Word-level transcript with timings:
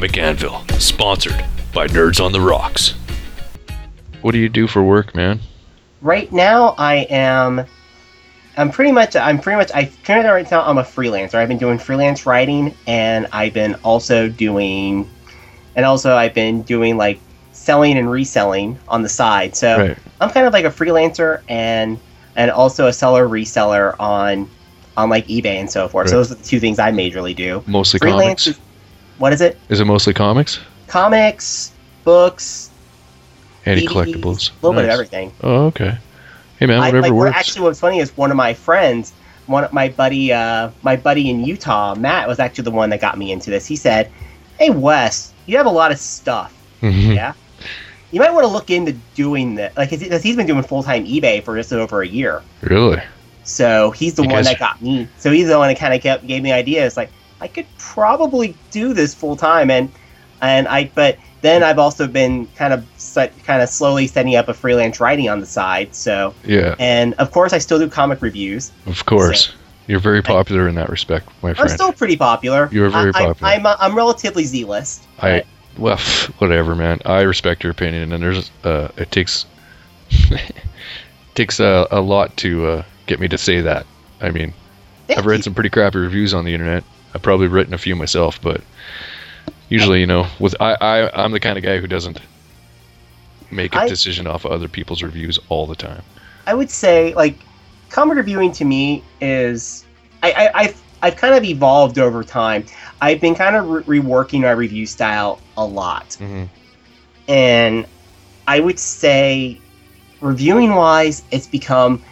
listening 0.00 0.34
to 0.36 0.50
the 0.50 0.50
Comic 0.50 0.62
Anvil, 0.66 0.80
sponsored 0.80 1.44
by 1.74 1.86
Nerds 1.86 2.24
on 2.24 2.32
the 2.32 2.40
Rocks. 2.40 2.94
What 4.22 4.32
do 4.32 4.38
you 4.38 4.48
do 4.48 4.66
for 4.66 4.82
work, 4.82 5.14
man? 5.14 5.40
Right 6.02 6.30
now, 6.32 6.74
I 6.78 7.06
am. 7.10 7.64
I'm 8.56 8.70
pretty 8.70 8.92
much. 8.92 9.16
I'm 9.16 9.38
pretty 9.38 9.56
much. 9.56 9.70
I 9.74 9.90
currently 10.04 10.30
right 10.30 10.50
now 10.50 10.62
I'm 10.62 10.78
a 10.78 10.82
freelancer. 10.82 11.34
I've 11.36 11.48
been 11.48 11.58
doing 11.58 11.78
freelance 11.78 12.26
writing, 12.26 12.74
and 12.86 13.26
I've 13.32 13.54
been 13.54 13.74
also 13.84 14.28
doing, 14.28 15.08
and 15.76 15.86
also 15.86 16.14
I've 16.14 16.34
been 16.34 16.62
doing 16.62 16.96
like 16.96 17.20
selling 17.52 17.96
and 17.98 18.10
reselling 18.10 18.78
on 18.88 19.02
the 19.02 19.08
side. 19.08 19.54
So 19.54 19.78
Right. 19.78 19.98
I'm 20.20 20.30
kind 20.30 20.46
of 20.46 20.52
like 20.52 20.64
a 20.64 20.70
freelancer 20.70 21.42
and 21.48 21.98
and 22.36 22.50
also 22.50 22.86
a 22.86 22.92
seller 22.92 23.28
reseller 23.28 23.94
on 24.00 24.48
on 24.96 25.08
like 25.10 25.26
eBay 25.28 25.56
and 25.60 25.70
so 25.70 25.88
forth. 25.88 26.08
So 26.08 26.16
those 26.16 26.32
are 26.32 26.34
the 26.34 26.44
two 26.44 26.58
things 26.60 26.78
I 26.78 26.90
majorly 26.90 27.34
do. 27.36 27.62
Mostly 27.66 27.98
Freelance 27.98 28.44
comics. 28.44 28.46
is- 28.48 28.60
what 29.20 29.32
is 29.32 29.40
it? 29.40 29.58
Is 29.68 29.80
it 29.80 29.84
mostly 29.84 30.14
comics? 30.14 30.58
Comics, 30.88 31.72
books, 32.04 32.70
Any 33.66 33.82
DVDs, 33.82 33.88
collectibles? 33.88 34.50
a 34.50 34.66
little 34.66 34.72
bit 34.80 34.84
of 34.84 34.90
everything. 34.90 35.32
Oh, 35.42 35.66
okay. 35.66 35.98
Hey, 36.58 36.66
man, 36.66 36.80
I, 36.80 36.86
whatever 36.88 37.02
like, 37.02 37.12
works. 37.12 37.36
Actually, 37.36 37.62
what's 37.62 37.80
funny 37.80 38.00
is 38.00 38.16
one 38.16 38.30
of 38.30 38.36
my 38.36 38.54
friends, 38.54 39.12
one 39.46 39.62
of 39.62 39.72
my 39.72 39.90
buddy, 39.90 40.32
uh, 40.32 40.70
my 40.82 40.96
buddy 40.96 41.30
in 41.30 41.44
Utah, 41.44 41.94
Matt, 41.94 42.28
was 42.28 42.38
actually 42.38 42.64
the 42.64 42.70
one 42.70 42.90
that 42.90 43.00
got 43.00 43.18
me 43.18 43.30
into 43.30 43.50
this. 43.50 43.66
He 43.66 43.76
said, 43.76 44.10
"Hey, 44.58 44.70
Wes, 44.70 45.32
you 45.46 45.56
have 45.58 45.66
a 45.66 45.70
lot 45.70 45.92
of 45.92 45.98
stuff. 45.98 46.52
Mhm. 46.82 47.14
Yeah, 47.14 47.34
you 48.10 48.20
might 48.20 48.32
want 48.32 48.44
to 48.44 48.52
look 48.52 48.70
into 48.70 48.92
doing 49.14 49.56
that. 49.56 49.76
Like, 49.76 49.90
because 49.90 50.22
he's 50.22 50.36
been 50.36 50.46
doing 50.46 50.62
full 50.62 50.82
time 50.82 51.06
eBay 51.06 51.42
for 51.44 51.56
just 51.56 51.72
over 51.72 52.02
a 52.02 52.08
year. 52.08 52.42
Really? 52.62 53.00
So 53.44 53.90
he's 53.90 54.14
the 54.14 54.22
You 54.22 54.30
one 54.30 54.44
that 54.44 54.58
got 54.58 54.80
me. 54.80 55.08
So 55.18 55.30
he's 55.30 55.48
the 55.48 55.58
one 55.58 55.68
that 55.68 55.78
kind 55.78 55.92
of 55.92 56.00
kept 56.00 56.26
gave 56.26 56.42
me 56.42 56.50
the 56.50 56.56
idea. 56.56 56.86
It's 56.86 56.96
like 56.96 57.10
I 57.40 57.48
could 57.48 57.66
probably 57.78 58.56
do 58.70 58.92
this 58.92 59.14
full 59.14 59.36
time, 59.36 59.70
and 59.70 59.90
and 60.40 60.68
I. 60.68 60.90
But 60.94 61.18
then 61.40 61.62
I've 61.62 61.78
also 61.78 62.06
been 62.06 62.46
kind 62.56 62.72
of 62.72 62.86
set, 62.96 63.32
kind 63.44 63.62
of 63.62 63.68
slowly 63.68 64.06
setting 64.06 64.36
up 64.36 64.48
a 64.48 64.54
freelance 64.54 65.00
writing 65.00 65.28
on 65.28 65.40
the 65.40 65.46
side. 65.46 65.94
So 65.94 66.34
Yeah, 66.44 66.74
and 66.78 67.14
of 67.14 67.30
course 67.30 67.52
I 67.52 67.58
still 67.58 67.78
do 67.78 67.88
comic 67.88 68.22
reviews. 68.22 68.72
of 68.86 69.04
course. 69.06 69.52
You're 69.86 69.98
very 69.98 70.22
popular 70.22 70.68
in 70.68 70.76
that 70.76 70.88
respect, 70.88 71.26
my 71.42 71.52
friend. 71.52 71.68
I'm 71.68 71.76
still 71.76 71.92
pretty 71.92 72.16
popular. 72.16 72.68
You 72.70 72.84
are 72.84 72.90
very 72.90 73.10
I, 73.12 73.24
popular. 73.24 73.50
I, 73.50 73.54
I'm, 73.56 73.66
I'm 73.66 73.96
relatively 73.96 74.44
Z-list. 74.44 75.02
I 75.20 75.42
well, 75.76 75.98
whatever, 76.38 76.76
man. 76.76 77.00
I 77.04 77.22
respect 77.22 77.64
your 77.64 77.72
opinion, 77.72 78.12
and 78.12 78.22
there's 78.22 78.50
uh, 78.62 78.88
it 78.96 79.10
takes 79.10 79.46
takes 81.34 81.60
a, 81.60 81.86
a 81.90 82.00
lot 82.00 82.36
to 82.38 82.66
uh, 82.66 82.84
get 83.06 83.20
me 83.20 83.28
to 83.28 83.38
say 83.38 83.60
that. 83.62 83.86
I 84.20 84.30
mean, 84.30 84.52
Thank 85.06 85.18
I've 85.18 85.26
read 85.26 85.38
you. 85.38 85.42
some 85.44 85.54
pretty 85.54 85.70
crappy 85.70 85.98
reviews 85.98 86.34
on 86.34 86.44
the 86.44 86.54
internet. 86.54 86.84
I've 87.14 87.22
probably 87.22 87.48
written 87.48 87.74
a 87.74 87.78
few 87.78 87.96
myself, 87.96 88.40
but 88.40 88.60
usually, 89.68 90.00
you 90.00 90.06
know, 90.06 90.26
with 90.38 90.54
I, 90.60 90.76
I 90.80 91.24
I'm 91.24 91.32
the 91.32 91.40
kind 91.40 91.58
of 91.58 91.64
guy 91.64 91.78
who 91.78 91.86
doesn't 91.86 92.20
make 93.50 93.74
a 93.74 93.80
I- 93.80 93.88
decision 93.88 94.26
off 94.26 94.44
of 94.44 94.52
other 94.52 94.68
people's 94.68 95.02
reviews 95.02 95.38
all 95.48 95.66
the 95.66 95.74
time. 95.76 96.02
I 96.46 96.54
would 96.54 96.70
say 96.70 97.14
like 97.14 97.36
comic 97.90 98.16
reviewing 98.16 98.52
to 98.52 98.64
me 98.64 99.02
is 99.20 99.84
I, 100.22 100.32
I 100.32 100.50
I've 100.60 100.82
I've 101.02 101.16
kind 101.16 101.34
of 101.34 101.44
evolved 101.44 101.98
over 101.98 102.22
time. 102.22 102.64
I've 103.00 103.20
been 103.20 103.34
kind 103.34 103.56
of 103.56 103.88
re- 103.88 104.00
reworking 104.00 104.42
my 104.42 104.50
review 104.50 104.86
style 104.86 105.40
a 105.56 105.64
lot, 105.64 106.10
Mm-hmm. 106.20 106.44
and 107.28 107.86
I 108.46 108.60
would 108.60 108.78
say 108.78 109.58
reviewing 110.20 110.74
wise, 110.74 111.22
it's 111.30 111.46
become 111.46 112.02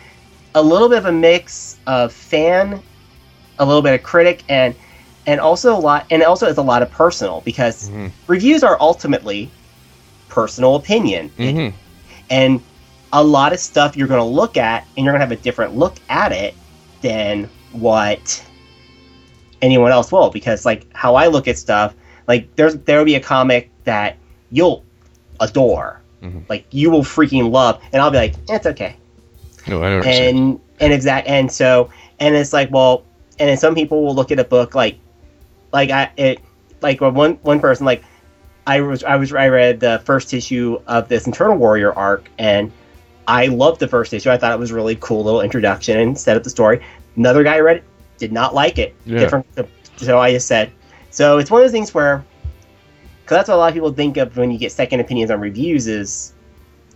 a 0.55 0.63
little 0.63 0.89
bit 0.89 0.99
of 0.99 1.05
a 1.07 1.13
mix 1.13 1.77
of 1.87 2.13
fan, 2.13 2.81
a 3.59 3.65
little 3.67 3.83
bit 3.83 3.95
of 3.95 4.03
critic, 4.03 4.45
and 4.49 4.75
and 5.29 5.41
also 5.41 5.75
a 5.77 5.79
lot, 5.79 6.07
and 6.11 6.23
also 6.23 6.47
it's 6.49 6.59
a 6.59 6.63
lot 6.63 6.81
of 6.83 6.91
personal 6.91 7.43
because 7.45 7.91
Mhm. 7.91 8.11
reviews 8.27 8.65
are 8.65 8.77
ultimately 8.81 9.51
personal 10.31 10.75
opinion 10.75 11.31
Mm-hmm. 11.39 11.77
and 12.31 12.61
a 13.13 13.23
lot 13.23 13.53
of 13.53 13.59
stuff 13.61 13.97
you're 13.97 14.09
going 14.09 14.21
to 14.21 14.25
look 14.41 14.57
at 14.57 14.87
and 14.97 15.05
you're 15.05 15.13
going 15.13 15.21
to 15.21 15.27
have 15.27 15.33
a 15.39 15.43
different 15.43 15.77
look 15.77 15.97
at 16.09 16.33
it 16.33 16.55
than 17.03 17.49
what 17.73 18.43
anyone 19.63 19.91
else 19.91 20.13
will 20.13 20.31
because 20.31 20.65
like 20.65 20.87
how 20.95 21.15
i 21.15 21.27
look 21.27 21.49
at 21.49 21.57
stuff 21.59 21.95
like 22.29 22.49
there's 22.57 22.77
there 22.87 22.99
will 22.99 23.05
be 23.05 23.15
a 23.17 23.21
comic 23.21 23.71
that 23.85 24.17
you'll 24.51 24.85
adore 25.41 26.01
Mhm. 26.23 26.43
like 26.49 26.65
you 26.71 26.91
will 26.91 27.03
freaking 27.03 27.51
love 27.51 27.81
and 27.93 28.01
i'll 28.03 28.11
be 28.11 28.19
like 28.19 28.35
eh, 28.49 28.55
it's 28.57 28.67
okay 28.67 28.95
No, 29.67 29.79
I 29.83 29.89
don't 29.91 29.93
understand. 30.01 30.39
and 30.39 30.61
and 30.81 30.93
exact 30.93 31.27
and 31.29 31.51
so 31.51 31.89
and 32.21 32.35
it's 32.37 32.53
like 32.53 32.71
well 32.71 33.03
and 33.39 33.49
then 33.49 33.57
some 33.57 33.75
people 33.75 34.05
will 34.05 34.15
look 34.15 34.31
at 34.31 34.39
a 34.39 34.45
book 34.45 34.75
like 34.75 34.97
like 35.73 35.91
i 35.91 36.11
it 36.17 36.41
like 36.81 37.01
one 37.01 37.35
one 37.37 37.61
person 37.61 37.85
like 37.87 38.03
i 38.67 38.81
was 38.81 39.05
i 39.05 39.17
was 39.17 39.33
i 39.33 39.49
read 39.49 39.81
the 39.81 40.01
first 40.05 40.33
issue 40.33 40.81
of 40.87 41.09
this 41.09 41.27
internal 41.27 41.57
warrior 41.57 41.93
arc 41.93 42.29
and 42.39 42.73
i 43.27 43.47
loved 43.47 43.81
the 43.81 43.89
first 43.89 44.13
issue 44.13 44.31
i 44.31 44.37
thought 44.37 44.53
it 44.53 44.59
was 44.59 44.71
a 44.71 44.75
really 44.75 44.97
cool 45.01 45.25
little 45.25 45.41
introduction 45.41 45.99
and 45.99 46.19
set 46.19 46.37
up 46.37 46.43
the 46.43 46.51
story 46.51 46.81
another 47.17 47.43
guy 47.43 47.59
read 47.59 47.79
it 47.79 47.85
did 48.19 48.33
not 48.33 48.55
like 48.55 48.79
it 48.79 48.95
Yeah. 49.05 49.19
different 49.21 49.47
so 49.97 50.19
i 50.19 50.33
just 50.33 50.47
said 50.47 50.73
so 51.11 51.39
it's 51.39 51.51
one 51.51 51.61
of 51.61 51.65
those 51.65 51.73
things 51.73 51.95
where 51.95 52.25
because 53.23 53.37
that's 53.37 53.49
what 53.49 53.57
a 53.57 53.59
lot 53.59 53.69
of 53.69 53.75
people 53.75 53.93
think 53.93 54.17
of 54.17 54.37
when 54.39 54.51
you 54.51 54.59
get 54.59 54.73
second 54.73 55.01
opinions 55.01 55.31
on 55.31 55.39
reviews 55.39 55.87
is 55.87 56.33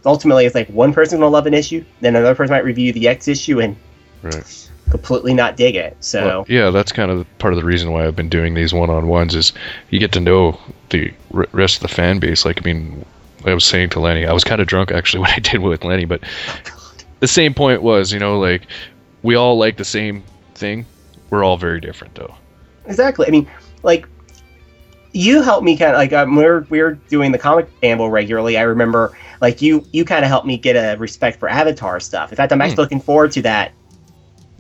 ultimately 0.07 0.47
it's 0.47 0.55
like 0.55 0.69
one 0.69 0.93
person's 0.93 1.21
gonna 1.21 1.31
love 1.31 1.47
an 1.47 1.55
issue, 1.55 1.85
then 2.01 2.17
another 2.17 2.35
person 2.35 2.53
might 2.53 2.65
review 2.65 2.93
the 2.93 3.07
X 3.07 3.29
issue 3.29 3.61
and 3.61 3.77
Right. 4.23 4.62
Completely 4.93 5.33
not 5.33 5.57
dig 5.57 5.75
it. 5.75 5.97
So 6.01 6.23
Well, 6.27 6.47
yeah, 6.51 6.69
that's 6.69 6.93
kind 6.93 7.11
of 7.11 7.27
part 7.39 7.55
of 7.55 7.59
the 7.59 7.65
reason 7.65 7.93
why 7.93 8.07
I've 8.07 8.15
been 8.15 8.29
doing 8.29 8.53
these 8.53 8.75
one-on-ones 8.75 9.35
is 9.35 9.55
you 9.89 9.99
get 9.99 10.13
to 10.13 10.21
know 10.21 10.61
the 10.91 11.11
rest 11.31 11.77
of 11.77 11.83
the 11.83 11.89
fan 11.89 12.19
base. 12.19 12.45
Like, 12.45 12.61
I 12.61 12.65
mean, 12.65 13.03
I 13.47 13.55
was 13.55 13.65
saying 13.65 13.89
to 13.91 14.01
Lenny, 14.01 14.27
I 14.27 14.35
was 14.35 14.45
kind 14.45 14.61
of 14.61 14.67
drunk 14.67 14.91
actually 14.93 15.21
when 15.23 15.31
I 15.31 15.39
did 15.39 15.61
with 15.63 15.83
Lenny, 15.83 16.05
but 16.05 16.21
the 17.21 17.27
same 17.27 17.55
point 17.55 17.83
was, 17.83 18.13
you 18.13 18.19
know, 18.19 18.39
like 18.39 18.67
we 19.23 19.35
all 19.35 19.57
like 19.57 19.79
the 19.79 19.85
same 19.85 20.23
thing. 20.55 20.85
We're 21.31 21.43
all 21.43 21.57
very 21.57 21.81
different, 21.81 22.15
though. 22.15 22.35
exactly. 22.85 23.27
I 23.27 23.31
mean, 23.31 23.51
like 23.83 24.07
you 25.15 25.41
helped 25.41 25.65
me 25.65 25.79
kind 25.79 25.93
of 25.93 25.97
like 25.97 26.13
um, 26.13 26.37
we're 26.37 26.67
we're 26.69 26.97
doing 27.09 27.33
the 27.33 27.39
comic 27.39 27.67
Anvil 27.83 28.11
regularly. 28.11 28.59
I 28.59 28.63
remember 28.63 29.17
like 29.41 29.63
you 29.63 29.87
you 29.93 30.05
kind 30.05 30.23
of 30.23 30.29
helped 30.29 30.47
me 30.47 30.59
get 30.59 30.75
a 30.77 30.99
respect 30.99 31.39
for 31.39 31.49
Avatar 31.49 31.99
stuff. 32.01 32.31
In 32.31 32.37
fact, 32.37 32.53
I'm 32.53 32.61
actually 32.61 32.75
Hmm. 32.75 32.81
looking 32.83 33.01
forward 33.01 33.33
to 33.33 33.43
that 33.43 33.73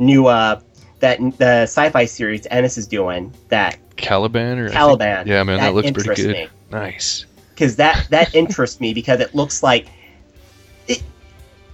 new 0.03 0.27
uh 0.27 0.61
that 1.01 1.19
the 1.39 1.63
sci-fi 1.63 2.05
series 2.05 2.47
Ennis 2.51 2.77
is 2.79 2.87
doing 2.87 3.33
that 3.49 3.77
Caliban 3.97 4.59
or 4.59 4.65
I 4.65 4.69
think- 4.69 4.77
Caliban. 4.77 5.27
yeah, 5.27 5.43
man, 5.43 5.59
that, 5.59 5.75
looks 5.75 5.91
pretty 5.91 6.23
good. 6.23 6.33
me. 6.37 6.49
Nice. 6.71 7.27
because 7.55 7.77
that 7.77 8.07
that 8.11 8.35
interests 8.43 8.81
me 8.81 8.95
because 8.95 9.21
it 9.21 9.35
looks 9.35 9.63
like 9.63 9.87
it 10.89 11.03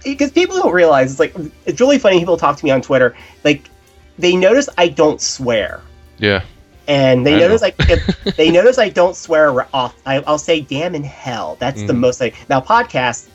because 0.03 0.31
people 0.31 0.57
don't 0.57 0.73
realize 0.73 1.11
it's 1.11 1.19
like 1.19 1.35
it's 1.65 1.79
really 1.81 1.97
funny 1.99 2.19
people 2.19 2.37
talk 2.37 2.57
to 2.57 2.65
me 2.65 2.71
on 2.71 2.81
twitter 2.81 3.15
like 3.43 3.69
they 4.17 4.35
notice 4.35 4.67
i 4.77 4.87
don't 4.87 5.21
swear 5.21 5.81
Yeah. 6.17 6.43
and 6.87 7.25
they 7.25 7.35
I 7.35 7.39
notice 7.39 7.61
know. 7.61 7.71
like 7.77 8.35
they 8.37 8.51
notice 8.51 8.77
i 8.77 8.89
don't 8.89 9.15
swear 9.15 9.67
off 9.73 9.95
I, 10.05 10.17
i'll 10.27 10.37
say 10.37 10.61
damn 10.61 10.95
in 10.95 11.03
hell 11.03 11.55
that's 11.59 11.81
the 11.83 11.93
Mhm. 11.93 11.99
most 11.99 12.19
like 12.21 12.35
now 12.49 12.61
podcast 12.61 13.27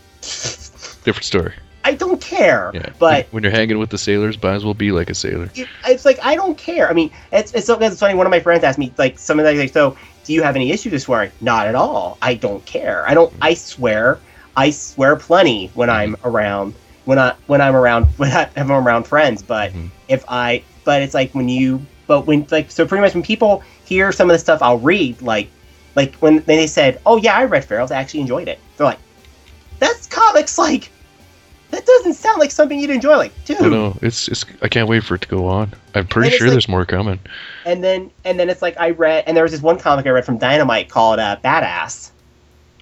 Different 1.05 1.25
story. 1.27 1.53
I 1.85 1.95
don't 1.95 2.21
care 2.21 2.71
Yeah. 2.75 2.91
but 2.99 3.29
when 3.31 3.43
you're 3.43 3.53
hanging 3.53 3.79
with 3.79 3.91
the 3.91 3.99
sailors, 3.99 4.41
might 4.43 4.55
as 4.55 4.65
well 4.65 4.75
be 4.75 4.91
like 4.93 5.11
a 5.11 5.15
sailor. 5.15 5.51
it- 5.55 5.69
it's 5.87 6.05
like 6.05 6.19
I 6.23 6.35
don't 6.35 6.57
care. 6.59 6.89
I 6.89 6.95
mean, 6.95 7.11
it's 7.33 7.53
it's 7.53 7.67
so 7.67 7.79
it's 7.79 8.01
funny. 8.01 8.15
One 8.15 8.27
of 8.27 8.31
my 8.31 8.41
friends 8.41 8.65
asked 8.65 8.79
me 8.79 8.93
like 8.99 9.19
something 9.19 9.45
like, 9.45 9.71
so 9.73 9.97
do 10.25 10.33
you 10.33 10.43
have 10.43 10.57
any 10.57 10.71
issues 10.73 10.93
with 10.93 11.03
swearing? 11.03 11.31
Not 11.41 11.67
at 11.67 11.75
all. 11.75 12.17
I 12.23 12.35
don't 12.35 12.65
care. 12.65 13.05
I 13.07 13.13
don't. 13.15 13.33
I 13.43 13.55
swear. 13.55 14.19
I 14.57 14.71
swear 14.71 15.17
plenty 15.17 15.71
when 15.75 15.91
I'm 15.91 16.17
around 16.25 16.75
when 17.05 17.19
I 17.19 17.35
when 17.47 17.61
I'm 17.61 17.77
around 17.77 18.07
when 18.17 18.33
I- 18.33 18.49
I'm 18.57 18.71
around 18.73 19.05
friends. 19.07 19.43
But 19.43 19.73
Mhm. 19.73 19.91
if 20.09 20.25
I 20.29 20.63
but 20.85 21.03
it's 21.03 21.15
like 21.15 21.33
when 21.35 21.49
you 21.49 21.85
but 22.07 22.27
when 22.27 22.47
like 22.51 22.71
so 22.71 22.87
pretty 22.87 23.03
much 23.03 23.15
when 23.15 23.23
people 23.23 23.63
hear 23.85 24.11
some 24.13 24.31
of 24.31 24.35
the 24.35 24.39
stuff 24.39 24.63
I'll 24.63 24.79
read 24.79 25.21
like 25.23 25.49
like 25.95 26.15
when 26.17 26.43
they 26.47 26.67
said 26.67 27.01
oh 27.05 27.17
yeah 27.19 27.37
I 27.37 27.45
read 27.45 27.67
Ferals 27.69 27.91
I 27.93 27.97
actually 27.97 28.21
enjoyed 28.21 28.49
it. 28.49 28.59
They're 28.77 28.87
like 28.87 28.99
that's 29.81 30.07
comics 30.07 30.57
like. 30.59 30.91
That 31.75 31.85
doesn't 31.87 32.15
sound 32.15 32.39
like 32.39 32.53
something 32.53 32.79
you'd 32.79 32.91
enjoy. 32.91 33.17
Like, 33.17 33.45
dude, 33.45 33.61
no. 33.61 33.99
It's, 34.01 34.29
it's. 34.29 34.45
I 34.63 34.69
can't 34.69 34.89
wait 34.89 35.03
for 35.03 35.17
it 35.17 35.23
to 35.23 35.29
go 35.29 35.47
on. 35.49 35.73
I'm 35.97 36.07
pretty 36.07 36.31
sure 36.31 36.47
like- 36.47 36.53
there's 36.53 36.69
more 36.69 36.85
coming. 36.87 37.19
and 37.67 37.83
then 37.83 38.11
and 38.25 38.39
then 38.39 38.49
it's 38.49 38.63
like 38.63 38.77
I 38.79 38.91
read 38.91 39.25
and 39.27 39.37
there 39.37 39.43
was 39.43 39.51
this 39.53 39.61
one 39.63 39.79
comic 39.79 40.07
I 40.07 40.11
read 40.11 40.25
from 40.25 40.39
Dynamite 40.39 40.89
called 40.89 41.19
uh, 41.19 41.37
Badass. 41.45 42.11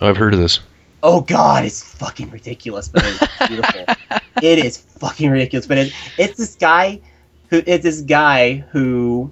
I've 0.03 0.17
heard 0.19 0.35
of 0.35 0.41
this. 0.41 0.61
Oh 1.03 1.23
god, 1.23 1.65
it's 1.65 1.83
fucking 1.83 2.31
ridiculous, 2.31 2.89
but 2.89 3.03
it's 3.06 3.19
beautiful. 3.49 3.85
it 4.43 4.59
is 4.59 4.77
fucking 4.77 5.31
ridiculous, 5.31 5.67
but 5.67 5.79
it, 5.79 5.93
it's 6.19 6.37
this 6.37 6.55
guy 6.55 7.00
who 7.49 7.62
it's 7.67 7.83
this 7.85 8.03
guy 8.03 8.56
who 8.73 9.31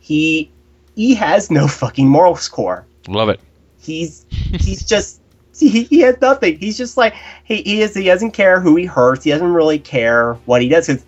he 0.00 0.50
he 0.96 1.14
has 1.14 1.48
no 1.50 1.68
fucking 1.68 2.08
moral 2.08 2.34
score. 2.34 2.84
Love 3.06 3.28
it. 3.28 3.38
He's 3.78 4.26
he's 4.30 4.84
just 4.84 5.20
he, 5.70 5.84
he 5.84 6.00
has 6.00 6.20
nothing. 6.20 6.58
He's 6.58 6.76
just 6.76 6.96
like 6.96 7.14
he, 7.44 7.62
he 7.62 7.82
is 7.82 7.94
he 7.94 8.04
doesn't 8.04 8.32
care 8.32 8.60
who 8.60 8.76
he 8.76 8.84
hurts. 8.84 9.24
He 9.24 9.30
doesn't 9.30 9.52
really 9.52 9.78
care 9.78 10.34
what 10.46 10.62
he 10.62 10.68
does. 10.68 11.04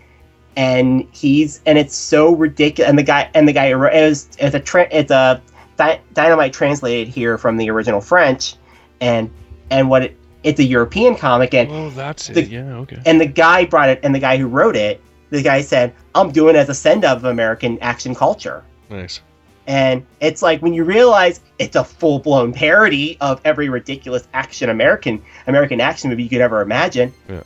and 0.57 1.07
he's 1.13 1.61
and 1.67 1.79
it's 1.79 1.95
so 1.95 2.35
ridiculous. 2.35 2.89
And 2.89 2.99
the 2.99 3.03
guy 3.03 3.31
and 3.35 3.47
the 3.47 3.53
guy 3.53 3.73
is 3.93 4.29
it's 4.39 4.55
a 4.55 4.61
tra- 4.61 4.89
it's 4.91 5.11
a 5.11 5.41
Dy- 5.77 6.01
Dynamite 6.13 6.53
translated 6.53 7.09
here 7.09 7.39
from 7.39 7.57
the 7.57 7.71
original 7.71 8.01
French, 8.01 8.57
and 9.01 9.31
and 9.71 9.89
what 9.89 10.03
it, 10.03 10.17
it's 10.43 10.59
a 10.61 10.65
European 10.65 11.15
comic, 11.17 11.55
and 11.55 11.71
Oh, 11.71 11.91
that's 11.91 12.29
it. 12.31 12.49
Yeah, 12.49 12.75
okay. 12.79 12.99
and 13.07 13.21
the 13.21 13.27
guy 13.27 13.65
brought 13.65 13.89
it, 13.89 14.01
and 14.03 14.15
the 14.15 14.19
guy 14.19 14.37
who 14.39 14.47
wrote 14.49 14.75
it, 14.77 15.01
the 15.31 15.43
guy 15.43 15.61
said, 15.61 15.95
"I'm 16.15 16.33
doing 16.33 16.57
it 16.57 16.59
as 16.59 16.69
a 16.69 16.75
send 16.75 17.05
of 17.05 17.25
American 17.25 17.79
action 17.81 18.15
culture." 18.15 18.65
Nice. 18.91 19.21
And 19.69 20.05
it's 20.21 20.41
like 20.43 20.63
when 20.63 20.73
you 20.73 20.83
realize 20.83 21.41
it's 21.59 21.77
a 21.77 21.85
full 21.85 22.19
blown 22.21 22.53
parody 22.55 23.19
of 23.21 23.39
every 23.45 23.69
ridiculous 23.69 24.27
action 24.33 24.71
American 24.71 25.23
American 25.47 25.79
action 25.81 26.09
movie 26.09 26.23
you 26.23 26.29
could 26.31 26.41
ever 26.41 26.63
imagine. 26.63 27.13
Yeah. 27.29 27.43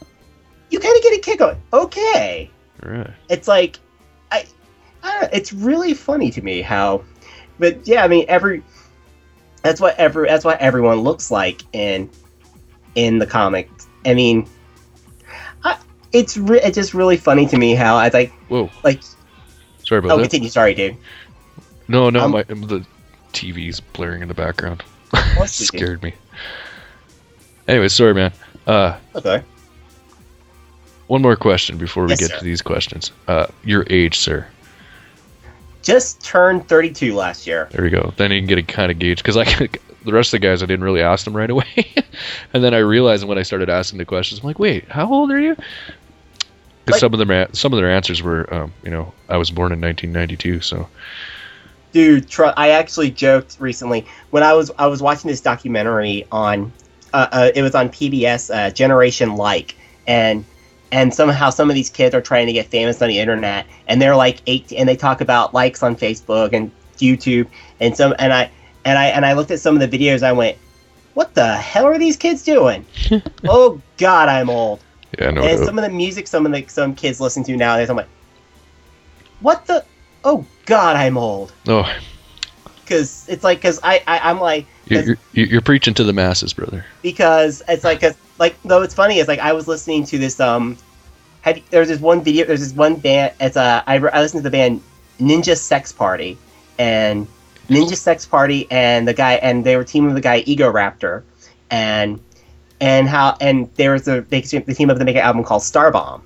You 0.70 0.78
kind 0.78 0.96
of 0.96 1.02
get 1.02 1.18
a 1.18 1.20
kick 1.20 1.40
on. 1.42 1.60
Okay, 1.72 2.48
Right. 2.82 3.10
it's 3.28 3.46
like, 3.48 3.78
I, 4.30 4.46
I 5.02 5.12
don't 5.12 5.22
know, 5.22 5.28
it's 5.32 5.52
really 5.52 5.94
funny 5.94 6.30
to 6.30 6.40
me 6.42 6.62
how, 6.62 7.02
but 7.58 7.86
yeah, 7.88 8.04
I 8.04 8.08
mean 8.08 8.24
every, 8.28 8.62
that's 9.62 9.80
what 9.80 9.96
every 9.98 10.28
that's 10.28 10.44
what 10.44 10.60
everyone 10.60 11.00
looks 11.00 11.30
like 11.30 11.62
in, 11.74 12.08
in 12.94 13.18
the 13.18 13.26
comics. 13.26 13.88
I 14.06 14.14
mean, 14.14 14.48
I, 15.64 15.76
it's 16.12 16.36
re- 16.36 16.60
it's 16.62 16.76
just 16.76 16.94
really 16.94 17.16
funny 17.16 17.46
to 17.46 17.56
me 17.58 17.74
how 17.74 17.96
I 17.96 18.08
like 18.08 18.30
Whoa. 18.48 18.70
like 18.84 19.02
Sorry 19.84 19.98
about 19.98 20.12
oh 20.12 20.16
that. 20.18 20.22
continue 20.22 20.48
sorry 20.48 20.74
dude. 20.74 20.96
No, 21.88 22.10
no, 22.10 22.24
Um, 22.24 22.30
my 22.32 22.42
the 22.44 22.84
TV's 23.32 23.80
blaring 23.80 24.22
in 24.22 24.28
the 24.28 24.34
background. 24.34 24.82
Scared 25.46 26.02
me. 26.02 26.14
Anyway, 27.68 27.88
sorry, 27.88 28.14
man. 28.14 28.32
Uh, 28.66 28.96
Okay. 29.14 29.42
one 31.08 31.22
more 31.22 31.36
question 31.36 31.76
before 31.78 32.04
we 32.04 32.10
Yes, 32.10 32.20
get 32.20 32.30
sir. 32.30 32.38
to 32.38 32.44
these 32.44 32.62
questions. 32.62 33.10
Uh, 33.28 33.46
your 33.64 33.84
age, 33.90 34.18
sir. 34.18 34.46
Just 35.82 36.24
turned 36.24 36.68
32 36.68 37.14
last 37.14 37.46
year. 37.46 37.68
There 37.72 37.82
we 37.82 37.90
go. 37.90 38.12
Then 38.16 38.30
you 38.30 38.40
can 38.40 38.46
get 38.46 38.58
a 38.58 38.62
kind 38.62 38.90
of 38.92 38.98
gauge 38.98 39.18
because 39.18 39.36
I 39.36 39.44
the 40.04 40.12
rest 40.12 40.32
of 40.34 40.40
the 40.40 40.46
guys 40.46 40.62
I 40.62 40.66
didn't 40.66 40.84
really 40.84 41.02
ask 41.02 41.24
them 41.24 41.36
right 41.36 41.50
away, 41.50 41.92
and 42.52 42.62
then 42.64 42.74
I 42.74 42.78
realized 42.78 43.24
when 43.24 43.38
I 43.38 43.42
started 43.42 43.68
asking 43.70 43.98
the 43.98 44.04
questions, 44.04 44.40
I'm 44.40 44.46
like, 44.46 44.58
wait, 44.58 44.88
how 44.88 45.12
old 45.12 45.30
are 45.30 45.40
you? 45.40 45.54
Because 46.84 46.94
Like- 46.94 47.00
some 47.00 47.12
of 47.14 47.18
them 47.26 47.46
some 47.52 47.72
of 47.72 47.76
their 47.78 47.90
answers 47.90 48.22
were, 48.22 48.52
um, 48.52 48.72
you 48.84 48.90
know, 48.90 49.12
I 49.28 49.36
was 49.36 49.50
born 49.50 49.72
in 49.72 49.80
1992, 49.80 50.60
so 50.60 50.88
Dude, 51.92 52.28
tr- 52.28 52.54
I 52.56 52.70
actually 52.70 53.10
joked 53.10 53.56
recently 53.60 54.06
when 54.30 54.42
I 54.42 54.54
was 54.54 54.70
I 54.78 54.86
was 54.86 55.02
watching 55.02 55.28
this 55.30 55.40
documentary 55.40 56.26
on 56.32 56.72
uh, 57.12 57.28
uh, 57.30 57.50
it 57.54 57.62
was 57.62 57.74
on 57.74 57.88
PBS 57.88 58.54
uh, 58.54 58.70
Generation 58.70 59.36
Like 59.36 59.76
and 60.06 60.44
and 60.90 61.12
somehow 61.12 61.50
some 61.50 61.70
of 61.70 61.74
these 61.74 61.90
kids 61.90 62.14
are 62.14 62.20
trying 62.20 62.46
to 62.46 62.52
get 62.52 62.66
famous 62.66 63.00
on 63.02 63.08
the 63.08 63.18
internet 63.18 63.66
and 63.88 64.00
they're 64.00 64.16
like 64.16 64.40
eight 64.46 64.72
and 64.72 64.88
they 64.88 64.96
talk 64.96 65.20
about 65.20 65.54
likes 65.54 65.82
on 65.82 65.96
Facebook 65.96 66.52
and 66.52 66.70
YouTube 66.98 67.48
and 67.80 67.96
some 67.96 68.14
and 68.18 68.32
I 68.32 68.50
and 68.84 68.98
I 68.98 69.06
and 69.06 69.24
I 69.24 69.32
looked 69.32 69.50
at 69.50 69.60
some 69.60 69.78
of 69.78 69.90
the 69.90 69.98
videos 69.98 70.22
I 70.22 70.32
went 70.32 70.58
what 71.14 71.34
the 71.34 71.56
hell 71.56 71.84
are 71.84 71.98
these 71.98 72.16
kids 72.16 72.42
doing? 72.42 72.86
oh 73.44 73.80
god, 73.98 74.30
I'm 74.30 74.48
old. 74.48 74.82
yeah, 75.18 75.30
no. 75.30 75.42
and 75.42 75.58
doubt. 75.58 75.66
some 75.66 75.78
of 75.78 75.84
the 75.84 75.90
music 75.90 76.26
some 76.26 76.46
of 76.46 76.52
the 76.52 76.66
some 76.68 76.94
kids 76.94 77.20
listen 77.20 77.42
to 77.44 77.56
nowadays 77.56 77.90
I'm 77.90 77.96
like 77.96 78.08
what 79.40 79.66
the 79.66 79.84
oh 80.24 80.44
god, 80.66 80.96
I'm 80.96 81.16
old. 81.16 81.52
Oh, 81.68 81.90
because 82.82 83.28
it's 83.28 83.44
like 83.44 83.58
because 83.58 83.80
I, 83.82 84.02
I 84.06 84.30
I'm 84.30 84.40
like 84.40 84.66
you're, 84.86 85.16
you're 85.32 85.46
you're 85.46 85.60
preaching 85.60 85.94
to 85.94 86.04
the 86.04 86.12
masses, 86.12 86.52
brother. 86.52 86.84
because 87.02 87.62
it's 87.68 87.84
like 87.84 88.00
cause, 88.00 88.16
like 88.38 88.60
though 88.64 88.82
it's 88.82 88.94
funny 88.94 89.18
it's 89.18 89.28
like 89.28 89.38
I 89.38 89.52
was 89.52 89.68
listening 89.68 90.04
to 90.06 90.18
this 90.18 90.40
um 90.40 90.76
had 91.40 91.62
there's 91.70 91.88
this 91.88 92.00
one 92.00 92.22
video 92.22 92.46
there's 92.46 92.60
this 92.60 92.72
one 92.72 92.96
band 92.96 93.32
it's 93.40 93.56
a 93.56 93.82
I, 93.86 93.96
I 93.96 94.20
listened 94.20 94.40
to 94.40 94.48
the 94.48 94.50
band 94.50 94.82
Ninja 95.20 95.56
Sex 95.56 95.92
Party 95.92 96.36
and 96.78 97.26
Ninja 97.68 97.96
Sex 97.96 98.26
Party 98.26 98.66
and 98.70 99.06
the 99.06 99.14
guy 99.14 99.34
and 99.34 99.64
they 99.64 99.76
were 99.76 99.84
teaming 99.84 100.08
with 100.08 100.16
the 100.16 100.20
guy 100.20 100.42
Egoraptor 100.42 101.22
and 101.70 102.20
and 102.80 103.08
how 103.08 103.36
and 103.40 103.72
there 103.76 103.92
was 103.92 104.08
a 104.08 104.22
they 104.22 104.40
the 104.40 104.74
team 104.74 104.90
up 104.90 104.98
to 104.98 105.04
make 105.04 105.16
an 105.16 105.22
album 105.22 105.44
called 105.44 105.62
Starbomb 105.62 106.22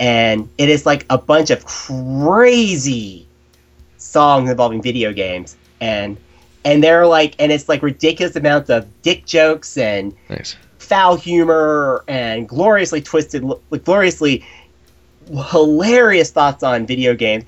and 0.00 0.48
it 0.58 0.68
is 0.68 0.86
like 0.86 1.06
a 1.10 1.18
bunch 1.18 1.50
of 1.50 1.64
crazy 1.64 3.26
songs 3.98 4.50
involving 4.50 4.82
video 4.82 5.12
games. 5.12 5.56
And 5.80 6.16
and 6.64 6.82
they're 6.82 7.06
like 7.06 7.34
and 7.38 7.52
it's 7.52 7.68
like 7.68 7.82
ridiculous 7.82 8.36
amounts 8.36 8.70
of 8.70 8.86
dick 9.02 9.26
jokes 9.26 9.76
and 9.76 10.14
Nice. 10.30 10.56
foul 10.78 11.16
humor 11.16 12.02
and 12.08 12.48
gloriously 12.48 13.00
twisted 13.02 13.44
like, 13.44 13.84
gloriously 13.84 14.44
hilarious 15.50 16.30
thoughts 16.30 16.62
on 16.62 16.86
video 16.86 17.14
games. 17.14 17.44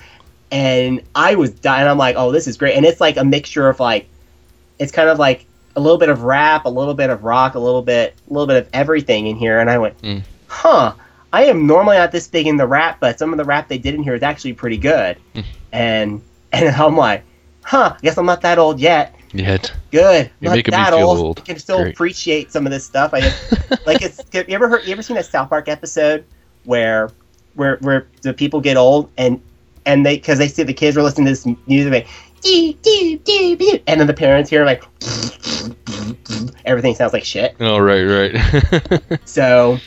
And 0.52 1.02
i 1.14 1.34
was 1.34 1.50
dying 1.50 1.88
i'm 1.88 1.98
like 1.98 2.16
oh 2.16 2.31
this 2.32 2.46
is 2.46 2.56
great. 2.56 2.76
And 2.76 2.84
it's 2.87 3.00
like 3.00 3.16
a 3.16 3.25
mixture 3.25 3.69
of 3.69 3.81
like 3.81 4.08
it's 4.78 4.93
kind 4.93 5.08
of 5.08 5.19
like 5.19 5.46
a 5.75 5.81
little 5.81 5.98
bit 5.98 6.08
of 6.08 6.22
rap 6.22 6.64
a 6.64 6.69
little 6.70 6.94
bit 6.94 7.10
of 7.10 7.25
rock 7.25 7.54
a 7.54 7.58
little 7.58 7.82
bit 7.82 8.14
a 8.28 8.32
little 8.32 8.46
bit 8.46 8.56
of 8.56 8.69
everything 8.72 9.26
in 9.26 9.37
here. 9.37 9.58
And 9.60 9.69
i 9.70 9.78
went 9.78 10.00
Mm. 10.02 10.22
huh 10.48 10.93
i 11.32 11.44
am 11.44 11.67
normally 11.67 11.96
not 11.96 12.12
this 12.12 12.26
big 12.28 12.46
in 12.46 12.56
the 12.56 12.67
rap 12.67 12.99
but 13.00 13.19
some 13.19 13.32
of 13.32 13.37
the 13.38 13.44
rap 13.44 13.69
they 13.69 13.78
did 13.78 13.94
in 13.94 14.02
here 14.02 14.14
is 14.14 14.23
actually 14.23 14.52
pretty 14.52 14.76
good 14.76 15.17
Mm. 15.34 15.44
and 15.73 16.23
and 16.52 16.69
i'm 16.76 16.96
like 16.96 17.25
huh 17.62 17.94
i 17.96 17.99
guess 18.02 18.17
i'm 18.19 18.26
not 18.26 18.40
that 18.43 18.58
old 18.58 18.78
yet 18.81 19.14
Yet. 19.32 19.70
good. 19.90 20.31
You're 20.40 20.55
not 20.55 20.64
that 20.64 20.94
feel 20.94 21.08
old. 21.08 21.19
old. 21.19 21.38
I 21.40 21.43
can 21.43 21.58
still 21.58 21.82
Great. 21.82 21.93
appreciate 21.94 22.52
some 22.52 22.64
of 22.64 22.73
this 22.73 22.87
stuff. 22.87 23.12
I 23.12 23.20
just, 23.20 23.87
like 23.87 24.00
it's. 24.00 24.20
You 24.32 24.44
ever 24.55 24.67
heard? 24.67 24.87
You 24.87 24.93
ever 24.93 25.02
seen 25.02 25.17
that 25.17 25.26
South 25.26 25.50
Park 25.50 25.69
episode 25.69 26.25
where 26.64 27.11
where 27.55 27.76
where 27.82 28.06
the 28.22 28.32
people 28.32 28.62
get 28.62 28.79
old 28.79 29.11
and 29.19 29.43
and 29.84 30.06
they 30.06 30.17
because 30.17 30.38
they 30.38 30.49
see 30.49 30.62
the 30.62 30.72
kids 30.72 30.96
are 30.96 31.02
listening 31.02 31.26
to 31.26 31.32
this 31.32 31.46
music 31.67 31.93
like 31.93 32.06
"Doo, 32.40 32.72
doo, 32.81 33.19
doo, 33.25 33.56
doo," 33.56 33.79
and 33.87 34.00
then 34.00 34.06
the 34.06 34.14
parents 34.14 34.49
hear 34.49 34.64
like 34.64 34.84
everything 36.64 36.94
sounds 36.94 37.12
like 37.12 37.24
shit. 37.24 37.56
Oh, 37.60 37.79
right, 37.79 38.05
right. 38.05 39.20
So 39.29 39.79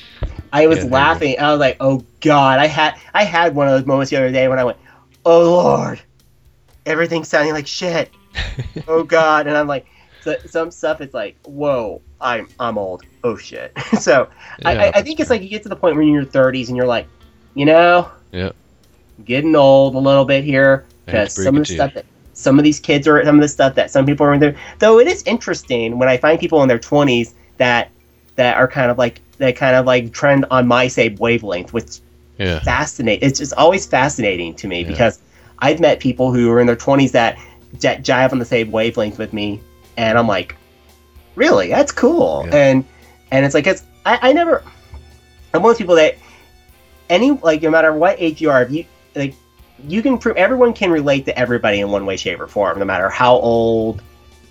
I 0.52 0.68
was 0.68 0.80
Yeah, 0.80 0.84
you 0.86 0.90
laughing. 0.90 1.40
I 1.40 1.52
was 1.52 1.60
like, 1.60 1.78
"Oh 1.80 2.04
God!" 2.22 2.60
I 2.60 2.68
had 2.68 2.96
I 3.14 3.24
had 3.24 3.56
one 3.56 3.68
of 3.68 3.74
those 3.74 3.86
moments 3.86 4.10
the 4.10 4.18
other 4.18 4.32
day 4.32 4.48
when 4.48 4.60
I 4.60 4.64
went, 4.64 4.78
"Oh 5.26 5.52
Lord, 5.52 6.02
everything's 6.86 7.28
sounding 7.28 7.54
like 7.54 7.68
shit." 7.68 8.10
oh 8.88 9.04
God! 9.04 9.48
And 9.48 9.56
I'm 9.56 9.68
like, 9.68 9.86
so, 10.22 10.36
some 10.46 10.72
stuff. 10.72 11.02
It's 11.02 11.14
like, 11.14 11.38
"Whoa, 11.44 12.02
I'm 12.20 12.48
I'm 12.60 12.78
old. 12.78 13.04
Oh 13.24 13.38
shit!" 13.38 13.72
so 14.00 14.30
I, 14.66 14.74
Yeah, 14.74 14.82
I, 14.82 14.92
I 14.96 15.02
think 15.02 15.20
it's 15.20 15.30
like 15.30 15.42
you 15.42 15.50
get 15.50 15.64
to 15.64 15.70
the 15.70 15.76
point 15.76 15.96
where 15.96 16.04
you're 16.04 16.20
in 16.20 16.24
your 16.24 16.32
30s 16.32 16.68
and 16.70 16.78
you're 16.78 16.88
like, 16.88 17.08
you 17.54 17.66
know, 17.66 18.10
Yeah. 18.32 18.52
getting 19.26 19.56
old 19.56 19.96
a 19.96 20.00
little 20.00 20.26
bit 20.26 20.44
here 20.44 20.86
because 21.06 21.34
some 21.34 21.58
of 21.58 21.66
the 21.68 21.74
you. 21.74 21.78
stuff 21.78 21.94
that 21.94 22.06
some 22.34 22.58
of 22.58 22.64
these 22.64 22.80
kids 22.80 23.08
are 23.08 23.24
some 23.26 23.36
of 23.36 23.42
the 23.42 23.48
stuff 23.48 23.76
that 23.76 23.92
some 23.92 24.06
people 24.06 24.26
are 24.26 24.34
in 24.34 24.40
there. 24.40 24.56
Though 24.80 25.00
it 25.00 25.08
is 25.08 25.24
interesting 25.24 26.00
when 26.00 26.08
I 26.10 26.18
find 26.18 26.40
people 26.40 26.62
in 26.64 26.68
their 26.70 26.80
20s 26.80 27.34
that 27.58 27.92
that 28.36 28.58
are 28.58 28.68
kind 28.68 28.90
of 28.90 28.98
like 28.98 29.22
that 29.40 29.56
kind 29.56 29.76
of 29.76 29.86
like 29.86 30.14
trend 30.14 30.46
on 30.52 30.68
my 30.68 30.88
same 30.88 31.16
wavelength, 31.16 31.74
which 31.74 32.00
yeah. 32.38 32.60
fascinate. 32.60 33.20
It's 33.22 33.40
just 33.40 33.54
always 33.54 33.86
fascinating 33.86 34.54
to 34.56 34.68
me 34.68 34.82
Yeah. 34.82 34.88
because 34.88 35.20
I've 35.60 35.80
met 35.80 36.00
people 36.00 36.32
who 36.34 36.50
are 36.52 36.60
in 36.62 36.68
their 36.68 36.76
20s 36.76 37.12
that 37.12 37.38
j- 37.80 37.98
jive 37.98 38.32
on 38.32 38.40
the 38.40 38.46
same 38.46 38.72
wavelength 38.72 39.18
with 39.18 39.34
me, 39.34 39.60
and 39.98 40.18
I'm 40.18 40.28
like, 40.28 40.56
really, 41.36 41.70
that's 41.70 41.92
cool. 41.92 42.44
Yeah. 42.48 42.56
And 42.56 42.86
and 43.32 43.46
it's 43.46 43.54
like 43.56 43.68
it's 43.68 43.84
I, 44.06 44.20
I 44.30 44.34
never. 44.34 44.64
I'm 45.54 45.64
one 45.64 45.72
of 45.72 45.76
those 45.76 45.78
people 45.80 45.96
that 45.96 46.16
any 47.10 47.32
like 47.32 47.62
no 47.62 47.72
matter 47.72 47.92
what 47.94 48.16
age 48.20 48.40
you 48.40 48.52
are, 48.52 48.62
if 48.62 48.72
you 48.72 48.86
like 49.16 49.34
you 49.88 50.02
can 50.02 50.18
prove 50.18 50.36
everyone 50.38 50.74
can 50.74 50.92
relate 50.92 51.26
to 51.26 51.38
everybody 51.38 51.80
in 51.80 51.90
one 51.90 52.06
way, 52.06 52.18
shape, 52.18 52.40
or 52.40 52.48
form, 52.48 52.80
no 52.80 52.86
matter 52.86 53.10
how 53.10 53.36
old, 53.36 54.02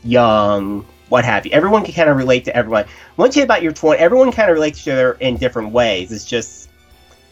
young, 0.02 0.85
what 1.09 1.25
have 1.25 1.47
you. 1.47 1.53
Everyone 1.53 1.85
can 1.85 1.95
kind 1.95 2.09
of 2.11 2.17
relate 2.17 2.45
to 2.47 2.57
everyone. 2.57 2.85
Once 3.17 3.35
you 3.37 3.41
hit 3.41 3.47
about 3.47 3.62
your 3.62 3.73
20, 3.73 3.99
everyone 4.00 4.31
kind 4.33 4.50
of 4.50 4.55
relates 4.55 4.83
to 4.85 4.91
each 4.91 4.93
other 4.93 5.12
in 5.21 5.37
different 5.37 5.73
ways. 5.73 6.12
It's 6.12 6.25
just 6.25 6.69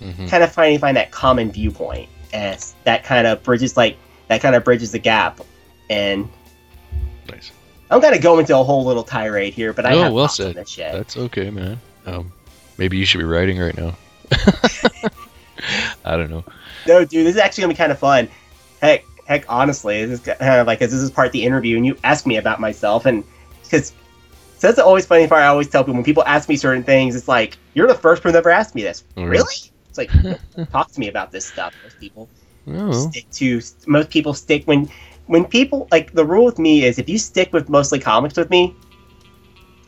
hmm 0.00 0.26
kind 0.26 0.42
of 0.42 0.52
finding 0.52 0.78
find 0.78 0.96
that 0.96 1.10
common 1.10 1.50
viewpoint 1.50 2.08
and 2.34 2.62
that 2.84 3.02
kind 3.04 3.26
of 3.26 3.42
bridges 3.42 3.76
like 3.78 3.96
that 4.28 4.42
kind 4.42 4.54
of 4.54 4.62
bridges 4.62 4.92
the 4.92 4.98
gap 4.98 5.40
and 5.88 6.28
Nice. 7.30 7.50
i'm 7.90 8.00
gonna 8.02 8.18
go 8.18 8.38
into 8.38 8.54
a 8.58 8.62
whole 8.62 8.84
little 8.84 9.02
tirade 9.04 9.54
here 9.54 9.72
but 9.72 9.86
i 9.86 9.94
Oh, 9.94 10.02
have 10.02 10.12
well 10.12 10.28
said. 10.28 10.54
this 10.54 10.68
shit 10.68 10.92
That's 10.92 11.16
okay, 11.16 11.48
man. 11.48 11.80
Um, 12.04 12.30
maybe 12.76 12.98
you 12.98 13.06
should 13.06 13.18
be 13.18 13.24
writing 13.24 13.58
right 13.58 13.74
now. 13.74 13.96
I 16.04 16.16
don't 16.16 16.30
know. 16.30 16.44
no 16.86 17.04
dude 17.04 17.26
this 17.26 17.34
is 17.36 17.40
actually 17.40 17.62
gonna 17.62 17.72
be 17.74 17.78
kind 17.78 17.92
of 17.92 17.98
fun 17.98 18.28
heck 18.82 19.04
heck 19.24 19.44
honestly 19.48 20.04
this 20.04 20.20
is 20.20 20.26
kind 20.26 20.60
of 20.60 20.66
like 20.66 20.78
'cause 20.78 20.90
this 20.90 21.00
is 21.00 21.10
part 21.10 21.26
of 21.26 21.32
the 21.32 21.42
interview 21.44 21.76
and 21.76 21.86
you 21.86 21.96
ask 22.04 22.26
me 22.26 22.36
about 22.36 22.60
myself 22.60 23.06
and 23.06 23.24
because 23.66 23.90
so 24.58 24.68
that's 24.68 24.76
the 24.76 24.84
always 24.84 25.06
funny 25.06 25.26
part 25.26 25.42
i 25.42 25.46
always 25.46 25.68
tell 25.68 25.82
people 25.82 25.94
when 25.94 26.04
people 26.04 26.24
ask 26.24 26.48
me 26.48 26.56
certain 26.56 26.82
things 26.82 27.14
it's 27.14 27.28
like 27.28 27.58
you're 27.74 27.86
the 27.88 27.94
first 27.94 28.22
person 28.22 28.32
to 28.34 28.38
ever 28.38 28.50
asked 28.50 28.74
me 28.74 28.82
this 28.82 29.04
Oh, 29.16 29.24
really? 29.24 29.54
it's 29.88 29.98
like 29.98 30.10
talk 30.72 30.90
to 30.92 31.00
me 31.00 31.08
about 31.08 31.30
this 31.32 31.44
stuff 31.46 31.74
most 31.82 31.98
people 32.00 32.28
Oh, 32.68 32.90
stick 32.92 33.30
to 33.32 33.60
most 33.86 34.10
people 34.10 34.34
stick 34.34 34.64
when 34.66 34.88
when 35.26 35.44
people 35.44 35.86
like 35.90 36.12
the 36.12 36.24
rule 36.24 36.44
with 36.44 36.58
me 36.58 36.84
is 36.84 36.98
if 36.98 37.08
you 37.08 37.18
stick 37.18 37.52
with 37.52 37.68
mostly 37.68 37.98
comics 37.98 38.36
with 38.36 38.50
me 38.50 38.74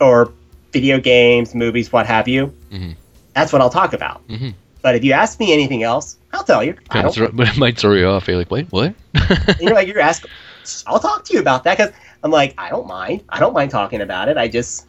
or 0.00 0.32
video 0.72 0.98
games 1.00 1.54
movies 1.54 1.92
what 1.92 2.06
have 2.06 2.28
you 2.28 2.52
Mhm. 2.70 2.94
that's 3.34 3.52
what 3.52 3.60
i'll 3.62 3.70
talk 3.70 3.92
about 3.92 4.26
Mhm. 4.28 4.54
but 4.82 4.94
if 4.94 5.04
you 5.04 5.12
ask 5.12 5.38
me 5.40 5.52
anything 5.52 5.82
else 5.82 6.16
i'll 6.32 6.44
tell 6.44 6.62
you 6.62 6.74
I 6.90 7.02
don't, 7.02 7.14
throw, 7.14 7.26
it 7.26 7.56
might 7.58 7.78
throw 7.78 7.94
you 7.94 8.06
off. 8.06 8.28
You're 8.28 8.36
like, 8.38 8.50
wait, 8.50 8.66
what? 8.70 8.94
you're 9.60 9.74
like 9.74 9.88
you're 9.88 10.00
asking 10.00 10.30
I'll 10.86 10.98
talk 11.00 11.24
to 11.24 11.34
you 11.34 11.40
about 11.40 11.64
that 11.64 11.78
because 11.78 11.92
I'm 12.22 12.30
like, 12.30 12.54
I 12.58 12.68
don't 12.70 12.86
mind. 12.86 13.24
I 13.28 13.38
don't 13.40 13.52
mind 13.54 13.70
talking 13.70 14.00
about 14.00 14.28
it. 14.28 14.36
I 14.36 14.48
just, 14.48 14.86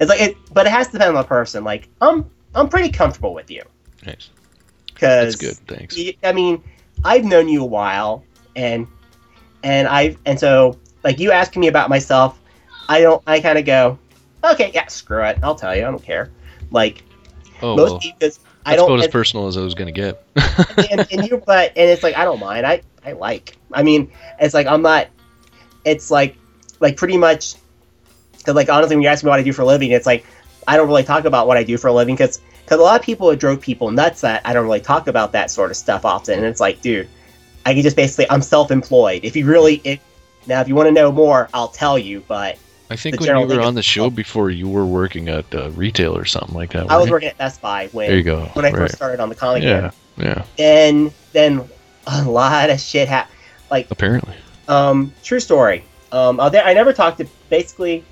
it's 0.00 0.08
like 0.08 0.20
it, 0.20 0.36
but 0.52 0.66
it 0.66 0.70
has 0.70 0.86
to 0.88 0.92
depend 0.94 1.16
on 1.16 1.22
the 1.22 1.26
person. 1.28 1.64
Like, 1.64 1.88
I'm, 2.00 2.28
I'm 2.54 2.68
pretty 2.68 2.90
comfortable 2.90 3.34
with 3.34 3.50
you 3.50 3.62
Nice. 4.06 4.30
because 4.92 5.36
That's 5.38 5.58
good. 5.58 5.76
Thanks. 5.76 5.96
I 6.24 6.32
mean, 6.32 6.62
I've 7.04 7.24
known 7.24 7.48
you 7.48 7.62
a 7.62 7.66
while, 7.66 8.24
and 8.56 8.86
and 9.62 9.86
I've 9.86 10.18
and 10.26 10.38
so 10.38 10.78
like 11.04 11.18
you 11.20 11.30
asking 11.30 11.60
me 11.60 11.68
about 11.68 11.88
myself, 11.88 12.40
I 12.88 13.00
don't. 13.00 13.22
I 13.26 13.40
kind 13.40 13.58
of 13.58 13.64
go, 13.64 13.98
okay, 14.44 14.70
yeah, 14.74 14.86
screw 14.86 15.22
it. 15.24 15.38
I'll 15.42 15.54
tell 15.54 15.74
you. 15.76 15.82
I 15.82 15.90
don't 15.90 16.02
care. 16.02 16.30
Like 16.70 17.04
Oh 17.62 17.76
most 17.76 17.90
well. 17.90 18.00
people, 18.00 18.28
I 18.66 18.72
That's 18.72 18.82
don't. 18.82 18.90
about 18.90 19.04
as 19.04 19.10
personal 19.10 19.46
as 19.46 19.56
I 19.56 19.62
was 19.62 19.74
gonna 19.74 19.92
get. 19.92 20.24
and, 20.90 21.06
and 21.12 21.28
you 21.28 21.42
but 21.46 21.72
and 21.76 21.88
it's 21.90 22.02
like 22.02 22.16
I 22.16 22.24
don't 22.24 22.40
mind. 22.40 22.66
I 22.66 22.82
I 23.04 23.12
like. 23.12 23.56
I 23.72 23.82
mean, 23.82 24.10
it's 24.40 24.54
like 24.54 24.66
I'm 24.66 24.82
not. 24.82 25.08
It's 25.84 26.10
like 26.10 26.36
like 26.80 26.96
pretty 26.96 27.16
much. 27.16 27.54
Like 28.46 28.70
honestly, 28.70 28.96
when 28.96 29.02
you 29.02 29.08
ask 29.08 29.24
me 29.24 29.28
what 29.28 29.40
I 29.40 29.42
do 29.42 29.52
for 29.52 29.62
a 29.62 29.66
living, 29.66 29.90
it's 29.90 30.06
like 30.06 30.24
I 30.66 30.76
don't 30.76 30.88
really 30.88 31.02
talk 31.02 31.24
about 31.24 31.46
what 31.46 31.56
I 31.56 31.64
do 31.64 31.76
for 31.76 31.88
a 31.88 31.92
living 31.92 32.14
because 32.14 32.40
because 32.64 32.78
a 32.78 32.82
lot 32.82 33.00
of 33.00 33.04
people 33.04 33.30
it 33.30 33.40
drove 33.40 33.60
people 33.60 33.90
nuts 33.90 34.20
that 34.20 34.42
I 34.44 34.52
don't 34.52 34.64
really 34.64 34.80
talk 34.80 35.06
about 35.06 35.32
that 35.32 35.50
sort 35.50 35.70
of 35.70 35.76
stuff 35.76 36.04
often. 36.04 36.38
And 36.38 36.46
it's 36.46 36.60
like, 36.60 36.80
dude, 36.80 37.08
I 37.66 37.74
can 37.74 37.82
just 37.82 37.96
basically 37.96 38.30
I'm 38.30 38.42
self-employed. 38.42 39.24
If 39.24 39.36
you 39.36 39.46
really 39.46 39.80
it, 39.84 40.00
now 40.46 40.60
if 40.60 40.68
you 40.68 40.74
want 40.74 40.88
to 40.88 40.92
know 40.92 41.10
more, 41.10 41.48
I'll 41.52 41.68
tell 41.68 41.98
you. 41.98 42.22
But 42.28 42.58
I 42.90 42.96
think 42.96 43.20
when 43.20 43.36
you 43.36 43.46
were 43.46 43.60
on 43.62 43.74
the 43.74 43.82
show 43.82 44.10
before, 44.10 44.50
you 44.50 44.68
were 44.68 44.86
working 44.86 45.28
at 45.28 45.52
uh, 45.54 45.70
retail 45.70 46.16
or 46.16 46.24
something 46.24 46.54
like 46.54 46.72
that. 46.72 46.90
I 46.90 46.96
was 46.96 47.10
working 47.10 47.28
at 47.28 47.38
Best 47.38 47.60
Buy 47.60 47.88
when 47.92 48.08
There 48.08 48.16
you 48.16 48.22
go. 48.22 48.44
when 48.52 48.64
I 48.64 48.70
right. 48.70 48.78
first 48.78 48.96
started 48.96 49.20
on 49.20 49.28
the 49.28 49.34
comic. 49.34 49.62
Yeah. 49.62 49.90
Yeah. 50.16 50.44
Then 50.56 51.12
then 51.32 51.68
a 52.06 52.24
lot 52.24 52.70
of 52.70 52.80
shit 52.80 53.08
happened. 53.08 53.36
Like 53.70 53.90
apparently. 53.90 54.34
Um, 54.68 55.14
true 55.22 55.40
story. 55.40 55.84
Um, 56.12 56.40
uh, 56.40 56.48
there, 56.48 56.64
I 56.64 56.72
never 56.72 56.92
talked 56.92 57.18
to 57.18 57.26
basically 57.50 58.04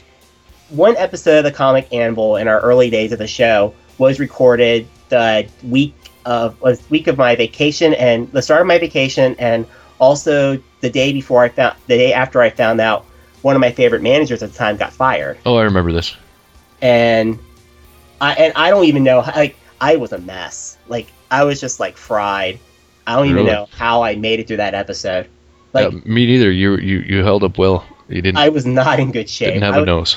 one 0.68 0.96
episode 0.96 1.38
of 1.38 1.44
the 1.44 1.52
comic 1.52 1.92
Anvil 1.92 2.36
in 2.36 2.48
our 2.48 2.60
early 2.60 2.90
days 2.90 3.12
of 3.12 3.18
the 3.18 3.26
show 3.26 3.74
was 3.98 4.18
recorded 4.20 4.86
the 5.08 5.48
week 5.62 5.94
of 6.24 6.60
was 6.60 6.88
week 6.90 7.06
of 7.06 7.16
my 7.16 7.36
vacation 7.36 7.94
and 7.94 8.30
the 8.32 8.42
start 8.42 8.60
of 8.60 8.66
my 8.66 8.78
vacation 8.78 9.36
and 9.38 9.64
also 10.00 10.60
the 10.80 10.90
day 10.90 11.12
before 11.12 11.44
I 11.44 11.48
found 11.48 11.76
the 11.86 11.96
day 11.96 12.12
after 12.12 12.42
I 12.42 12.50
found 12.50 12.80
out 12.80 13.04
one 13.42 13.54
of 13.54 13.60
my 13.60 13.70
favorite 13.70 14.02
managers 14.02 14.42
at 14.42 14.50
the 14.50 14.58
time 14.58 14.76
got 14.76 14.92
fired. 14.92 15.38
Oh, 15.46 15.56
I 15.56 15.62
remember 15.62 15.92
this. 15.92 16.16
and 16.82 17.38
I 18.20 18.32
and 18.34 18.52
I 18.56 18.70
don't 18.70 18.84
even 18.86 19.04
know 19.04 19.20
like 19.20 19.56
I 19.80 19.96
was 19.96 20.12
a 20.12 20.18
mess. 20.18 20.76
Like 20.88 21.06
I 21.30 21.44
was 21.44 21.60
just 21.60 21.78
like 21.80 21.96
fried. 21.96 22.58
I 23.06 23.14
don't 23.14 23.28
even 23.28 23.46
know 23.46 23.68
how 23.70 24.02
I 24.02 24.16
made 24.16 24.40
it 24.40 24.48
through 24.48 24.56
that 24.56 24.74
episode 24.74 25.28
like 25.76 25.92
Uh, 25.92 25.99
me 26.04 26.26
neither. 26.26 26.50
You 26.50 26.76
you 26.76 26.99
you 27.00 27.23
held 27.25 27.42
up 27.45 27.59
well. 27.59 27.85
You 28.09 28.23
didn't 28.23 28.38
I 28.38 28.49
was 28.49 28.64
not 28.66 28.99
in 29.00 29.11
good 29.12 29.28
shape 29.28 29.54
didn't 29.54 29.62
have 29.62 29.75
I 29.75 29.78
a 29.78 29.80
was- 29.80 29.87
nose. 29.87 30.16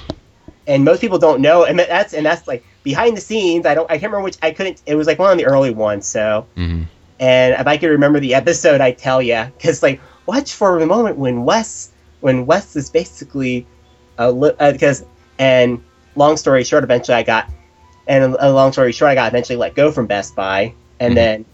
and 0.68 0.84
most 0.86 1.02
people 1.02 1.18
don't 1.18 1.42
know 1.42 1.64
and 1.66 1.80
that's 1.80 2.14
and 2.14 2.26
that's 2.26 2.48
like 2.48 2.64
behind 2.84 3.18
the 3.18 3.22
scenes 3.22 3.66
i 3.66 3.74
don't 3.74 3.90
i 3.90 3.96
can't 3.98 4.12
remember 4.12 4.24
which 4.26 4.38
i 4.44 4.52
couldn't 4.52 4.82
it 4.86 4.96
was 4.96 5.08
like 5.08 5.18
one 5.20 5.32
of 5.32 5.38
the 5.38 5.46
early 5.46 5.72
ones 5.72 6.06
so 6.06 6.46
hmm 6.56 6.84
and 7.20 7.54
if 7.62 7.66
i 7.68 7.76
could 7.78 7.88
remember 7.90 8.20
the 8.20 8.34
episode 8.36 8.80
i 8.80 8.92
tell 8.92 9.20
you 9.22 9.42
because 9.58 9.82
like 9.82 10.00
watch 10.28 10.54
for 10.54 10.78
a 10.80 10.86
moment 10.86 11.18
when 11.18 11.44
wes 11.44 11.92
when 12.22 12.46
wes 12.46 12.76
is 12.76 12.90
basically 12.92 13.66
a 14.20 14.32
because 14.72 15.04
and 15.40 15.82
long 16.16 16.38
story 16.38 16.64
short 16.64 16.84
eventually 16.84 17.16
i 17.18 17.24
got 17.24 17.50
and 18.08 18.36
a 18.40 18.52
long 18.52 18.72
story 18.72 18.92
short 18.92 19.10
i 19.10 19.16
got 19.16 19.28
eventually 19.34 19.58
let 19.58 19.74
go 19.74 19.92
from 19.92 20.06
best 20.06 20.36
buy 20.36 20.72
and 21.00 21.14
Mhm. 21.14 21.16
then 21.22 21.46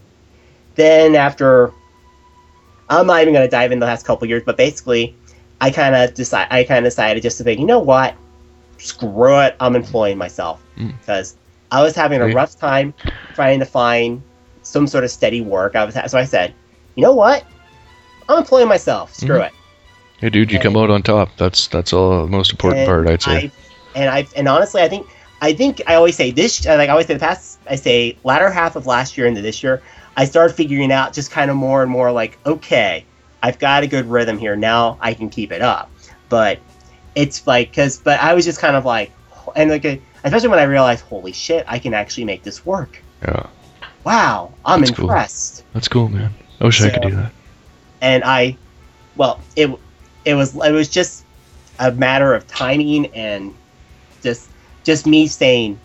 then 0.74 1.14
after 1.16 1.72
i'm 2.90 3.06
not 3.06 3.20
even 3.22 3.32
going 3.34 3.46
to 3.46 3.50
dive 3.50 3.72
in 3.72 3.78
the 3.78 3.86
last 3.86 4.04
couple 4.06 4.26
years 4.28 4.42
but 4.44 4.56
basically 4.56 5.14
i 5.60 5.70
kind 5.70 5.94
of 5.94 6.12
decide 6.14 6.46
i 6.50 6.62
kind 6.64 6.78
of 6.84 6.90
decided 6.90 7.22
just 7.22 7.38
to 7.38 7.44
think 7.44 7.58
you 7.60 7.66
know 7.66 7.78
what 7.80 8.14
screw 8.78 9.40
it 9.40 9.56
i'm 9.60 9.74
employing 9.76 10.18
myself 10.18 10.62
Mm. 10.76 10.92
because 11.00 11.36
i 11.72 11.82
was 11.82 11.94
having 11.96 12.20
a 12.20 12.26
rough 12.34 12.58
time 12.58 12.92
trying 13.34 13.58
to 13.60 13.64
find 13.64 14.22
some 14.62 14.86
sort 14.86 15.04
of 15.04 15.10
steady 15.10 15.40
work 15.40 15.74
i 15.74 15.84
was 15.84 15.94
so 15.94 16.18
i 16.18 16.24
said 16.24 16.52
you 16.96 17.02
know 17.02 17.14
what 17.14 17.44
i'm 18.28 18.38
employing 18.38 18.68
myself 18.68 19.14
screw 19.14 19.38
Mhm. 19.38 19.46
it 19.46 19.52
Hey, 20.18 20.30
dude, 20.30 20.50
you 20.50 20.58
come 20.58 20.78
out 20.78 20.88
on 20.88 21.02
top. 21.02 21.28
That's 21.36 21.66
that's 21.68 21.92
all 21.92 22.22
the 22.22 22.26
most 22.26 22.50
important 22.50 22.86
part, 22.86 23.06
I'd 23.06 23.20
say. 23.20 23.30
I, 23.36 23.50
and 23.94 24.08
I 24.08 24.26
and 24.34 24.48
honestly, 24.48 24.80
I 24.80 24.88
think 24.88 25.06
I 25.42 25.52
think 25.52 25.82
I 25.86 25.94
always 25.94 26.16
say 26.16 26.30
this. 26.30 26.64
Like 26.64 26.88
I 26.88 26.92
always 26.92 27.06
say, 27.06 27.12
the 27.12 27.20
past 27.20 27.58
I 27.68 27.76
say 27.76 28.16
latter 28.24 28.50
half 28.50 28.76
of 28.76 28.86
last 28.86 29.18
year 29.18 29.26
into 29.26 29.42
this 29.42 29.62
year, 29.62 29.82
I 30.16 30.24
started 30.24 30.54
figuring 30.54 30.90
out 30.92 31.12
just 31.12 31.30
kind 31.30 31.50
of 31.50 31.56
more 31.56 31.82
and 31.82 31.90
more 31.90 32.10
like, 32.10 32.38
okay, 32.46 33.04
I've 33.42 33.58
got 33.58 33.82
a 33.82 33.86
good 33.86 34.06
rhythm 34.06 34.38
here. 34.38 34.56
Now 34.56 34.98
I 35.00 35.14
can 35.14 35.28
keep 35.28 35.52
it 35.52 35.62
up. 35.62 35.90
But 36.28 36.58
it's 37.14 37.46
like 37.46 37.70
because 37.70 37.98
but 37.98 38.20
I 38.20 38.34
was 38.34 38.44
just 38.44 38.58
kind 38.60 38.76
of 38.76 38.84
like, 38.84 39.12
and 39.54 39.70
like 39.70 39.84
uh, 39.84 39.96
especially 40.24 40.48
when 40.48 40.58
I 40.58 40.64
realized, 40.64 41.04
holy 41.04 41.32
shit, 41.32 41.64
I 41.68 41.78
can 41.78 41.94
actually 41.94 42.24
make 42.24 42.42
this 42.42 42.64
work. 42.64 43.02
yeah, 43.22 43.46
Wow, 44.04 44.54
I'm 44.64 44.80
That's 44.80 44.92
cool. 44.92 45.06
impressed. 45.06 45.64
that's 45.72 45.88
cool, 45.88 46.08
man. 46.08 46.30
I 46.60 46.64
wish 46.64 46.80
I 46.82 46.90
could 46.90 47.02
do 47.02 47.14
that. 47.16 47.32
and 48.00 48.24
I, 48.24 48.56
well, 49.16 49.42
it 49.54 49.70
it 50.24 50.34
was 50.34 50.54
it 50.56 50.72
was 50.72 50.88
just 50.88 51.24
a 51.78 51.92
matter 51.92 52.32
of 52.34 52.46
timing 52.46 53.06
and 53.08 53.54
just 54.22 54.48
just 54.84 55.06
me 55.06 55.26
saying 55.26 55.78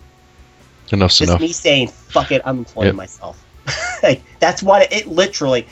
Enough's 0.90 1.18
just 1.18 1.30
enough. 1.30 1.40
me 1.40 1.52
saying 1.52 1.88
fuck 1.88 2.32
it, 2.32 2.42
I'm 2.44 2.58
employing 2.58 2.88
Yep. 2.88 2.94
myself. 2.96 3.41
like 4.02 4.22
that's 4.40 4.62
what 4.62 4.82
it, 4.82 4.92
it 4.92 5.06
literally. 5.08 5.66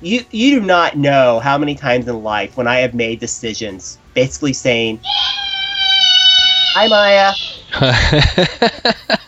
You 0.00 0.24
you 0.30 0.60
do 0.60 0.66
not 0.66 0.96
know 0.96 1.40
how 1.40 1.56
many 1.58 1.74
times 1.74 2.06
in 2.08 2.22
life 2.22 2.56
when 2.56 2.66
I 2.66 2.76
have 2.76 2.94
made 2.94 3.20
decisions 3.20 3.98
basically 4.14 4.52
saying, 4.52 5.00
"Hi 6.74 6.88
Maya," 6.88 7.32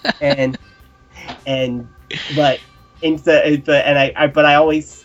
and 0.20 0.58
and 1.46 1.88
but. 2.34 2.60
Instead, 3.02 3.62
but 3.66 3.84
and 3.84 3.98
I, 3.98 4.10
I, 4.16 4.26
but 4.26 4.46
I 4.46 4.54
always 4.54 5.04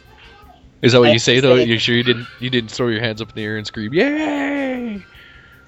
Is 0.82 0.94
that 0.94 1.02
what 1.02 1.10
I 1.10 1.12
you 1.12 1.20
say 1.20 1.42
though? 1.42 1.58
say- 1.58 1.66
You 1.66 1.78
sure 1.78 1.94
you 1.94 2.04
didn't 2.04 2.26
you 2.40 2.50
didn't 2.50 2.72
throw 2.72 2.88
your 2.88 3.02
hands 3.02 3.22
up 3.22 3.30
in 3.30 3.36
the 3.36 3.44
air 3.44 3.58
and 3.58 3.68
scream, 3.68 3.94
"Yay!" 3.94 5.06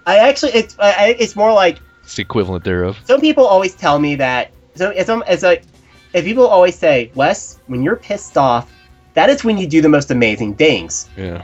I 0.08 0.18
actually 0.20 0.54
it's 0.54 0.74
I, 0.80 1.18
it's 1.20 1.36
more 1.36 1.52
like 1.52 1.82
It's 2.02 2.16
the 2.16 2.22
equivalent 2.22 2.64
thereof. 2.64 2.98
some 3.04 3.20
people 3.20 3.46
always 3.46 3.76
tell 3.76 4.00
me 4.00 4.16
that 4.16 4.52
so 4.76 4.90
it's, 4.92 5.10
it's 5.28 5.44
like 5.44 5.64
if 6.14 6.24
people 6.26 6.46
always 6.48 6.78
say 6.78 7.12
wes 7.16 7.60
when 7.68 7.82
you're 7.84 7.96
pissed 7.96 8.38
off 8.38 8.72
that 9.14 9.30
is 9.30 9.44
when 9.44 9.58
you 9.58 9.68
do 9.68 9.82
the 9.82 9.90
most 9.90 10.10
amazing 10.12 10.56
things. 10.56 11.08
Yeah. 11.18 11.44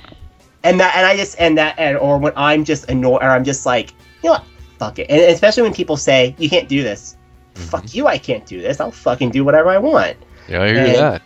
and 0.64 0.80
that 0.80 0.96
and 0.96 1.06
i 1.06 1.16
just 1.16 1.36
and 1.40 1.58
that 1.58 1.78
and 1.78 1.98
or 1.98 2.18
when 2.18 2.34
i'm 2.36 2.64
just 2.66 2.90
annoyed 2.90 3.22
or 3.22 3.30
i'm 3.30 3.44
just 3.44 3.66
like 3.66 3.92
you 4.24 4.30
know 4.30 4.34
what? 4.34 4.44
Fuck 4.80 5.00
it. 5.00 5.10
And 5.10 5.20
especially 5.22 5.64
when 5.64 5.74
people 5.74 5.96
say 5.98 6.36
you 6.38 6.50
can't 6.50 6.68
do 6.70 6.84
this. 6.84 7.18
Fuck 7.56 7.94
you 7.94 8.08
i 8.08 8.18
can't 8.18 8.46
do 8.46 8.62
this. 8.62 8.80
I'll 8.80 8.92
fucking 8.92 9.30
do 9.32 9.44
whatever 9.46 9.70
i 9.70 9.78
want. 9.78 10.18
Yeah, 10.48 10.62
I 10.64 10.68
hear 10.68 10.78
And- 10.86 10.96
that. 10.96 11.22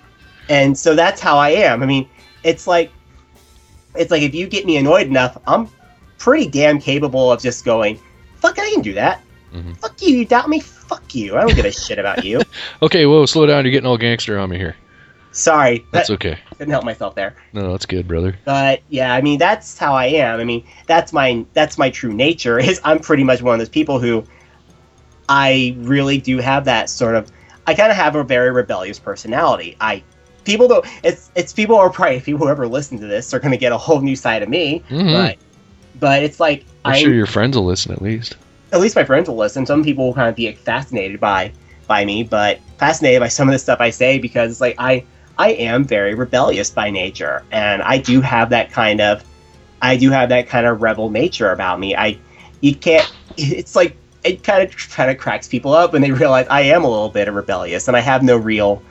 and 0.50 0.77
so 0.77 0.95
that's 0.95 1.21
how 1.21 1.38
i 1.38 1.50
am. 1.50 1.81
I 1.83 1.85
mean 1.85 2.07
it's 2.43 2.67
like 2.67 2.91
it's 3.95 4.12
like 4.12 4.21
if 4.23 4.33
you 4.35 4.47
get 4.47 4.65
me 4.65 4.77
annoyed 4.77 5.07
enough 5.07 5.38
i'm 5.47 5.69
pretty 6.17 6.47
damn 6.50 6.79
capable 6.79 7.31
of 7.31 7.41
just 7.41 7.63
going 7.63 8.00
fuck 8.38 8.57
i 8.59 8.69
can 8.71 8.81
do 8.81 8.93
that. 8.93 9.21
Mhm. 9.53 9.77
fuck 9.77 10.01
you 10.01 10.17
you 10.17 10.25
doubt 10.25 10.50
me 10.50 10.59
fuck 10.93 11.15
you 11.15 11.35
i 11.38 11.41
don't 11.41 11.55
give 11.55 11.65
a 11.65 11.71
shit 11.71 11.97
about 12.00 12.23
you 12.23 12.41
Okay, 12.81 13.05
whoa, 13.05 13.25
slow 13.25 13.45
down. 13.45 13.63
You're 13.65 13.71
getting 13.71 13.88
all 13.88 13.97
gangster 13.97 14.38
on 14.38 14.50
me 14.50 14.57
here. 14.57 14.75
sorry 15.31 15.85
That's 15.91 16.09
that 16.09 16.13
okay. 16.15 16.38
couldn't 16.57 16.69
help 16.71 16.83
myself 16.85 17.15
there 17.15 17.35
No, 17.53 17.71
that's 17.71 17.85
good, 17.85 18.07
brother. 18.07 18.35
but 18.45 18.81
yeah 18.89 19.13
i 19.15 19.21
mean 19.21 19.39
that's 19.39 19.77
how 19.77 19.93
i 19.95 20.05
am 20.05 20.39
i 20.39 20.43
mean 20.43 20.65
that's 20.88 21.12
my 21.13 21.45
that's 21.53 21.77
my 21.77 21.89
true 21.89 22.13
nature 22.13 22.59
is 22.59 22.79
i'm 22.83 23.00
pretty 23.00 23.23
much 23.23 23.41
one 23.41 23.53
of 23.55 23.59
those 23.59 23.69
people 23.69 24.00
who 24.00 24.23
i 25.29 25.75
really 25.79 26.17
do 26.19 26.38
have 26.38 26.65
that 26.65 26.89
sort 26.89 27.15
of 27.15 27.31
i 27.67 27.73
kind 27.73 27.89
of 27.91 27.97
have 27.97 28.15
a 28.15 28.23
very 28.23 28.51
rebellious 28.51 29.00
personality 29.00 29.75
i 29.81 30.03
people 30.43 30.67
don't 30.67 30.85
it's 31.03 31.31
it's 31.35 31.53
people 31.53 31.75
are 31.77 31.89
probably 31.89 32.19
people 32.19 32.45
who 32.45 32.51
ever 32.51 32.67
listen 32.67 33.00
to 33.00 33.07
this 33.07 33.33
are 33.33 33.39
going 33.39 33.51
to 33.51 33.57
get 33.57 33.71
a 33.71 33.77
whole 33.77 34.01
new 34.01 34.15
side 34.15 34.43
of 34.43 34.50
me 34.50 34.83
Mhm. 34.89 35.12
but 35.13 35.38
but 36.00 36.21
it's 36.23 36.39
like 36.39 36.65
I'm 36.85 36.93
i'm 36.93 37.00
sure 37.01 37.13
your 37.13 37.25
friends 37.25 37.55
will 37.57 37.65
listen 37.65 37.91
at 37.93 38.01
least. 38.01 38.35
At 38.74 38.82
least 38.82 38.96
my 38.96 39.03
friends 39.03 39.30
will 39.30 39.38
listen. 39.38 39.65
Some 39.65 39.84
people 39.84 40.08
will 40.08 40.13
kind 40.15 40.27
of 40.27 40.36
be 40.36 40.51
fascinated 40.51 41.20
by 41.20 41.53
by 41.88 42.03
me, 42.03 42.24
but 42.24 42.60
fascinated 42.77 43.20
by 43.20 43.27
some 43.27 43.48
of 43.48 43.53
the 43.53 43.60
stuff 43.60 43.80
I 43.80 43.92
say 43.92 44.18
because 44.18 44.51
it's 44.51 44.62
like 44.62 44.75
I 44.80 45.06
I 45.38 45.50
am 45.51 45.84
very 45.86 46.15
rebellious 46.15 46.70
by 46.72 46.89
nature, 46.89 47.44
and 47.51 47.82
I 47.84 48.00
do 48.00 48.20
have 48.22 48.50
that 48.50 48.72
kind 48.72 49.00
of 49.00 49.24
I 49.82 49.96
do 49.96 50.10
have 50.10 50.30
that 50.30 50.48
kind 50.50 50.65
of 50.65 50.82
rebel 50.82 51.10
nature 51.10 51.51
about 51.51 51.80
me. 51.80 51.96
I 51.96 52.18
you 52.62 52.75
can't. 52.75 53.10
It's 53.38 53.75
like 53.75 53.96
it 54.24 54.44
kind 54.44 54.63
of 54.63 54.75
kind 54.89 55.12
of 55.12 55.18
cracks 55.18 55.48
people 55.48 55.74
up 55.74 55.94
when 55.94 56.01
they 56.01 56.12
realize 56.12 56.48
I 56.50 56.62
am 56.62 56.84
a 56.84 56.89
little 56.89 57.10
bit 57.10 57.27
of 57.27 57.36
rebellious, 57.36 57.88
and 57.88 57.96
I 57.96 58.00
have 58.00 58.24
no 58.24 58.38
real. 58.38 58.82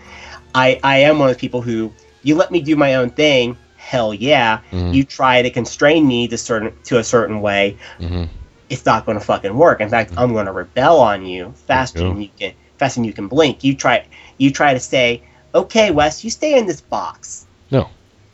I 0.54 0.78
I 0.84 0.98
am 0.98 1.18
one 1.18 1.28
of 1.28 1.34
those 1.34 1.40
people 1.40 1.60
who 1.60 1.92
you 2.22 2.36
let 2.36 2.52
me 2.52 2.60
do 2.60 2.76
my 2.76 2.94
own 2.94 3.10
thing. 3.10 3.56
Hell 3.76 4.14
yeah! 4.14 4.60
Mhm. 4.70 4.94
You 4.94 5.02
try 5.02 5.42
to 5.42 5.50
constrain 5.50 6.06
me 6.06 6.28
to 6.28 6.38
certain 6.38 6.72
to 6.84 6.98
a 6.98 7.04
certain 7.04 7.40
way 7.40 7.76
Mhm. 8.00 8.28
It's 8.72 8.86
not 8.86 9.06
going 9.06 9.18
to 9.18 9.24
fucking 9.24 9.56
work. 9.56 9.80
In 9.80 9.88
fact, 9.88 10.12
I'm 10.16 10.32
going 10.32 10.46
to 10.46 10.52
rebel 10.52 10.98
on 10.98 11.26
you 11.26 11.52
faster 11.66 12.00
you 12.00 12.08
than 12.08 12.22
you 12.22 12.30
can 12.38 12.52
faster 12.78 12.98
than 12.98 13.04
you 13.04 13.12
can 13.12 13.28
blink. 13.28 13.62
You 13.62 13.76
try 13.76 14.06
you 14.38 14.50
try 14.50 14.74
to 14.74 14.80
say, 14.80 15.22
"Okay, 15.54 15.90
Wes, 15.90 16.24
you 16.24 16.30
stay 16.30 16.58
in 16.58 16.66
this 16.66 16.80
box." 16.80 17.46
No. 17.70 17.88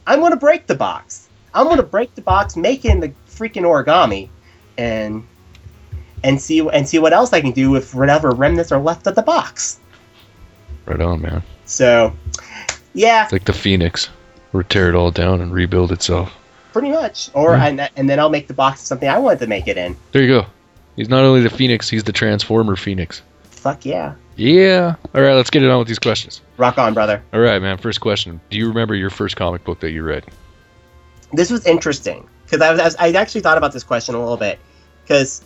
I'm 0.07 0.21
going 0.21 0.33
to 0.33 0.39
break 0.39 0.67
the 0.67 0.75
box. 0.75 1.29
I'm 1.55 1.67
gonna 1.67 1.83
break 1.83 2.15
the 2.15 2.23
box, 2.23 2.57
make 2.57 2.85
it 2.85 2.91
in 2.91 3.01
the 3.01 3.13
freaking 3.29 3.63
origami, 3.63 4.29
and 4.77 5.27
and 6.23 6.41
see 6.41 6.67
and 6.69 6.89
see 6.89 6.99
what 6.99 7.13
else 7.13 7.33
I 7.33 7.41
can 7.41 7.53
do 7.53 7.71
with 7.71 7.95
whatever 7.95 8.31
remnants 8.31 8.73
are 8.73 8.81
left 8.81 9.07
of 9.07 9.15
the 9.15 9.23
box. 9.23 9.81
Right 10.87 11.01
on, 11.01 11.21
man. 11.21 11.43
So, 11.65 12.17
yeah, 12.95 13.25
It's 13.25 13.33
like 13.33 13.45
the 13.45 13.53
Phoenix, 13.53 14.09
or 14.53 14.63
tear 14.63 14.89
it 14.89 14.95
all 14.95 15.11
down 15.11 15.41
and 15.41 15.53
rebuild 15.53 15.93
itself. 15.93 16.33
Pretty 16.73 16.91
much. 16.91 17.31
Or 17.35 17.53
Yeah. 17.55 17.67
and, 17.67 17.91
and 17.97 18.09
then 18.11 18.19
I'll 18.21 18.31
make 18.31 18.47
the 18.49 18.55
box 18.55 18.81
something 18.83 19.09
I 19.09 19.19
wanted 19.19 19.41
to 19.41 19.47
make 19.47 19.69
it 19.69 19.77
in. 19.77 19.97
There 20.13 20.23
you 20.23 20.29
go. 20.41 20.47
He's 20.97 21.09
not 21.09 21.23
only 21.25 21.41
the 21.43 21.51
Phoenix, 21.51 21.89
he's 21.89 22.05
the 22.05 22.13
Transformer 22.13 22.77
Phoenix. 22.77 23.23
Fuck 23.51 23.85
yeah, 23.85 24.15
Yeah. 24.37 24.95
All 25.15 25.21
right, 25.23 25.35
let's 25.35 25.51
get 25.51 25.63
it 25.65 25.71
on 25.71 25.79
with 25.81 25.89
these 25.89 25.99
questions. 25.99 26.41
rock 26.57 26.79
on, 26.79 26.95
brother. 26.95 27.23
All 27.33 27.41
right, 27.41 27.61
man. 27.61 27.77
First 27.79 28.01
question: 28.01 28.41
Do 28.51 28.57
you 28.59 28.69
remember 28.69 28.95
your 28.95 29.11
first 29.11 29.37
comic 29.37 29.65
book 29.65 29.81
that 29.81 29.91
you 29.91 30.03
read? 30.05 30.25
This 31.33 31.51
was 31.51 31.67
interesting 31.67 32.27
because 32.45 32.61
I 32.61 32.73
was, 32.73 32.97
I 32.99 33.11
actually 33.13 33.41
thought 33.43 33.59
about 33.59 33.73
this 33.73 33.83
question 33.85 34.15
a 34.15 34.19
little 34.21 34.37
bit 34.37 34.59
because 35.03 35.43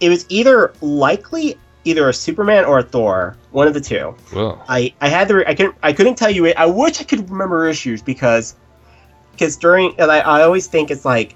it 0.00 0.08
was 0.08 0.24
either 0.30 0.72
likely 0.80 1.58
either 1.84 2.08
a 2.08 2.12
Superman 2.14 2.64
or 2.64 2.78
a 2.78 2.82
Thor, 2.82 3.36
one 3.52 3.66
of 3.68 3.74
the 3.74 3.80
two. 3.80 4.14
Well, 4.34 4.64
I 4.68 4.92
I 5.02 5.08
had 5.08 5.28
the 5.28 5.44
I 5.48 5.54
couldn't 5.54 5.74
I 5.82 5.92
couldn't 5.92 6.16
tell 6.16 6.30
you 6.30 6.46
it. 6.46 6.56
I 6.56 6.66
wish 6.66 7.00
I 7.00 7.04
could 7.04 7.28
remember 7.30 7.68
issues 7.68 8.00
because 8.02 8.54
because 9.40 9.56
during 9.56 9.98
and 9.98 10.12
I, 10.12 10.18
I 10.18 10.42
always 10.42 10.66
think 10.66 10.90
it's 10.90 11.06
like 11.06 11.34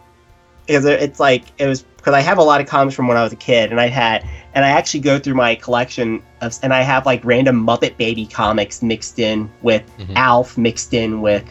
because 0.66 0.84
it's 0.84 1.18
like 1.18 1.44
it 1.58 1.66
was 1.66 1.82
because 1.82 2.12
I 2.12 2.20
have 2.20 2.36
a 2.36 2.42
lot 2.42 2.60
of 2.60 2.66
comics 2.66 2.94
from 2.94 3.08
when 3.08 3.16
I 3.16 3.22
was 3.22 3.32
a 3.32 3.36
kid 3.36 3.70
and 3.70 3.80
I 3.80 3.88
had 3.88 4.28
and 4.54 4.62
I 4.64 4.68
actually 4.68 5.00
go 5.00 5.18
through 5.18 5.34
my 5.34 5.54
collection 5.54 6.22
of 6.42 6.56
and 6.62 6.74
I 6.74 6.82
have 6.82 7.06
like 7.06 7.24
random 7.24 7.66
Muppet 7.66 7.96
Baby 7.96 8.26
comics 8.26 8.82
mixed 8.82 9.18
in 9.18 9.50
with 9.62 9.82
Mhm. 9.98 10.16
Alf 10.16 10.58
mixed 10.58 10.92
in 10.92 11.22
with 11.22 11.44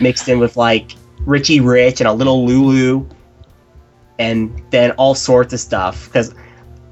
mixed 0.00 0.28
in 0.28 0.40
with 0.40 0.56
like 0.56 0.96
Richie 1.24 1.60
Rich 1.60 2.00
and 2.00 2.08
a 2.08 2.12
little 2.12 2.44
Lulu 2.44 3.06
and 4.18 4.60
then 4.70 4.90
all 4.92 5.14
sorts 5.14 5.52
of 5.54 5.60
stuff 5.60 6.06
because 6.06 6.34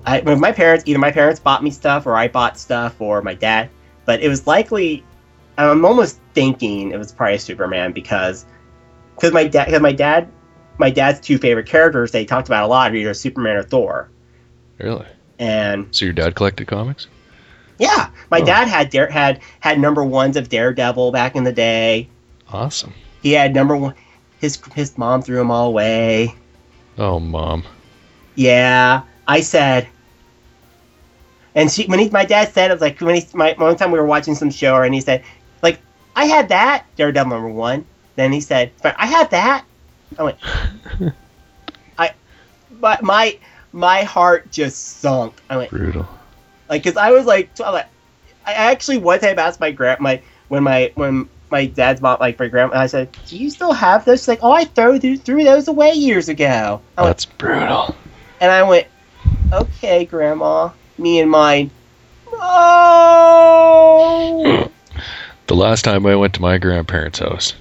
I 0.07 0.21
my 0.21 0.53
parents 0.53 0.85
either 0.87 1.01
my 1.01 1.11
parents 1.11 1.41
bought 1.41 1.65
me 1.65 1.71
stuff 1.73 2.07
or 2.07 2.15
I 2.17 2.29
bought 2.29 2.59
stuff 2.59 3.01
or 3.01 3.23
my 3.23 3.35
dad, 3.35 3.71
but 4.05 4.21
it 4.23 4.29
was 4.29 4.47
likely 4.47 5.05
I'm 5.57 5.85
almost 5.85 6.21
thinking 6.35 6.93
it 6.93 6.99
was 6.99 7.11
probably 7.11 7.39
Superman 7.39 7.91
because 7.91 8.47
because 9.19 9.33
my 9.33 9.47
dad 9.47 9.67
because 9.67 9.81
my 9.83 9.93
dad 9.93 10.29
my 10.79 10.91
dad's 10.91 11.21
two 11.21 11.39
favorite 11.39 11.67
characters 11.67 12.13
they 12.13 12.25
talked 12.25 12.49
about 12.49 12.65
a 12.65 12.67
lot 12.69 12.93
are 12.93 12.95
either 12.95 13.15
Superman 13.15 13.57
or 13.57 13.63
Thor, 13.63 14.09
really? 14.79 15.07
and 15.39 15.89
So 15.91 16.05
your 16.05 16.15
dad 16.15 16.35
collected 16.35 16.67
comics? 16.69 17.07
yeah, 17.79 18.11
my 18.31 18.41
Oh. 18.41 18.45
dad 18.45 18.69
had 18.69 18.91
Dare, 18.91 19.09
had 19.11 19.41
had 19.61 19.79
number 19.79 20.03
ones 20.05 20.37
of 20.37 20.49
Daredevil 20.49 21.13
back 21.13 21.37
in 21.37 21.45
the 21.45 21.53
day. 21.53 22.09
Awesome. 22.53 22.93
He 23.23 23.33
had 23.33 23.55
number 23.55 23.77
one. 23.77 23.95
His 24.41 24.59
his 24.75 24.97
mom 24.97 25.23
threw 25.23 25.37
them 25.37 25.51
all 25.51 25.67
away. 25.69 26.35
Oh, 26.97 27.19
mom. 27.21 27.65
Yeah, 28.37 29.03
I 29.27 29.41
said. 29.41 29.89
And 31.55 31.71
she, 31.71 31.87
when 31.87 31.99
he, 31.99 32.09
my 32.11 32.25
dad 32.25 32.53
said, 32.53 32.71
it 32.71 32.75
was 32.75 32.81
like 32.81 33.01
when 33.01 33.17
he, 33.17 33.27
my 33.35 33.55
one 33.59 33.75
time 33.77 33.91
we 33.91 33.99
were 33.99 34.07
watching 34.07 34.35
some 34.35 34.51
show, 34.51 34.77
and 34.83 34.95
he 34.95 35.01
said, 35.01 35.25
like, 35.63 35.81
I 36.15 36.27
had 36.27 36.49
that 36.51 36.85
Daredevil 36.97 37.31
number 37.31 37.49
one. 37.49 37.85
Then 38.19 38.33
he 38.33 38.41
said, 38.41 38.73
I 38.85 39.07
had 39.07 39.31
that. 39.31 39.65
I 40.19 40.23
went, 40.25 40.39
I, 41.99 42.11
but 42.81 43.01
my 43.05 43.39
my 43.71 44.03
heart 44.03 44.51
just 44.51 44.99
sunk. 45.01 45.41
I 45.49 45.57
went 45.57 45.71
Brutal. 45.71 46.09
like, 46.69 46.83
cause 46.83 46.97
I 46.97 47.13
was 47.13 47.27
like, 47.27 47.49
I 47.65 47.85
actually 48.45 48.99
one 48.99 49.21
time 49.21 49.39
asked 49.39 49.61
my 49.61 49.71
grand 49.71 50.01
my 50.01 50.21
when 50.49 50.65
my 50.65 50.91
when 50.97 51.29
my 51.53 51.67
dad's 51.67 52.01
bought 52.01 52.19
like 52.21 52.41
my 52.41 52.49
grandma, 52.49 52.75
I 52.81 52.89
said, 52.89 53.09
"Do 53.29 53.39
you 53.39 53.51
still 53.51 53.73
have 53.73 54.05
those?" 54.05 54.23
She's 54.23 54.29
like, 54.29 54.41
"Oh, 54.43 54.51
I 54.51 54.65
threw 54.65 54.99
th- 54.99 55.21
threw 55.21 55.45
those 55.45 55.69
away 55.69 55.93
years 55.93 56.29
ago." 56.29 56.81
I 56.97 57.03
went, 57.03 57.11
That's 57.11 57.25
brutal. 57.25 57.95
and 58.41 58.51
I 58.51 58.65
went, 58.65 58.89
okay, 59.53 60.05
Grandma. 60.07 60.71
Me 60.99 61.21
and 61.21 61.31
mine. 61.31 61.71
Oh. 62.33 63.51
The 65.47 65.55
last 65.57 65.83
time 65.85 66.05
I 66.05 66.15
went 66.17 66.35
to 66.35 66.43
my 66.43 66.59
grandparents' 66.59 67.21
house 67.21 67.55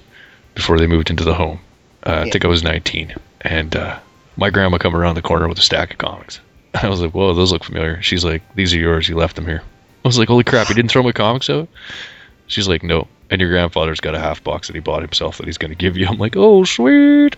before 0.58 0.76
they 0.78 0.88
moved 0.88 1.08
into 1.08 1.22
the 1.22 1.34
home, 1.34 1.60
uh, 2.04 2.24
I 2.26 2.30
think 2.30 2.44
I 2.44 2.48
was 2.48 2.64
19, 2.64 3.14
and 3.42 3.76
uh, 3.76 3.98
my 4.36 4.50
grandma 4.50 4.76
come 4.78 4.96
around 4.96 5.14
the 5.14 5.22
corner 5.22 5.46
with 5.48 5.56
a 5.58 5.62
stack 5.62 5.92
of 5.92 5.98
comics. 5.98 6.40
I 6.74 6.88
was 6.88 7.00
like, 7.00 7.12
"Whoa, 7.12 7.32
those 7.32 7.52
look 7.52 7.62
familiar." 7.62 8.02
She's 8.02 8.24
like, 8.24 8.42
"These 8.56 8.74
are 8.74 8.78
yours. 8.78 9.08
You 9.08 9.14
left 9.16 9.36
them 9.36 9.46
here." 9.46 9.62
I 10.04 10.08
was 10.08 10.18
like, 10.18 10.26
"Holy 10.28 10.42
crap! 10.44 10.68
You 10.68 10.74
didn't 10.74 10.90
throw 10.90 11.02
my 11.04 11.12
comics 11.12 11.48
out?" 11.48 11.68
She's 12.48 12.66
like, 12.68 12.82
"No." 12.82 13.06
And 13.30 13.40
your 13.40 13.50
grandfather's 13.50 14.00
got 14.00 14.14
a 14.14 14.18
half 14.18 14.42
box 14.42 14.66
that 14.66 14.74
he 14.74 14.80
bought 14.80 15.02
himself 15.02 15.36
that 15.38 15.46
he's 15.46 15.58
going 15.58 15.70
to 15.70 15.76
give 15.76 15.96
you. 15.96 16.06
I'm 16.08 16.18
like, 16.18 16.34
"Oh, 16.36 16.64
sweet." 16.64 17.36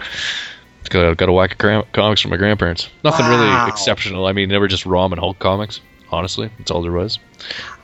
Got, 0.89 1.19
got 1.19 1.29
a 1.29 1.33
whack 1.33 1.53
of 1.53 1.59
cram- 1.59 1.85
comics 1.93 2.21
from 2.23 2.31
my 2.33 2.37
grandparents. 2.39 2.89
Nothing 3.05 3.27
Wow. 3.27 3.39
really 3.63 3.71
exceptional. 3.71 4.27
I 4.27 4.33
mean, 4.33 4.49
they 4.49 4.59
were 4.59 4.67
just 4.67 4.87
Rom 4.87 5.13
and 5.13 5.21
Hulk 5.21 5.39
comics. 5.39 5.81
Honestly, 6.11 6.51
that's 6.59 6.71
all 6.71 6.83
there 6.83 6.91
was. 6.91 7.19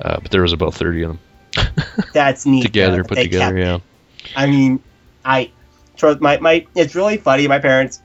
Uh, 0.01 0.19
but 0.21 0.31
there 0.33 0.43
was 0.43 0.53
about 0.53 0.75
30 0.75 1.03
of 1.03 1.09
them 1.55 1.75
That's 2.15 2.45
neat. 2.47 2.63
together, 2.63 3.03
though, 3.03 3.09
put 3.09 3.19
together. 3.19 3.57
Yeah. 3.57 3.79
I 4.35 4.47
mean, 4.47 4.83
I 5.27 5.51
trust 5.97 6.21
my 6.21 6.39
my. 6.39 6.67
It's 6.75 6.95
really 6.95 7.19
funny. 7.19 7.47
My 7.49 7.59
parents, 7.59 8.01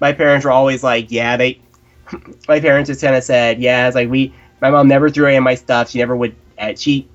my 0.00 0.12
parents 0.12 0.44
were 0.46 0.52
always 0.52 0.82
like, 0.82 1.10
yeah, 1.10 1.36
they. 1.36 1.60
My 2.48 2.60
parents 2.60 2.86
just 2.86 3.00
kind 3.00 3.16
of 3.16 3.24
said, 3.24 3.60
yeah, 3.60 3.88
it's 3.88 3.96
like 3.96 4.08
we. 4.08 4.32
My 4.60 4.70
mom 4.70 4.86
never 4.86 5.10
threw 5.10 5.26
any 5.26 5.36
of 5.36 5.42
my 5.42 5.56
stuff. 5.56 5.90
She 5.90 5.98
never 5.98 6.16
would. 6.16 6.36
Uh, 6.56 6.74
she, 6.76 7.08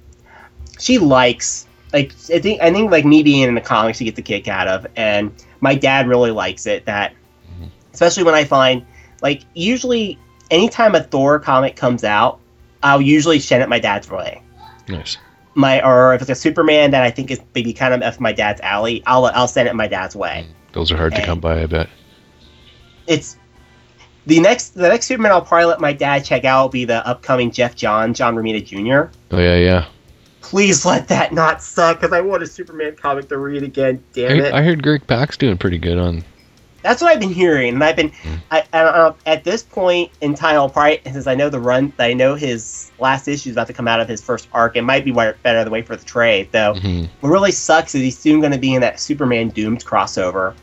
she 0.80 0.98
likes 1.00 1.65
like 1.94 2.13
I 2.34 2.39
think 2.39 2.62
I 2.62 2.72
think 2.72 2.91
like 2.91 3.06
me 3.06 3.24
being 3.24 3.48
in 3.48 3.56
the 3.56 3.62
comics, 3.62 3.98
she 3.98 4.06
gets 4.06 4.20
a 4.20 4.22
kick 4.22 4.48
out 4.48 4.67
of, 4.67 4.86
and 4.96 5.32
my 5.62 5.76
dad 5.76 6.08
really 6.08 6.32
likes 6.32 6.65
it. 6.67 6.86
That, 6.86 7.13
Mhm. 7.60 7.70
especially 7.94 8.24
when 8.24 8.36
I 8.36 8.44
find 8.44 8.86
like 9.22 9.44
usually 9.54 10.17
anytime 10.50 10.96
a 10.96 11.04
Thor 11.04 11.39
comic 11.39 11.76
comes 11.76 12.04
out, 12.04 12.39
I'll 12.84 13.02
usually 13.02 13.39
send 13.39 13.63
it 13.63 13.70
my 13.70 13.80
dad's 13.80 14.10
way 14.10 14.41
Nice. 14.88 15.17
My 15.54 15.86
or 15.86 16.14
if 16.14 16.22
it's 16.22 16.30
a 16.30 16.36
Superman 16.36 16.92
that 16.92 17.04
I 17.04 17.12
think 17.12 17.32
is 17.32 17.40
maybe 17.54 17.74
kind 17.74 17.94
of 17.94 18.02
up 18.02 18.20
my 18.20 18.32
dad's 18.32 18.62
alley, 18.62 19.04
I'll 19.06 19.26
I'll 19.26 19.48
send 19.48 19.68
it 19.68 19.72
in 19.72 19.78
my 19.78 19.88
dad's 19.88 20.16
way. 20.16 20.48
Mm. 20.48 20.74
Those 20.74 20.92
are 20.92 20.98
hard 20.98 21.14
to 21.16 21.26
come 21.26 21.40
by, 21.40 21.62
I 21.62 21.66
bet. 21.66 21.90
It's 23.08 23.38
the 24.26 24.40
next 24.40 24.70
the 24.70 24.88
next 24.88 25.08
Superman 25.08 25.32
I'll 25.32 25.42
probably 25.42 25.66
let 25.66 25.82
my 25.82 25.94
dad 25.94 26.24
check 26.24 26.46
out 26.46 26.64
will 26.64 26.70
be 26.70 26.86
the 26.86 27.06
upcoming 27.06 27.52
Jeff 27.52 27.76
John 27.76 28.14
John 28.14 28.36
Romita 28.36 28.64
Jr. 28.64 29.14
Oh 29.32 29.40
yeah, 29.40 29.58
yeah. 29.58 29.88
Please 30.42 30.86
let 30.86 31.08
that 31.10 31.34
not 31.34 31.62
suck 31.62 32.00
because 32.00 32.14
I 32.14 32.22
want 32.22 32.44
a 32.44 32.48
Superman 32.48 32.96
comic 32.96 33.30
to 33.30 33.38
read 33.38 33.64
again. 33.64 34.04
Damn 34.14 34.40
it! 34.40 34.54
I, 34.54 34.60
I 34.60 34.64
heard 34.64 34.82
Greg 34.82 35.06
Pak's 35.06 35.38
doing 35.38 35.58
pretty 35.58 35.78
good 35.78 35.98
on. 35.98 36.24
That's 36.84 37.02
what 37.02 37.12
I've 37.12 37.20
been 37.20 37.32
hearing, 37.34 37.74
and 37.76 37.84
I've 37.84 37.96
been 37.96 38.10
Hmm. 38.10 38.36
I, 38.50 38.63
I, 38.74 38.80
uh, 38.80 39.13
at 39.26 39.44
this 39.44 39.63
point 39.63 40.12
in 40.22 40.34
time. 40.34 40.56
I'll 40.56 40.70
probably 40.70 41.00
since 41.06 41.28
I 41.28 41.36
know 41.36 41.50
the 41.50 41.60
run, 41.60 41.94
I 42.00 42.13
know 42.13 42.36
his 42.36 42.91
last 43.00 43.28
issue 43.28 43.50
is 43.50 43.56
about 43.56 43.67
to 43.67 43.74
come 43.74 43.88
out 43.88 44.00
of 44.00 44.08
his 44.08 44.22
first 44.22 44.48
arc. 44.54 44.76
It 44.76 44.82
might 44.82 45.06
be 45.06 45.12
better 45.12 45.63
the 45.63 45.70
way 45.70 45.82
for 45.82 45.96
the 45.96 46.04
trade 46.06 46.50
though. 46.52 46.74
Mhm. 46.76 47.08
What 47.20 47.30
really 47.30 47.52
sucks 47.52 47.94
is 47.96 48.02
he's 48.02 48.17
soon 48.17 48.39
going 48.39 48.52
to 48.52 48.58
be 48.58 48.74
in 48.74 48.82
that 48.82 49.00
Superman 49.00 49.50
Doomed 49.50 49.86
crossover. 49.86 50.54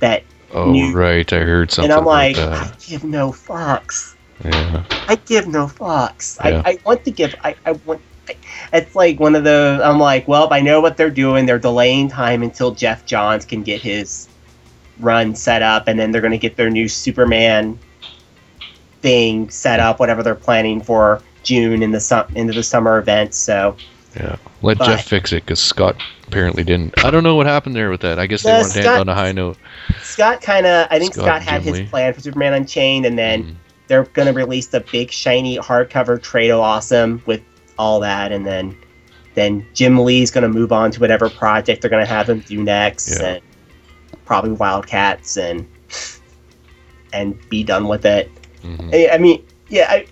That 0.00 0.22
Oh 0.52 0.70
New- 0.70 0.92
right, 0.94 1.30
I 1.32 1.38
heard 1.40 1.70
something 1.72 1.90
and 1.90 1.98
I'm 1.98 2.06
like, 2.06 2.36
I 2.38 2.70
give 2.86 3.02
no 3.04 3.32
fucks. 3.32 4.14
Yeah. 4.44 4.82
I 5.08 5.16
give 5.16 5.46
no 5.48 5.66
fucks. 5.66 6.38
Yeah. 6.44 6.62
I, 6.64 6.70
I 6.72 6.78
want 6.84 7.04
to 7.04 7.10
give. 7.10 7.34
I, 7.42 7.54
I 7.64 7.72
want. 7.72 8.00
It's 8.72 8.94
like 8.94 9.18
one 9.18 9.34
of 9.34 9.44
the. 9.44 9.80
I'm 9.82 9.98
like, 9.98 10.28
well, 10.28 10.48
I 10.52 10.60
know 10.60 10.80
what 10.80 10.96
they're 10.96 11.10
doing. 11.10 11.46
They're 11.46 11.58
delaying 11.58 12.08
time 12.08 12.42
until 12.42 12.72
Geoff 12.72 13.04
Johns 13.06 13.44
can 13.44 13.62
get 13.62 13.80
his 13.80 14.28
run 15.00 15.34
set 15.34 15.62
up, 15.62 15.88
and 15.88 15.98
then 15.98 16.10
they're 16.12 16.20
going 16.20 16.32
to 16.32 16.38
get 16.38 16.56
their 16.56 16.70
new 16.70 16.88
Superman 16.88 17.78
thing 19.02 19.50
set 19.50 19.80
up. 19.80 19.98
Whatever 20.00 20.22
they're 20.22 20.34
planning 20.34 20.80
for 20.80 21.20
June 21.42 21.82
in 21.82 21.90
the 21.92 22.00
sum 22.00 22.26
into 22.34 22.52
the 22.52 22.62
summer 22.62 22.98
event. 22.98 23.34
So 23.34 23.76
Yeah. 24.16 24.36
Let 24.62 24.78
But- 24.78 24.86
Geoff 24.86 25.04
fix 25.04 25.32
it 25.32 25.44
because 25.44 25.60
Scott 25.60 25.96
apparently 26.26 26.64
didn't. 26.64 27.04
I 27.04 27.10
don't 27.10 27.22
know 27.22 27.34
what 27.36 27.46
happened 27.46 27.76
there 27.76 27.90
with 27.90 28.00
that. 28.00 28.18
I 28.18 28.26
guess 28.26 28.42
they 28.42 28.50
No, 28.50 28.60
wanted 28.60 28.72
to 28.72 28.78
end 28.88 28.88
on 29.00 29.08
a 29.10 29.14
high 29.14 29.32
note. 29.32 29.58
Scott 30.02 30.40
kind 30.40 30.64
of. 30.66 30.88
I 30.90 30.98
think 30.98 31.12
Scott 31.12 31.26
Scott, 31.26 31.42
had 31.42 31.62
Jim 31.62 31.74
his 31.74 31.80
Lee. 31.82 31.86
plan 31.88 32.14
for 32.14 32.20
Superman 32.20 32.54
Unchained, 32.54 33.04
and 33.06 33.18
then. 33.18 33.42
Mhm. 33.44 33.54
they're 33.88 34.02
gonna 34.14 34.32
release 34.32 34.66
the 34.66 34.80
big 34.90 35.12
shiny 35.12 35.58
hardcover 35.58 36.18
Trado 36.18 36.58
Awesome 36.58 37.22
with 37.24 37.40
all 37.78 38.00
that, 38.00 38.32
and 38.32 38.44
then 38.44 38.74
then 39.36 39.64
Jim 39.74 39.96
Lee's 40.02 40.32
gonna 40.32 40.48
move 40.48 40.72
on 40.72 40.90
to 40.90 40.98
whatever 40.98 41.28
project 41.28 41.82
they're 41.82 41.90
gonna 41.90 42.04
have 42.04 42.28
him 42.28 42.40
do 42.48 42.64
next, 42.64 43.20
Yeah. 43.20 43.26
and 43.26 43.40
probably 44.26 44.52
Wildcats, 44.52 45.36
and 45.38 45.66
and 47.12 47.36
be 47.48 47.64
done 47.64 47.88
with 47.88 48.04
it. 48.04 48.30
Mhm. 48.62 48.94
I, 48.94 49.14
I 49.14 49.18
mean, 49.18 49.44
yeah, 49.68 49.86
I, 49.90 50.06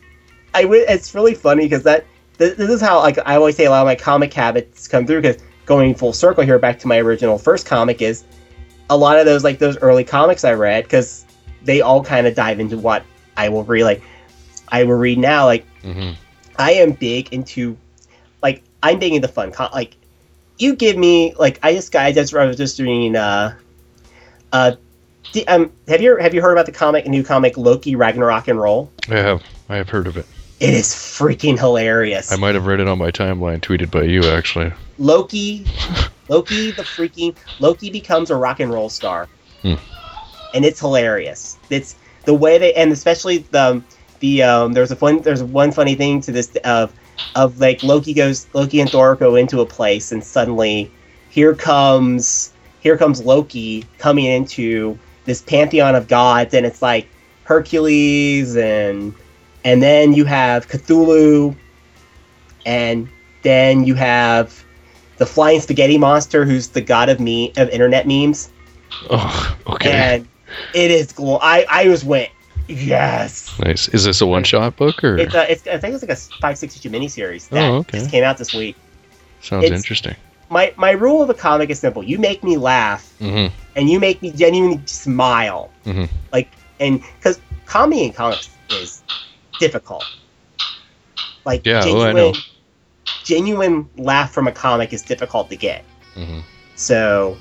I 0.54 0.62
w- 0.62 0.84
it's 0.88 1.14
really 1.14 1.34
funny 1.34 1.64
because 1.64 1.82
that 1.84 2.06
this, 2.38 2.56
this 2.56 2.70
is 2.70 2.80
how 2.80 2.98
like 3.00 3.18
I 3.26 3.36
always 3.36 3.56
say 3.56 3.64
a 3.66 3.70
lot 3.70 3.80
of 3.82 3.86
my 3.86 3.96
comic 3.96 4.32
habits 4.32 4.88
come 4.88 5.06
through 5.06 5.22
because 5.22 5.42
going 5.66 5.94
full 5.94 6.12
circle 6.12 6.44
here 6.44 6.58
back 6.58 6.78
to 6.80 6.88
my 6.88 6.98
original 6.98 7.38
first 7.38 7.66
comic 7.66 8.02
is 8.02 8.24
a 8.90 8.96
lot 8.96 9.18
of 9.18 9.26
those 9.26 9.44
like 9.44 9.58
those 9.58 9.76
early 9.78 10.04
comics 10.04 10.44
I 10.44 10.52
read 10.52 10.84
because 10.84 11.24
they 11.62 11.80
all 11.80 12.02
kind 12.04 12.26
of 12.26 12.34
dive 12.34 12.60
into 12.60 12.78
what 12.78 13.04
I 13.36 13.48
will 13.48 13.64
read. 13.64 13.84
Like 13.84 14.02
I 14.68 14.84
will 14.84 14.96
read 14.96 15.18
now. 15.18 15.46
Like 15.46 15.66
Mhm. 15.82 16.14
I 16.58 16.72
am 16.72 16.92
big 16.92 17.32
into 17.32 17.76
like 18.42 18.62
I'm 18.82 18.98
big 18.98 19.14
into 19.14 19.28
fun. 19.28 19.50
con- 19.52 19.70
Like 19.72 19.96
you 20.58 20.74
give 20.76 20.96
me 20.96 21.34
like 21.38 21.58
I 21.62 21.72
just 21.74 21.92
guys 21.92 22.14
that's 22.14 22.30
just 22.30 22.40
I 22.40 22.46
was 22.46 22.56
just 22.56 22.76
doing 22.76 23.16
uh 23.16 23.54
Uh, 24.54 24.76
um, 25.48 25.72
have 25.88 26.00
you 26.00 26.16
have 26.16 26.32
you 26.32 26.40
heard 26.40 26.52
about 26.52 26.64
the 26.66 26.72
comic, 26.72 27.08
new 27.08 27.24
comic 27.24 27.56
Loki 27.56 27.96
Ragnarok 27.96 28.46
and 28.46 28.60
Roll? 28.60 28.90
I 29.08 29.16
have. 29.16 29.42
I 29.68 29.76
have 29.76 29.88
heard 29.88 30.06
of 30.06 30.16
it. 30.16 30.26
It 30.60 30.72
is 30.72 30.86
freaking 30.94 31.58
hilarious. 31.58 32.30
I 32.30 32.36
might 32.36 32.54
have 32.54 32.66
read 32.66 32.78
it 32.78 32.86
on 32.86 32.96
my 32.98 33.10
timeline, 33.10 33.58
tweeted 33.60 33.90
by 33.90 34.04
you 34.04 34.22
actually. 34.26 34.72
Loki, 34.98 35.66
Loki, 36.28 36.70
the 36.70 36.82
freaking 36.82 37.34
Loki 37.58 37.90
becomes 37.90 38.30
a 38.30 38.36
rock 38.36 38.60
and 38.60 38.72
roll 38.72 38.88
star, 38.88 39.28
Hmm. 39.62 39.74
and 40.54 40.64
it's 40.64 40.78
hilarious. 40.78 41.58
It's 41.68 41.96
the 42.24 42.34
way 42.34 42.56
they 42.56 42.72
and 42.74 42.92
especially 42.92 43.38
the 43.38 43.82
the 44.20 44.44
um, 44.44 44.72
there's 44.72 44.92
a 44.92 44.96
fun 44.96 45.18
there's 45.22 45.42
one 45.42 45.72
funny 45.72 45.96
thing 45.96 46.20
to 46.20 46.30
this 46.30 46.54
of 46.64 46.92
of 47.34 47.58
like 47.58 47.82
Loki 47.82 48.14
goes 48.14 48.46
Loki 48.54 48.80
and 48.80 48.88
Thor 48.88 49.16
go 49.16 49.34
into 49.34 49.60
a 49.62 49.66
place 49.66 50.12
and 50.12 50.22
suddenly 50.22 50.92
here 51.28 51.56
comes 51.56 52.52
here 52.84 52.96
comes 52.96 53.24
Loki 53.24 53.84
coming 53.98 54.26
into 54.26 54.96
this 55.24 55.42
pantheon 55.42 55.96
of 55.96 56.06
gods 56.06 56.54
and 56.54 56.64
it's 56.64 56.80
like 56.82 57.08
Hercules 57.44 58.56
and 58.56 59.12
and 59.64 59.82
then 59.82 60.12
you 60.12 60.24
have 60.26 60.68
Cthulhu 60.68 61.56
and 62.66 63.08
then 63.42 63.84
you 63.84 63.94
have 63.94 64.62
the 65.16 65.26
flying 65.26 65.60
spaghetti 65.60 65.96
monster 65.98 66.44
who's 66.44 66.68
the 66.68 66.80
god 66.80 67.08
of 67.08 67.18
me 67.20 67.52
of 67.56 67.68
internet 67.70 68.06
memes 68.06 68.50
Oh, 69.10 69.56
okay. 69.66 69.90
and 69.90 70.28
it 70.72 70.90
is 70.92 71.10
cool. 71.12 71.38
I 71.42 71.66
I 71.68 71.88
was 71.88 72.04
went 72.04 72.30
yes 72.68 73.58
nice. 73.58 73.88
Is 73.88 74.04
this 74.04 74.20
a 74.20 74.26
one-shot 74.26 74.76
book 74.76 75.02
or 75.02 75.16
it's 75.18 75.34
a, 75.34 75.50
it's 75.50 75.66
I 75.66 75.78
think 75.78 75.94
it's 75.94 76.02
like 76.02 76.12
a 76.12 76.40
five 76.40 76.56
six 76.58 76.76
issue 76.76 76.90
miniseries 76.90 77.48
that 77.48 77.62
Oh, 77.70 77.76
okay. 77.78 77.98
just 77.98 78.10
came 78.10 78.22
out 78.24 78.38
this 78.38 78.54
week 78.54 78.76
sounds 79.40 79.64
it's- 79.64 79.80
interesting? 79.80 80.14
My 80.50 80.72
my 80.76 80.90
rule 80.92 81.22
of 81.22 81.30
a 81.30 81.34
comic 81.34 81.70
is 81.70 81.78
simple 81.78 82.02
you 82.02 82.18
make 82.18 82.42
me 82.44 82.56
laugh 82.56 83.12
Mm-hmm. 83.20 83.54
and 83.76 83.88
you 83.90 83.98
make 84.00 84.20
me 84.22 84.30
genuinely 84.32 84.80
smile 84.86 85.70
Mhm. 85.84 86.08
like 86.32 86.50
and 86.80 87.02
because 87.18 87.40
comedy 87.66 88.04
in 88.04 88.12
comics 88.12 88.48
is 88.70 89.02
difficult 89.58 90.04
like 91.44 91.64
Yeah, 91.64 91.80
oh, 91.80 91.84
genuine 91.84 92.06
I 92.08 92.12
know. 92.12 92.32
genuine 93.24 93.88
laugh 93.96 94.32
from 94.32 94.46
a 94.48 94.52
comic 94.52 94.92
is 94.92 95.02
difficult 95.02 95.50
to 95.50 95.56
get 95.56 95.84
Mm-hmm. 96.16 96.40
So, 96.76 97.36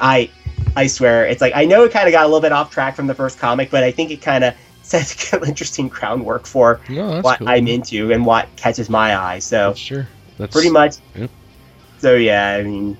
I 0.00 0.30
I 0.76 0.86
swear 0.86 1.26
it's 1.26 1.40
like 1.42 1.52
I 1.54 1.64
know 1.66 1.84
it 1.84 1.92
kind 1.92 2.08
of 2.08 2.12
got 2.12 2.22
a 2.24 2.26
little 2.28 2.40
bit 2.40 2.52
off 2.52 2.70
track 2.70 2.94
from 2.96 3.06
the 3.06 3.14
first 3.14 3.38
comic, 3.38 3.70
but 3.70 3.82
I 3.82 3.90
think 3.90 4.10
it 4.10 4.22
kind 4.22 4.42
of 4.44 4.54
sets 4.82 5.32
interesting 5.34 5.88
groundwork 5.88 6.46
for 6.46 6.80
No, 6.88 7.20
what 7.20 7.38
cool. 7.40 7.48
I'm 7.48 7.68
into 7.68 8.10
and 8.12 8.24
what 8.24 8.48
catches 8.56 8.88
my 8.88 9.16
eye. 9.16 9.38
So 9.40 9.74
Sure. 9.74 10.06
That's 10.38 10.52
pretty 10.52 10.70
much. 10.70 10.96
Yep. 11.14 11.30
So 11.98 12.14
yeah, 12.14 12.50
I 12.50 12.62
mean, 12.62 12.96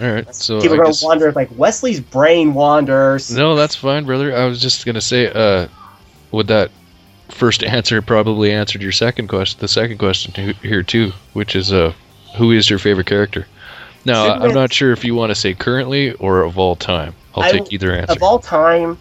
All 0.00 0.10
right. 0.12 0.34
So 0.34 0.60
people 0.60 0.76
I 0.76 0.80
are 0.80 0.84
gonna 0.84 0.96
wonder 1.02 1.32
like 1.32 1.50
Wesley's 1.56 2.00
brain 2.00 2.54
wanders. 2.54 3.30
No, 3.30 3.56
that's 3.56 3.74
fine, 3.74 4.04
brother. 4.04 4.36
I 4.36 4.46
was 4.46 4.60
just 4.60 4.86
gonna 4.86 5.00
say, 5.00 5.30
uh, 5.32 5.68
would 6.30 6.46
that 6.48 6.70
first 7.28 7.64
answer 7.64 8.00
probably 8.02 8.52
answered 8.52 8.82
your 8.82 8.92
second 8.92 9.28
question, 9.28 9.58
the 9.60 9.68
second 9.68 9.98
question 9.98 10.54
here 10.62 10.82
too, 10.82 11.12
which 11.32 11.56
is, 11.56 11.72
uh, 11.72 11.92
who 12.36 12.52
is 12.52 12.70
your 12.70 12.78
favorite 12.78 13.06
character? 13.06 13.46
Now, 14.04 14.34
I'm 14.34 14.54
not 14.54 14.72
sure 14.72 14.92
if 14.92 15.04
you 15.04 15.16
want 15.16 15.30
to 15.30 15.34
say 15.34 15.52
currently 15.54 16.12
or 16.12 16.42
of 16.42 16.58
all 16.58 16.76
time. 16.76 17.14
I'll 17.34 17.42
I 17.42 17.50
take 17.50 17.72
either 17.72 17.92
answer. 17.92 18.12
Of 18.12 18.22
all 18.22 18.38
time, 18.38 18.96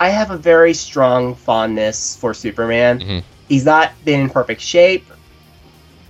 I 0.00 0.08
have 0.08 0.32
a 0.32 0.36
very 0.36 0.74
strong 0.74 1.36
fondness 1.36 2.16
for 2.16 2.34
Superman. 2.34 2.98
Mhm. 2.98 3.22
He's 3.48 3.64
not 3.64 3.92
been 4.04 4.20
in 4.20 4.30
perfect 4.30 4.60
shape 4.60 5.06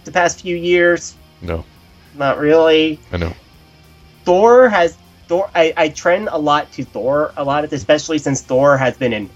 the 0.05 0.13
past 0.13 0.41
few 0.41 0.57
years. 0.57 1.15
No, 1.43 1.65
Not 2.15 2.39
really. 2.39 2.99
I 3.13 3.17
know. 3.19 3.33
Thor 4.25 4.69
has 4.69 4.97
Thor. 5.29 5.51
I, 5.55 5.73
I 5.77 5.89
trend 5.89 6.29
a 6.31 6.39
lot 6.39 6.71
to 6.73 6.85
Thor 6.85 7.33
a 7.37 7.45
lot, 7.45 7.65
of 7.65 7.73
especially 7.73 8.19
since 8.19 8.41
Thor 8.43 8.77
has 8.77 8.97
been 8.97 9.13
in 9.13 9.29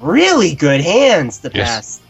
really 0.00 0.54
good 0.54 0.80
hands 0.80 1.38
the 1.40 1.50
Yes. 1.54 1.68
past. 1.68 2.02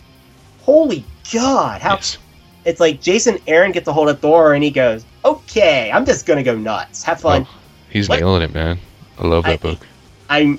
Holy 0.63 1.05
God! 1.33 1.81
How 1.83 1.95
Yes. 1.97 2.19
it's 2.65 2.81
like 2.81 3.01
Jason 3.03 3.39
Aaron 3.47 3.73
gets 3.73 3.87
a 3.89 3.93
hold 3.93 4.09
of 4.09 4.21
Thor 4.21 4.55
and 4.55 4.65
he 4.65 4.71
goes, 4.71 5.05
"Okay, 5.25 5.91
I'm 5.93 6.05
just 6.07 6.25
gonna 6.27 6.43
go 6.43 6.57
nuts. 6.57 7.03
Have 7.03 7.21
fun." 7.21 7.47
Oh, 7.49 7.55
he's 7.91 8.09
What? 8.09 8.21
nailing 8.21 8.43
it, 8.43 8.55
man. 8.55 8.79
I 9.19 9.27
love 9.27 9.45
that 9.45 9.53
I- 9.53 9.57
book. 9.57 9.87
I'm, 10.31 10.59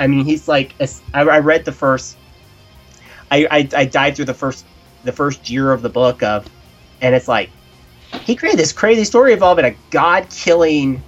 I 0.00 0.08
mean, 0.08 0.24
he's 0.24 0.48
like, 0.48 0.74
I, 0.80 1.20
I 1.22 1.38
read 1.38 1.64
the 1.64 1.70
first, 1.72 2.16
I, 3.30 3.46
I, 3.50 3.68
I 3.76 3.84
dived 3.84 4.16
through 4.16 4.24
the 4.24 4.34
first, 4.34 4.64
the 5.04 5.12
first 5.12 5.48
year 5.48 5.70
of 5.72 5.80
the 5.80 5.88
book 5.88 6.22
of, 6.24 6.44
and 7.00 7.14
it's 7.14 7.28
like, 7.28 7.50
he 8.24 8.36
created 8.36 8.58
this 8.58 8.72
crazy 8.72 9.04
story 9.04 9.32
involving 9.32 9.64
a 9.64 9.74
god 9.90 10.28
killing, 10.30 11.02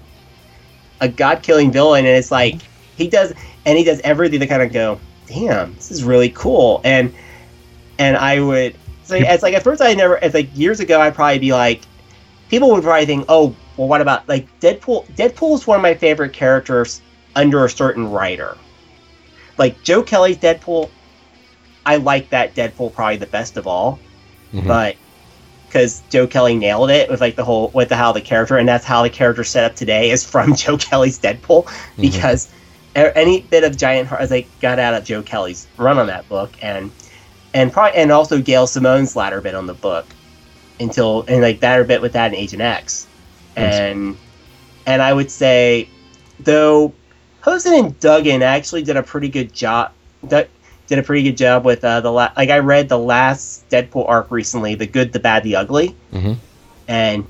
a 1.01 1.09
god 1.09 1.43
killing 1.43 1.71
villain, 1.71 2.07
and 2.07 2.17
it's 2.17 2.31
like 2.31 2.57
he 2.97 3.09
does, 3.09 3.33
and 3.65 3.79
he 3.79 3.85
does 3.85 4.01
everything 4.01 4.41
to 4.41 4.47
kind 4.47 4.63
of 4.63 4.73
go, 4.73 4.99
damn, 5.27 5.75
this 5.75 5.91
is 5.91 6.05
really 6.05 6.31
cool, 6.31 6.81
and, 6.85 7.15
and 7.99 8.17
I 8.17 8.41
would, 8.41 8.77
so 9.05 9.17
it's 9.17 9.43
like 9.43 9.55
at 9.55 9.63
first 9.63 9.81
I 9.81 9.95
never, 9.95 10.17
it's 10.19 10.35
like 10.35 10.49
years 10.57 10.81
ago 10.81 11.01
I'd 11.01 11.15
probably 11.15 11.39
be 11.39 11.53
like, 11.53 11.83
people 12.49 12.71
would 12.71 12.83
probably 12.83 13.07
think, 13.07 13.25
oh, 13.29 13.55
well, 13.77 13.89
what 13.89 14.01
about 14.01 14.29
like 14.29 14.47
Deadpool? 14.61 15.07
Deadpool 15.15 15.55
is 15.55 15.67
one 15.67 15.77
of 15.77 15.83
my 15.83 15.95
favorite 15.95 16.33
characters 16.33 17.01
under 17.37 17.65
a 17.65 17.71
certain 17.71 18.11
writer. 18.11 18.57
Like 19.57 19.83
Joe 19.83 20.03
Kelly's 20.03 20.39
Deadpool, 20.39 20.91
I 21.87 21.97
like 21.97 22.31
that 22.31 22.55
Deadpool 22.55 22.93
probably 22.93 23.17
the 23.17 23.27
best 23.27 23.57
of 23.57 23.67
all, 23.67 23.99
Mhm. 24.53 24.67
but 24.67 24.97
because 25.69 26.03
Joe 26.11 26.27
Kelly 26.27 26.57
nailed 26.57 26.91
it 26.91 27.09
with 27.09 27.21
like 27.21 27.37
the 27.37 27.45
whole 27.45 27.71
with 27.75 27.91
the 27.91 27.97
how 27.97 28.13
the 28.13 28.21
character 28.21 28.57
and 28.57 28.67
that's 28.69 28.85
how 28.85 29.03
the 29.03 29.11
character 29.11 29.45
set 29.45 29.65
up 29.65 29.77
today 29.77 30.11
is 30.11 30.25
from 30.25 30.55
Joe 30.57 30.77
Kelly's 30.77 31.19
Deadpool 31.19 31.65
Mm-hmm. 31.65 32.03
because 32.03 32.49
any 32.97 33.43
bit 33.43 33.63
of 33.65 33.77
Giant 33.77 34.09
Heart 34.09 34.23
as 34.23 34.31
like 34.31 34.49
got 34.61 34.79
out 34.79 34.95
of 34.95 35.05
Joe 35.05 35.23
Kelly's 35.23 35.67
run 35.77 35.99
on 35.99 36.07
that 36.09 36.29
book 36.29 36.51
and 36.63 36.91
and 37.55 37.73
probably 37.73 37.99
and 38.01 38.11
also 38.11 38.41
Gail 38.41 38.67
Simone's 38.67 39.15
latter 39.15 39.41
bit 39.41 39.55
on 39.55 39.67
the 39.67 39.75
book 39.75 40.07
until 40.81 41.25
and 41.29 41.43
like 41.43 41.61
that 41.61 41.87
bit 41.87 42.03
with 42.03 42.13
that 42.13 42.33
in 42.33 42.39
Agent 42.39 42.63
X 42.63 43.07
and 43.57 44.17
and 44.87 45.03
I 45.03 45.13
would 45.13 45.31
say 45.31 45.89
though 46.41 46.93
Posehn 47.43 47.79
and 47.79 48.01
Duggan 48.01 48.43
actually 48.43 48.83
did 48.83 48.97
a 48.97 49.03
pretty 49.03 49.29
good 49.29 49.53
job. 49.53 49.93
Did 50.89 50.99
a 50.99 51.03
pretty 51.03 51.23
good 51.23 51.37
job 51.37 51.65
with 51.65 51.85
uh, 51.85 52.01
the 52.01 52.11
la- 52.11 52.33
like 52.37 52.49
I 52.51 52.59
read 52.61 52.89
the 52.89 52.99
last 52.99 53.69
Deadpool 53.69 54.09
arc 54.09 54.31
recently, 54.31 54.75
the 54.75 54.87
good, 54.87 55.13
the 55.13 55.21
bad, 55.21 55.43
the 55.43 55.57
ugly, 55.57 55.95
Mhm. 56.15 56.37
and 56.89 57.27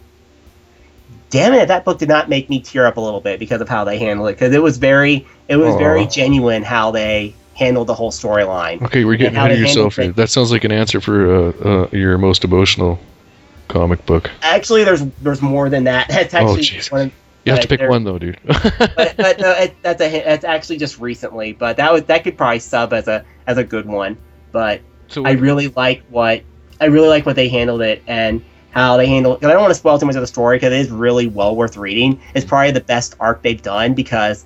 damn 1.31 1.53
it, 1.55 1.67
that 1.69 1.85
book 1.85 1.99
did 1.99 2.09
not 2.09 2.29
make 2.29 2.49
me 2.49 2.61
tear 2.61 2.87
up 2.87 2.97
a 2.97 3.01
little 3.01 3.21
bit 3.21 3.39
because 3.39 3.61
of 3.61 3.69
how 3.69 3.85
they 3.85 3.99
handled 3.99 4.29
it 4.29 4.33
because 4.33 4.55
it 4.55 4.63
was 4.63 4.77
very 4.79 5.27
it 5.49 5.57
was 5.57 5.75
very 5.77 6.07
genuine 6.07 6.63
how 6.63 6.91
they 6.91 7.35
handled 7.55 7.89
the 7.89 7.95
whole 7.95 8.13
storyline. 8.13 8.81
Okay, 8.83 9.05
we're 9.05 9.17
getting 9.17 9.35
how 9.35 9.47
ahead 9.47 9.57
of 9.57 9.61
yourself 9.61 9.97
here. 9.97 10.13
That 10.13 10.31
sounds 10.31 10.53
like 10.53 10.63
an 10.65 10.71
answer 10.73 11.01
for 11.01 11.35
uh, 11.35 11.51
uh, 11.65 11.89
your 11.91 12.17
most 12.19 12.45
emotional 12.45 13.01
comic 13.67 14.05
book. 14.07 14.31
Actually, 14.43 14.85
there's 14.85 15.03
there's 15.23 15.43
more 15.43 15.69
than 15.69 15.85
that. 15.85 16.07
That's 16.11 16.33
Oh, 16.35 16.39
actually 16.39 16.63
jeez. 16.63 16.93
one 16.93 17.01
of, 17.01 17.13
You 17.45 17.53
have 17.53 17.61
to 17.63 17.69
pick 17.69 17.89
one 17.89 18.05
though, 18.05 18.19
dude. 18.19 18.39
but, 18.45 19.15
but 19.17 19.41
no, 19.41 19.53
it, 19.53 19.75
that's 19.83 20.01
a 20.01 20.23
that's 20.23 20.45
actually 20.45 20.77
just 20.79 20.99
recently. 20.99 21.53
But 21.53 21.77
that 21.79 21.93
was 21.93 22.05
that 22.05 22.25
could 22.25 22.37
probably 22.37 22.59
sub 22.59 22.93
as 22.93 23.09
a 23.09 23.25
as 23.47 23.59
a 23.59 23.65
good 23.65 23.87
one. 23.87 24.17
But 24.53 24.81
so 25.09 25.25
I 25.25 25.33
really 25.33 25.69
like 25.69 26.03
what 26.11 26.43
I 26.81 26.87
really 26.87 27.09
like 27.09 27.25
what 27.27 27.37
they 27.37 27.49
handled 27.49 27.81
it 27.81 28.03
and 28.07 28.45
how 28.71 28.97
they 28.97 29.07
handled. 29.07 29.41
Cause 29.41 29.49
I 29.49 29.53
don't 29.53 29.63
want 29.63 29.71
to 29.71 29.79
spoil 29.79 29.99
too 29.99 30.07
much 30.07 30.15
of 30.17 30.21
the 30.21 30.27
story 30.27 30.57
because 30.57 30.73
it 30.73 30.81
is 30.81 30.91
really 30.91 31.27
well 31.27 31.57
worth 31.57 31.77
reading. 31.77 32.21
It's 32.35 32.45
probably 32.45 32.73
the 32.73 32.81
best 32.81 33.17
arc 33.19 33.43
they've 33.43 33.61
done 33.63 33.95
because 33.95 34.45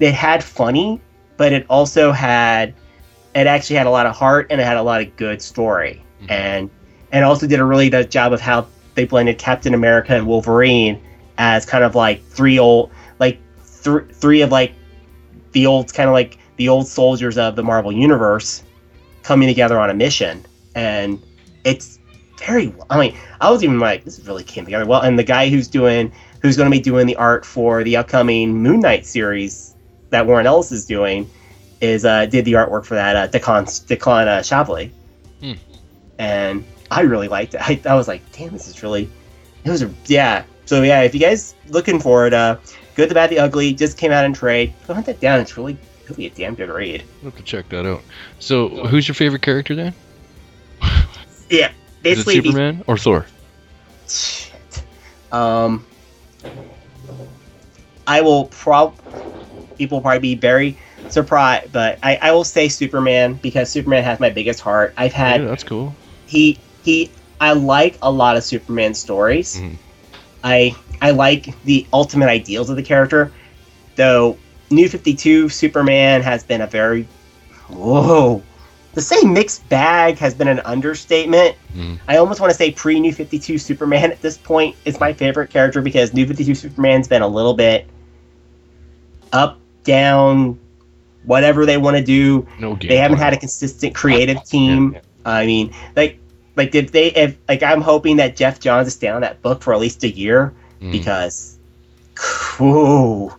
it 0.00 0.12
had 0.12 0.42
funny, 0.42 1.00
but 1.36 1.52
it 1.52 1.66
also 1.70 2.10
had 2.10 2.74
it 3.34 3.46
actually 3.46 3.76
had 3.76 3.86
a 3.86 3.90
lot 3.90 4.06
of 4.06 4.16
heart 4.16 4.48
and 4.50 4.60
it 4.60 4.64
had 4.64 4.76
a 4.76 4.82
lot 4.82 5.00
of 5.02 5.14
good 5.16 5.40
story 5.40 6.02
Mhm. 6.22 6.30
and 6.30 6.70
and 7.12 7.24
also 7.24 7.46
did 7.46 7.60
a 7.60 7.64
really 7.64 7.88
good 7.90 8.10
job 8.10 8.32
of 8.32 8.40
how 8.40 8.66
they 8.94 9.04
blended 9.04 9.38
Captain 9.38 9.72
America 9.74 10.16
and 10.16 10.26
Wolverine 10.26 11.00
as 11.38 11.64
kind 11.64 11.84
of 11.84 11.94
like 11.94 12.22
three 12.26 12.58
old 12.58 12.90
like 13.18 13.38
th- 13.82 14.04
three 14.12 14.42
of 14.42 14.52
like 14.52 14.72
the 15.52 15.66
old 15.66 15.92
kind 15.94 16.08
of 16.08 16.12
like 16.12 16.38
the 16.56 16.68
old 16.68 16.86
soldiers 16.86 17.38
of 17.38 17.56
the 17.56 17.62
Marvel 17.62 17.92
universe 17.92 18.62
coming 19.22 19.48
together 19.48 19.78
on 19.78 19.90
a 19.90 19.94
mission 19.94 20.44
and 20.74 21.22
it's 21.64 21.98
very 22.38 22.72
i 22.88 22.98
mean 22.98 23.16
i 23.40 23.50
was 23.50 23.64
even 23.64 23.78
like 23.80 24.04
this 24.04 24.20
really 24.20 24.44
came 24.44 24.64
together 24.64 24.86
well 24.86 25.00
and 25.00 25.18
the 25.18 25.24
guy 25.24 25.48
who's 25.48 25.68
doing 25.68 26.10
who's 26.40 26.56
going 26.56 26.70
to 26.70 26.74
be 26.74 26.80
doing 26.80 27.06
the 27.06 27.16
art 27.16 27.44
for 27.44 27.82
the 27.82 27.96
upcoming 27.96 28.54
moon 28.54 28.80
knight 28.80 29.04
series 29.04 29.74
that 30.10 30.24
warren 30.24 30.46
ellis 30.46 30.70
is 30.72 30.86
doing 30.86 31.28
is 31.80 32.04
uh 32.04 32.26
did 32.26 32.44
the 32.44 32.52
artwork 32.52 32.84
for 32.84 32.94
that 32.94 33.16
uh 33.16 33.28
declan 33.28 33.64
declan 33.86 34.26
uh. 34.28 34.88
Hmm. 35.40 35.52
and 36.18 36.64
i 36.90 37.00
really 37.02 37.28
liked 37.28 37.54
it 37.54 37.60
I, 37.60 37.80
I 37.84 37.94
was 37.94 38.08
like 38.08 38.22
damn 38.32 38.52
this 38.52 38.68
is 38.68 38.82
really 38.82 39.10
it 39.64 39.70
was 39.70 39.82
a 39.82 39.92
yeah 40.06 40.44
so 40.68 40.82
yeah 40.82 41.00
if 41.00 41.14
you 41.14 41.20
guys 41.20 41.54
looking 41.70 41.98
for 41.98 42.26
it 42.26 42.34
uh 42.34 42.56
good 42.94 43.08
the 43.08 43.14
bad 43.14 43.30
the 43.30 43.38
ugly 43.38 43.72
just 43.72 43.96
came 43.96 44.12
out 44.12 44.24
in 44.24 44.34
trade 44.34 44.74
go 44.86 44.92
hunt 44.92 45.06
that 45.06 45.18
down 45.18 45.40
it's 45.40 45.56
really 45.56 45.78
really 46.10 46.26
a 46.26 46.30
damn 46.30 46.54
good 46.54 46.68
read 46.68 47.02
I'll 47.22 47.30
have 47.30 47.36
to 47.36 47.42
check 47.42 47.68
that 47.70 47.84
out. 47.86 48.02
So, 48.38 48.68
who's 48.86 49.08
your 49.08 49.14
favorite 49.14 49.42
character 49.42 49.74
then? 49.74 49.94
yeah 51.50 51.68
Is 52.04 52.20
it 52.20 52.26
basically 52.26 52.40
the- 52.40 52.48
Superman 52.50 52.82
or 52.86 52.96
Thor? 52.96 53.26
Shit. 54.08 54.84
Um, 55.32 55.84
I 58.06 58.20
will 58.20 58.46
prob 58.46 58.94
people 59.76 59.98
will 59.98 60.02
probably 60.02 60.20
be 60.20 60.34
very 60.34 60.78
surprised, 61.08 61.72
but 61.72 61.98
I, 62.02 62.16
I 62.22 62.32
will 62.32 62.44
say 62.44 62.68
Superman 62.68 63.34
because 63.42 63.68
Superman 63.70 64.04
has 64.04 64.20
my 64.20 64.30
biggest 64.30 64.60
heart. 64.60 64.94
I've 64.96 65.12
had 65.12 65.40
yeah, 65.42 65.48
that's 65.48 65.64
cool. 65.64 65.94
he 66.26 66.58
he 66.84 67.10
I 67.40 67.52
like 67.52 67.98
a 68.02 68.10
lot 68.10 68.36
of 68.36 68.44
Superman 68.44 68.94
stories. 68.94 69.56
Mhm. 69.56 69.76
I 70.44 70.74
I 71.00 71.10
like 71.10 71.60
the 71.64 71.86
ultimate 71.92 72.28
ideals 72.28 72.70
of 72.70 72.76
the 72.76 72.82
character, 72.82 73.32
though 73.96 74.36
New 74.70 74.88
Fifty 74.88 75.14
Two 75.14 75.48
Superman 75.48 76.22
has 76.22 76.44
been 76.44 76.60
a 76.60 76.66
very 76.66 77.06
whoa. 77.68 78.42
To 78.94 79.02
say 79.02 79.22
mixed 79.22 79.68
bag 79.68 80.18
has 80.18 80.34
been 80.34 80.48
an 80.48 80.60
understatement. 80.60 81.54
Mm. 81.74 82.00
I 82.08 82.16
almost 82.16 82.40
want 82.40 82.50
to 82.50 82.56
say 82.56 82.72
pre 82.72 82.98
New 82.98 83.12
Fifty 83.12 83.38
Two 83.38 83.58
Superman 83.58 84.10
at 84.10 84.20
this 84.22 84.38
point 84.38 84.76
is 84.84 84.98
my 84.98 85.12
favorite 85.12 85.50
character 85.50 85.80
because 85.80 86.14
New 86.14 86.26
Fifty 86.26 86.44
Two 86.44 86.54
Superman's 86.54 87.06
been 87.06 87.22
a 87.22 87.28
little 87.28 87.54
bit 87.54 87.86
up, 89.32 89.58
down, 89.84 90.58
whatever 91.24 91.66
they 91.66 91.76
want 91.76 91.96
to 91.96 92.02
do 92.02 92.46
No 92.58 92.74
they 92.76 92.96
haven't 92.96 93.18
had 93.18 93.34
a 93.34 93.36
consistent 93.36 93.94
creative 93.94 94.42
team. 94.44 94.94
Yeah, 94.94 95.00
I 95.24 95.46
mean, 95.46 95.74
like, 95.94 96.18
like 96.58 96.70
did 96.72 96.90
they? 96.90 97.06
If 97.12 97.36
like, 97.48 97.62
I'm 97.62 97.80
hoping 97.80 98.16
that 98.16 98.36
Geoff 98.36 98.60
Johns 98.60 98.88
is 98.88 99.02
on 99.04 99.22
that 99.22 99.40
book 99.40 99.62
for 99.62 99.72
at 99.72 99.80
least 99.80 100.04
a 100.04 100.10
year 100.10 100.52
Mm. 100.82 100.92
because, 100.92 101.58
whew, 102.56 103.32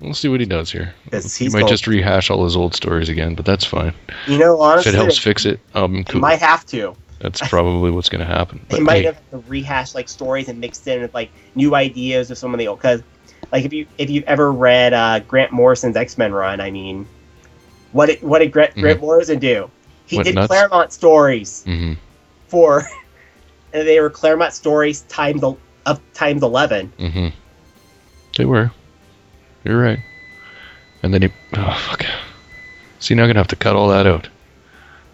We'll 0.00 0.14
see 0.14 0.28
what 0.28 0.40
he 0.40 0.46
does 0.46 0.72
here. 0.72 0.94
He 1.12 1.48
might 1.50 1.60
going- 1.60 1.68
just 1.68 1.86
rehash 1.86 2.30
all 2.30 2.42
his 2.44 2.56
old 2.56 2.74
stories 2.74 3.08
again, 3.08 3.34
but 3.34 3.44
that's 3.44 3.64
fine. 3.64 3.92
you 4.26 4.38
know, 4.38 4.58
honestly, 4.60 4.88
If 4.90 4.94
it 4.94 4.98
helps 4.98 5.18
fix 5.18 5.44
it, 5.44 5.60
um, 5.74 6.02
cool. 6.04 6.20
might 6.20 6.40
have 6.40 6.64
to. 6.66 6.94
That's 7.20 7.46
probably 7.48 7.90
what's 7.90 8.08
going 8.08 8.26
to 8.26 8.32
happen. 8.32 8.60
They 8.70 8.78
But 8.78 8.82
might 8.84 8.96
hey, 8.98 9.04
have 9.04 9.30
to 9.30 9.44
rehash 9.46 9.94
like 9.94 10.08
stories 10.08 10.48
and 10.48 10.58
mixed 10.58 10.88
in 10.88 11.02
with 11.02 11.12
like 11.12 11.30
new 11.54 11.74
ideas 11.74 12.30
of 12.30 12.38
some 12.38 12.54
of 12.54 12.58
the 12.58 12.66
old. 12.66 12.78
Because, 12.78 13.02
like, 13.52 13.64
if 13.66 13.72
you 13.74 13.86
if 13.98 14.08
you've 14.08 14.24
ever 14.24 14.50
read 14.50 14.94
uh, 14.94 15.20
Grant 15.28 15.52
Morrison's 15.52 15.96
X 15.96 16.16
Men 16.16 16.32
run, 16.32 16.60
I 16.60 16.70
mean, 16.70 17.06
what 17.92 18.06
did 18.06 18.22
what 18.22 18.38
did 18.38 18.52
Grant, 18.52 18.74
Grant 18.74 19.00
Morrison 19.00 19.38
do? 19.38 19.70
He 20.06 20.16
Went 20.16 20.26
did 20.26 20.34
nuts? 20.34 20.46
Claremont 20.48 20.92
stories. 20.92 21.62
mhm. 21.68 21.98
For 22.50 22.82
and 23.72 23.86
they 23.86 24.00
were 24.00 24.10
Claremont 24.10 24.52
stories 24.52 25.02
times 25.02 25.42
up 25.86 26.00
times 26.14 26.42
eleven. 26.42 26.92
Mm-hmm. 26.98 27.28
They 28.36 28.44
were. 28.44 28.70
You're 29.64 29.80
right. 29.80 29.98
And 31.02 31.12
then 31.14 31.22
he. 31.22 31.28
Oh, 31.56 31.74
fuck. 31.88 32.04
See, 32.98 33.14
now 33.14 33.22
I'm 33.22 33.28
going 33.28 33.34
to 33.36 33.40
have 33.40 33.48
to 33.48 33.56
cut 33.56 33.74
all 33.76 33.88
that 33.88 34.06
out. 34.06 34.28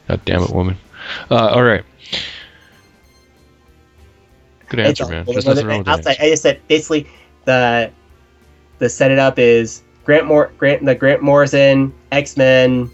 God 0.08 0.20
damn 0.24 0.42
it, 0.42 0.50
woman. 0.50 0.76
Uh, 1.30 1.48
all 1.48 1.62
right. 1.62 1.84
Good 4.68 4.80
answer, 4.80 5.06
man. 5.06 5.24
There's 5.24 5.46
nothing 5.46 5.66
wrong 5.66 5.78
with 5.78 5.86
that. 5.86 5.98
outside- 5.98 6.10
answer. 6.10 6.22
I 6.24 6.30
just 6.30 6.42
said 6.42 6.60
basically 6.68 7.06
the 7.44 7.90
the 8.78 8.88
set 8.88 9.10
it 9.10 9.18
up 9.18 9.38
is 9.38 9.82
Grant 10.04 10.26
Mor 10.26 10.50
Grant 10.58 10.84
the 10.84 10.94
Grant 10.94 11.22
Morrison 11.22 11.92
X 12.12 12.36
Men. 12.36 12.90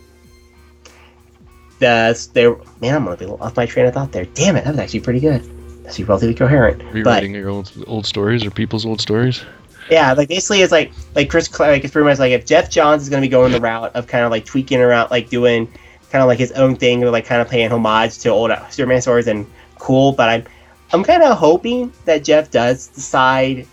Man, 1.82 2.94
I'm 2.94 3.04
gonna 3.04 3.16
be 3.16 3.26
off 3.26 3.56
my 3.56 3.66
train 3.66 3.86
of 3.86 3.94
thought 3.94 4.12
there. 4.12 4.24
Damn 4.24 4.56
it, 4.56 4.64
that 4.64 4.70
was 4.70 4.78
actually 4.78 5.00
pretty 5.00 5.20
good. 5.20 5.42
That's 5.84 5.98
relatively 6.00 6.34
coherent. 6.34 6.78
But 6.78 6.94
Rewriting 6.94 7.34
your 7.34 7.50
old 7.50 7.72
old 7.86 8.06
stories 8.06 8.44
or 8.46 8.50
people's 8.50 8.86
old 8.86 9.00
stories. 9.00 9.44
yeah, 9.90 10.12
like 10.12 10.28
basically 10.28 10.62
it's 10.62 10.72
like 10.72 10.92
like 11.14 11.28
Chris 11.28 11.58
like 11.58 11.84
it's 11.84 11.92
pretty 11.92 12.06
much 12.06 12.18
like 12.18 12.32
if 12.32 12.46
Geoff 12.46 12.70
Johns 12.70 13.02
is 13.02 13.08
gonna 13.08 13.22
be 13.22 13.28
going 13.28 13.52
the 13.52 13.60
route 13.60 13.94
of 13.94 14.06
kind 14.06 14.24
of 14.24 14.30
like 14.30 14.44
tweaking 14.44 14.80
around 14.80 15.10
like 15.10 15.28
doing 15.28 15.66
kind 16.10 16.22
of 16.22 16.28
like 16.28 16.38
his 16.38 16.52
own 16.52 16.76
thing, 16.76 17.02
or 17.02 17.10
like 17.10 17.24
kind 17.24 17.40
of 17.40 17.48
paying 17.48 17.70
homage 17.70 18.18
to 18.18 18.28
old 18.28 18.50
uh, 18.50 18.68
Superman 18.68 19.00
stories 19.00 19.26
and 19.26 19.46
cool. 19.78 20.12
But 20.12 20.28
I'm 20.28 20.44
I'm 20.92 21.02
kind 21.02 21.22
of 21.22 21.36
hoping 21.36 21.92
that 22.04 22.22
Geoff 22.22 22.50
does 22.50 22.88
decide 22.88 23.66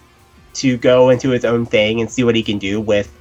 to 0.56 0.78
go 0.78 1.10
into 1.10 1.30
his 1.30 1.46
own 1.46 1.66
thing 1.66 2.02
and 2.02 2.10
see 2.10 2.24
what 2.24 2.36
he 2.36 2.42
can 2.42 2.58
do 2.58 2.82
with 2.82 3.14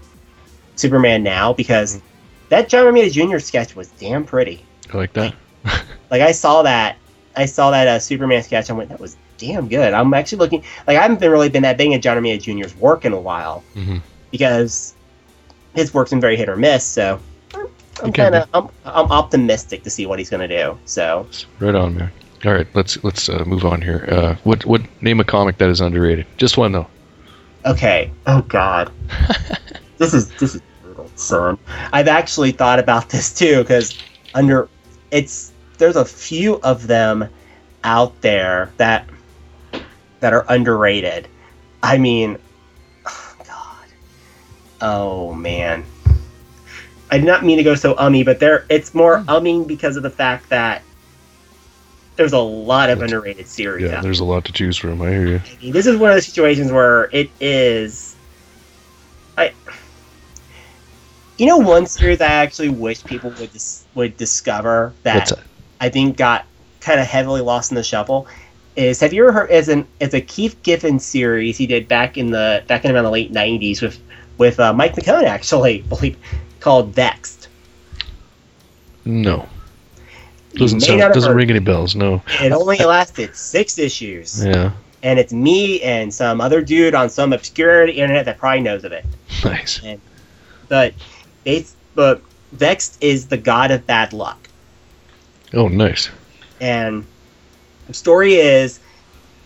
Superman 0.77 1.22
now 1.22 1.53
because 1.53 2.01
that 2.48 2.68
John 2.68 2.87
Romita 2.87 3.12
Jr. 3.12 3.38
sketch 3.38 3.77
was 3.77 3.88
damn 3.88 4.24
pretty. 4.24 4.64
I 4.92 4.96
like 4.96 5.12
that. 5.14 5.35
Like 6.11 6.22
I 6.22 6.33
saw 6.33 6.62
that, 6.62 6.96
I 7.37 7.44
saw 7.44 7.70
that 7.70 7.87
uh, 7.87 7.98
Superman 7.98 8.42
sketch. 8.42 8.70
I 8.70 8.72
went, 8.72 8.88
that 8.88 8.98
was 8.98 9.14
damn 9.37 9.68
good. 9.68 9.92
I'm 9.92 10.14
actually 10.14 10.38
looking 10.38 10.64
like 10.87 10.96
I 10.96 11.03
haven't 11.03 11.20
been 11.20 11.31
really 11.31 11.51
been 11.51 11.64
that 11.64 11.77
big 11.77 11.92
at 11.92 12.01
John 12.01 12.16
Romita 12.16 12.40
Jr.'s 12.40 12.74
work 12.77 13.05
in 13.05 13.12
a 13.12 13.20
while 13.20 13.62
Mhm. 13.77 14.01
because 14.31 14.94
his 15.74 15.92
work's 15.92 16.09
been 16.11 16.20
very 16.22 16.37
hit 16.38 16.48
or 16.48 16.57
miss. 16.57 16.83
So 16.85 17.20
I'm, 17.55 17.68
I'm 18.03 18.12
kind 18.14 18.35
of 18.37 18.48
I'm, 18.55 18.68
I'm 18.87 19.12
optimistic 19.12 19.83
to 19.83 19.90
see 19.90 20.07
what 20.07 20.18
he's 20.18 20.31
gonna 20.31 20.48
do. 20.48 20.79
So 20.87 21.27
Right 21.61 21.74
on, 21.74 21.94
man. 21.98 22.11
All 22.46 22.53
right, 22.55 22.66
let's 22.72 23.05
let's 23.05 23.29
uh, 23.29 23.44
move 23.46 23.66
on 23.66 23.83
here. 23.83 24.09
Uh, 24.11 24.35
what 24.44 24.64
what 24.64 24.81
name 25.03 25.20
a 25.20 25.24
comic 25.24 25.59
that 25.59 25.68
is 25.68 25.83
underrated? 25.83 26.24
Just 26.38 26.57
one 26.57 26.72
though. 26.72 26.87
okay. 27.66 28.11
Oh 28.27 28.40
God, 28.42 28.90
this 29.98 30.14
is 30.14 30.31
this 30.37 30.55
is 30.55 30.62
brutal, 30.83 31.11
son. 31.16 31.59
I've 31.92 32.09
actually 32.09 32.53
thought 32.53 32.79
about 32.79 33.11
this 33.11 33.35
too 33.35 33.59
because 33.59 33.98
under 34.35 34.68
it's 35.11 35.53
there's 35.79 35.97
a 35.97 36.05
few 36.05 36.57
of 36.62 36.87
them 36.87 37.29
out 37.85 38.21
there 38.21 38.73
that 38.77 39.09
that 40.21 40.33
are 40.33 40.44
underrated. 40.49 41.29
I 41.83 41.99
mean, 41.99 42.38
oh, 43.07 43.35
God, 43.47 43.87
oh 44.81 45.33
man. 45.35 45.85
I 47.11 47.16
did 47.16 47.27
not 47.27 47.42
mean 47.44 47.57
to 47.57 47.62
go 47.62 47.75
so 47.75 47.94
ummy, 47.97 48.23
but 48.23 48.38
there 48.38 48.66
it's 48.68 48.94
more 48.94 49.21
hmm. 49.21 49.29
umming 49.29 49.66
because 49.66 49.97
of 49.97 50.03
the 50.03 50.11
fact 50.11 50.49
that 50.51 50.83
there's 52.16 52.33
a 52.33 52.38
lot 52.38 52.90
of 52.90 53.01
underrated 53.01 53.47
series 53.47 53.88
Yeah, 53.88 54.01
there's 54.01 54.21
a 54.21 54.25
lot 54.25 54.44
to 54.47 54.53
choose 54.53 54.77
from. 54.77 55.01
I 55.01 55.11
hear 55.11 55.27
you. 55.27 55.37
I 55.37 55.62
mean, 55.62 55.73
this 55.73 55.87
is 55.87 55.97
one 55.97 56.11
of 56.11 56.16
the 56.16 56.23
situations 56.23 56.73
where 56.73 57.05
it 57.12 57.31
is. 57.40 58.16
I. 59.38 59.53
You 61.38 61.46
know, 61.46 61.59
one 61.59 61.87
series 61.87 62.20
I 62.20 62.27
actually 62.27 62.68
wish 62.68 63.03
people 63.05 63.31
would 63.31 63.53
dis- 63.53 63.85
would 63.94 64.16
discover 64.16 64.92
that 65.05 65.33
I 65.81 65.88
think 65.88 66.16
got 66.16 66.44
kind 66.81 67.01
of 67.01 67.07
heavily 67.07 67.40
lost 67.40 67.70
in 67.70 67.77
the 67.77 67.83
shuffle 67.83 68.27
is 68.77 69.01
have 69.01 69.12
you 69.12 69.22
ever 69.24 69.33
heard 69.33 69.51
as 69.51 69.68
an 69.68 69.87
it's 70.01 70.14
a 70.14 70.20
Keith 70.20 70.57
Giffen 70.62 70.98
series 71.01 71.57
he 71.57 71.66
did 71.66 71.88
back 71.88 72.16
in 72.16 72.31
the 72.31 72.62
back 72.68 72.85
in 72.85 72.92
around 72.94 73.05
the 73.05 73.11
late 73.11 73.33
'90s 73.33 73.83
with 73.83 74.01
with 74.38 74.61
uh, 74.61 74.72
Mike 74.72 74.94
McKone 74.94 75.24
actually 75.24 75.83
believe 75.88 76.16
called 76.61 76.94
Vext. 76.94 77.48
No. 79.05 79.48
Doesn't 80.55 80.81
sound, 80.81 81.01
doesn't 81.14 81.35
ring 81.35 81.51
any 81.51 81.59
bells. 81.61 81.94
No. 81.94 82.22
It 82.40 82.53
only 82.53 82.79
lasted 82.85 83.37
six 83.37 83.79
issues. 83.79 84.44
Yeah. 84.44 84.72
and 85.03 85.18
it's 85.18 85.33
me 85.33 85.81
and 85.83 86.12
some 86.12 86.40
other 86.40 86.62
dude 86.62 86.94
on 86.94 87.09
some 87.11 87.33
obscure 87.33 87.87
internet 87.87 88.24
that 88.24 88.38
probably 88.38 88.62
knows 88.62 88.85
of 88.85 88.92
it. 88.92 89.05
Nice. 89.44 89.81
But 90.68 90.94
but 91.94 92.22
Vext 92.53 92.98
is 93.03 93.27
the 93.27 93.37
god 93.37 93.70
of 93.70 93.87
bad 93.87 94.12
luck, 94.12 94.48
Oh, 95.53 95.68
nice. 95.68 96.11
and 96.61 97.05
the 97.87 97.94
story 97.94 98.35
is 98.35 98.81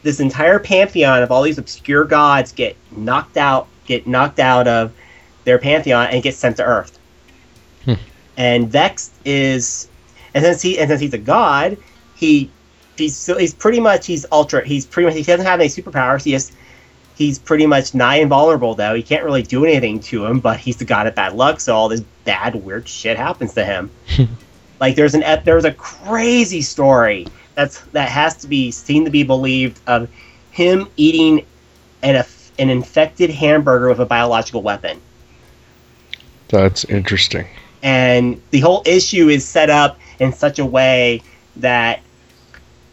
this 0.02 0.18
entire 0.20 0.58
pantheon 0.58 1.22
of 1.22 1.30
all 1.30 1.42
these 1.42 1.58
obscure 1.58 2.04
gods 2.04 2.52
get 2.52 2.76
knocked 2.96 3.36
out, 3.36 3.68
get 3.86 4.06
knocked 4.06 4.40
out 4.40 4.66
of 4.68 4.92
their 5.44 5.58
pantheon 5.58 6.08
and 6.08 6.22
get 6.22 6.34
sent 6.34 6.56
to 6.56 6.64
Earth. 6.64 6.98
Hmm. 7.84 7.94
And 8.36 8.68
Vext 8.68 9.12
is, 9.24 9.88
and 10.34 10.44
since 10.44 10.62
he 10.62 10.78
and 10.78 10.88
since 10.88 11.00
he's 11.00 11.14
a 11.14 11.18
god, 11.18 11.76
he 12.16 12.50
he's 12.96 13.16
so 13.16 13.36
he's 13.38 13.54
pretty 13.54 13.80
much 13.80 14.06
he's 14.06 14.24
ultra. 14.32 14.64
He's 14.66 14.86
pretty 14.86 15.06
much 15.06 15.16
he 15.16 15.22
doesn't 15.22 15.46
have 15.46 15.60
any 15.60 15.68
superpowers. 15.68 16.24
He 16.24 16.30
just 16.32 16.52
he's 17.22 17.38
pretty 17.38 17.66
much 17.66 17.94
nigh 17.94 18.16
invulnerable 18.16 18.74
though. 18.74 18.94
He 18.94 19.02
can't 19.02 19.24
really 19.24 19.42
do 19.42 19.64
anything 19.64 20.00
to 20.00 20.26
him, 20.26 20.40
but 20.40 20.58
he's 20.58 20.76
the 20.76 20.84
god 20.84 21.06
of 21.06 21.14
bad 21.14 21.34
luck. 21.34 21.60
So 21.60 21.74
all 21.74 21.88
this 21.88 22.02
bad 22.24 22.56
weird 22.56 22.88
shit 22.88 23.16
happens 23.16 23.54
to 23.54 23.64
him. 23.64 23.90
like 24.80 24.96
there's 24.96 25.14
an 25.14 25.22
there's 25.44 25.64
a 25.64 25.72
crazy 25.72 26.62
story 26.62 27.26
that's 27.54 27.80
that 27.92 28.08
has 28.08 28.36
to 28.38 28.48
be 28.48 28.70
seen 28.70 29.04
to 29.04 29.10
be 29.10 29.22
believed 29.22 29.80
of 29.86 30.10
him 30.50 30.88
eating 30.96 31.46
an 32.02 32.24
an 32.58 32.70
infected 32.70 33.30
hamburger 33.30 33.88
with 33.88 34.00
a 34.00 34.06
biological 34.06 34.62
weapon. 34.62 35.00
That's 36.48 36.84
interesting. 36.84 37.46
and 37.82 38.40
the 38.50 38.60
whole 38.60 38.82
issue 38.84 39.28
is 39.28 39.46
set 39.46 39.70
up 39.70 39.98
in 40.18 40.32
such 40.32 40.58
a 40.58 40.66
way 40.66 41.22
that 41.56 42.00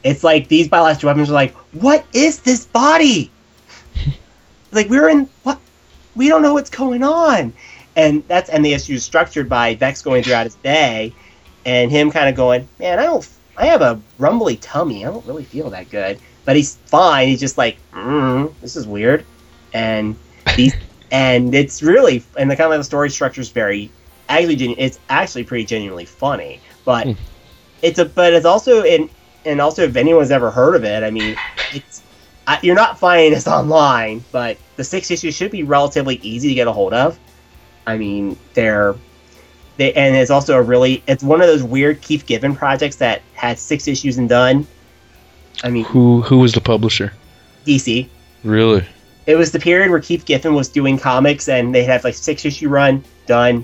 it's 0.03 0.23
like 0.23 0.47
these 0.47 0.67
biological 0.67 1.07
weapons 1.07 1.29
are 1.29 1.33
like, 1.33 1.53
what 1.73 2.05
is 2.13 2.39
this 2.39 2.65
body? 2.65 3.29
Like 4.71 4.89
we're 4.89 5.09
in 5.09 5.29
what? 5.43 5.61
We 6.15 6.27
don't 6.29 6.41
know 6.41 6.53
what's 6.53 6.69
going 6.69 7.03
on, 7.03 7.53
and 7.95 8.27
that's 8.27 8.49
and 8.49 8.63
the 8.65 8.73
issue 8.73 8.93
is 8.93 9.05
structured 9.05 9.49
by 9.49 9.75
Vex 9.75 10.01
going 10.01 10.23
throughout 10.23 10.45
his 10.45 10.55
day, 10.57 11.15
and 11.65 11.91
him 11.91 12.11
kind 12.11 12.29
of 12.29 12.35
going, 12.35 12.69
man, 12.79 12.99
I 12.99 13.03
don't, 13.03 13.27
I 13.57 13.67
have 13.67 13.81
a 13.81 14.03
rumbly 14.17 14.57
tummy, 14.57 15.05
I 15.05 15.09
don't 15.11 15.25
really 15.25 15.45
feel 15.45 15.69
that 15.71 15.89
good, 15.89 16.21
but 16.45 16.55
he's 16.55 16.77
fine. 16.87 17.27
He's 17.27 17.39
just 17.39 17.57
like, 17.57 17.81
mm, 17.93 18.59
this 18.61 18.75
is 18.75 18.87
weird, 18.87 19.27
and 19.73 20.19
these, 20.55 20.75
and 21.11 21.53
it's 21.55 21.81
really, 21.81 22.23
and 22.37 22.49
the 22.51 22.55
kind 22.55 22.65
of 22.67 22.71
like 22.71 22.79
the 22.79 22.83
story 22.85 23.09
structure 23.09 23.41
is 23.41 23.51
very 23.51 23.95
actually 24.29 24.55
genu- 24.55 24.75
it's 24.77 24.99
actually 25.09 25.43
pretty 25.43 25.65
genuinely 25.65 26.05
funny 26.05 26.61
but 26.85 27.09
Hmm. 27.09 27.13
it's 27.81 27.99
a 27.99 28.05
but 28.05 28.33
it's 28.33 28.45
also 28.45 28.83
in 28.83 29.09
and 29.45 29.61
also 29.61 29.83
if 29.83 29.95
anyone's 29.95 30.31
ever 30.31 30.51
heard 30.51 30.75
of 30.75 30.83
it 30.83 31.03
i 31.03 31.09
mean 31.11 31.39
it's 31.71 31.98
I, 32.49 32.59
you're 32.63 32.75
not 32.75 32.97
finding 32.97 33.31
this 33.31 33.47
online, 33.59 34.23
but 34.31 34.57
the 34.75 34.83
six 34.83 35.11
issues 35.11 35.35
should 35.35 35.51
be 35.51 35.63
relatively 35.63 36.15
easy 36.23 36.49
to 36.49 36.55
get 36.55 36.67
a 36.67 36.71
hold 36.71 36.93
of. 36.93 37.17
I 37.85 37.97
mean, 37.97 38.37
they're 38.53 38.95
they 39.77 39.93
and 39.93 40.15
it's 40.15 40.31
also 40.31 40.57
a 40.57 40.61
really 40.61 41.03
it's 41.07 41.23
one 41.23 41.41
of 41.41 41.47
those 41.47 41.63
weird 41.63 42.01
Keith 42.01 42.25
Giffen 42.25 42.55
projects 42.55 42.97
that 42.97 43.21
had 43.33 43.57
six 43.59 43.87
issues 43.87 44.17
and 44.17 44.27
done. 44.27 44.67
I 45.63 45.69
mean, 45.69 45.85
Who 45.85 46.21
who 46.21 46.39
was 46.39 46.53
the 46.53 46.61
publisher? 46.61 47.13
DC. 47.65 48.07
Really? 48.43 48.85
It 49.27 49.35
was 49.35 49.51
the 49.51 49.59
period 49.59 49.91
where 49.91 49.99
Keith 49.99 50.25
Giffen 50.25 50.55
was 50.55 50.69
doing 50.69 50.97
comics, 50.97 51.49
and 51.49 51.73
they'd 51.75 51.83
have 51.83 52.03
like 52.03 52.15
six 52.15 52.45
issue 52.45 52.67
run 52.69 53.03
done, 53.27 53.63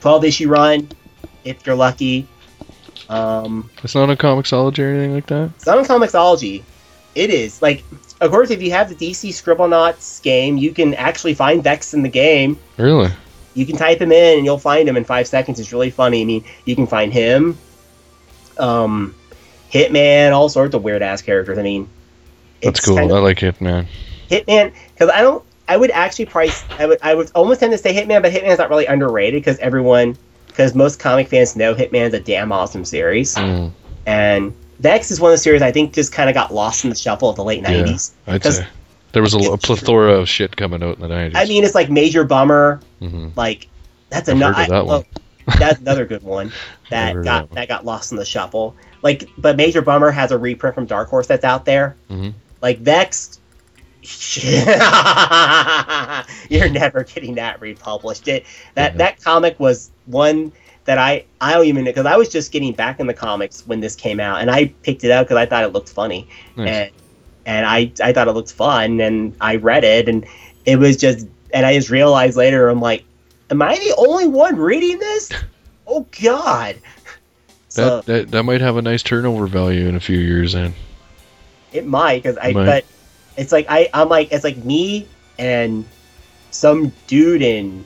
twelve 0.00 0.24
issue 0.24 0.48
run, 0.48 0.88
if 1.44 1.66
you're 1.66 1.76
lucky. 1.76 2.26
Um, 3.08 3.68
It's 3.82 3.94
not 3.94 4.08
on 4.08 4.16
Comixology 4.16 4.78
or 4.78 4.88
anything 4.90 5.14
like 5.14 5.26
that. 5.26 5.50
it's 5.56 5.66
not 5.66 5.78
on 5.78 5.84
Comixology. 5.84 6.62
It 7.14 7.30
is 7.30 7.60
like, 7.60 7.82
of 8.20 8.30
course, 8.30 8.50
if 8.50 8.62
you 8.62 8.70
have 8.70 8.88
the 8.88 8.94
DC 8.94 9.30
Scribblenauts 9.30 10.22
game, 10.22 10.56
you 10.56 10.72
can 10.72 10.94
actually 10.94 11.34
find 11.34 11.62
Vext 11.62 11.92
in 11.94 12.02
the 12.02 12.08
game. 12.08 12.58
Really? 12.76 13.10
You 13.54 13.66
can 13.66 13.76
type 13.76 14.00
him 14.00 14.12
in, 14.12 14.36
and 14.38 14.44
you'll 14.44 14.58
find 14.58 14.88
him 14.88 14.96
in 14.96 15.04
five 15.04 15.26
seconds. 15.26 15.58
It's 15.58 15.72
really 15.72 15.90
funny. 15.90 16.22
I 16.22 16.24
mean, 16.24 16.44
you 16.66 16.76
can 16.76 16.86
find 16.86 17.12
him, 17.12 17.58
um, 18.58 19.14
Hitman, 19.72 20.32
all 20.32 20.48
sorts 20.48 20.74
of 20.74 20.82
weird 20.82 21.02
ass 21.02 21.22
characters. 21.22 21.58
I 21.58 21.62
mean, 21.62 21.88
That's 22.62 22.80
cool. 22.84 22.96
kind 22.96 23.10
of- 23.10 23.16
I 23.16 23.20
like 23.20 23.38
hitman. 23.38 23.86
Hitman 24.30 24.72
because 24.94 25.10
I 25.10 25.20
don't. 25.22 25.42
I 25.68 25.76
would 25.76 25.90
actually 25.92 26.26
price. 26.26 26.64
I 26.78 26.86
would. 26.86 26.98
I 27.02 27.14
would 27.14 27.30
almost 27.34 27.60
tend 27.60 27.72
to 27.72 27.78
say 27.78 27.94
Hitman, 27.94 28.22
but 28.22 28.32
Hitman's 28.32 28.58
not 28.58 28.70
really 28.70 28.86
underrated 28.86 29.40
because 29.42 29.58
everyone, 29.58 30.16
because 30.48 30.74
most 30.74 30.98
comic 30.98 31.28
fans 31.28 31.54
know 31.56 31.74
Hitman's 31.74 32.14
a 32.14 32.20
damn 32.20 32.50
awesome 32.52 32.84
series, 32.84 33.34
Mm, 33.36 33.70
and 34.06 34.52
Vext 34.80 35.10
is 35.10 35.20
one 35.20 35.30
of 35.30 35.34
the 35.34 35.38
series 35.42 35.62
I 35.62 35.70
think 35.72 35.92
just 35.92 36.12
kind 36.12 36.28
of 36.28 36.34
got 36.34 36.52
lost 36.52 36.84
in 36.84 36.90
the 36.90 36.96
shuffle 36.96 37.28
of 37.30 37.36
the 37.36 37.44
late 37.44 37.62
Yeah. 37.62 37.70
nineties. 37.70 38.12
I'd 38.26 38.42
'Cause- 38.42 38.56
say 38.58 38.66
there 39.12 39.22
was 39.22 39.34
a, 39.34 39.38
a 39.52 39.58
plethora 39.58 40.12
of 40.14 40.28
shit 40.28 40.56
coming 40.56 40.82
out 40.82 40.96
in 40.96 41.00
the 41.02 41.08
nineties. 41.08 41.36
I 41.36 41.44
mean, 41.46 41.64
it's 41.64 41.74
like 41.74 41.90
Major 41.90 42.24
Bummer. 42.24 42.80
hmm 43.00 43.28
Like 43.36 43.68
that's 44.08 44.28
another. 44.28 44.66
that 44.66 44.86
one. 44.86 45.04
that's 45.58 45.80
another 45.84 46.04
good 46.06 46.22
one 46.22 46.52
that 46.90 47.14
got 47.22 47.48
that 47.50 47.54
that, 47.54 47.68
got 47.68 47.84
lost 47.84 48.12
in 48.12 48.18
the 48.18 48.24
shuffle. 48.24 48.74
Like, 49.02 49.28
but 49.38 49.56
Major 49.56 49.82
Bummer 49.82 50.10
has 50.10 50.30
a 50.32 50.38
reprint 50.38 50.74
from 50.74 50.86
Dark 50.86 51.08
Horse 51.08 51.26
that's 51.26 51.44
out 51.44 51.64
there. 51.64 51.96
Mhm. 52.10 52.32
Like 52.62 52.78
Vext. 52.78 53.38
You're 56.48 56.68
never 56.70 57.04
getting 57.04 57.34
that 57.34 57.60
republished. 57.60 58.28
It 58.28 58.44
that 58.74 58.92
Yeah. 58.92 58.98
that 58.98 59.22
comic 59.22 59.58
was 59.60 59.90
one 60.06 60.52
that 60.84 60.98
I 60.98 61.24
I 61.40 61.54
don't 61.54 61.66
even 61.66 61.84
because 61.84 62.06
I 62.06 62.16
was 62.16 62.28
just 62.28 62.52
getting 62.52 62.72
back 62.72 63.00
in 63.00 63.06
the 63.06 63.14
comics 63.14 63.66
when 63.66 63.80
this 63.80 63.94
came 63.94 64.20
out, 64.20 64.40
and 64.40 64.50
I 64.50 64.66
picked 64.82 65.04
it 65.04 65.10
up 65.10 65.26
because 65.26 65.36
I 65.36 65.46
thought 65.46 65.64
it 65.64 65.72
looked 65.72 65.90
funny, 65.90 66.28
Nice. 66.56 66.68
and 66.68 66.90
and 67.46 67.66
I 67.66 67.92
I 68.02 68.12
thought 68.12 68.28
it 68.28 68.32
looked 68.32 68.52
fun, 68.52 69.00
and 69.00 69.34
I 69.40 69.56
read 69.56 69.84
it, 69.84 70.08
and 70.08 70.26
it 70.66 70.76
was 70.76 70.96
just, 70.96 71.26
and 71.52 71.64
I 71.64 71.74
just 71.74 71.90
realized 71.90 72.36
later, 72.36 72.68
I'm 72.68 72.80
like, 72.80 73.04
am 73.50 73.62
I 73.62 73.76
the 73.76 73.94
only 73.96 74.26
one 74.28 74.56
reading 74.56 74.98
this? 74.98 75.30
Oh 75.92 76.06
God! 76.22 76.76
So 77.68 77.96
that, 77.96 78.06
that 78.06 78.30
that 78.30 78.42
might 78.44 78.60
have 78.60 78.76
a 78.76 78.82
nice 78.82 79.02
turnover 79.02 79.48
value 79.48 79.88
in 79.88 79.96
a 79.96 80.00
few 80.00 80.18
years. 80.18 80.52
Then 80.52 80.72
it 81.72 81.84
might 81.84 82.22
because 82.22 82.38
I 82.40 82.52
Might. 82.52 82.64
but 82.64 82.84
it's 83.36 83.50
like 83.50 83.66
I 83.68 83.90
I'm 83.92 84.08
like 84.08 84.30
it's 84.30 84.44
like 84.44 84.56
me 84.58 85.08
and 85.36 85.84
some 86.52 86.92
dude 87.08 87.42
in 87.42 87.84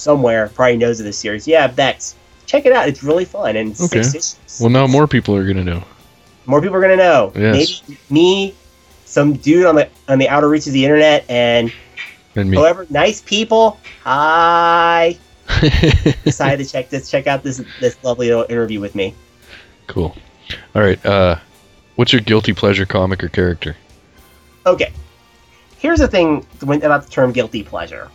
somewhere 0.00 0.48
probably 0.54 0.76
knows 0.76 0.98
of 1.00 1.06
this 1.06 1.18
series. 1.18 1.46
Yeah, 1.46 1.66
Vext. 1.68 2.16
Check 2.46 2.66
it 2.66 2.72
out. 2.72 2.88
It's 2.88 3.02
really 3.04 3.24
fun 3.24 3.54
and 3.56 3.80
Okay. 3.80 4.02
well, 4.60 4.70
now 4.70 4.86
more 4.86 5.06
people 5.06 5.36
are 5.36 5.46
gonna 5.46 5.62
know. 5.64 5.84
more 6.46 6.60
people 6.60 6.76
are 6.76 6.80
gonna 6.80 6.96
know. 6.96 7.32
Yes. 7.36 7.82
Maybe 7.88 8.00
me, 8.10 8.54
some 9.04 9.34
dude 9.34 9.66
on 9.66 9.76
the 9.76 9.88
on 10.08 10.18
the 10.18 10.28
outer 10.28 10.48
reaches 10.48 10.68
of 10.68 10.72
the 10.72 10.84
internet, 10.84 11.24
and 11.28 11.72
And 12.34 12.50
me. 12.50 12.56
however 12.56 12.86
nice 12.90 13.20
people. 13.20 13.78
Hi. 14.02 15.16
Decided 16.24 16.64
to 16.64 16.70
check 16.70 16.90
this, 16.90 17.10
check 17.10 17.26
out 17.26 17.42
this 17.42 17.62
this 17.80 17.96
lovely 18.02 18.28
little 18.28 18.46
interview 18.48 18.80
with 18.80 18.94
me. 18.94 19.14
cool. 19.86 20.16
All 20.74 20.82
right. 20.82 21.04
Uh, 21.06 21.36
what's 21.96 22.12
your 22.12 22.20
guilty 22.22 22.52
pleasure 22.52 22.86
comic 22.86 23.22
or 23.22 23.28
character? 23.28 23.76
Okay. 24.66 24.92
Here's 25.78 26.00
the 26.00 26.08
thing 26.08 26.44
about 26.62 27.04
the 27.04 27.10
term 27.10 27.32
guilty 27.32 27.62
pleasure. 27.62 28.10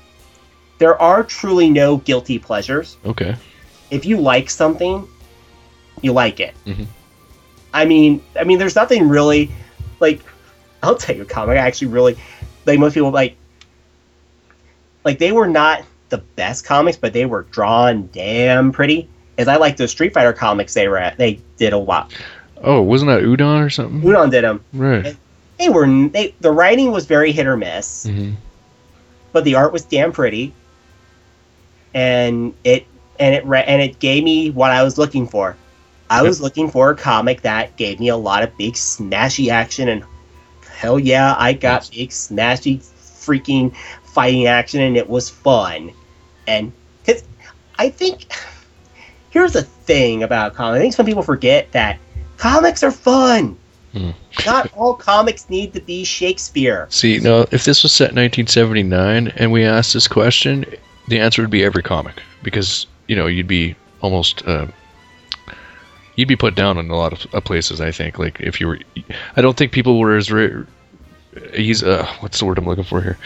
There 0.78 1.02
are 1.02 1.24
truly 1.24 1.70
no 1.70 1.98
guilty 1.98 2.38
pleasures. 2.40 2.98
Okay. 3.06 3.36
If 3.92 4.06
you 4.06 4.18
like 4.18 4.50
something, 4.50 5.08
you 6.02 6.12
like 6.12 6.40
it. 6.40 6.54
Mhm. 6.66 6.88
I 7.74 7.86
mean, 7.86 8.22
I 8.40 8.44
mean, 8.44 8.58
there's 8.60 8.76
nothing 8.76 9.08
really 9.08 9.52
like. 10.00 10.22
I'll 10.84 10.96
tell 10.96 11.16
you 11.16 11.24
a 11.24 11.26
comic. 11.26 11.58
I 11.58 11.62
actually 11.68 11.88
really 11.88 12.18
like 12.66 12.80
most 12.80 12.94
people 12.94 13.12
like. 13.12 13.36
Like 15.04 15.20
they 15.20 15.32
were 15.32 15.48
not 15.48 15.84
the 16.10 16.18
best 16.18 16.66
comics, 16.66 16.98
but 16.98 17.14
they 17.14 17.26
were 17.26 17.44
drawn 17.52 18.10
damn 18.12 18.72
pretty. 18.72 19.08
As 19.38 19.48
I 19.48 19.58
like 19.58 19.78
those 19.78 19.92
Street 19.92 20.14
Fighter 20.14 20.34
comics 20.34 20.74
they 20.74 20.88
were 20.88 20.98
at, 20.98 21.18
they 21.18 21.40
did 21.58 21.74
a 21.74 21.78
lot. 21.78 22.14
Oh, 22.64 22.82
wasn't 22.82 23.10
that 23.10 23.22
Udon 23.22 23.64
or 23.64 23.70
something? 23.70 24.02
Udon 24.02 24.32
did 24.32 24.44
them. 24.44 24.64
Right. 24.74 25.16
They 25.60 25.70
were 25.70 25.88
they 26.10 26.34
the 26.40 26.52
writing 26.52 26.92
was 26.92 27.06
very 27.06 27.32
hit 27.32 27.46
or 27.46 27.56
miss. 27.58 28.06
mm-hmm. 28.06 28.34
but 29.32 29.44
the 29.44 29.56
art 29.56 29.72
was 29.74 29.84
damn 29.84 30.12
pretty, 30.12 30.54
and 31.96 32.54
it 32.64 32.86
and 33.18 33.34
it 33.34 33.44
re- 33.46 33.64
and 33.64 33.82
it 33.82 33.98
gave 33.98 34.24
me 34.24 34.52
what 34.52 34.70
I 34.70 34.84
was 34.84 35.00
looking 35.00 35.28
for. 35.28 35.58
I 36.08 36.22
was 36.22 36.40
looking 36.40 36.70
for 36.70 36.92
a 36.92 36.96
comic 36.96 37.42
that 37.42 37.76
gave 37.78 38.00
me 38.00 38.10
a 38.10 38.18
lot 38.18 38.44
of 38.44 38.56
big 38.58 38.76
smashy 38.76 39.50
action, 39.50 39.90
and 39.90 40.04
hell 40.70 41.00
yeah, 41.00 41.36
I 41.40 41.54
got 41.54 41.90
big 41.92 42.10
smashy 42.10 42.80
freaking 42.80 43.76
fighting 44.04 44.46
action, 44.46 44.82
and 44.82 44.96
it 44.98 45.10
was 45.10 45.30
fun. 45.30 45.92
And 46.46 46.72
cause 47.08 47.24
I 47.80 47.90
think 47.90 48.28
here's 49.32 49.54
the 49.54 49.64
thing 49.64 50.22
about 50.22 50.54
comics. 50.54 50.78
I 50.78 50.82
think 50.82 50.94
some 50.94 51.06
people 51.08 51.24
forget 51.24 51.72
that 51.72 51.98
comics 52.38 52.84
are 52.84 52.92
fun. 52.92 53.58
Hmm. 53.94 54.12
Not 54.46 54.72
all 54.74 54.94
comics 54.94 55.50
need 55.50 55.74
to 55.74 55.80
be 55.80 56.04
Shakespeare. 56.04 56.88
See, 56.90 57.18
now 57.20 57.46
if 57.52 57.64
this 57.64 57.82
was 57.82 57.94
set 57.94 58.12
in 58.12 58.18
1979 58.18 59.30
and 59.38 59.52
we 59.54 59.64
asked 59.64 59.94
this 59.94 60.10
question, 60.10 60.66
the 61.08 61.20
answer 61.20 61.42
would 61.42 61.52
be 61.52 61.64
every 61.64 61.84
comic 61.84 62.22
because 62.44 62.88
you 63.08 63.16
know 63.16 63.28
you'd 63.28 63.48
be 63.48 63.76
almost 64.02 64.46
uh, 64.48 64.68
you'd 66.16 66.28
be 66.28 66.36
put 66.36 66.56
down 66.56 66.78
in 66.78 66.90
a 66.90 66.96
lot 66.96 67.14
of 67.14 67.34
uh, 67.34 67.42
places. 67.42 67.82
I 67.82 67.92
think 67.92 68.18
like 68.20 68.40
if 68.40 68.60
you 68.60 68.68
were, 68.68 68.80
I 69.36 69.42
don't 69.42 69.58
think 69.58 69.72
people 69.72 70.00
were 70.00 70.16
as 70.16 70.32
re- 70.32 70.66
he's 71.54 71.84
uh, 71.84 72.06
what's 72.20 72.40
the 72.40 72.46
word 72.46 72.58
I'm 72.58 72.66
looking 72.66 72.84
for 72.84 73.02
here. 73.02 73.18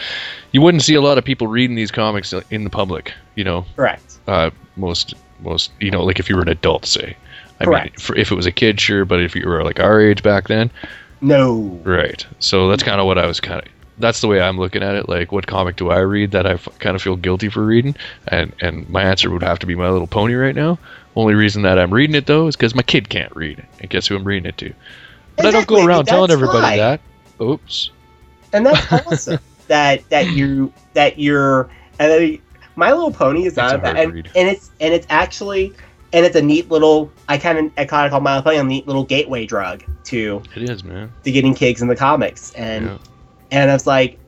You 0.52 0.60
wouldn't 0.62 0.82
see 0.82 0.94
a 0.94 1.00
lot 1.00 1.18
of 1.18 1.24
people 1.24 1.46
reading 1.46 1.76
these 1.76 1.90
comics 1.90 2.32
in 2.50 2.64
the 2.64 2.70
public. 2.70 3.12
You 3.36 3.44
know, 3.44 3.64
Correct. 3.76 4.18
uh, 4.26 4.50
most 4.76 5.14
most 5.40 5.70
you 5.80 5.90
know 5.90 6.02
like 6.04 6.18
if 6.18 6.28
you 6.28 6.36
were 6.36 6.42
an 6.42 6.48
adult, 6.48 6.86
say. 6.86 7.16
I 7.60 7.64
mean, 7.66 7.72
Correct. 7.74 8.00
for, 8.00 8.16
if 8.16 8.32
it 8.32 8.34
was 8.34 8.46
a 8.46 8.52
kid, 8.52 8.80
sure, 8.80 9.04
but 9.04 9.20
if 9.20 9.36
you 9.36 9.46
were 9.46 9.62
like 9.62 9.80
our 9.80 10.00
age 10.00 10.22
back 10.22 10.48
then, 10.48 10.70
No. 11.20 11.78
Right. 11.84 12.26
So 12.38 12.70
that's 12.70 12.82
kind 12.82 12.98
of 13.02 13.06
what 13.06 13.18
I 13.18 13.26
was 13.26 13.38
kind 13.38 13.60
of. 13.60 13.68
That's 14.00 14.20
the 14.20 14.28
way 14.28 14.40
I'm 14.40 14.58
looking 14.58 14.82
at 14.82 14.94
it. 14.96 15.08
Like, 15.08 15.30
what 15.32 15.46
comic 15.46 15.76
do 15.76 15.90
I 15.90 15.98
read 15.98 16.30
that 16.32 16.46
I 16.46 16.52
f- 16.54 16.68
kind 16.78 16.96
of 16.96 17.02
feel 17.02 17.16
guilty 17.16 17.48
for 17.48 17.64
reading? 17.64 17.94
And 18.28 18.52
and 18.60 18.88
my 18.88 19.02
answer 19.02 19.30
would 19.30 19.42
have 19.42 19.58
to 19.60 19.66
be 19.66 19.74
My 19.74 19.88
Little 19.90 20.06
Pony 20.06 20.34
right 20.34 20.54
now. 20.54 20.78
Only 21.16 21.34
reason 21.34 21.62
that 21.62 21.78
I'm 21.78 21.92
reading 21.92 22.14
it 22.16 22.26
though 22.26 22.46
is 22.46 22.56
because 22.56 22.74
my 22.74 22.82
kid 22.82 23.08
can't 23.08 23.34
read. 23.36 23.64
And 23.80 23.90
guess 23.90 24.06
who 24.06 24.16
I'm 24.16 24.24
reading 24.24 24.48
it 24.48 24.56
to? 24.58 24.72
But 25.36 25.46
I 25.46 25.50
don't 25.52 25.66
go 25.66 25.84
around 25.84 26.06
telling 26.06 26.30
everybody 26.30 26.60
fine. 26.62 26.78
that. 26.78 27.00
Oops. 27.40 27.90
and 28.52 28.66
that's 28.66 28.92
awesome 28.92 29.38
that 29.68 30.08
that 30.10 30.28
you 30.30 30.72
that 30.94 31.18
you're 31.18 31.68
and 31.98 32.10
then 32.10 32.38
My 32.76 32.92
Little 32.92 33.12
Pony 33.12 33.44
is 33.46 33.56
not 33.56 33.82
bad, 33.82 33.96
and, 33.96 34.16
and 34.16 34.48
it's 34.48 34.70
and 34.80 34.92
it's 34.94 35.06
actually 35.10 35.72
and 36.12 36.26
it's 36.26 36.36
a 36.36 36.42
neat 36.42 36.70
little 36.70 37.10
I 37.28 37.38
kind 37.38 37.58
of 37.58 37.72
I 37.78 37.84
kind 37.84 38.06
of 38.06 38.10
call 38.10 38.20
My 38.20 38.36
Little 38.36 38.44
Pony 38.50 38.58
a 38.58 38.64
neat 38.64 38.86
little 38.86 39.04
gateway 39.04 39.46
drug 39.46 39.82
to 40.04 40.42
It 40.56 40.68
is, 40.68 40.82
man. 40.84 41.10
to 41.24 41.30
getting 41.32 41.54
kids 41.54 41.80
in 41.82 41.88
the 41.88 41.96
comics 41.96 42.52
and 42.54 42.86
Yeah. 42.86 42.98
And 43.50 43.70
I 43.70 43.74
was 43.74 43.86
like 43.86 44.18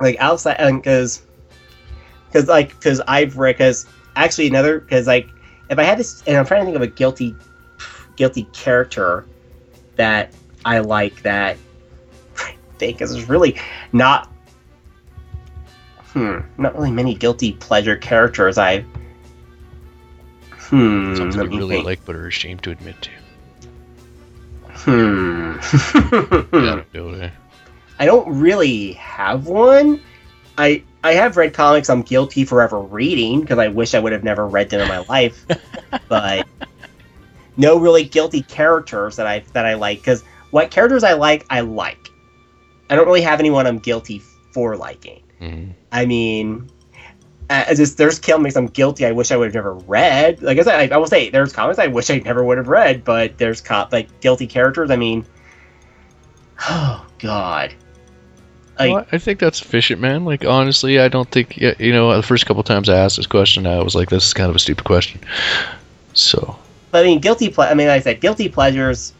like 0.00 0.16
outside 0.18 0.56
and 0.58 0.80
because 0.82 1.22
because 2.26 2.48
like 2.48 2.70
because 2.70 3.00
I've 3.06 3.36
read 3.38 3.56
because 3.56 3.86
actually 4.16 4.48
another 4.48 4.80
because 4.80 5.06
like 5.06 5.28
if 5.68 5.78
I 5.78 5.82
had 5.84 5.98
this 5.98 6.22
and 6.26 6.36
I'm 6.36 6.46
trying 6.46 6.60
to 6.60 6.64
think 6.66 6.76
of 6.76 6.82
a 6.82 6.86
guilty 6.86 7.34
guilty 8.16 8.44
character 8.52 9.26
that 9.96 10.32
I 10.64 10.78
like 10.80 11.22
that 11.22 11.56
I 12.38 12.54
think 12.78 13.00
is 13.00 13.28
really 13.28 13.58
not 13.92 14.30
hmm 16.12 16.38
not 16.58 16.74
really 16.74 16.90
many 16.90 17.14
guilty 17.14 17.52
pleasure 17.52 17.96
characters 17.96 18.58
I 18.58 18.84
hmm 20.70 21.14
Something 21.14 21.52
you 21.52 21.60
really 21.60 21.76
think. 21.76 21.84
like 21.84 22.04
but 22.04 22.14
are 22.16 22.26
ashamed 22.26 22.62
to 22.64 22.70
admit 22.70 23.00
to. 23.02 23.10
hmm 24.74 25.56
Yeah, 26.52 26.82
I 28.00 28.06
don't 28.06 28.16
know? 28.16 28.22
I 28.22 28.24
don't 28.24 28.40
really 28.40 28.92
have 28.94 29.46
one. 29.46 30.00
I 30.58 30.82
I 31.04 31.12
have 31.12 31.36
read 31.36 31.54
comics 31.54 31.88
I'm 31.88 32.02
guilty 32.02 32.44
forever 32.44 32.80
reading 32.80 33.40
because 33.40 33.58
I 33.58 33.68
wish 33.68 33.94
I 33.94 33.98
would 34.00 34.12
have 34.12 34.24
never 34.24 34.46
read 34.46 34.70
them 34.70 34.80
in 34.80 34.88
my 34.88 34.98
life. 35.08 35.46
but 36.08 36.46
no 37.56 37.78
really 37.78 38.04
guilty 38.04 38.42
characters 38.42 39.16
that 39.16 39.26
I 39.26 39.40
that 39.52 39.66
I 39.66 39.74
like 39.74 39.98
because 39.98 40.22
what 40.50 40.70
characters 40.70 41.04
I 41.04 41.12
like 41.12 41.46
I 41.50 41.60
like. 41.60 42.08
I 42.88 42.96
don't 42.96 43.06
really 43.06 43.22
have 43.22 43.38
anyone 43.38 43.66
I'm 43.66 43.78
guilty 43.78 44.20
for 44.52 44.76
liking. 44.76 45.22
Mhm. 45.40 45.74
I 45.92 46.06
mean, 46.06 46.68
uh, 47.48 47.74
just 47.74 47.96
there's 47.96 48.18
comics 48.18 48.56
I'm 48.56 48.66
guilty. 48.66 49.06
I 49.06 49.12
wish 49.12 49.30
I 49.30 49.36
would 49.36 49.46
have 49.46 49.54
never 49.54 49.74
read. 49.74 50.42
Like 50.42 50.58
I 50.58 50.62
said, 50.62 50.92
I, 50.92 50.94
I 50.94 50.98
will 50.98 51.06
say 51.06 51.30
there's 51.30 51.52
comics 51.52 51.78
I 51.78 51.86
wish 51.86 52.10
I 52.10 52.18
never 52.18 52.42
would 52.44 52.58
have 52.58 52.68
read, 52.68 53.04
but 53.04 53.38
there's 53.38 53.62
like 53.92 54.20
guilty 54.20 54.46
characters. 54.46 54.90
I 54.90 54.96
mean, 54.96 55.24
oh 56.68 57.06
god, 57.18 57.74
like 58.80 58.94
Well, 58.94 59.06
I 59.12 59.18
think 59.18 59.38
that's 59.40 59.60
efficient, 59.60 60.00
man. 60.00 60.24
Like 60.24 60.44
honestly, 60.44 60.98
I 60.98 61.08
don't 61.08 61.30
think 61.30 61.56
you 61.56 61.92
know. 61.92 62.14
The 62.14 62.22
first 62.22 62.46
couple 62.46 62.62
times 62.62 62.88
I 62.88 62.96
asked 62.98 63.16
this 63.16 63.26
question, 63.26 63.66
I 63.66 63.82
was 63.82 63.94
like, 63.94 64.10
"This 64.10 64.24
is 64.26 64.34
kind 64.34 64.48
of 64.50 64.56
a 64.56 64.58
stupid 64.58 64.84
question." 64.84 65.20
So 66.14 66.56
But 66.90 67.04
I 67.04 67.06
mean, 67.08 67.20
guilty. 67.20 67.48
Ple- 67.50 67.64
I 67.64 67.74
mean, 67.74 67.88
like 67.88 68.00
I 68.00 68.04
said, 68.04 68.20
guilty 68.20 68.48
pleasures. 68.48 69.12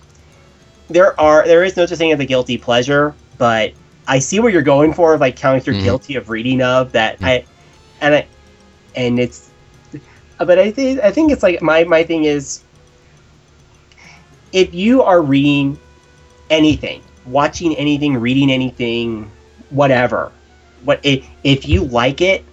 There 0.88 1.18
are 1.20 1.46
there 1.46 1.62
is 1.64 1.76
no 1.76 1.86
such 1.86 1.98
thing 1.98 2.12
as 2.12 2.18
a 2.20 2.24
guilty 2.24 2.58
pleasure, 2.58 3.14
but 3.38 3.72
I 4.08 4.18
see 4.18 4.40
what 4.40 4.52
you're 4.52 4.62
going 4.62 4.92
for, 4.92 5.16
like 5.18 5.36
counting 5.36 5.60
through 5.62 5.76
Mhm. 5.76 5.84
guilty 5.84 6.16
of 6.16 6.30
reading 6.30 6.62
of 6.62 6.92
that. 6.92 7.18
I 7.22 7.44
and 8.00 8.14
I 8.14 8.26
and 8.96 9.20
it's, 9.20 9.50
but 10.38 10.58
I 10.58 10.70
think 10.72 11.00
I 11.00 11.10
think 11.12 11.30
it's 11.30 11.42
like 11.44 11.62
my 11.62 11.84
my 11.84 12.02
thing 12.02 12.24
is, 12.24 12.62
if 14.52 14.74
you 14.74 15.02
are 15.02 15.22
reading 15.22 15.78
anything, 16.50 17.02
watching 17.26 17.76
anything, 17.76 18.16
reading 18.16 18.50
anything, 18.50 19.30
whatever, 19.70 20.32
what 20.84 21.00
if 21.02 21.26
if 21.44 21.68
you 21.68 21.84
like 21.84 22.20
it, 22.20 22.44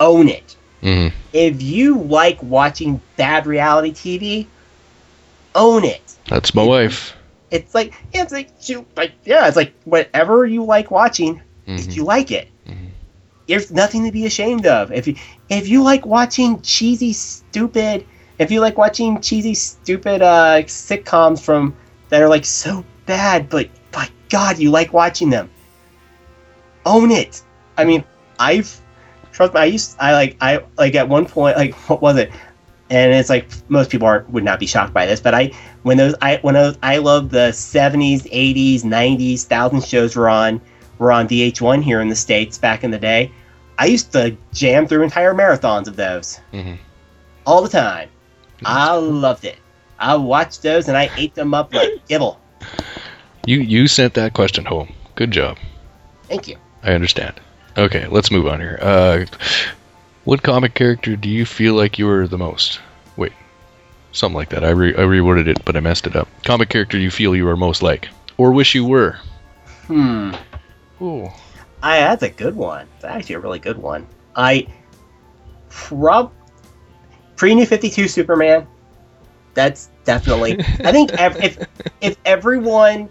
own 0.00 0.28
it 0.28 0.56
mhm. 0.82 1.12
if 1.32 1.60
you 1.62 1.98
like 1.98 2.42
watching 2.42 3.00
bad 3.16 3.46
reality 3.46 3.92
TV, 3.92 4.46
own 5.54 5.84
it. 5.84 6.02
that's 6.28 6.54
my 6.54 6.62
wife. 6.64 7.14
It's 7.50 7.74
like 7.74 7.94
yeah, 8.12 8.22
it's 8.22 8.32
like 8.32 8.50
you 8.68 8.84
like 8.96 9.12
yeah, 9.24 9.46
it's 9.48 9.56
like 9.56 9.72
whatever 9.84 10.44
you 10.46 10.64
like 10.64 10.90
watching, 10.90 11.40
if 11.66 11.86
Mhm. 11.86 11.96
you 11.96 12.04
like 12.04 12.30
it. 12.30 12.48
Mhm. 12.68 12.90
There's 13.46 13.70
nothing 13.70 14.04
to 14.04 14.12
be 14.12 14.26
ashamed 14.26 14.66
of. 14.66 14.92
If 14.92 15.06
you 15.06 15.16
if 15.48 15.68
you 15.68 15.82
like 15.82 16.04
watching 16.04 16.60
cheesy, 16.60 17.12
stupid, 17.14 18.04
if 18.38 18.50
you 18.50 18.60
like 18.60 18.76
watching 18.76 19.20
cheesy, 19.20 19.54
stupid 19.54 20.20
uh, 20.22 20.62
sitcoms 20.66 21.40
from 21.40 21.74
that 22.10 22.22
are 22.22 22.28
like 22.28 22.44
so 22.44 22.84
bad, 23.06 23.48
but 23.48 23.68
by 23.90 24.08
God, 24.28 24.58
you 24.58 24.70
like 24.70 24.92
watching 24.92 25.30
them. 25.30 25.48
Own 26.86 27.10
it. 27.10 27.42
I 27.76 27.84
mean, 27.84 28.04
I've 28.38 28.80
trust 29.32 29.54
me. 29.54 29.60
I 29.60 29.64
used 29.66 29.96
I 30.00 30.12
like 30.12 30.36
I 30.40 30.62
like 30.76 30.94
at 30.94 31.08
one 31.08 31.26
point 31.26 31.56
like 31.56 31.74
what 31.88 32.00
was 32.02 32.16
it? 32.16 32.30
And 32.90 33.12
it's 33.12 33.28
like 33.28 33.48
most 33.68 33.90
people 33.90 34.06
aren't 34.08 34.30
would 34.30 34.44
not 34.44 34.58
be 34.58 34.66
shocked 34.66 34.94
by 34.94 35.04
this, 35.06 35.20
but 35.20 35.34
I 35.34 35.52
when 35.82 35.96
those 35.98 36.14
I 36.22 36.38
when 36.42 36.54
those 36.54 36.78
I 36.82 36.98
love 36.98 37.30
the 37.30 37.52
seventies, 37.52 38.26
eighties, 38.30 38.84
nineties, 38.84 39.44
thousand 39.44 39.84
shows 39.84 40.16
were 40.16 40.28
on 40.28 40.60
were 40.98 41.12
on 41.12 41.28
VH1 41.28 41.82
here 41.82 42.00
in 42.00 42.08
the 42.08 42.16
states 42.16 42.58
back 42.58 42.82
in 42.84 42.90
the 42.90 42.98
day. 42.98 43.30
I 43.78 43.86
used 43.86 44.10
to 44.12 44.36
jam 44.52 44.88
through 44.88 45.02
entire 45.04 45.32
marathons 45.34 45.86
of 45.86 45.94
those 45.96 46.40
Mhm. 46.52 46.78
all 47.46 47.62
the 47.62 47.68
time. 47.68 48.08
I 48.64 48.94
loved 48.94 49.44
it. 49.44 49.58
I 50.00 50.16
watched 50.16 50.62
those 50.62 50.88
and 50.88 50.96
I 50.96 51.10
ate 51.16 51.34
them 51.34 51.54
up 51.54 51.72
like 51.74 51.90
kibble. 52.08 52.40
You 53.46 53.60
you 53.60 53.86
sent 53.86 54.14
that 54.14 54.32
question 54.32 54.64
home. 54.64 54.92
Good 55.14 55.30
job. 55.30 55.58
Thank 56.28 56.48
you. 56.48 56.56
I 56.82 56.92
understand. 56.92 57.40
Okay, 57.76 58.06
let's 58.08 58.30
move 58.30 58.46
on 58.46 58.60
here. 58.60 58.78
Uh, 58.80 59.24
what 60.24 60.42
comic 60.42 60.74
character 60.74 61.16
do 61.16 61.28
you 61.28 61.44
feel 61.46 61.74
like 61.74 61.98
you 61.98 62.06
were 62.06 62.26
the 62.26 62.38
most? 62.38 62.80
Wait, 63.16 63.32
something 64.12 64.36
like 64.36 64.50
that. 64.50 64.64
I 64.64 64.70
re- 64.70 64.94
I 64.94 65.00
reworded 65.00 65.46
it, 65.46 65.64
but 65.64 65.76
I 65.76 65.80
messed 65.80 66.06
it 66.06 66.16
up. 66.16 66.28
Comic 66.44 66.68
character 66.68 66.98
you 66.98 67.10
feel 67.10 67.34
you 67.34 67.48
are 67.48 67.56
most 67.56 67.82
like, 67.82 68.08
or 68.36 68.52
wish 68.52 68.74
you 68.74 68.84
were. 68.84 69.18
Hmm. 69.86 70.34
Ooh. 71.00 71.28
I 71.82 72.00
that's 72.00 72.22
a 72.22 72.30
good 72.30 72.56
one. 72.56 72.88
That's 73.00 73.14
actually 73.14 73.36
a 73.36 73.40
really 73.40 73.58
good 73.58 73.78
one. 73.78 74.06
I 74.34 74.66
prob 75.68 76.32
pre 77.36 77.54
New 77.54 77.66
Fifty 77.66 77.90
Two 77.90 78.08
Superman. 78.08 78.66
That's 79.54 79.88
definitely. 80.04 80.58
I 80.60 80.92
think 80.92 81.12
ev- 81.12 81.42
if 81.42 81.58
if 82.00 82.16
everyone 82.24 83.08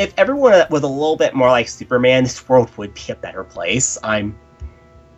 if 0.00 0.14
everyone 0.16 0.64
was 0.70 0.82
a 0.82 0.86
little 0.88 1.16
bit 1.16 1.34
more 1.34 1.50
like 1.50 1.68
Superman, 1.68 2.22
this 2.24 2.48
world 2.48 2.74
would 2.78 2.94
be 2.94 3.12
a 3.12 3.14
better 3.14 3.44
place. 3.44 3.98
I'm 4.02 4.36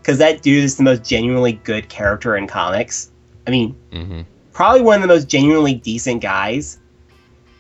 because 0.00 0.18
that 0.18 0.42
dude 0.42 0.64
is 0.64 0.76
the 0.76 0.82
most 0.82 1.04
genuinely 1.04 1.52
good 1.52 1.88
character 1.88 2.36
in 2.36 2.48
comics. 2.48 3.12
I 3.46 3.50
mean, 3.50 3.76
hmm 3.92 4.22
probably 4.52 4.82
one 4.82 4.96
of 4.96 5.02
the 5.02 5.08
most 5.08 5.28
genuinely 5.28 5.74
decent 5.74 6.20
guys 6.20 6.78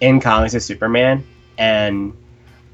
in 0.00 0.20
comics 0.20 0.52
is 0.52 0.64
Superman, 0.64 1.24
and 1.58 2.12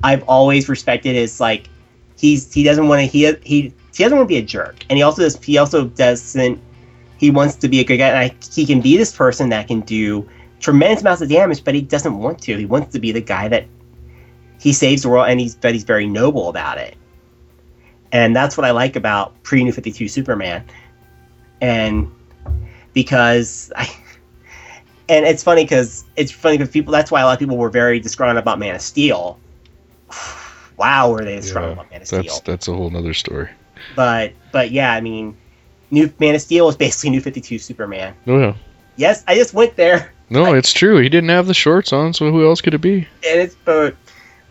I've 0.03 0.25
always 0.29 0.69
respected 0.69 1.15
his 1.15 1.41
like 1.41 1.69
he's 2.17 2.53
he 2.53 2.63
doesn't 2.63 2.89
want 2.89 3.01
to 3.01 3.07
he 3.07 3.31
he 3.45 3.75
he 3.95 4.03
doesn't 4.03 4.17
want 4.17 4.29
to 4.29 4.35
be 4.35 4.39
a 4.39 4.43
jerk, 4.43 4.77
and 4.89 4.97
he 4.97 5.03
also 5.03 5.23
does 5.23 5.37
he 5.45 5.59
also 5.59 5.85
doesn't 5.89 6.59
he 7.19 7.31
wants 7.31 7.57
to 7.57 7.69
be 7.69 7.81
a 7.81 7.85
good 7.85 7.99
guy, 7.99 8.09
and 8.09 8.19
I, 8.19 8.35
he 8.51 8.65
can 8.65 8.81
be 8.81 8.97
this 8.97 9.15
person 9.15 9.51
that 9.51 9.69
can 9.69 9.81
do 9.83 10.27
tremendous 10.59 11.03
amounts 11.03 11.21
of 11.21 11.29
damage, 11.29 11.65
but 11.65 11.75
he 11.75 11.83
doesn't 11.83 12.17
want 12.17 12.41
to. 12.43 12.57
He 12.57 12.65
wants 12.65 12.93
to 12.95 12.99
be 12.99 13.13
the 13.13 13.21
guy 13.21 13.49
that 13.49 13.67
he 14.59 14.73
saves 14.73 15.03
the 15.03 15.09
world, 15.09 15.29
and 15.29 15.41
he's 15.41 15.55
but 15.55 15.73
he's 15.73 15.85
very 15.85 16.07
noble 16.07 16.49
about 16.49 16.79
it, 16.79 16.97
and 18.13 18.35
that's 18.35 18.57
what 18.57 18.65
I 18.65 18.73
like 18.73 18.97
about 18.97 19.43
pre 19.43 19.65
New 19.65 19.73
Fifty 19.73 19.93
Two 19.93 20.09
Superman, 20.09 20.65
and 21.61 22.11
because 22.93 23.73
I 23.77 23.89
and 25.09 25.25
it's 25.25 25.43
funny 25.43 25.65
because 25.65 26.05
it's 26.17 26.33
funny 26.33 26.59
because 26.59 26.73
people. 26.73 26.93
That's 26.93 27.11
why 27.11 27.21
a 27.21 27.25
lot 27.25 27.33
of 27.35 27.39
people 27.39 27.57
were 27.57 27.71
very 27.71 28.01
disgruntled 28.01 28.43
about 28.43 28.59
Man 28.59 28.75
of 28.75 28.81
Steel. 28.81 29.39
wow, 30.77 31.11
were 31.11 31.25
they 31.25 31.37
disgruntled 31.37 31.75
about 31.75 31.91
Man 31.91 32.03
of 32.03 32.09
that's 32.09 32.35
Steel? 32.35 32.43
that's 32.45 32.69
a 32.69 32.75
whole 32.75 32.91
nother 32.91 33.15
story. 33.15 33.49
But 33.95 34.33
but 34.53 34.71
yeah, 34.71 34.93
I 34.93 35.01
mean, 35.01 35.37
New 35.91 36.13
Man 36.19 36.35
of 36.35 36.41
Steel 36.41 36.67
was 36.67 36.77
basically 36.77 37.11
New 37.11 37.21
Fifty 37.21 37.41
Two 37.41 37.59
Superman. 37.59 38.15
Oh, 38.27 38.33
no, 38.33 38.39
no, 38.39 38.55
Yes, 38.97 39.23
I 39.29 39.37
just 39.37 39.55
went 39.55 39.77
there, 39.77 40.13
no. 40.29 40.55
It's 40.55 40.73
true. 40.73 40.99
He 40.99 41.09
didn't 41.09 41.31
have 41.31 41.47
the 41.47 41.55
shorts 41.55 41.93
on, 41.93 42.13
so 42.13 42.31
who 42.33 42.45
else 42.45 42.61
could 42.61 42.75
it 42.75 42.81
be? 42.81 43.07
and 43.27 43.41
it's 43.41 43.55
but 43.65 43.95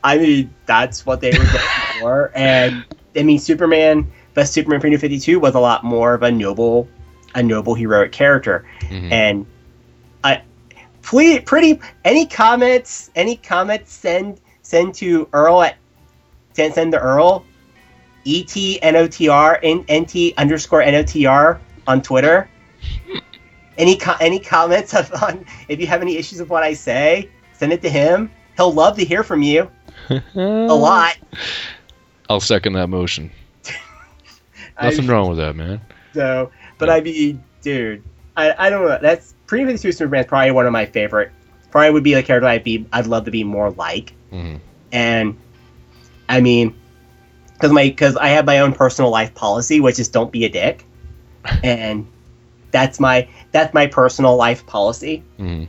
I 0.04 0.18
mean 0.18 0.54
that's 0.66 1.06
what 1.06 1.22
they 1.22 1.32
were 1.32 1.38
going 1.46 1.66
for, 2.00 2.32
and 2.36 2.86
I 3.16 3.24
mean 3.24 3.40
Superman, 3.40 4.10
but 4.34 4.48
Superman 4.48 4.80
for 4.80 4.88
New 4.90 4.98
Fifty 4.98 5.20
Two 5.20 5.40
was 5.40 5.56
a 5.56 5.60
lot 5.60 5.84
more 5.84 6.14
of 6.14 6.24
a 6.24 6.32
noble, 6.32 6.88
a 7.36 7.44
noble 7.44 7.74
heroic 7.76 8.12
character. 8.12 8.66
Mhm. 8.82 9.12
and 9.12 9.46
I 10.24 10.42
please 11.02 11.42
pretty 11.42 11.80
any 12.06 12.26
comments 12.26 13.12
any 13.16 13.36
comments 13.36 13.92
send 13.94 14.40
send 14.62 14.94
to 14.96 15.28
Earl 15.34 15.62
at 15.62 15.76
send 16.54 16.74
send 16.74 16.92
to 16.94 17.00
Earl 17.00 17.44
E 18.26 18.44
T 18.44 18.82
N 18.82 18.96
O 18.96 19.08
T 19.08 19.30
R 19.30 19.60
N 19.64 19.84
N 19.88 20.06
T 20.06 20.34
underscore 20.38 20.82
N 20.82 20.96
O 20.96 21.04
T 21.04 21.26
R 21.26 21.60
on 21.88 22.02
Twitter. 22.02 22.50
Any 23.78 23.96
co- 23.96 24.16
any 24.20 24.40
comments 24.40 24.94
on 25.24 25.46
if 25.68 25.80
you 25.80 25.88
have 25.88 26.02
any 26.02 26.18
issues 26.18 26.40
with 26.40 26.50
what 26.50 26.64
I 26.64 26.74
say, 26.74 27.30
send 27.54 27.72
it 27.74 27.82
to 27.84 27.90
him. 27.90 28.30
He'll 28.58 28.74
love 28.74 28.98
to 28.98 29.06
hear 29.06 29.24
from 29.24 29.42
you 29.44 29.70
a 30.10 30.74
lot. 30.74 31.18
I'll 32.30 32.40
second 32.40 32.74
that 32.74 32.88
motion. 32.88 33.32
I- 34.78 34.90
Nothing 34.90 35.08
wrong 35.08 35.30
with 35.30 35.38
that, 35.40 35.56
man. 35.56 35.82
So, 36.14 36.52
but 36.78 36.90
I 36.90 37.02
mean, 37.02 37.44
dude, 37.62 38.04
I, 38.36 38.68
I 38.68 38.70
don't 38.70 38.88
know. 38.88 38.98
That's 39.02 39.34
Pre 39.46 39.66
Fifty 39.66 39.78
Two 39.82 39.92
Superman 39.92 40.22
is 40.22 40.28
probably 40.28 40.52
one 40.52 40.66
of 40.66 40.72
my 40.74 40.86
favorite. 40.86 41.32
Probably 41.72 41.92
would 41.92 42.04
be 42.04 42.14
a 42.14 42.24
character 42.24 42.48
I'd 42.48 42.64
be. 42.64 42.86
I'd 42.94 43.08
love 43.08 43.26
to 43.26 43.32
be 43.32 43.44
more 43.44 43.72
like. 43.72 44.14
Mhm. 44.32 44.60
And 44.92 45.38
I 46.30 46.40
mean, 46.42 46.76
because 47.54 47.72
my 47.72 47.84
because 47.84 48.16
I 48.18 48.30
have 48.30 48.46
my 48.46 48.60
own 48.60 48.74
personal 48.74 49.12
life 49.12 49.34
policy, 49.36 49.80
which 49.80 50.00
is 50.00 50.08
don't 50.08 50.32
be 50.32 50.46
a 50.46 50.50
dick, 50.50 50.86
and 51.64 52.08
that's 52.72 53.00
my 53.00 53.28
that's 53.52 53.74
my 53.74 53.88
personal 53.88 54.36
life 54.38 54.66
policy. 54.66 55.24
Mhm. 55.40 55.68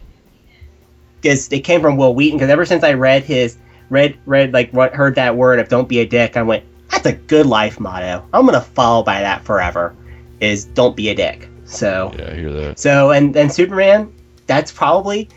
Because 1.20 1.50
it 1.52 1.60
came 1.60 1.80
from 1.80 1.96
Wil 1.96 2.14
Wheaton. 2.14 2.38
Because 2.38 2.50
ever 2.50 2.64
since 2.64 2.84
I 2.84 2.92
read 2.94 3.24
his 3.24 3.56
read 3.90 4.18
read 4.26 4.52
like 4.52 4.70
what 4.72 4.94
heard 4.94 5.14
that 5.16 5.36
word 5.36 5.58
of 5.58 5.68
don't 5.68 5.88
be 5.88 6.00
a 6.00 6.06
dick, 6.06 6.36
I 6.36 6.42
went 6.42 6.64
that's 6.90 7.06
a 7.06 7.12
good 7.12 7.46
life 7.46 7.78
motto. 7.80 8.26
I'm 8.32 8.46
gonna 8.46 8.60
follow 8.60 9.02
by 9.02 9.20
that 9.20 9.44
forever. 9.44 9.94
Is 10.40 10.64
don't 10.64 10.96
be 10.96 11.08
a 11.08 11.14
dick. 11.14 11.48
So 11.64 12.12
Yeah, 12.18 12.30
I 12.30 12.34
hear 12.34 12.52
that. 12.52 12.78
so 12.78 13.10
and 13.10 13.34
then 13.34 13.50
Superman, 13.50 14.12
that's 14.46 14.72
probably 14.72 15.28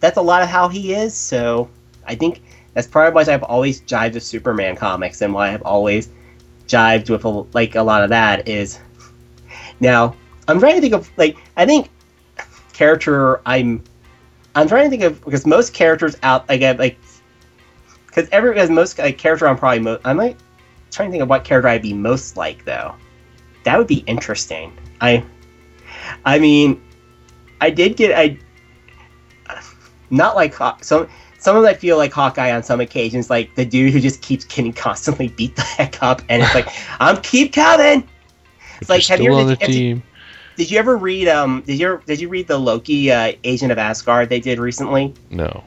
that's 0.00 0.16
a 0.16 0.22
lot 0.22 0.42
of 0.42 0.48
how 0.48 0.68
he 0.68 0.94
is. 0.94 1.14
So 1.14 1.68
I 2.06 2.14
think 2.14 2.42
that's 2.74 2.86
probably 2.86 3.14
why 3.14 3.32
I've 3.32 3.42
always 3.42 3.80
jived 3.82 4.14
with 4.14 4.22
Superman 4.22 4.76
comics 4.76 5.20
and 5.20 5.34
why 5.34 5.52
I've 5.52 5.62
always 5.62 6.08
jived 6.68 7.10
with 7.10 7.24
a, 7.24 7.28
like 7.28 7.74
a 7.74 7.82
lot 7.82 8.02
of 8.04 8.10
that 8.10 8.48
is 8.48 8.78
now 9.80 10.14
I'm 10.46 10.60
trying 10.60 10.76
to 10.76 10.80
think 10.80 10.94
of 10.94 11.10
like 11.16 11.36
I 11.56 11.66
think 11.66 11.90
character 12.72 13.40
I'm 13.46 13.82
I'm 14.54 14.68
trying 14.68 14.84
to 14.84 14.90
think 14.90 15.02
of 15.02 15.24
because 15.24 15.46
most 15.46 15.74
characters 15.74 16.16
out 16.22 16.48
like 16.48 16.62
like 16.78 16.98
because 18.10 18.28
every 18.32 18.52
because 18.52 18.70
most 18.70 18.98
like 18.98 19.18
character 19.18 19.46
I'm 19.46 19.56
probably 19.56 19.80
most 19.80 20.00
I'm 20.04 20.16
trying 20.16 21.08
to 21.08 21.10
think 21.10 21.22
of 21.22 21.28
what 21.28 21.44
character 21.44 21.68
I'd 21.68 21.82
be 21.82 21.92
most 21.92 22.36
like 22.36 22.64
though. 22.64 22.94
That 23.64 23.78
would 23.78 23.86
be 23.86 24.04
interesting. 24.06 24.76
I 25.00 25.24
I 26.24 26.38
mean, 26.38 26.82
I 27.60 27.70
did 27.70 27.96
get 27.96 28.16
I 28.16 28.38
not 30.10 30.34
like 30.36 30.54
Haw- 30.54 30.78
some 30.80 31.08
sometimes 31.38 31.66
I 31.66 31.74
feel 31.74 31.96
like 31.96 32.12
Hawkeye 32.12 32.52
on 32.52 32.62
some 32.62 32.80
occasions, 32.80 33.30
like 33.30 33.54
the 33.54 33.64
dude 33.64 33.92
who 33.92 34.00
just 34.00 34.22
keeps 34.22 34.44
getting 34.44 34.72
constantly 34.86 35.28
beat 35.28 35.56
the 35.56 35.62
heck 35.62 36.02
up, 36.02 36.22
and 36.28 36.42
it's 36.42 36.54
like, 36.54 36.68
I'm 37.00 37.20
keep 37.22 37.52
coming. 37.54 38.08
If 38.80 38.88
like, 38.88 39.04
have 39.06 39.20
you 39.20 39.32
ever- 39.36 39.50
have 39.60 39.70
you-. 39.70 40.02
Did 40.56 40.70
you 40.70 40.78
ever 40.78 40.96
read 40.96 41.28
um? 41.28 41.62
Did 41.62 41.78
you 41.78 41.86
ever, 41.86 42.02
did 42.06 42.20
you 42.20 42.28
read 42.28 42.46
the 42.46 42.58
Loki 42.58 43.10
uh, 43.10 43.32
Agent 43.44 43.72
of 43.72 43.78
Asgard 43.78 44.28
they 44.28 44.40
did 44.40 44.58
recently? 44.58 45.14
No. 45.30 45.64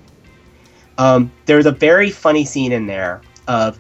Um, 0.98 1.32
there's 1.46 1.66
a 1.66 1.72
very 1.72 2.12
funny 2.12 2.46
scene 2.46 2.72
in 2.72 2.88
there 2.88 3.22
of 3.48 3.80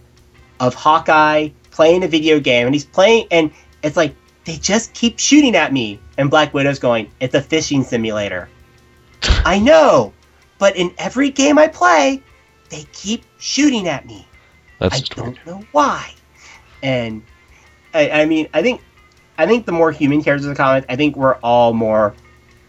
of 0.59 0.73
Hawkeye 0.73 1.49
playing 1.71 2.03
a 2.03 2.07
video 2.07 2.39
game, 2.39 2.67
and 2.67 2.75
he's 2.75 2.85
playing, 2.85 3.27
and 3.31 3.51
it's 3.83 3.97
like 3.97 4.15
they 4.45 4.57
just 4.57 4.93
keep 4.93 5.19
shooting 5.19 5.55
at 5.55 5.73
me, 5.73 5.99
and 6.17 6.29
Black 6.29 6.53
Widow's 6.53 6.79
going, 6.79 7.09
"It's 7.19 7.35
a 7.35 7.41
fishing 7.41 7.83
simulator." 7.83 8.49
I 9.45 9.59
know, 9.59 10.13
but 10.57 10.75
in 10.75 10.93
every 10.97 11.29
game 11.29 11.57
I 11.57 11.67
play, 11.67 12.21
they 12.69 12.85
keep 12.93 13.23
shooting 13.37 13.87
at 13.87 14.05
me. 14.05 14.27
That's 14.79 14.95
I 14.95 14.97
story. 14.99 15.33
don't 15.33 15.45
know 15.45 15.65
why. 15.71 16.13
And 16.81 17.23
I, 17.93 18.09
I 18.09 18.25
mean, 18.25 18.49
I 18.53 18.61
think, 18.61 18.81
I 19.37 19.45
think 19.45 19.65
the 19.65 19.71
more 19.71 19.91
human 19.91 20.23
characters 20.23 20.45
in 20.45 20.51
the 20.51 20.57
comics, 20.57 20.85
I 20.89 20.95
think 20.95 21.15
we're 21.15 21.35
all 21.35 21.73
more. 21.73 22.13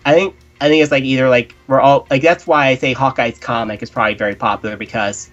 I 0.05 0.13
think, 0.13 0.37
I 0.61 0.69
think 0.69 0.83
it's 0.83 0.93
like 0.93 1.05
either 1.05 1.29
like 1.29 1.55
we're 1.67 1.81
all 1.81 2.07
like 2.11 2.23
that's 2.23 2.47
why 2.47 2.69
I 2.69 2.77
say 2.77 2.93
Hawkeye's 2.93 3.39
comic 3.39 3.83
is 3.83 3.91
probably 3.91 4.15
very 4.15 4.35
popular 4.35 4.77
because, 4.77 5.31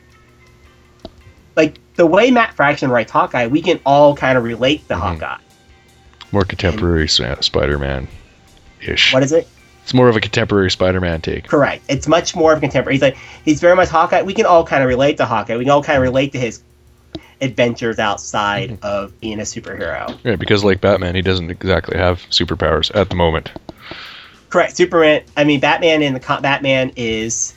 like 1.56 1.80
the 1.96 2.06
way 2.06 2.32
Matt 2.32 2.54
Fraction 2.54 2.90
writes 2.90 3.12
Hawkeye, 3.12 3.48
we 3.48 3.62
can 3.62 3.80
all 3.86 4.16
kind 4.16 4.38
of 4.38 4.44
relate 4.44 4.88
to 4.88 4.96
Mhm. 4.96 5.00
Hawkeye. 5.00 5.38
More 6.32 6.44
contemporary 6.46 7.08
Spider-Man 7.08 8.08
ish. 8.82 9.14
What 9.14 9.22
is 9.24 9.32
it? 9.32 9.48
It's 9.84 9.94
more 9.94 10.08
of 10.08 10.16
a 10.16 10.22
contemporary 10.22 10.72
Spider-Man 10.72 11.22
take. 11.22 11.48
Correct. 11.48 11.84
It's 11.90 12.08
much 12.08 12.36
more 12.36 12.54
of 12.54 12.60
a 12.60 12.62
contemporary. 12.62 12.96
He's 12.96 13.02
like 13.02 13.18
he's 13.44 13.60
very 13.60 13.76
much 13.76 13.90
Hawkeye. 13.90 14.22
We 14.22 14.34
can 14.34 14.46
all 14.46 14.66
kind 14.66 14.82
of 14.84 14.88
relate 14.88 15.18
to 15.18 15.26
Hawkeye. 15.26 15.58
We 15.58 15.66
can 15.66 15.72
all 15.72 15.84
kind 15.84 15.98
of 15.98 16.04
relate 16.04 16.32
to 16.34 16.40
his 16.40 16.64
adventures 17.42 17.98
outside 18.00 18.78
of 18.84 19.20
being 19.20 19.40
a 19.40 19.44
superhero. 19.44 20.18
Yeah, 20.24 20.36
because 20.36 20.64
like 20.64 20.80
Batman, 20.80 21.16
he 21.16 21.22
doesn't 21.22 21.50
exactly 21.50 21.98
have 21.98 22.20
superpowers 22.30 22.96
at 22.96 23.10
the 23.10 23.16
moment. 23.16 23.52
Correct. 24.52 24.78
Superman. 24.78 25.24
I 25.36 25.44
mean, 25.44 25.60
Batman 25.60 26.04
in 26.04 26.14
the 26.14 26.20
co- 26.20 26.40
Batman 26.42 26.92
is 26.96 27.54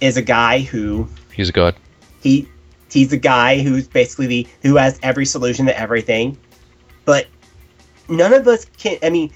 is 0.00 0.16
a 0.16 0.22
guy 0.22 0.60
who 0.60 1.08
He's 1.32 1.48
a 1.48 1.52
god. 1.52 1.76
he 2.22 2.48
he's 2.90 3.12
a 3.12 3.16
guy 3.16 3.60
who's 3.60 3.86
basically 3.86 4.26
the 4.26 4.46
who 4.62 4.74
has 4.76 4.98
every 5.02 5.26
solution 5.26 5.66
to 5.66 5.78
everything, 5.78 6.36
but 7.04 7.26
none 8.08 8.32
of 8.32 8.48
us 8.48 8.64
can. 8.78 8.98
I 9.02 9.10
mean, 9.10 9.30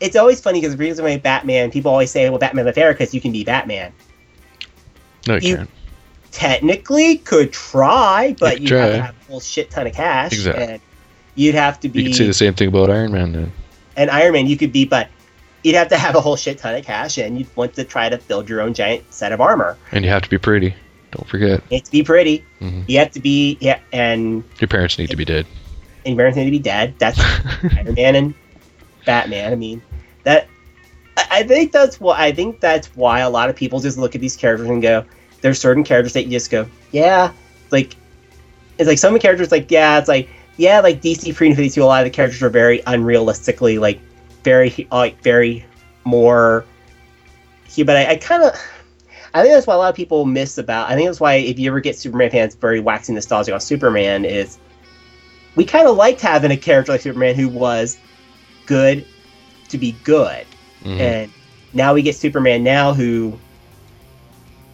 it's 0.00 0.14
always 0.14 0.40
funny 0.40 0.60
because 0.60 0.76
the 0.76 0.78
reason 0.78 1.04
why 1.04 1.16
Batman 1.16 1.70
people 1.70 1.90
always 1.90 2.10
say, 2.10 2.28
"Well, 2.30 2.38
Batman's 2.38 2.66
the 2.66 2.72
fair 2.72 2.92
because 2.92 3.12
you 3.14 3.20
can 3.20 3.32
be 3.32 3.42
Batman." 3.44 3.92
No, 5.26 5.36
you 5.36 5.48
You- 5.48 5.56
can't. 5.56 5.70
Technically, 6.32 7.18
could 7.18 7.52
try, 7.52 8.34
but 8.40 8.62
you 8.62 8.74
have 8.76 8.90
to 8.92 9.02
have 9.02 9.14
a 9.14 9.30
whole 9.30 9.40
shit 9.40 9.70
ton 9.70 9.86
of 9.86 9.92
cash, 9.92 10.32
Exactly. 10.32 10.64
and 10.64 10.80
you'd 11.34 11.54
have 11.54 11.78
to 11.80 11.88
be. 11.90 12.00
You 12.02 12.08
could 12.08 12.16
say 12.16 12.26
the 12.26 12.32
same 12.32 12.54
thing 12.54 12.68
about 12.68 12.88
Iron 12.90 13.12
Man 13.12 13.32
then. 13.32 13.52
And 13.96 14.10
Iron 14.10 14.32
Man. 14.32 14.46
You 14.46 14.56
could 14.56 14.72
be, 14.72 14.86
but 14.86 15.08
you'd 15.62 15.74
have 15.74 15.88
to 15.88 15.96
have 15.96 16.14
a 16.16 16.20
whole 16.20 16.36
shit 16.36 16.58
ton 16.58 16.74
of 16.74 16.84
cash, 16.84 17.18
and 17.18 17.38
you'd 17.38 17.54
want 17.56 17.74
to 17.74 17.84
try 17.84 18.08
to 18.08 18.18
build 18.18 18.48
your 18.48 18.60
own 18.60 18.74
giant 18.74 19.12
set 19.12 19.32
of 19.32 19.40
armor. 19.40 19.76
And 19.92 20.04
you 20.04 20.10
have 20.10 20.22
to 20.22 20.30
be 20.30 20.38
pretty. 20.38 20.74
Don't 21.12 21.28
forget. 21.28 21.62
You 21.70 21.76
have 21.76 21.84
to 21.84 21.90
be 21.90 22.02
pretty. 22.02 22.44
Mhm. 22.60 22.84
You 22.88 22.98
have 22.98 23.10
to 23.12 23.20
be 23.20 23.58
yeah, 23.60 23.78
and 23.92 24.42
Your 24.60 24.68
parents 24.68 24.98
need 24.98 25.10
to 25.10 25.16
be 25.16 25.24
dead. 25.24 25.46
and 26.04 26.14
your 26.14 26.16
parents 26.18 26.36
need 26.36 26.46
to 26.46 26.50
be 26.50 26.58
dead. 26.58 26.94
That's 26.98 27.20
Iron 27.76 27.94
Man 27.94 28.14
and 28.16 28.34
Batman. 29.04 29.52
I 29.52 29.56
mean, 29.56 29.82
that 30.24 30.48
I 31.30 31.42
think 31.42 31.72
that's 31.72 32.00
what 32.00 32.18
I 32.18 32.32
think 32.32 32.60
that's 32.60 32.86
why 32.96 33.20
a 33.20 33.28
lot 33.30 33.50
of 33.50 33.56
people 33.56 33.80
just 33.80 33.98
look 33.98 34.14
at 34.14 34.20
these 34.20 34.36
characters 34.36 34.68
and 34.70 34.80
go, 34.80 35.04
there's 35.42 35.58
certain 35.60 35.84
characters 35.84 36.14
that 36.14 36.24
you 36.24 36.30
just 36.30 36.50
go, 36.50 36.66
yeah, 36.92 37.32
like 37.70 37.94
it's 38.78 38.88
like 38.88 38.98
some 38.98 39.18
characters 39.18 39.52
like 39.52 39.70
yeah, 39.70 39.98
it's 39.98 40.08
like 40.08 40.28
yeah, 40.56 40.80
like 40.80 41.02
DC 41.02 41.34
Pre 41.34 41.54
52. 41.54 41.82
A 41.82 41.84
lot 41.84 42.00
of 42.00 42.10
the 42.10 42.10
characters 42.14 42.42
are 42.42 42.48
very 42.50 42.78
unrealistically 42.80 43.78
like 43.78 44.00
very 44.44 44.86
like 44.90 45.20
very 45.22 45.64
more. 46.04 46.64
But 47.76 47.96
I, 47.96 48.10
I 48.10 48.16
kind 48.16 48.42
of. 48.42 48.54
I 49.34 49.40
think 49.40 49.54
that's 49.54 49.66
why 49.66 49.74
a 49.74 49.78
lot 49.78 49.88
of 49.88 49.96
people 49.96 50.26
miss 50.26 50.58
about. 50.58 50.90
I 50.90 50.94
think 50.94 51.08
that's 51.08 51.18
why 51.20 51.36
if 51.36 51.58
you 51.58 51.70
ever 51.70 51.80
get 51.80 51.96
Superman 51.96 52.30
fans 52.30 52.54
very 52.54 52.80
waxing 52.80 53.14
nostalgic 53.14 53.54
on 53.54 53.60
Superman 53.60 54.26
is 54.26 54.58
we 55.56 55.64
kind 55.64 55.88
of 55.88 55.96
liked 55.96 56.20
having 56.20 56.50
a 56.50 56.56
character 56.56 56.92
like 56.92 57.00
Superman 57.00 57.34
who 57.34 57.48
was 57.48 57.96
good 58.66 59.06
to 59.70 59.78
be 59.78 59.92
good, 60.04 60.44
Mhm. 60.84 61.00
and 61.00 61.32
now 61.72 61.94
we 61.94 62.02
get 62.02 62.14
Superman 62.14 62.62
now 62.62 62.92
who 62.92 63.38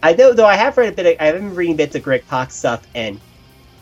I 0.03 0.11
know 0.13 0.33
though 0.33 0.45
I 0.45 0.55
have 0.55 0.77
read 0.77 0.89
a 0.89 0.95
bit. 0.95 1.05
Of, 1.05 1.21
I 1.21 1.25
have 1.27 1.35
been 1.35 1.55
reading 1.55 1.77
bits 1.77 1.95
of 1.95 2.03
Greg 2.03 2.25
Pak 2.27 2.51
stuff, 2.51 2.85
and 2.95 3.19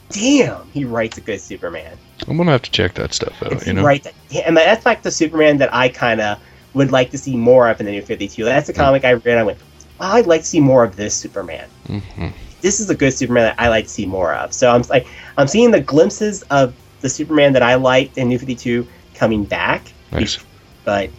damn, 0.10 0.70
he 0.74 0.86
writes 0.86 1.18
a 1.18 1.22
good 1.22 1.42
Superman. 1.42 1.98
I'm 2.28 2.38
gonna 2.38 2.52
have 2.52 2.62
to 2.64 2.72
check 2.72 2.96
that 2.96 3.14
stuff 3.14 3.42
out. 3.44 3.66
You 3.68 3.74
know. 3.74 3.84
writes, 3.84 4.08
and 4.46 4.58
that's 4.58 4.86
like 4.86 5.04
the 5.04 5.12
Superman 5.12 5.58
that 5.58 5.74
I 5.74 5.90
kind 5.90 6.20
of 6.22 6.40
would 6.74 6.92
like 6.92 7.12
to 7.12 7.18
see 7.18 7.36
more 7.36 7.70
of 7.70 7.80
in 7.80 7.86
the 7.86 7.92
New 7.92 8.02
Fifty 8.02 8.28
Two. 8.28 8.44
That's 8.46 8.68
the 8.68 8.74
Mm. 8.74 8.78
comic 8.78 9.06
I 9.06 9.14
read. 9.14 9.38
I 9.38 9.44
went, 9.44 9.60
I'd 10.00 10.28
like 10.28 10.42
to 10.42 10.48
see 10.48 10.60
more 10.60 10.84
of 10.84 10.96
this 10.96 11.16
Superman. 11.16 11.70
hmm 11.88 12.28
This 12.62 12.80
is 12.80 12.90
a 12.90 12.96
good 12.96 13.12
Superman 13.12 13.44
that 13.44 13.56
I 13.60 13.70
like 13.70 13.86
to 13.86 13.90
see 13.92 14.06
more 14.06 14.34
of. 14.34 14.54
So 14.54 14.70
I'm 14.72 14.82
like, 14.90 15.08
I'm 15.38 15.48
seeing 15.48 15.72
the 15.72 15.82
glimpses 15.82 16.42
of 16.44 16.74
the 17.02 17.10
Superman 17.10 17.54
that 17.54 17.64
I 17.64 17.76
liked 17.76 18.18
in 18.18 18.28
New 18.30 18.40
Fifty 18.40 18.56
Two 18.56 18.88
coming 19.14 19.44
back. 19.46 19.94
Nice. 20.12 20.44
But 20.84 21.12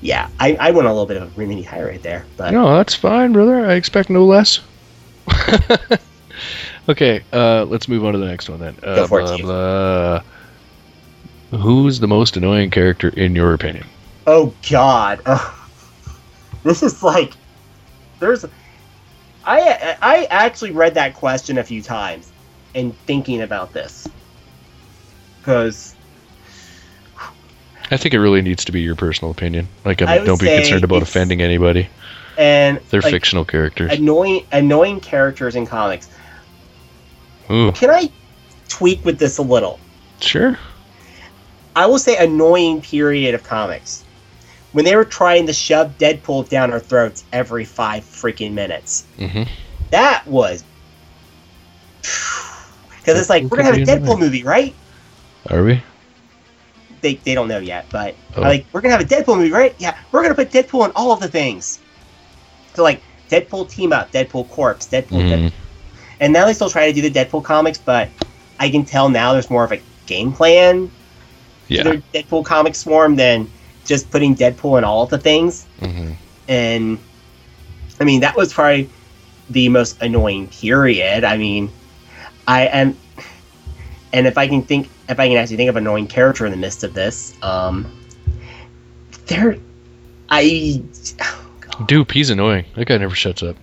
yeah, 0.00 0.28
I, 0.38 0.56
I 0.60 0.70
went 0.70 0.86
a 0.86 0.90
little 0.90 1.06
bit 1.06 1.16
of 1.16 1.36
a 1.36 1.38
mini 1.38 1.62
high 1.62 1.82
right 1.82 2.02
there. 2.02 2.26
But 2.36 2.52
No, 2.52 2.76
that's 2.76 2.94
fine, 2.94 3.32
brother. 3.32 3.66
I 3.66 3.74
expect 3.74 4.10
no 4.10 4.24
less. 4.26 4.60
okay, 6.88 7.22
uh, 7.32 7.64
let's 7.64 7.88
move 7.88 8.04
on 8.04 8.12
to 8.12 8.18
the 8.18 8.26
next 8.26 8.48
one 8.48 8.60
then. 8.60 8.76
Uh, 8.82 8.94
Go 8.96 9.06
for 9.06 9.20
it, 9.20 9.24
blah, 9.24 9.32
Steve. 9.34 9.44
blah. 9.44 10.22
Who's 11.50 12.00
the 12.00 12.08
most 12.08 12.36
annoying 12.36 12.70
character 12.70 13.08
in 13.08 13.34
your 13.34 13.54
opinion? 13.54 13.86
oh 14.26 14.52
god, 14.68 15.22
Ugh. 15.26 15.54
this 16.62 16.82
is 16.82 17.02
like 17.02 17.32
there's. 18.20 18.44
I 19.44 19.96
I 20.02 20.26
actually 20.30 20.72
read 20.72 20.94
that 20.94 21.14
question 21.14 21.56
a 21.56 21.64
few 21.64 21.80
times, 21.80 22.30
and 22.74 22.94
thinking 23.06 23.40
about 23.40 23.72
this, 23.72 24.06
because 25.40 25.94
I 27.90 27.96
think 27.96 28.12
it 28.12 28.20
really 28.20 28.42
needs 28.42 28.66
to 28.66 28.72
be 28.72 28.82
your 28.82 28.94
personal 28.96 29.30
opinion. 29.30 29.68
Like, 29.86 30.02
I 30.02 30.16
I 30.16 30.16
mean, 30.18 30.26
don't 30.26 30.40
be 30.40 30.46
concerned 30.48 30.84
about 30.84 31.00
offending 31.00 31.40
anybody. 31.40 31.88
and 32.36 32.78
They're 32.90 33.00
like, 33.00 33.12
fictional 33.12 33.46
characters. 33.46 33.92
annoying 33.92 34.44
annoying 34.52 35.00
characters 35.00 35.56
in 35.56 35.64
comics. 35.66 36.10
Ooh, 37.50 37.72
Can 37.72 37.90
I 37.90 38.10
tweak 38.68 39.04
with 39.04 39.18
this 39.18 39.38
a 39.38 39.42
little? 39.42 39.78
sure. 40.20 40.58
I 41.76 41.86
will 41.86 41.98
say 41.98 42.16
annoying 42.16 42.82
period 42.82 43.34
of 43.34 43.44
comics. 43.44 44.04
When 44.72 44.84
they 44.84 44.96
were 44.96 45.04
trying 45.04 45.46
to 45.46 45.52
shove 45.52 45.96
Deadpool 45.96 46.48
down 46.48 46.72
our 46.72 46.80
throats 46.80 47.24
every 47.32 47.64
five 47.64 48.02
freaking 48.04 48.52
minutes. 48.52 49.06
hmm 49.16 49.44
That 49.90 50.26
was. 50.26 50.64
Because 52.02 53.18
it's 53.20 53.30
like, 53.30 53.44
we're 53.44 53.56
going 53.62 53.72
to 53.72 53.78
have 53.78 53.88
a 53.88 53.90
Deadpool 54.00 54.02
annoying. 54.14 54.18
movie, 54.20 54.42
right? 54.42 54.74
Are 55.50 55.62
we? 55.62 55.82
They, 57.00 57.14
they 57.14 57.34
don't 57.34 57.48
know 57.48 57.60
yet, 57.60 57.86
but 57.90 58.14
Oh. 58.36 58.42
like, 58.42 58.66
we're 58.72 58.80
going 58.80 58.92
to 58.92 58.98
have 58.98 59.06
a 59.06 59.08
Deadpool 59.24 59.36
movie, 59.38 59.52
right? 59.52 59.74
Yeah, 59.78 59.96
we're 60.12 60.22
going 60.22 60.34
to 60.34 60.44
put 60.44 60.50
Deadpool 60.50 60.84
in 60.84 60.90
all 60.96 61.12
of 61.12 61.20
the 61.20 61.28
things. 61.28 61.78
So, 62.74 62.82
like, 62.82 63.00
Deadpool 63.30 63.70
team 63.70 63.92
up, 63.92 64.12
Deadpool 64.12 64.48
corpse, 64.50 64.86
Deadpool, 64.88 65.22
Mhm. 65.22 65.30
Deadpool. 65.30 65.52
And 66.20 66.32
now 66.32 66.46
they 66.46 66.52
still 66.52 66.70
try 66.70 66.90
to 66.90 66.92
do 66.92 67.08
the 67.08 67.10
Deadpool 67.10 67.44
comics, 67.44 67.78
but 67.78 68.08
I 68.58 68.70
can 68.70 68.84
tell 68.84 69.08
now 69.08 69.32
there's 69.32 69.50
more 69.50 69.64
of 69.64 69.72
a 69.72 69.80
game 70.06 70.32
plan 70.32 70.90
Yeah. 71.68 71.82
their 71.84 72.02
Deadpool 72.14 72.44
comic 72.44 72.74
swarm 72.74 73.16
than 73.16 73.50
just 73.84 74.10
putting 74.10 74.34
Deadpool 74.34 74.78
in 74.78 74.84
all 74.84 75.02
of 75.04 75.10
the 75.10 75.18
things. 75.18 75.66
hmm 75.80 76.12
And 76.48 76.98
I 78.00 78.04
mean, 78.04 78.20
that 78.20 78.36
was 78.36 78.52
probably 78.52 78.88
the 79.50 79.68
most 79.68 80.00
annoying 80.02 80.48
period. 80.48 81.24
I 81.24 81.36
mean, 81.36 81.70
I 82.46 82.66
am, 82.66 82.96
and 84.12 84.26
if 84.26 84.36
I 84.38 84.46
can 84.48 84.62
think, 84.62 84.88
if 85.08 85.18
I 85.20 85.28
can 85.28 85.36
actually 85.36 85.56
think 85.56 85.68
of 85.70 85.76
an 85.76 85.84
annoying 85.84 86.06
character 86.06 86.44
in 86.46 86.50
the 86.52 86.56
midst 86.58 86.84
of 86.84 86.94
this, 86.94 87.34
um, 87.42 87.90
there, 89.26 89.56
I, 90.30 90.82
oh. 91.20 91.44
Doop, 91.86 92.10
he's 92.12 92.30
annoying. 92.30 92.64
That 92.76 92.86
guy 92.86 92.96
never 92.98 93.14
shuts 93.14 93.42
up. 93.42 93.56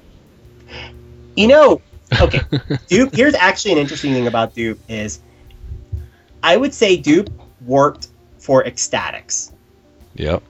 you 1.35 1.47
know, 1.47 1.81
okay, 2.21 2.39
Doop. 2.89 3.15
Here's 3.15 3.33
actually 3.33 3.73
an 3.73 3.77
interesting 3.79 4.13
thing 4.13 4.27
about 4.27 4.53
Doop 4.55 4.77
is, 4.87 5.19
I 6.43 6.57
would 6.57 6.73
say 6.73 6.97
Doop 7.01 7.29
worked 7.65 8.07
for 8.39 8.65
X-Statix. 8.65 9.51
Yep. 10.15 10.43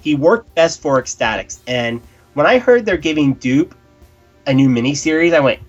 he 0.00 0.14
worked 0.14 0.54
best 0.54 0.80
for 0.80 0.98
X-Statix. 0.98 1.60
And 1.66 2.00
when 2.34 2.46
I 2.46 2.58
heard 2.58 2.86
they're 2.86 2.96
giving 2.96 3.36
Doop 3.36 3.72
a 4.46 4.52
new 4.54 4.68
miniseries, 4.68 5.34
I 5.34 5.40
went, 5.40 5.60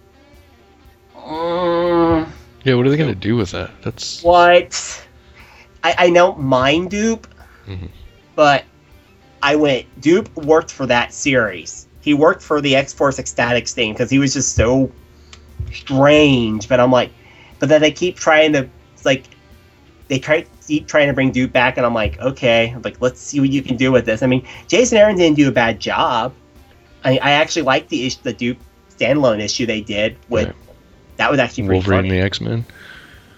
mm, 1.16 2.28
Yeah, 2.64 2.76
what 2.76 2.86
are 2.86 2.90
they 2.90 2.98
gonna 2.98 3.16
do 3.16 3.36
with 3.36 3.52
that? 3.52 3.72
That's 3.84 4.24
"What?" 4.24 5.06
I, 5.84 5.96
I 5.98 6.10
don't 6.12 6.40
mind 6.40 6.92
Doop, 6.92 7.24
Mhm. 7.68 7.90
but 8.36 8.64
I 9.42 9.56
went, 9.58 9.86
"Doop 10.02 10.34
worked 10.46 10.72
for 10.72 10.86
that 10.88 11.14
series. 11.14 11.88
he 12.02 12.14
worked 12.14 12.42
for 12.42 12.60
the 12.62 12.76
X 12.76 12.92
Force 12.94 13.18
X-Statix 13.20 13.72
thing 13.72 13.94
because 13.94 14.10
he 14.10 14.20
was 14.20 14.34
just 14.34 14.56
so 14.56 14.92
strange. 15.74 16.68
But 16.70 16.80
I'm 16.80 16.92
like, 16.92 17.12
but 17.60 17.70
then 17.70 17.82
they 17.82 17.92
keep 17.92 18.16
trying 18.16 18.54
to 18.54 18.70
like 19.06 19.26
they 20.08 20.20
try 20.20 20.46
keep 20.68 20.88
trying 20.88 21.08
to 21.08 21.14
bring 21.14 21.32
Doop 21.32 21.52
back, 21.52 21.78
and 21.78 21.86
I'm 21.86 21.94
like, 21.94 22.20
okay, 22.20 22.72
I'm 22.76 22.82
like 22.82 23.02
let's 23.02 23.20
see 23.20 23.40
what 23.40 23.50
you 23.50 23.62
can 23.62 23.78
do 23.78 23.92
with 23.92 24.06
this. 24.06 24.24
I 24.24 24.28
mean, 24.28 24.46
Jason 24.68 24.98
Aaron 24.98 25.16
didn't 25.18 25.38
do 25.38 25.48
a 25.48 25.52
bad 25.52 25.80
job. 25.80 26.34
I, 27.04 27.18
I 27.18 27.32
actually 27.32 27.64
liked 27.64 27.90
the 27.90 28.06
issue, 28.06 28.20
the 28.24 28.34
Doop 28.34 28.58
standalone 28.90 29.40
issue 29.42 29.66
they 29.66 29.82
did 29.82 30.18
with. 30.30 30.48
Right. 30.48 30.56
That 31.18 31.30
was 31.30 31.40
actually 31.40 31.68
pretty 31.68 31.80
Wolverine 31.80 32.00
funny. 32.06 32.10
the 32.10 32.26
X 32.26 32.42
Men. 32.42 32.66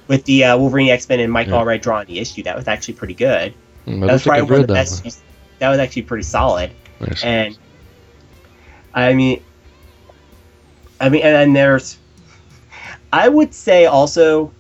with 0.08 0.24
the 0.26 0.44
uh, 0.46 0.58
Wolverine 0.58 0.90
X 0.90 1.10
Men 1.10 1.20
and 1.20 1.32
Mike 1.32 1.48
Yeah. 1.48 1.54
Allred 1.54 1.82
drawing 1.82 2.08
the 2.08 2.20
issue. 2.20 2.44
That 2.44 2.56
was 2.56 2.68
actually 2.68 2.94
pretty 2.94 3.16
good. 3.16 3.54
I 3.88 3.92
That 3.92 4.00
was 4.14 4.24
probably 4.24 4.44
one 4.44 4.62
of 4.62 4.68
the 4.68 4.74
that 4.74 5.04
best. 5.04 5.22
That 5.60 5.70
was 5.70 5.80
actually 5.80 6.04
pretty 6.04 6.24
solid. 6.24 6.72
Nice. 7.00 7.24
And 7.24 7.58
I 8.94 9.14
mean, 9.14 9.44
I 11.02 11.10
mean, 11.10 11.22
and 11.24 11.36
then 11.36 11.54
there's, 11.54 11.98
I 13.16 13.30
would 13.30 13.54
say 13.54 13.86
also, 13.86 14.52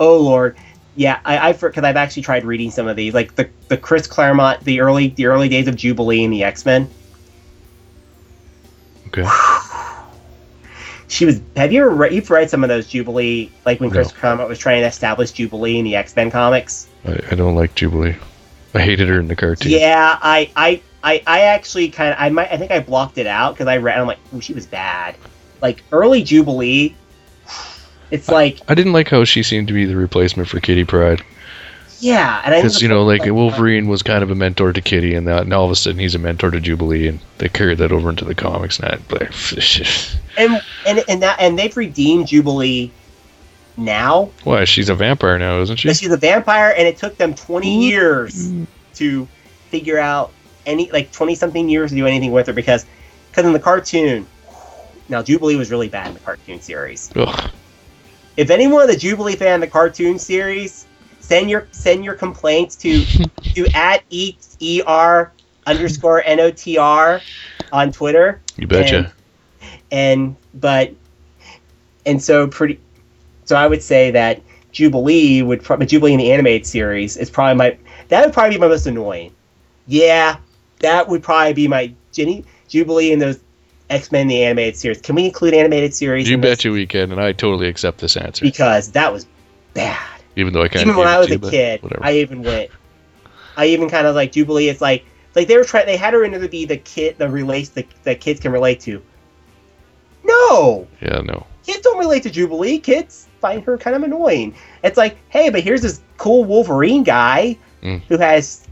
oh 0.00 0.18
lord, 0.18 0.56
yeah, 0.96 1.20
I 1.24 1.50
I 1.50 1.52
because 1.52 1.84
I've 1.84 1.96
actually 1.96 2.22
tried 2.22 2.44
reading 2.44 2.70
some 2.70 2.88
of 2.88 2.96
these, 2.96 3.12
like 3.12 3.34
the 3.34 3.50
the 3.68 3.76
Chris 3.76 4.06
Claremont, 4.06 4.64
the 4.64 4.80
early 4.80 5.08
the 5.08 5.26
early 5.26 5.50
days 5.50 5.68
of 5.68 5.76
Jubilee 5.76 6.24
and 6.24 6.32
the 6.32 6.44
X 6.44 6.64
Men. 6.64 6.88
Okay. 9.08 9.28
She 11.08 11.26
was. 11.26 11.42
Have 11.56 11.72
you 11.72 11.82
ever 11.82 11.90
read? 11.90 12.12
You've 12.14 12.30
read 12.30 12.48
some 12.48 12.64
of 12.64 12.68
those 12.68 12.88
Jubilee, 12.88 13.50
like 13.66 13.80
when 13.80 13.90
Chris 13.90 14.08
No. 14.14 14.18
Claremont 14.18 14.48
was 14.48 14.58
trying 14.58 14.80
to 14.80 14.86
establish 14.86 15.30
Jubilee 15.32 15.78
in 15.78 15.84
the 15.84 15.94
X 15.94 16.16
Men 16.16 16.30
comics. 16.30 16.88
I, 17.06 17.20
I 17.30 17.34
don't 17.34 17.54
like 17.54 17.74
Jubilee. 17.74 18.16
I 18.72 18.80
hated 18.80 19.08
her 19.08 19.20
in 19.20 19.28
the 19.28 19.36
cartoon. 19.36 19.70
Yeah, 19.70 20.18
I, 20.20 20.50
I, 20.56 20.82
I, 21.04 21.22
I 21.26 21.40
actually 21.42 21.90
kind 21.90 22.12
of, 22.12 22.16
I 22.18 22.30
might, 22.30 22.50
I 22.50 22.56
think 22.56 22.72
I 22.72 22.80
blocked 22.80 23.18
it 23.18 23.26
out 23.28 23.54
because 23.54 23.68
I 23.68 23.76
read. 23.76 23.98
I'm 23.98 24.06
like, 24.06 24.18
oh, 24.34 24.40
she 24.40 24.54
was 24.54 24.66
bad. 24.66 25.14
Like 25.62 25.84
early 25.92 26.24
Jubilee, 26.24 26.96
it's 28.14 28.28
like, 28.28 28.60
I 28.68 28.74
didn't 28.74 28.92
like 28.92 29.08
how 29.08 29.24
she 29.24 29.42
seemed 29.42 29.68
to 29.68 29.74
be 29.74 29.84
the 29.84 29.96
replacement 29.96 30.48
for 30.48 30.60
Kitty 30.60 30.84
Pryde. 30.84 31.22
yeah, 31.98 32.40
and 32.44 32.54
I 32.54 32.58
Because, 32.58 32.80
you 32.80 32.88
know, 32.88 33.04
like 33.04 33.24
Wolverine 33.26 33.88
was 33.88 34.02
kind 34.02 34.22
of 34.22 34.30
a 34.30 34.34
mentor 34.34 34.72
to 34.72 34.80
Kitty, 34.80 35.14
and, 35.14 35.26
that, 35.26 35.42
and 35.42 35.52
all 35.52 35.64
of 35.64 35.70
a 35.70 35.76
sudden 35.76 35.98
he's 35.98 36.14
a 36.14 36.18
mentor 36.18 36.50
to 36.50 36.60
Jubilee, 36.60 37.08
and 37.08 37.20
they 37.38 37.48
carried 37.48 37.78
that 37.78 37.90
over 37.92 38.10
into 38.10 38.24
the 38.24 38.34
comics. 38.34 38.78
And 38.78 39.02
like, 39.10 39.32
and 40.38 40.62
and 40.86 41.04
and 41.08 41.22
that 41.22 41.40
and 41.40 41.58
they've 41.58 41.76
redeemed 41.76 42.28
Jubilee 42.28 42.92
now. 43.76 44.30
why? 44.44 44.64
She's 44.64 44.88
a 44.88 44.94
vampire 44.94 45.38
now, 45.38 45.60
isn't 45.62 45.78
she? 45.78 45.92
She's 45.92 46.12
a 46.12 46.16
vampire, 46.16 46.72
and 46.76 46.86
it 46.86 46.96
took 46.96 47.16
them 47.16 47.34
20 47.34 47.88
years 47.88 48.52
to 48.94 49.26
figure 49.70 49.98
out 49.98 50.32
any 50.66 50.90
like 50.92 51.10
20 51.10 51.34
something 51.34 51.68
years 51.68 51.90
to 51.90 51.96
do 51.96 52.06
anything 52.06 52.30
with 52.30 52.46
her 52.46 52.52
because 52.52 52.86
because 53.30 53.44
in 53.44 53.52
the 53.52 53.58
cartoon, 53.58 54.26
now 55.08 55.22
Jubilee 55.22 55.56
was 55.56 55.70
really 55.70 55.88
bad 55.88 56.08
in 56.08 56.14
the 56.14 56.20
cartoon 56.20 56.60
series. 56.60 57.10
Ugh. 57.16 57.50
If 58.36 58.50
anyone 58.50 58.82
of 58.82 58.88
the 58.88 58.96
Jubilee 58.96 59.36
fan 59.36 59.56
of 59.56 59.60
the 59.60 59.66
cartoon 59.66 60.18
series, 60.18 60.86
send 61.20 61.48
your 61.48 61.68
send 61.72 62.04
your 62.04 62.14
complaints 62.14 62.76
to 62.76 63.04
to 63.54 63.66
at 63.74 64.02
e 64.10 64.36
e 64.60 64.82
r 64.86 65.32
underscore 65.66 66.22
n 66.24 66.40
o 66.40 66.50
t 66.50 66.76
r 66.76 67.20
on 67.72 67.92
Twitter. 67.92 68.40
You 68.56 68.66
betcha. 68.66 69.12
And 69.90 70.36
but 70.54 70.92
and 72.06 72.22
so 72.22 72.46
pretty. 72.46 72.80
So 73.44 73.56
I 73.56 73.66
would 73.66 73.82
say 73.82 74.10
that 74.10 74.40
Jubilee 74.72 75.42
would 75.42 75.62
probably 75.62 75.86
Jubilee 75.86 76.12
in 76.12 76.18
the 76.18 76.32
animated 76.32 76.66
series 76.66 77.16
is 77.16 77.30
probably 77.30 77.56
my 77.56 77.78
that 78.08 78.24
would 78.24 78.34
probably 78.34 78.56
be 78.56 78.60
my 78.60 78.68
most 78.68 78.86
annoying. 78.86 79.32
Yeah, 79.86 80.38
that 80.80 81.08
would 81.08 81.22
probably 81.22 81.52
be 81.52 81.68
my 81.68 81.92
Jenny 82.12 82.44
Jubilee 82.68 83.12
in 83.12 83.18
those 83.18 83.40
X 83.90 84.10
Men 84.12 84.28
the 84.28 84.42
animated 84.42 84.76
series. 84.76 85.00
Can 85.00 85.14
we 85.14 85.24
include 85.26 85.54
animated 85.54 85.94
series? 85.94 86.28
you 86.28 86.36
this? 86.36 86.50
betcha 86.58 86.70
we 86.70 86.86
can, 86.86 87.12
and 87.12 87.20
I 87.20 87.32
totally 87.32 87.68
accept 87.68 87.98
this 87.98 88.16
answer. 88.16 88.44
Because 88.44 88.92
that 88.92 89.12
was 89.12 89.26
bad. 89.74 90.00
Even 90.36 90.52
though 90.52 90.62
I 90.62 90.68
can't. 90.68 90.82
even 90.86 90.96
when 90.96 91.06
I 91.06 91.18
was 91.18 91.30
a 91.30 91.38
kid, 91.38 91.82
Whatever. 91.82 92.04
I 92.04 92.14
even 92.14 92.42
went. 92.42 92.70
I 93.56 93.66
even 93.66 93.88
kind 93.88 94.06
of 94.06 94.14
like 94.14 94.32
Jubilee. 94.32 94.68
It's 94.68 94.80
like 94.80 95.04
like 95.34 95.48
they 95.48 95.56
were 95.56 95.64
trying. 95.64 95.86
They 95.86 95.96
had 95.96 96.14
her 96.14 96.24
in 96.24 96.32
there 96.32 96.40
to 96.40 96.48
be 96.48 96.64
the 96.64 96.76
kid, 96.78 97.18
the 97.18 97.28
relate 97.28 97.70
the 97.74 97.86
that 98.04 98.20
kids 98.20 98.40
can 98.40 98.52
relate 98.52 98.80
to. 98.80 99.02
No, 100.24 100.86
yeah, 101.02 101.20
no. 101.20 101.46
kids 101.64 101.80
don't 101.80 101.98
relate 101.98 102.22
to 102.22 102.30
Jubilee. 102.30 102.78
Kids 102.78 103.28
find 103.40 103.62
her 103.64 103.76
kind 103.76 103.94
of 103.94 104.02
annoying. 104.02 104.54
It's 104.82 104.96
like, 104.96 105.18
hey, 105.28 105.50
but 105.50 105.60
here's 105.62 105.82
this 105.82 106.00
cool 106.16 106.44
Wolverine 106.44 107.02
guy 107.04 107.58
Mm. 107.82 108.00
who 108.08 108.16
has 108.16 108.63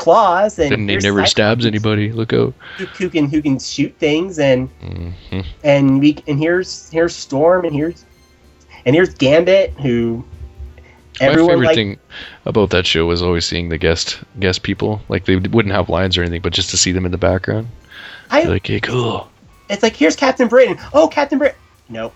claws 0.00 0.58
and 0.58 0.72
And 0.72 0.90
he 0.90 0.96
never 0.96 1.26
stabs 1.26 1.66
anybody. 1.66 2.10
Look 2.10 2.32
out. 2.32 2.54
Who, 2.96 3.10
can 3.10 3.28
who 3.28 3.42
can 3.42 3.58
shoot 3.58 3.94
things 3.98 4.38
and 4.38 4.68
hmm 4.80 5.40
and 5.62 6.00
we 6.00 6.16
and 6.26 6.38
here's 6.38 6.90
here's 6.90 7.14
Storm 7.14 7.66
and 7.66 7.74
here's 7.74 8.04
and 8.86 8.96
here's 8.96 9.12
Gambit 9.14 9.72
who 9.74 10.24
My 11.20 11.28
favorite 11.36 11.58
like 11.58 11.74
thing 11.74 11.98
about 12.46 12.70
that 12.70 12.86
show 12.86 13.04
was 13.04 13.22
always 13.22 13.44
seeing 13.44 13.68
the 13.68 13.76
guest 13.76 14.18
guest 14.38 14.62
people. 14.62 15.02
Like 15.10 15.26
they 15.26 15.36
wouldn't 15.36 15.74
have 15.74 15.90
lines 15.90 16.16
or 16.16 16.22
anything, 16.22 16.40
but 16.40 16.54
just 16.54 16.70
to 16.70 16.78
see 16.78 16.92
them 16.92 17.04
in 17.04 17.12
the 17.12 17.18
background. 17.18 17.68
I, 18.30 18.44
like, 18.44 18.66
hey, 18.66 18.80
cool. 18.80 19.28
It's 19.68 19.82
like 19.82 19.94
here's 19.94 20.16
Captain 20.16 20.48
Britain. 20.48 20.78
Oh, 20.94 21.08
Captain 21.08 21.38
Britain. 21.38 21.58
Nope. 21.90 22.14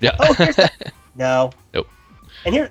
Yeah. 0.00 0.16
Oh, 0.20 0.34
here's 0.34 0.58
no. 1.16 1.50
Nope. 1.72 1.88
And 2.44 2.54
here, 2.54 2.70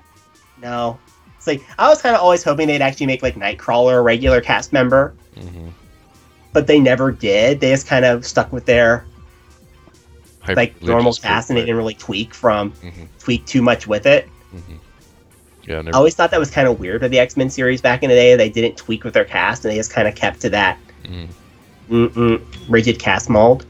no. 0.60 0.98
It's 1.42 1.46
like 1.48 1.64
I 1.76 1.88
was 1.88 2.00
kind 2.00 2.14
of 2.14 2.22
always 2.22 2.44
hoping 2.44 2.68
they'd 2.68 2.80
actually 2.80 3.06
make 3.06 3.20
like 3.20 3.34
Nightcrawler 3.34 3.98
a 3.98 4.00
regular 4.00 4.40
cast 4.40 4.72
member, 4.72 5.12
hmm 5.36 5.70
but 6.52 6.66
they 6.68 6.78
never 6.78 7.10
did. 7.10 7.58
They 7.60 7.70
just 7.70 7.86
kind 7.88 8.04
of 8.04 8.24
stuck 8.26 8.52
with 8.52 8.64
their 8.66 9.04
like 10.54 10.80
normal 10.82 11.12
cast, 11.14 11.50
and 11.50 11.56
they 11.56 11.62
didn't 11.62 11.76
really 11.78 11.94
tweak 11.94 12.32
from 12.34 12.70
Mhm. 12.84 13.08
tweak 13.18 13.44
too 13.46 13.60
much 13.62 13.86
with 13.88 14.06
it. 14.06 14.28
hmm 14.52 14.74
Yeah, 15.66 15.78
I 15.78 15.82
never. 15.82 15.96
always 15.96 16.14
thought 16.14 16.30
that 16.30 16.38
was 16.38 16.50
kind 16.50 16.68
of 16.68 16.78
weird 16.78 17.02
with 17.02 17.10
the 17.10 17.18
X 17.18 17.36
Men 17.36 17.50
series 17.50 17.80
back 17.80 18.02
in 18.04 18.08
the 18.10 18.14
day. 18.14 18.36
They 18.36 18.48
didn't 18.50 18.76
tweak 18.76 19.02
with 19.02 19.14
their 19.14 19.24
cast, 19.24 19.64
and 19.64 19.72
they 19.72 19.76
just 19.76 19.92
kind 19.92 20.06
of 20.06 20.14
kept 20.14 20.40
to 20.42 20.50
that 20.50 20.78
Mhm. 21.04 21.26
mm-mm, 21.90 22.40
rigid 22.68 22.98
cast 23.00 23.28
mold. 23.28 23.64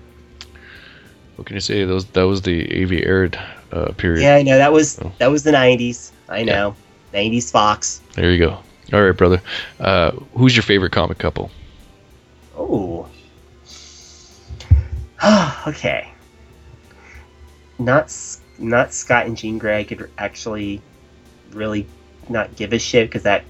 What 1.37 1.47
can 1.47 1.57
you 1.57 1.61
say? 1.61 1.85
Those 1.85 2.05
that 2.07 2.27
was 2.27 2.43
the 2.43 2.67
AV 2.83 3.03
aired 3.07 3.39
uh, 3.73 3.93
period. 3.93 4.23
Yeah, 4.23 4.35
I 4.35 4.43
know 4.43 4.59
that 4.59 4.73
was 4.73 4.99
Oh. 5.01 5.11
that 5.19 5.31
was 5.31 5.45
the 5.45 5.53
'90s. 5.53 6.11
I 6.29 6.43
know, 6.43 6.75
'90s 7.13 7.51
Fox. 7.51 8.01
There 8.15 8.31
you 8.31 8.39
go. 8.39 8.59
All 8.93 9.03
right, 9.03 9.17
brother. 9.17 9.41
Uh, 9.81 10.13
who's 10.35 10.55
your 10.55 10.63
favorite 10.63 10.93
comic 10.93 11.19
couple? 11.19 11.51
Oh. 12.57 13.09
okay. 15.67 16.09
Not 17.79 18.15
not 18.59 18.93
Scott 18.93 19.27
and 19.27 19.37
Jean 19.37 19.59
Grey. 19.59 19.81
I 19.81 19.85
could 19.85 20.11
actually 20.19 20.83
really 21.53 21.87
not 22.29 22.55
give 22.57 22.73
a 22.73 22.79
shit 22.79 23.09
because 23.09 23.23
that 23.23 23.45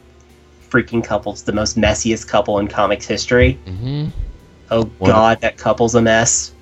freaking 0.69 1.05
couple's 1.05 1.43
the 1.43 1.53
most 1.53 1.77
messiest 1.77 2.27
couple 2.27 2.59
in 2.59 2.69
comics 2.69 3.07
history. 3.07 3.59
Mm-hmm. 3.67 4.09
Oh 4.71 4.85
God, 5.05 5.41
that 5.43 5.59
couple's 5.59 5.95
a 5.95 6.03
mess. 6.03 6.53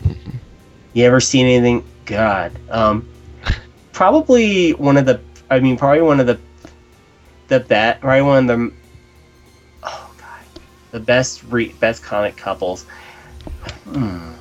You 0.92 1.04
ever 1.04 1.20
seen 1.20 1.46
anything? 1.46 1.84
God. 2.06 2.52
Um, 2.70 3.08
probably 3.92 4.72
one 4.72 4.96
of 4.96 5.06
the. 5.06 5.20
I 5.48 5.60
mean, 5.60 5.76
probably 5.76 6.02
one 6.02 6.18
of 6.18 6.26
the. 6.26 6.38
The 7.50 7.60
bet. 7.60 8.00
Probably 8.00 8.22
one 8.22 8.50
of 8.50 8.58
the. 8.58 8.72
Oh 9.84 10.12
God, 10.18 10.62
the 10.92 11.00
best 11.00 11.42
re, 11.44 11.74
best 11.80 12.02
comic 12.02 12.36
couples. 12.38 12.86
Hmm. 13.84 14.32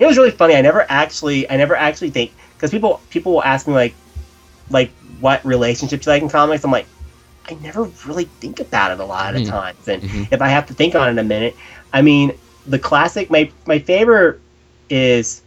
It 0.00 0.06
was 0.06 0.18
really 0.18 0.32
funny. 0.32 0.56
I 0.56 0.62
never 0.62 0.86
actually. 0.88 1.48
I 1.50 1.56
never 1.56 1.76
actually 1.76 2.10
think 2.10 2.32
because 2.56 2.70
people 2.72 3.02
people 3.10 3.32
will 3.34 3.44
ask 3.44 3.68
me 3.68 3.74
like, 3.74 3.94
like 4.70 4.92
what 5.20 5.44
relationships 5.44 6.06
you 6.06 6.12
like 6.12 6.22
in 6.22 6.28
comics. 6.30 6.64
I'm 6.64 6.72
like, 6.72 6.88
I 7.48 7.54
never 7.54 7.84
really 8.06 8.24
think 8.40 8.60
about 8.60 8.92
it 8.92 9.00
a 9.00 9.04
lot 9.04 9.36
of 9.36 9.42
Mhm. 9.42 9.48
times, 9.48 9.88
and 9.88 10.02
Mhm. 10.02 10.28
if 10.32 10.42
I 10.42 10.48
have 10.48 10.66
to 10.68 10.74
think 10.74 10.94
on 10.94 11.08
it 11.10 11.20
a 11.20 11.24
minute, 11.24 11.56
I 11.92 12.02
mean, 12.02 12.32
the 12.66 12.78
classic. 12.78 13.30
My 13.30 13.50
my 13.66 13.78
favorite 13.78 14.40
is. 14.90 15.42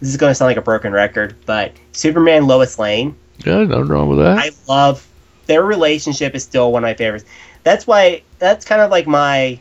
This 0.00 0.10
is 0.10 0.16
going 0.16 0.30
to 0.30 0.34
sound 0.34 0.48
like 0.50 0.56
a 0.56 0.62
broken 0.62 0.92
record, 0.92 1.36
but 1.46 1.72
Superman 1.92 2.46
Lois 2.48 2.78
Lane. 2.78 3.16
Yeah, 3.44 3.64
nothing 3.64 3.86
wrong 3.86 4.08
with 4.08 4.18
that. 4.18 4.38
I 4.38 4.50
love 4.68 5.06
their 5.46 5.62
relationship 5.64 6.34
is 6.34 6.42
still 6.42 6.72
one 6.72 6.82
of 6.84 6.88
my 6.88 6.94
favorites. 6.94 7.24
That's 7.64 7.86
why 7.86 8.22
that's 8.38 8.64
kind 8.64 8.80
of 8.80 8.90
like 8.90 9.06
my 9.06 9.58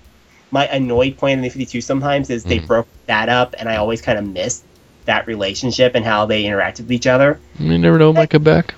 my 0.51 0.65
annoyed 0.67 1.17
point 1.17 1.37
in 1.37 1.41
the 1.41 1.49
52 1.49 1.79
sometimes 1.81 2.29
is 2.29 2.43
they 2.43 2.59
Mhm. 2.59 2.67
broke 2.67 2.87
that 3.07 3.29
up 3.29 3.55
and 3.57 3.69
I 3.69 3.77
always 3.77 4.01
kind 4.01 4.19
of 4.19 4.25
missed 4.27 4.63
that 5.05 5.25
relationship 5.25 5.95
and 5.95 6.03
how 6.05 6.25
they 6.25 6.43
interacted 6.43 6.81
with 6.81 6.91
each 6.91 7.07
other. 7.07 7.39
you 7.57 7.77
never 7.77 7.97
know, 7.97 8.11
might 8.13 8.29
come 8.29 8.43
back. 8.43 8.73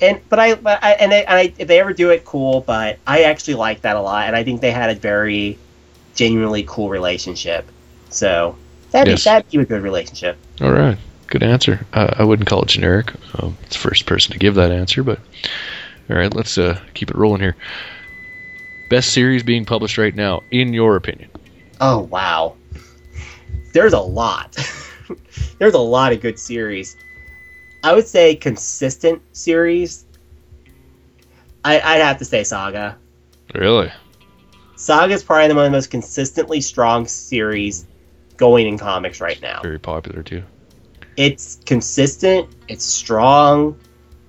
And 0.00 0.20
but 0.28 0.38
I, 0.38 0.54
but 0.56 0.78
I 0.84 0.92
and, 0.92 1.12
I, 1.12 1.16
and 1.18 1.34
I, 1.34 1.52
if 1.58 1.68
they 1.68 1.80
ever 1.80 1.94
do 1.94 2.10
it, 2.10 2.24
cool. 2.26 2.60
But 2.60 2.98
I 3.06 3.22
actually 3.22 3.54
like 3.54 3.80
that 3.80 3.96
a 3.96 4.00
lot, 4.00 4.26
and 4.26 4.36
I 4.36 4.44
think 4.44 4.60
they 4.60 4.70
had 4.70 4.90
a 4.90 4.94
very 4.94 5.56
genuinely 6.14 6.64
cool 6.68 6.90
relationship. 6.90 7.66
So 8.10 8.56
that'd 8.90 9.08
Yes. 9.08 9.24
be 9.24 9.30
that'd 9.30 9.50
be 9.50 9.58
a 9.58 9.64
good 9.64 9.82
relationship. 9.82 10.36
All 10.60 10.70
right, 10.70 10.98
good 11.28 11.42
answer. 11.42 11.86
Uh, 11.94 12.12
I 12.18 12.24
wouldn't 12.24 12.46
call 12.46 12.60
it 12.62 12.68
generic. 12.68 13.10
Um, 13.38 13.56
it's 13.62 13.76
the 13.76 13.80
first 13.88 14.04
person 14.04 14.32
to 14.32 14.38
give 14.38 14.54
that 14.56 14.70
answer, 14.70 15.02
but 15.02 15.18
all 16.10 16.16
right, 16.16 16.32
let's 16.34 16.56
uh, 16.58 16.80
keep 16.94 17.10
it 17.10 17.16
rolling 17.16 17.40
here. 17.40 17.56
Best 18.90 19.12
series 19.12 19.42
being 19.42 19.64
published 19.64 19.98
right 19.98 20.14
now, 20.14 20.42
in 20.50 20.72
your 20.72 20.96
opinion? 20.96 21.30
Oh 21.80 22.00
wow. 22.00 22.56
there's 23.72 23.92
a 23.92 24.00
lot. 24.00 24.56
there's 25.58 25.74
a 25.74 25.78
lot 25.78 26.12
of 26.12 26.20
good 26.20 26.38
series. 26.38 26.96
I 27.84 27.94
would 27.94 28.06
say 28.06 28.34
consistent 28.36 29.20
series. 29.36 30.04
I, 31.64 31.80
I'd 31.80 32.00
have 32.00 32.18
to 32.18 32.24
say 32.24 32.44
Saga. 32.44 32.96
Really? 33.54 33.90
Saga 34.76 35.14
is 35.14 35.22
probably 35.24 35.48
the 35.48 35.54
one 35.54 35.64
of 35.66 35.72
the 35.72 35.76
most 35.76 35.90
consistently 35.90 36.60
strong 36.60 37.06
series 37.06 37.86
going 38.36 38.66
in 38.66 38.78
comics 38.78 39.20
right 39.20 39.40
now. 39.42 39.60
Very 39.62 39.78
popular 39.78 40.22
too. 40.22 40.42
It's 41.16 41.56
consistent. 41.66 42.48
It's 42.68 42.84
strong. 42.84 43.78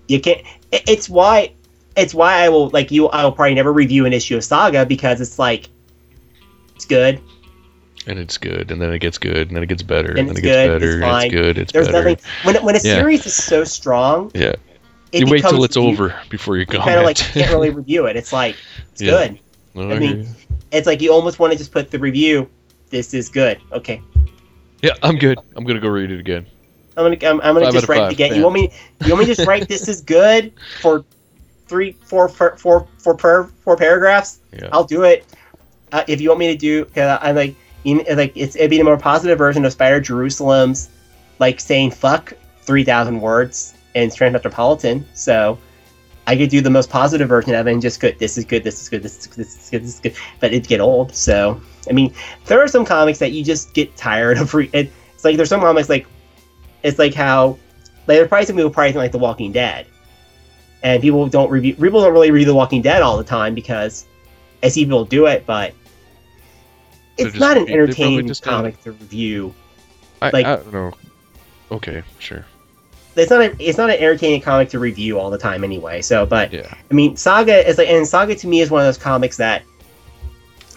You 0.08 0.20
can't. 0.20 0.42
it- 0.72 0.84
It's 0.88 1.10
why. 1.10 1.54
It's 1.98 2.14
why 2.14 2.44
I 2.46 2.50
will 2.50 2.70
like 2.70 2.92
you. 2.92 3.08
I 3.10 3.24
will 3.24 3.32
probably 3.32 3.56
never 3.56 3.74
review 3.74 4.06
an 4.06 4.14
issue 4.14 4.38
of 4.38 4.44
Saga 4.44 4.86
because 4.86 5.20
it's 5.20 5.40
like, 5.40 5.68
it's 6.76 6.86
good. 6.86 7.20
And 8.06 8.18
it's 8.20 8.38
good, 8.38 8.72
and 8.72 8.82
then 8.82 8.94
it 8.94 9.00
gets 9.00 9.18
good, 9.18 9.48
and 9.48 9.56
then 9.56 9.64
it 9.64 9.68
gets 9.68 9.82
better, 9.84 10.12
And 10.12 10.20
and, 10.20 10.30
then 10.30 10.38
it 10.38 10.42
gets 10.42 10.56
better, 10.56 10.76
it's 10.78 11.26
it's 11.26 11.34
good, 11.34 11.58
it's 11.58 11.72
There's 11.74 11.88
better. 11.88 12.10
nothing 12.12 12.26
when 12.44 12.56
when 12.64 12.76
a 12.76 12.80
Yeah. 12.80 12.96
series 13.00 13.26
is 13.26 13.34
so 13.36 13.66
strong. 13.66 14.32
Yeah. 14.34 14.54
You 15.12 15.26
wait 15.28 15.42
till 15.42 15.64
it's 15.66 15.76
you- 15.76 15.82
over 15.84 16.16
before 16.30 16.56
you 16.58 16.66
comment. 16.66 16.86
kind 16.86 17.00
of 17.00 17.06
like 17.06 17.18
can't 17.18 17.52
really 17.52 17.70
review 17.82 18.06
it. 18.06 18.16
It's 18.16 18.32
like 18.32 18.56
it's 18.94 19.02
Yeah. 19.02 19.12
good. 19.12 19.40
No, 19.76 19.92
I 19.94 20.00
mean-. 20.00 20.28
It's 20.72 20.88
like 20.88 21.02
you 21.02 21.12
almost 21.12 21.40
want 21.40 21.52
to 21.52 21.58
just 21.58 21.72
put 21.72 21.92
the 21.92 22.00
review. 22.00 22.48
This 22.92 23.14
is 23.14 23.28
good. 23.28 23.60
Okay, 23.74 24.02
yeah, 24.82 24.92
I'm 25.04 25.18
good. 25.18 25.38
I'm 25.58 25.66
gonna 25.66 25.80
go 25.82 25.90
read 25.90 26.12
it 26.12 26.20
again. 26.22 26.46
I'm 26.96 27.04
gonna 27.04 27.18
I'm, 27.30 27.42
I'm 27.42 27.54
gonna 27.56 27.66
Five 27.66 27.74
just 27.74 27.90
write 27.90 27.98
five, 28.00 28.12
it 28.12 28.14
again. 28.14 28.30
yeah. 28.32 28.38
You 28.38 28.44
want 28.44 28.56
me? 28.56 28.72
You 29.06 29.10
want 29.14 29.20
me 29.20 29.26
to 29.26 29.36
just 29.36 29.48
write 29.48 29.68
this 29.76 29.88
is 29.90 30.00
good 30.02 30.54
for 30.82 31.04
three, 31.68 31.94
four, 32.04 32.30
four, 32.30 32.58
four, 32.58 32.88
four, 32.98 33.16
per, 33.16 33.44
four 33.64 33.78
paragraphs? 33.78 34.40
Yeah. 34.54 34.70
I'll 34.72 34.84
do 34.84 35.04
it. 35.04 35.26
Uh, 35.92 36.04
if 36.08 36.20
you 36.20 36.30
want 36.30 36.40
me 36.40 36.48
to 36.48 36.58
do, 36.58 36.86
cause 36.86 37.20
I'm 37.22 37.36
like, 37.36 37.56
know, 37.86 38.04
like 38.10 38.34
it's 38.36 38.56
it'd 38.56 38.70
be 38.70 38.80
a 38.80 38.84
more 38.84 38.98
positive 38.98 39.38
version 39.38 39.64
of 39.66 39.72
Spider 39.72 40.02
Jerusalem's, 40.02 40.90
like 41.40 41.60
saying 41.60 41.92
fuck 41.92 42.34
three 42.62 42.84
thousand 42.84 43.22
words 43.22 43.74
in 43.96 44.10
Transmetropolitan. 44.10 45.04
So. 45.14 45.58
I 46.30 46.36
could 46.36 46.50
do 46.50 46.60
the 46.60 46.70
most 46.70 46.90
positive 46.90 47.30
version 47.30 47.56
of 47.56 47.68
it 47.68 47.72
and 47.72 47.82
just 47.82 48.02
good. 48.02 48.20
This 48.20 48.38
is 48.38 48.44
good. 48.44 48.62
This 48.66 48.82
is 48.82 48.90
good. 48.90 49.02
This 49.02 49.18
is 49.18 49.28
good. 49.28 49.38
This 49.38 49.64
is 49.64 49.70
good. 49.70 49.84
This 49.84 49.94
is 49.94 50.00
good. 50.02 50.14
But 50.42 50.52
it'd 50.52 50.68
get 50.68 50.82
old. 50.82 51.16
So 51.16 51.62
I 51.90 51.94
mean, 51.94 52.14
there 52.48 52.62
are 52.62 52.68
some 52.68 52.84
comics 52.84 53.20
that 53.20 53.32
you 53.32 53.46
just 53.46 53.74
get 53.74 53.96
tired 53.96 54.38
of. 54.38 54.54
Re- 54.54 54.70
it's 54.74 55.24
like 55.24 55.38
there's 55.38 55.48
some 55.48 55.62
comics 55.62 55.88
like 55.88 56.06
it's 56.84 57.00
like 57.00 57.14
how 57.14 57.58
like 58.08 58.18
there's 58.18 58.28
probably 58.28 58.46
some 58.46 58.56
people 58.56 58.72
probably 58.72 58.92
think 58.92 58.98
like 58.98 59.12
The 59.12 59.20
Walking 59.20 59.52
Dead, 59.52 59.88
and 60.84 61.02
people 61.02 61.28
don't 61.28 61.50
review. 61.50 61.76
People 61.76 62.02
don't 62.02 62.14
really 62.14 62.32
read 62.32 62.48
The 62.48 62.56
Walking 62.56 62.82
Dead 62.82 63.02
all 63.02 63.18
the 63.18 63.24
time 63.24 63.56
because 63.56 64.06
I 64.64 64.70
see 64.70 64.86
people 64.86 65.06
do 65.06 65.26
it, 65.26 65.46
but 65.46 65.74
it's 67.18 67.36
not 67.36 67.58
an 67.58 67.68
entertaining 67.70 68.28
just 68.28 68.44
don't. 68.44 68.54
comic 68.54 68.82
to 68.84 68.92
review. 68.92 69.54
I, 70.22 70.30
like- 70.32 70.46
I 70.46 70.56
don't 70.58 70.74
know. 70.74 70.94
Okay, 71.72 72.04
sure. 72.20 72.46
It's 73.16 73.32
not. 73.32 73.42
A, 73.42 73.56
it's 73.60 73.80
not 73.80 73.90
an 73.90 73.98
entertaining 73.98 74.42
comic 74.42 74.70
to 74.70 74.80
review 74.80 75.20
all 75.20 75.32
the 75.32 75.40
time 75.40 75.64
anyway. 75.64 76.02
So, 76.04 76.26
but 76.26 76.54
Yeah. 76.54 76.72
I 76.90 76.94
mean, 76.94 77.18
Saga 77.18 77.68
is 77.68 77.80
like, 77.80 77.90
and 77.90 78.08
Saga 78.08 78.36
to 78.36 78.48
me 78.48 78.62
is 78.62 78.70
one 78.70 78.82
of 78.82 78.88
those 78.88 78.98
comics 79.00 79.38
that 79.38 79.64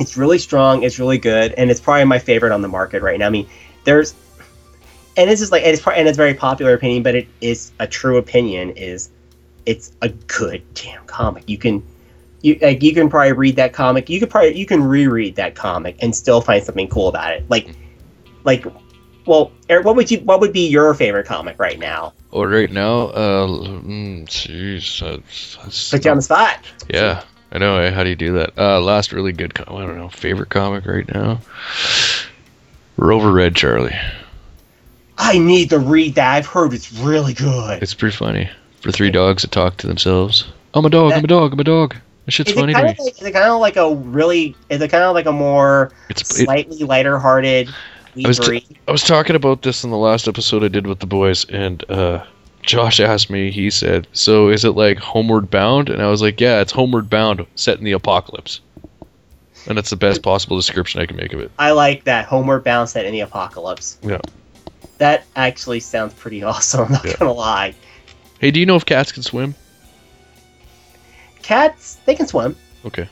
it's 0.01 0.16
really 0.16 0.38
strong, 0.38 0.82
it's 0.82 0.98
really 0.98 1.18
good, 1.18 1.53
and 1.53 1.70
it's 1.70 1.80
probably 1.80 2.05
my 2.05 2.18
favorite 2.18 2.53
on 2.53 2.62
the 2.62 2.68
market 2.68 3.03
right 3.03 3.18
now. 3.18 3.26
I 3.26 3.30
mean, 3.30 3.46
there's, 3.84 4.14
and 5.18 5.28
this 5.28 5.42
is 5.42 5.53
like, 5.53 5.62
and 5.64 5.72
it's 5.74 5.86
and 5.86 6.09
it's 6.09 6.16
very 6.16 6.32
popular 6.32 6.72
opinion, 6.72 7.03
but 7.03 7.14
it 7.14 7.28
is 7.42 7.72
a 7.78 7.86
true 7.86 8.16
opinion. 8.16 8.70
Is 8.70 9.11
it's 9.66 9.92
a 10.02 10.08
good 10.08 10.62
damn 10.74 11.04
comic. 11.06 11.44
You 11.48 11.58
can, 11.58 11.82
you 12.42 12.58
like, 12.61 12.82
you 12.82 12.94
can 12.94 13.08
probably 13.11 13.32
read 13.32 13.56
that 13.56 13.72
comic. 13.72 14.08
You 14.08 14.20
could 14.20 14.30
probably 14.30 14.58
you 14.58 14.66
can 14.66 14.82
reread 14.82 15.36
that 15.36 15.54
comic 15.54 15.96
and 16.00 16.14
still 16.14 16.40
find 16.40 16.62
something 16.64 16.88
cool 16.88 17.08
about 17.08 17.32
it. 17.32 17.48
Like, 17.48 17.68
like, 18.44 18.64
well, 19.26 19.52
Eric, 19.68 19.84
what 19.84 19.96
would 19.96 20.11
you 20.11 20.20
what 20.20 20.40
would 20.40 20.52
be 20.52 20.66
your 20.68 20.94
favorite 20.94 21.26
comic 21.26 21.58
right 21.58 21.78
now? 21.78 22.14
Oh, 22.32 22.44
right 22.44 22.70
now, 22.70 23.08
uh, 23.08 23.46
mm, 23.46 24.24
jeez, 24.26 25.00
that's, 25.00 25.56
that's 25.56 25.90
Put 25.90 26.04
you 26.04 26.11
on 26.12 26.16
the 26.18 26.22
spot. 26.22 26.58
yeah. 26.88 27.24
I 27.52 27.58
know. 27.58 27.78
eh? 27.78 27.90
How 27.90 28.04
do 28.04 28.11
you 28.11 28.14
do 28.16 28.34
that? 28.34 28.56
Uh, 28.56 28.80
last 28.80 29.12
really 29.12 29.32
good. 29.32 29.52
Com- 29.54 29.76
I 29.76 29.84
don't 29.84 29.98
know. 29.98 30.08
Favorite 30.08 30.50
comic 30.50 30.86
right 30.86 31.12
now. 31.12 31.40
Rover 32.96 33.32
Red 33.32 33.56
Charlie. 33.56 33.96
I 35.18 35.38
need 35.38 35.70
to 35.70 35.78
read 35.78 36.14
that. 36.14 36.32
I've 36.36 36.46
heard 36.46 36.72
it's 36.72 36.92
really 36.92 37.34
good. 37.34 37.82
It's 37.82 37.94
pretty 37.94 38.16
funny 38.16 38.48
for 38.80 38.90
three 38.92 39.10
dogs 39.10 39.42
that 39.42 39.50
talk 39.50 39.76
to 39.78 39.86
themselves. 39.86 40.46
I'm 40.74 40.84
a 40.84 40.90
dog. 40.90 41.12
I'm 41.12 41.24
a 41.24 41.28
dog. 41.28 41.52
I'm 41.52 41.60
a 41.60 41.64
dog. 41.64 41.96
That 42.26 42.32
shit's 42.32 42.50
Is 42.50 42.56
it 42.56 42.60
funny 42.60 42.74
to 42.74 42.82
me. 42.82 42.90
of 42.90 42.98
like, 42.98 43.12
is 43.20 43.22
it 43.22 43.32
kind 43.32 43.50
of 43.50 43.60
like 43.60 43.76
a 43.76 43.94
really? 43.94 44.54
Is 44.68 44.80
it 44.80 44.88
kind 44.88 45.04
of 45.04 45.14
like 45.14 45.26
a 45.26 45.32
more 45.32 45.90
It's. 46.08 46.22
It, 46.38 46.44
slightly 46.44 46.78
lighter-hearted? 46.78 47.68
I 48.24 48.28
was 48.28 48.38
t- 48.38 48.50
read? 48.50 48.64
I 48.88 48.92
was 48.92 49.02
talking 49.02 49.36
about 49.36 49.62
this 49.62 49.84
in 49.84 49.90
the 49.90 49.96
last 49.96 50.28
episode 50.28 50.62
I 50.64 50.68
did 50.68 50.86
with 50.86 50.98
the 50.98 51.06
boys, 51.06 51.44
and 51.48 51.88
uh, 51.90 52.24
Josh 52.62 53.00
asked 53.00 53.30
me. 53.30 53.50
He 53.50 53.70
said, 53.70 54.06
"So 54.12 54.48
is 54.48 54.64
it 54.64 54.72
like 54.72 54.98
Homeward 54.98 55.50
Bound?" 55.50 55.88
And 55.88 56.02
I 56.02 56.08
was 56.08 56.20
like, 56.22 56.40
"Yeah, 56.40 56.60
it's 56.60 56.72
Homeward 56.72 57.08
Bound, 57.08 57.44
set 57.54 57.78
in 57.78 57.84
the 57.84 57.92
apocalypse." 57.92 58.60
And 59.66 59.76
that's 59.76 59.90
the 59.90 59.96
best 59.96 60.22
possible 60.22 60.56
description 60.56 61.00
I 61.02 61.06
can 61.06 61.16
make 61.16 61.32
of 61.34 61.40
it. 61.40 61.50
I 61.58 61.72
like 61.72 62.04
that 62.04 62.24
Homeward 62.26 62.64
Bound 62.64 62.88
set 62.88 63.04
in 63.04 63.12
the 63.12 63.20
apocalypse. 63.20 63.98
Yeah. 64.02 64.18
That 64.98 65.24
actually 65.36 65.80
sounds 65.80 66.14
pretty 66.14 66.42
awesome. 66.44 66.86
I'm 66.86 66.92
not 66.92 67.04
Yeah. 67.04 67.16
gonna 67.18 67.32
lie. 67.32 67.74
Hey, 68.41 68.51
do 68.51 68.59
you 68.59 68.66
know 68.66 68.76
if 68.76 68.84
cats 68.86 69.12
can 69.12 69.22
swim? 69.22 69.55
Cats, 71.43 71.97
they 72.07 72.14
can 72.14 72.26
swim. 72.26 72.57
Okay. 72.84 73.09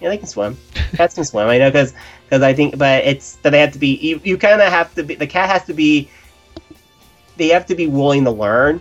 Yeah, 0.00 0.10
they 0.10 0.18
can 0.18 0.26
swim. 0.26 0.56
Cats 0.94 1.14
can 1.14 1.24
swim. 1.24 1.48
I 1.48 1.58
know 1.58 1.70
because 1.70 1.92
because 2.24 2.42
I 2.42 2.52
think, 2.54 2.78
but 2.78 3.04
it's 3.04 3.36
that 3.36 3.50
they 3.50 3.60
have 3.60 3.72
to 3.72 3.78
be. 3.78 3.96
You, 3.96 4.20
you 4.22 4.36
kind 4.38 4.60
of 4.60 4.68
have 4.70 4.94
to 4.94 5.02
be. 5.02 5.14
The 5.14 5.26
cat 5.26 5.48
has 5.48 5.64
to 5.64 5.74
be. 5.74 6.08
They 7.36 7.48
have 7.48 7.66
to 7.66 7.74
be 7.74 7.86
willing 7.86 8.24
to 8.24 8.30
learn. 8.30 8.80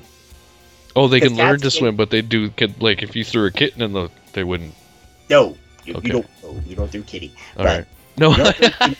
Oh, 0.95 1.08
they 1.08 1.20
can 1.20 1.36
learn 1.36 1.56
to 1.58 1.62
can- 1.62 1.72
swim, 1.72 1.95
but 1.95 2.10
they 2.10 2.22
do. 2.22 2.50
Could, 2.52 2.82
like 2.82 3.02
if 3.04 3.16
you 3.16 3.24
threw 3.24 3.45
a 3.45 3.52
kitten 3.52 3.82
in 3.82 3.93
the, 3.93 4.10
they 4.34 4.43
wouldn't. 4.43 4.74
No, 5.30 5.58
you, 5.86 5.95
Okay. 5.95 6.08
you 6.08 6.14
don't. 6.14 6.28
No, 6.43 6.62
you 6.68 6.76
don't 6.76 6.91
do 6.91 7.02
kitty. 7.04 7.34
All 7.58 7.64
But- 7.64 7.78
right. 7.80 7.88
No, 8.18 8.34
do, 8.34 8.43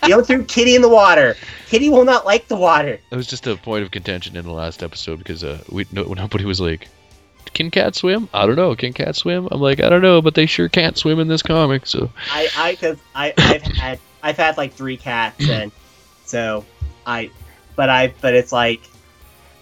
you 0.04 0.08
don't 0.08 0.26
do 0.26 0.44
kitty 0.44 0.76
in 0.76 0.82
the 0.82 0.88
water. 0.88 1.36
Kitty 1.66 1.90
will 1.90 2.04
not 2.04 2.24
like 2.24 2.46
the 2.48 2.56
water. 2.56 3.00
That 3.10 3.16
was 3.16 3.26
just 3.26 3.46
a 3.46 3.56
point 3.56 3.82
of 3.82 3.90
contention 3.90 4.36
in 4.36 4.44
the 4.44 4.52
last 4.52 4.82
episode 4.82 5.18
because 5.18 5.42
uh, 5.42 5.62
we 5.70 5.86
no, 5.90 6.04
nobody 6.04 6.44
was 6.44 6.60
like, 6.60 6.88
"Can 7.52 7.70
cats 7.70 7.98
swim?" 7.98 8.28
I 8.32 8.46
don't 8.46 8.56
know. 8.56 8.76
Can 8.76 8.92
cats 8.92 9.18
swim? 9.18 9.48
I'm 9.50 9.60
like, 9.60 9.82
I 9.82 9.88
don't 9.88 10.02
know, 10.02 10.22
but 10.22 10.34
they 10.34 10.46
sure 10.46 10.68
can't 10.68 10.96
swim 10.96 11.18
in 11.18 11.26
this 11.26 11.42
comic. 11.42 11.86
So 11.86 12.10
I 12.30 12.48
I 12.56 12.70
because 12.72 12.98
I 13.14 13.34
I've 13.36 13.62
had 13.62 13.98
I've 14.22 14.36
had 14.36 14.56
like 14.56 14.72
three 14.72 14.96
cats 14.96 15.36
and 15.50 15.72
so 16.24 16.64
I 17.06 17.30
but 17.74 17.88
I 17.88 18.14
but 18.20 18.34
it's 18.34 18.52
like 18.52 18.80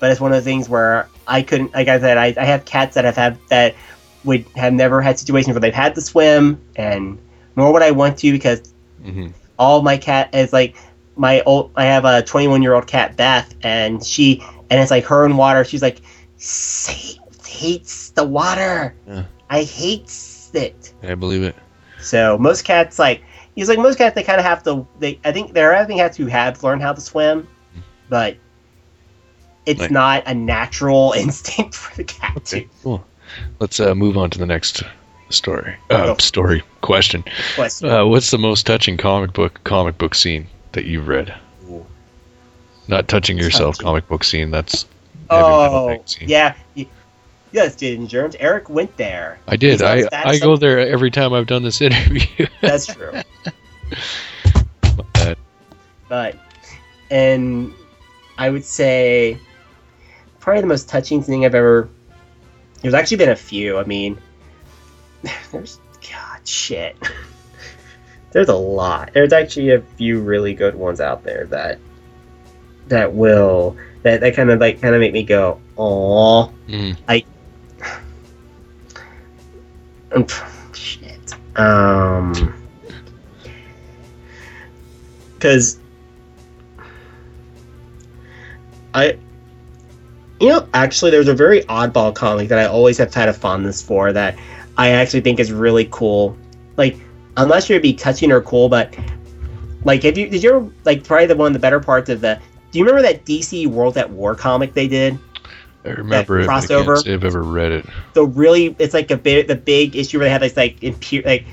but 0.01 0.11
it's 0.11 0.21
one 0.21 0.33
of 0.33 0.37
the 0.37 0.49
things 0.49 0.69
where 0.69 1.09
I 1.27 1.43
couldn't 1.43 1.73
like 1.75 1.89
I 1.89 1.99
said 1.99 2.19
I, 2.19 2.35
I 2.37 2.45
have 2.45 2.65
cats 2.67 2.95
that 2.95 3.05
have 3.05 3.17
had 3.17 3.39
that 3.49 3.75
would 4.25 4.45
have 4.57 4.73
never 4.73 5.01
had 5.01 5.19
situations 5.19 5.55
where 5.55 5.61
they've 5.61 5.73
had 5.73 5.95
to 5.95 6.01
swim 6.01 6.61
and 6.77 7.19
nor 7.57 7.73
would 7.73 7.83
I 7.83 7.93
want 7.93 8.19
to 8.19 8.33
because 8.33 8.73
mhm. 9.03 9.33
All 9.59 9.83
my 9.83 9.97
cat 9.97 10.35
is 10.35 10.53
like 10.53 10.77
my 11.17 11.41
old 11.43 11.71
I 11.77 11.85
have 11.85 12.05
a 12.05 12.23
21 12.23 12.63
year 12.63 12.75
old 12.75 12.87
cat 12.87 13.17
Beth 13.17 13.55
and 13.63 14.05
she 14.05 14.43
and 14.71 14.81
it's 14.81 14.91
like 14.91 15.05
her 15.05 15.25
in 15.27 15.37
water 15.37 15.65
she's 15.65 15.83
like 15.83 16.01
"Sa- 16.37 16.93
hates 17.45 18.11
the 18.11 18.25
water 18.25 18.95
Yeah. 19.07 19.25
I 19.49 19.63
hates 19.63 20.51
it 20.55 20.93
I 21.03 21.15
believe 21.15 21.43
it. 21.43 21.55
so 22.01 22.37
most 22.39 22.65
cats 22.65 22.99
like 22.99 23.23
he's 23.55 23.69
like 23.69 23.79
most 23.79 23.97
cats 23.99 24.15
they 24.15 24.23
kind 24.23 24.39
of 24.39 24.45
have 24.45 24.63
to 24.65 24.87
they 24.99 25.19
I 25.25 25.33
think 25.33 25.55
there 25.55 25.73
are 25.73 25.77
I 25.77 25.85
think 25.85 26.01
cats 26.01 26.17
who 26.17 26.27
have 26.27 26.63
learned 26.63 26.83
how 26.83 26.93
to 26.93 27.01
swim 27.01 27.49
but 28.09 28.37
it's 29.65 29.81
Like- 29.81 29.91
not 29.91 30.23
a 30.27 30.35
natural 30.35 31.13
instinct 31.17 31.75
for 31.75 31.97
the 31.97 32.05
cat 32.05 32.45
to 32.47 32.65
cool. 32.83 33.05
Let's 33.59 33.81
uh, 33.81 33.95
move 33.95 34.17
on 34.17 34.31
to 34.31 34.39
the 34.39 34.47
next 34.47 34.83
story. 35.31 35.77
Uh, 35.91 36.07
Go. 36.07 36.17
story 36.19 36.63
question. 36.81 37.25
question. 37.55 37.89
Uh, 37.89 38.07
what's 38.07 38.31
the 38.31 38.39
most 38.39 38.67
touching 38.67 38.97
comic 38.97 39.33
book 39.33 39.61
comic 39.65 39.99
book 39.99 40.15
scene 40.15 40.47
that 40.73 40.85
you've 40.85 41.09
read? 41.09 41.35
Not 42.89 43.09
touching 43.09 43.37
yourself 43.37 43.75
Touching. 43.77 43.87
comic 43.87 44.09
book 44.09 44.23
scene. 44.23 44.51
That's 44.53 44.87
oh 45.29 46.01
scene. 46.07 46.29
yeah 46.29 46.55
you, 46.75 46.87
guys 47.53 47.75
did 47.75 48.07
germs 48.09 48.37
Eric 48.39 48.69
went 48.71 48.97
there 48.97 49.41
I 49.49 49.57
did. 49.57 49.83
I 49.83 50.05
I 50.13 50.39
go 50.39 50.57
there 50.57 50.79
every 50.79 51.11
time 51.11 51.33
I've 51.33 51.49
done 51.49 51.65
this 51.65 51.81
interview. 51.81 52.47
that's 52.61 52.87
true 52.87 53.13
Uh, 55.17 55.35
but 56.09 56.37
and 57.11 57.73
I 58.39 58.51
would 58.51 58.65
say 58.65 59.39
probably 60.39 60.61
the 60.61 60.67
most 60.69 60.89
touching 60.89 61.23
thing 61.23 61.45
I've 61.45 61.55
ever. 61.55 61.89
There's 62.83 62.95
actually 62.95 63.17
been 63.17 63.31
a 63.31 63.37
few. 63.37 63.79
I 63.79 63.85
mean, 63.85 64.17
there's 65.53 65.81
God 66.03 66.41
shit. 66.45 66.97
There's 68.33 68.49
a 68.49 68.55
lot. 68.55 69.13
There's 69.15 69.33
actually 69.33 69.71
a 69.71 69.81
few 69.81 70.21
really 70.21 70.53
good 70.53 70.75
ones 70.75 71.01
out 71.01 71.25
there 71.25 71.47
that 71.47 71.79
that 72.89 73.15
will 73.15 73.77
that 74.03 74.21
that 74.21 74.35
kind 74.35 74.51
of 74.51 74.61
like 74.61 74.81
kind 74.83 74.95
of 74.95 75.01
make 75.01 75.13
me 75.15 75.23
go, 75.23 75.59
oh, 75.79 76.53
mm, 76.69 76.97
shit. 80.75 81.35
Um, 81.57 82.55
because 85.35 85.79
I, 88.93 89.19
you 90.41 90.49
know, 90.49 90.69
actually, 90.75 91.11
there's 91.11 91.29
a 91.29 91.35
very 91.35 91.63
oddball 91.63 92.15
comic 92.15 92.49
that 92.49 92.59
I 92.59 92.67
always 92.67 92.99
have 92.99 93.13
had 93.13 93.29
a 93.29 93.33
fondness 93.33 93.83
for 93.83 94.13
that 94.13 94.39
I 94.77 94.91
actually 94.91 95.21
think 95.21 95.41
is 95.41 95.53
really 95.53 95.89
cool. 95.91 96.37
Like, 96.77 96.97
I'm 97.37 97.49
not 97.49 97.63
sure 97.63 97.75
it'd 97.75 97.83
be 97.83 97.95
touching 97.95 98.33
or 98.33 98.41
cool, 98.43 98.69
but 98.69 98.97
like, 99.85 100.05
if 100.05 100.17
you 100.19 100.29
did 100.29 100.43
you 100.43 100.51
ever 100.51 100.71
like 100.85 101.05
probably 101.05 101.27
the 101.27 101.37
one 101.37 101.49
of 101.49 101.53
the 101.53 101.59
better 101.59 101.81
parts 101.81 102.11
of 102.11 102.21
the? 102.21 102.41
Do 102.71 102.79
you 102.79 102.85
remember 102.85 103.03
that 103.03 103.25
DC 103.25 103.67
World 103.67 103.97
at 103.97 104.11
War 104.11 104.35
comic 104.35 104.75
they 104.75 104.89
did? 104.89 105.19
I 105.85 105.91
remember 105.91 106.41
I 106.41 106.47
can't 106.47 106.65
crossover. 106.65 107.03
say 107.03 107.15
I've 107.15 107.25
ever 107.25 107.43
read 107.43 107.73
it. 107.73 107.87
the 108.13 108.27
really 108.27 108.75
it's 108.79 108.93
like 108.93 109.11
a 109.11 109.17
bit 109.17 109.47
the 109.47 109.55
big 109.55 109.95
issue 109.95 110.19
where 110.19 110.27
they 110.27 110.33
had 110.33 110.43
this 110.43 110.57
like 110.57 110.81
imper- 110.81 111.25
like 111.25 111.47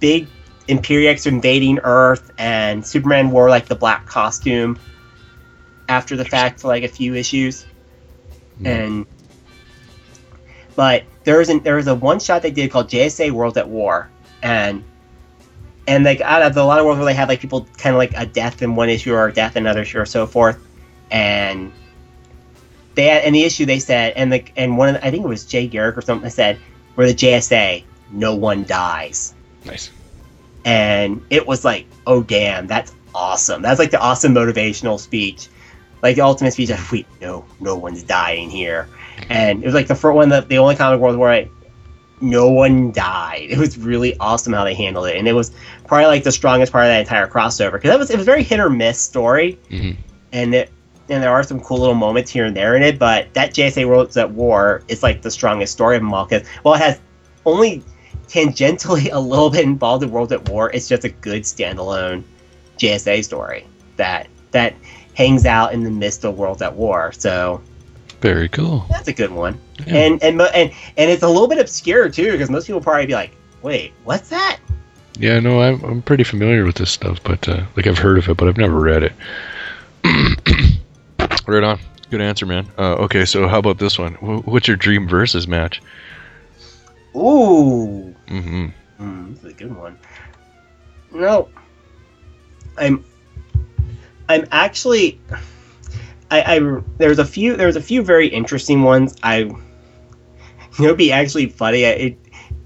big 0.00 0.26
Imperiex 0.68 1.26
invading 1.26 1.80
Earth 1.80 2.32
and 2.38 2.86
Superman 2.86 3.30
wore 3.30 3.50
like 3.50 3.66
the 3.66 3.74
black 3.74 4.06
costume 4.06 4.78
after 5.88 6.16
the 6.16 6.24
fact 6.24 6.60
for 6.60 6.68
like 6.68 6.84
a 6.84 6.88
few 6.88 7.14
issues. 7.14 7.66
Hmm. 8.58 8.66
And 8.66 9.06
but 10.74 11.04
there 11.24 11.38
was 11.38 11.48
an 11.48 11.62
there 11.62 11.76
was 11.76 11.86
a 11.86 11.94
one 11.94 12.20
shot 12.20 12.42
they 12.42 12.50
did 12.50 12.70
called 12.70 12.88
JSA 12.88 13.30
World 13.32 13.58
at 13.58 13.68
War. 13.68 14.08
And 14.42 14.84
and 15.86 16.04
like 16.04 16.20
out 16.20 16.42
of 16.42 16.54
the, 16.54 16.62
a 16.62 16.64
lot 16.64 16.78
of 16.78 16.86
worlds 16.86 16.98
where 16.98 17.06
they 17.06 17.14
had 17.14 17.28
like 17.28 17.40
people 17.40 17.66
kind 17.78 17.94
of 17.94 17.98
like 17.98 18.12
a 18.16 18.26
death 18.26 18.62
in 18.62 18.76
one 18.76 18.88
issue 18.88 19.12
or 19.12 19.26
a 19.26 19.32
death 19.32 19.56
in 19.56 19.64
another 19.64 19.82
issue 19.82 19.98
or 19.98 20.06
so 20.06 20.26
forth. 20.26 20.58
And 21.10 21.72
they 22.94 23.06
had 23.06 23.24
in 23.24 23.32
the 23.32 23.42
issue 23.42 23.66
they 23.66 23.78
said 23.78 24.12
and 24.16 24.32
the 24.32 24.44
and 24.56 24.78
one 24.78 24.90
of 24.90 24.94
the, 24.94 25.06
I 25.06 25.10
think 25.10 25.24
it 25.24 25.28
was 25.28 25.44
Jay 25.44 25.66
Garrick 25.66 25.96
or 25.96 26.02
something 26.02 26.26
I 26.26 26.30
said 26.30 26.58
where 26.94 27.06
the 27.06 27.14
JSA 27.14 27.82
no 28.10 28.34
one 28.34 28.64
dies. 28.64 29.34
Nice. 29.64 29.90
and 30.66 31.24
it 31.30 31.46
was 31.46 31.64
like 31.64 31.86
oh 32.06 32.22
damn 32.22 32.66
that's 32.66 32.94
awesome. 33.14 33.62
That's 33.62 33.78
like 33.78 33.90
the 33.90 34.00
awesome 34.00 34.34
motivational 34.34 35.00
speech. 35.00 35.48
Like 36.02 36.16
the 36.16 36.22
ultimate 36.22 36.52
speech 36.52 36.68
of 36.68 36.92
wait 36.92 37.06
no 37.22 37.46
no 37.60 37.76
one's 37.76 38.02
dying 38.02 38.50
here 38.50 38.88
and 39.28 39.62
it 39.62 39.66
was 39.66 39.74
like 39.74 39.86
the 39.86 39.94
first 39.94 40.14
one 40.14 40.28
that 40.28 40.48
the 40.48 40.58
only 40.58 40.76
comic 40.76 41.00
world 41.00 41.16
where 41.16 41.30
I, 41.30 41.48
no 42.20 42.48
one 42.50 42.92
died 42.92 43.48
it 43.50 43.58
was 43.58 43.76
really 43.76 44.16
awesome 44.18 44.52
how 44.52 44.64
they 44.64 44.74
handled 44.74 45.06
it 45.06 45.16
and 45.16 45.26
it 45.26 45.32
was 45.32 45.52
probably 45.86 46.06
like 46.06 46.24
the 46.24 46.32
strongest 46.32 46.72
part 46.72 46.84
of 46.84 46.90
that 46.90 47.00
entire 47.00 47.26
crossover 47.26 47.72
because 47.72 47.90
it 47.90 47.98
was 47.98 48.10
it 48.10 48.16
was 48.16 48.26
a 48.26 48.30
very 48.30 48.42
hit 48.42 48.60
or 48.60 48.70
miss 48.70 49.00
story 49.00 49.58
hmm 49.68 49.90
and 50.32 50.54
it 50.54 50.70
and 51.08 51.22
there 51.22 51.30
are 51.30 51.42
some 51.42 51.60
cool 51.60 51.78
little 51.78 51.94
moments 51.94 52.30
here 52.30 52.44
and 52.44 52.56
there 52.56 52.76
in 52.76 52.82
it, 52.82 52.98
but 52.98 53.32
that 53.34 53.54
JSA 53.54 53.86
Worlds 53.86 54.16
at 54.16 54.30
War 54.30 54.82
is 54.88 55.02
like 55.02 55.22
the 55.22 55.30
strongest 55.30 55.72
story 55.72 55.96
of 55.96 56.02
them 56.02 56.12
all 56.12 56.24
because 56.24 56.46
well, 56.62 56.74
it 56.74 56.80
has 56.80 57.00
only 57.44 57.82
tangentially 58.26 59.08
a 59.12 59.20
little 59.20 59.50
bit 59.50 59.64
involved 59.64 60.02
in 60.02 60.10
Worlds 60.10 60.32
at 60.32 60.48
War. 60.48 60.70
It's 60.72 60.88
just 60.88 61.04
a 61.04 61.10
good 61.10 61.42
standalone 61.42 62.24
JSA 62.78 63.24
story 63.24 63.66
that 63.96 64.28
that 64.52 64.74
hangs 65.14 65.46
out 65.46 65.72
in 65.72 65.84
the 65.84 65.90
midst 65.90 66.24
of 66.24 66.36
Worlds 66.36 66.62
at 66.62 66.74
War. 66.74 67.12
So 67.12 67.62
Very 68.24 68.48
cool. 68.48 68.86
that's 68.88 69.06
a 69.06 69.12
good 69.12 69.30
one. 69.30 69.60
Yeah. 69.86 69.96
And 69.96 70.22
and 70.22 70.40
and 70.40 70.72
and 70.96 71.10
it's 71.10 71.22
a 71.22 71.28
little 71.28 71.46
bit 71.46 71.58
obscure 71.58 72.08
too 72.08 72.32
because 72.32 72.48
most 72.48 72.66
people 72.66 72.80
probably 72.80 73.04
be 73.04 73.12
like, 73.12 73.36
wait, 73.60 73.92
what's 74.04 74.30
that? 74.30 74.60
Yeah, 75.18 75.40
no, 75.40 75.60
I'm 75.60 75.84
I'm 75.84 76.00
pretty 76.00 76.24
familiar 76.24 76.64
with 76.64 76.76
this 76.76 76.90
stuff, 76.90 77.22
but 77.22 77.46
uh, 77.46 77.64
like 77.76 77.86
I've 77.86 77.98
heard 77.98 78.16
of 78.16 78.26
it, 78.30 78.38
but 78.38 78.48
I've 78.48 78.56
never 78.56 78.80
read 78.80 79.02
it. 79.02 79.12
right 81.46 81.62
on. 81.62 81.78
Good 82.10 82.22
answer, 82.22 82.46
man. 82.46 82.66
Uh, 82.78 82.94
okay, 83.04 83.26
so 83.26 83.46
how 83.46 83.58
about 83.58 83.76
this 83.76 83.98
one? 83.98 84.14
Wh- 84.14 84.48
What's 84.48 84.68
your 84.68 84.78
dream 84.78 85.06
versus 85.06 85.46
match? 85.46 85.82
Ooh. 87.14 88.14
Mm-hmm. 88.28 88.66
Mm, 89.00 89.34
this 89.34 89.44
is 89.44 89.50
a 89.50 89.52
good 89.52 89.76
one. 89.76 89.98
No, 91.12 91.50
I'm. 92.78 93.04
I'm 94.30 94.46
actually. 94.50 95.20
I, 96.42 96.56
I 96.56 96.80
there's 96.98 97.18
a 97.18 97.24
few 97.24 97.56
there's 97.56 97.76
a 97.76 97.80
few 97.82 98.02
very 98.02 98.28
interesting 98.28 98.82
ones. 98.82 99.14
I. 99.22 99.38
You 100.76 100.80
know, 100.80 100.84
it'd 100.86 100.98
be 100.98 101.12
actually 101.12 101.46
funny. 101.50 101.84
It, 101.84 102.18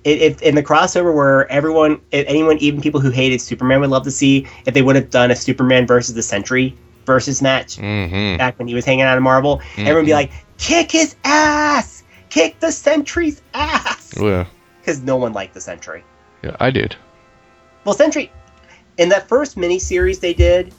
it, 0.04 0.22
it 0.22 0.42
in 0.42 0.54
the 0.54 0.62
crossover 0.62 1.14
where 1.14 1.46
everyone, 1.52 2.00
anyone, 2.10 2.56
even 2.58 2.80
people 2.80 3.00
who 3.00 3.10
hated 3.10 3.38
Superman 3.42 3.80
would 3.80 3.90
love 3.90 4.04
to 4.04 4.10
see 4.10 4.46
if 4.64 4.72
they 4.72 4.80
would 4.80 4.96
have 4.96 5.10
done 5.10 5.30
a 5.30 5.36
Superman 5.36 5.86
versus 5.86 6.14
the 6.14 6.22
Sentry 6.22 6.74
versus 7.04 7.42
match 7.42 7.76
Mm-hmm. 7.76 8.38
back 8.38 8.58
when 8.58 8.66
he 8.66 8.74
was 8.74 8.86
hanging 8.86 9.02
out 9.04 9.18
of 9.18 9.22
Marvel. 9.22 9.60
Everyone 9.76 9.96
would 9.96 10.06
be 10.06 10.14
like, 10.14 10.30
"Kick 10.56 10.90
his 10.90 11.16
ass! 11.24 12.02
Kick 12.30 12.58
the 12.60 12.72
Sentry's 12.72 13.42
ass!" 13.52 14.14
Yeah, 14.18 14.46
Because 14.80 15.02
no 15.02 15.16
one 15.16 15.34
liked 15.34 15.52
the 15.52 15.60
Sentry. 15.60 16.02
yeah, 16.42 16.56
I 16.60 16.70
did. 16.70 16.96
Well, 17.84 17.94
Sentry, 17.94 18.32
in 18.96 19.10
that 19.10 19.28
first 19.28 19.56
miniseries 19.58 20.20
they 20.20 20.32
did, 20.32 20.72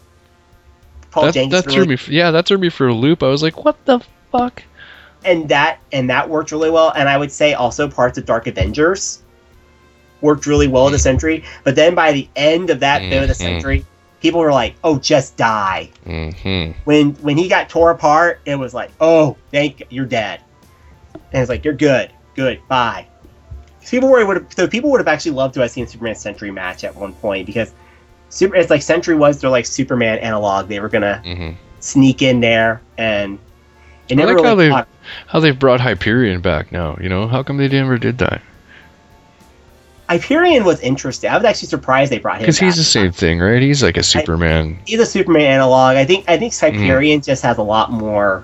Paul 1.12 1.26
That, 1.26 1.34
Jenkins 1.34 1.64
that 1.64 1.72
threw 1.72 1.82
really- 1.82 1.88
me. 1.90 1.94
f- 1.96 2.10
Yeah, 2.10 2.32
that 2.32 2.46
threw 2.46 2.58
me 2.58 2.70
for 2.70 2.88
a 2.88 2.94
loop. 2.94 3.24
I 3.24 3.28
was 3.28 3.42
like, 3.44 3.64
what 3.66 3.84
the 3.86 4.00
fuck? 4.32 4.64
and 5.26 5.50
that 5.50 5.80
and 5.92 6.10
that 6.10 6.30
worked 6.30 6.52
really 6.54 6.70
well. 6.70 6.94
And 6.96 7.10
I 7.10 7.18
would 7.18 7.32
say 7.32 7.54
also 7.54 7.90
parts 7.90 8.18
of 8.18 8.26
Dark 8.26 8.48
Avengers 8.48 9.22
worked 10.22 10.46
really 10.46 10.68
well 10.68 10.86
in 10.88 10.94
the 10.94 11.00
Sentry. 11.00 11.44
But 11.66 11.76
then 11.76 11.94
by 11.94 12.14
the 12.14 12.30
end 12.38 12.70
of 12.70 12.80
that 12.80 13.02
bit 13.02 13.22
of 13.24 13.28
the 13.28 13.34
Sentry, 13.36 13.86
people 14.22 14.40
were 14.40 14.52
like, 14.54 14.76
"Oh, 14.82 14.98
just 14.98 15.36
die." 15.36 15.90
Mm-hmm. 16.06 16.72
When 16.86 17.12
when 17.16 17.36
he 17.38 17.50
got 17.50 17.68
tore 17.68 17.92
apart, 17.92 18.40
it 18.46 18.56
was 18.56 18.74
like, 18.74 18.92
"Oh, 19.02 19.36
thank 19.52 19.84
you're 19.90 20.06
dead," 20.06 20.40
and 21.34 21.42
it's 21.42 21.50
like, 21.50 21.66
"You're 21.66 21.74
good, 21.74 22.12
good, 22.36 22.62
bye." 22.70 23.06
People 23.86 24.08
were 24.10 24.26
would 24.26 24.38
have 24.38 24.46
so 24.56 24.68
people 24.70 24.90
would 24.92 25.02
have 25.02 25.08
actually 25.10 25.32
loved 25.32 25.54
to 25.56 25.60
have 25.62 25.72
seen 25.72 25.86
Superman 25.86 26.16
Sentry 26.16 26.50
match 26.50 26.86
at 26.86 26.96
one 26.96 27.12
point 27.12 27.46
because 27.46 27.74
super 28.30 28.56
it's 28.56 28.70
like 28.70 28.82
Sentry 28.82 29.16
was 29.16 29.42
their 29.42 29.50
like 29.50 29.66
Superman 29.66 30.20
analog. 30.20 30.68
They 30.68 30.80
were 30.80 30.90
gonna 30.90 31.22
Mm-hmm. 31.26 31.52
sneak 31.80 32.22
in 32.22 32.40
there 32.40 32.82
and 32.98 33.40
it 34.08 34.14
I 34.14 34.16
never 34.16 34.36
like 34.36 34.46
how 34.46 34.56
they 34.56 34.70
caught- 34.70 34.88
how 35.28 35.40
they've 35.40 35.58
brought 35.58 35.80
Hyperion 35.82 36.42
back 36.42 36.72
now. 36.72 36.98
You 37.02 37.10
know, 37.10 37.28
how 37.28 37.42
come 37.44 37.58
they 37.58 37.68
never 37.68 37.98
did 37.98 38.18
that? 38.20 38.42
Hyperion 40.10 40.64
was 40.66 40.80
interesting. 40.80 41.30
I 41.30 41.36
was 41.38 41.46
actually 41.46 41.68
surprised 41.68 42.12
they 42.12 42.18
brought 42.18 42.38
him 42.38 42.42
Because 42.42 42.58
he's 42.58 42.78
the 42.78 42.84
same 42.84 43.12
thing, 43.12 43.40
right? 43.40 43.62
He's 43.62 43.84
like 43.84 43.96
a 43.98 44.02
Superman. 44.04 44.80
He's 44.86 45.00
a 45.00 45.06
Superman 45.06 45.44
analog. 45.44 45.98
I 45.98 46.06
think 46.06 46.26
I 46.28 46.38
think 46.38 46.54
Mm-hmm. 46.54 46.82
Hyperion 46.82 47.22
just 47.22 47.44
has 47.44 47.58
a 47.60 47.62
lot 47.64 47.92
more 47.92 48.44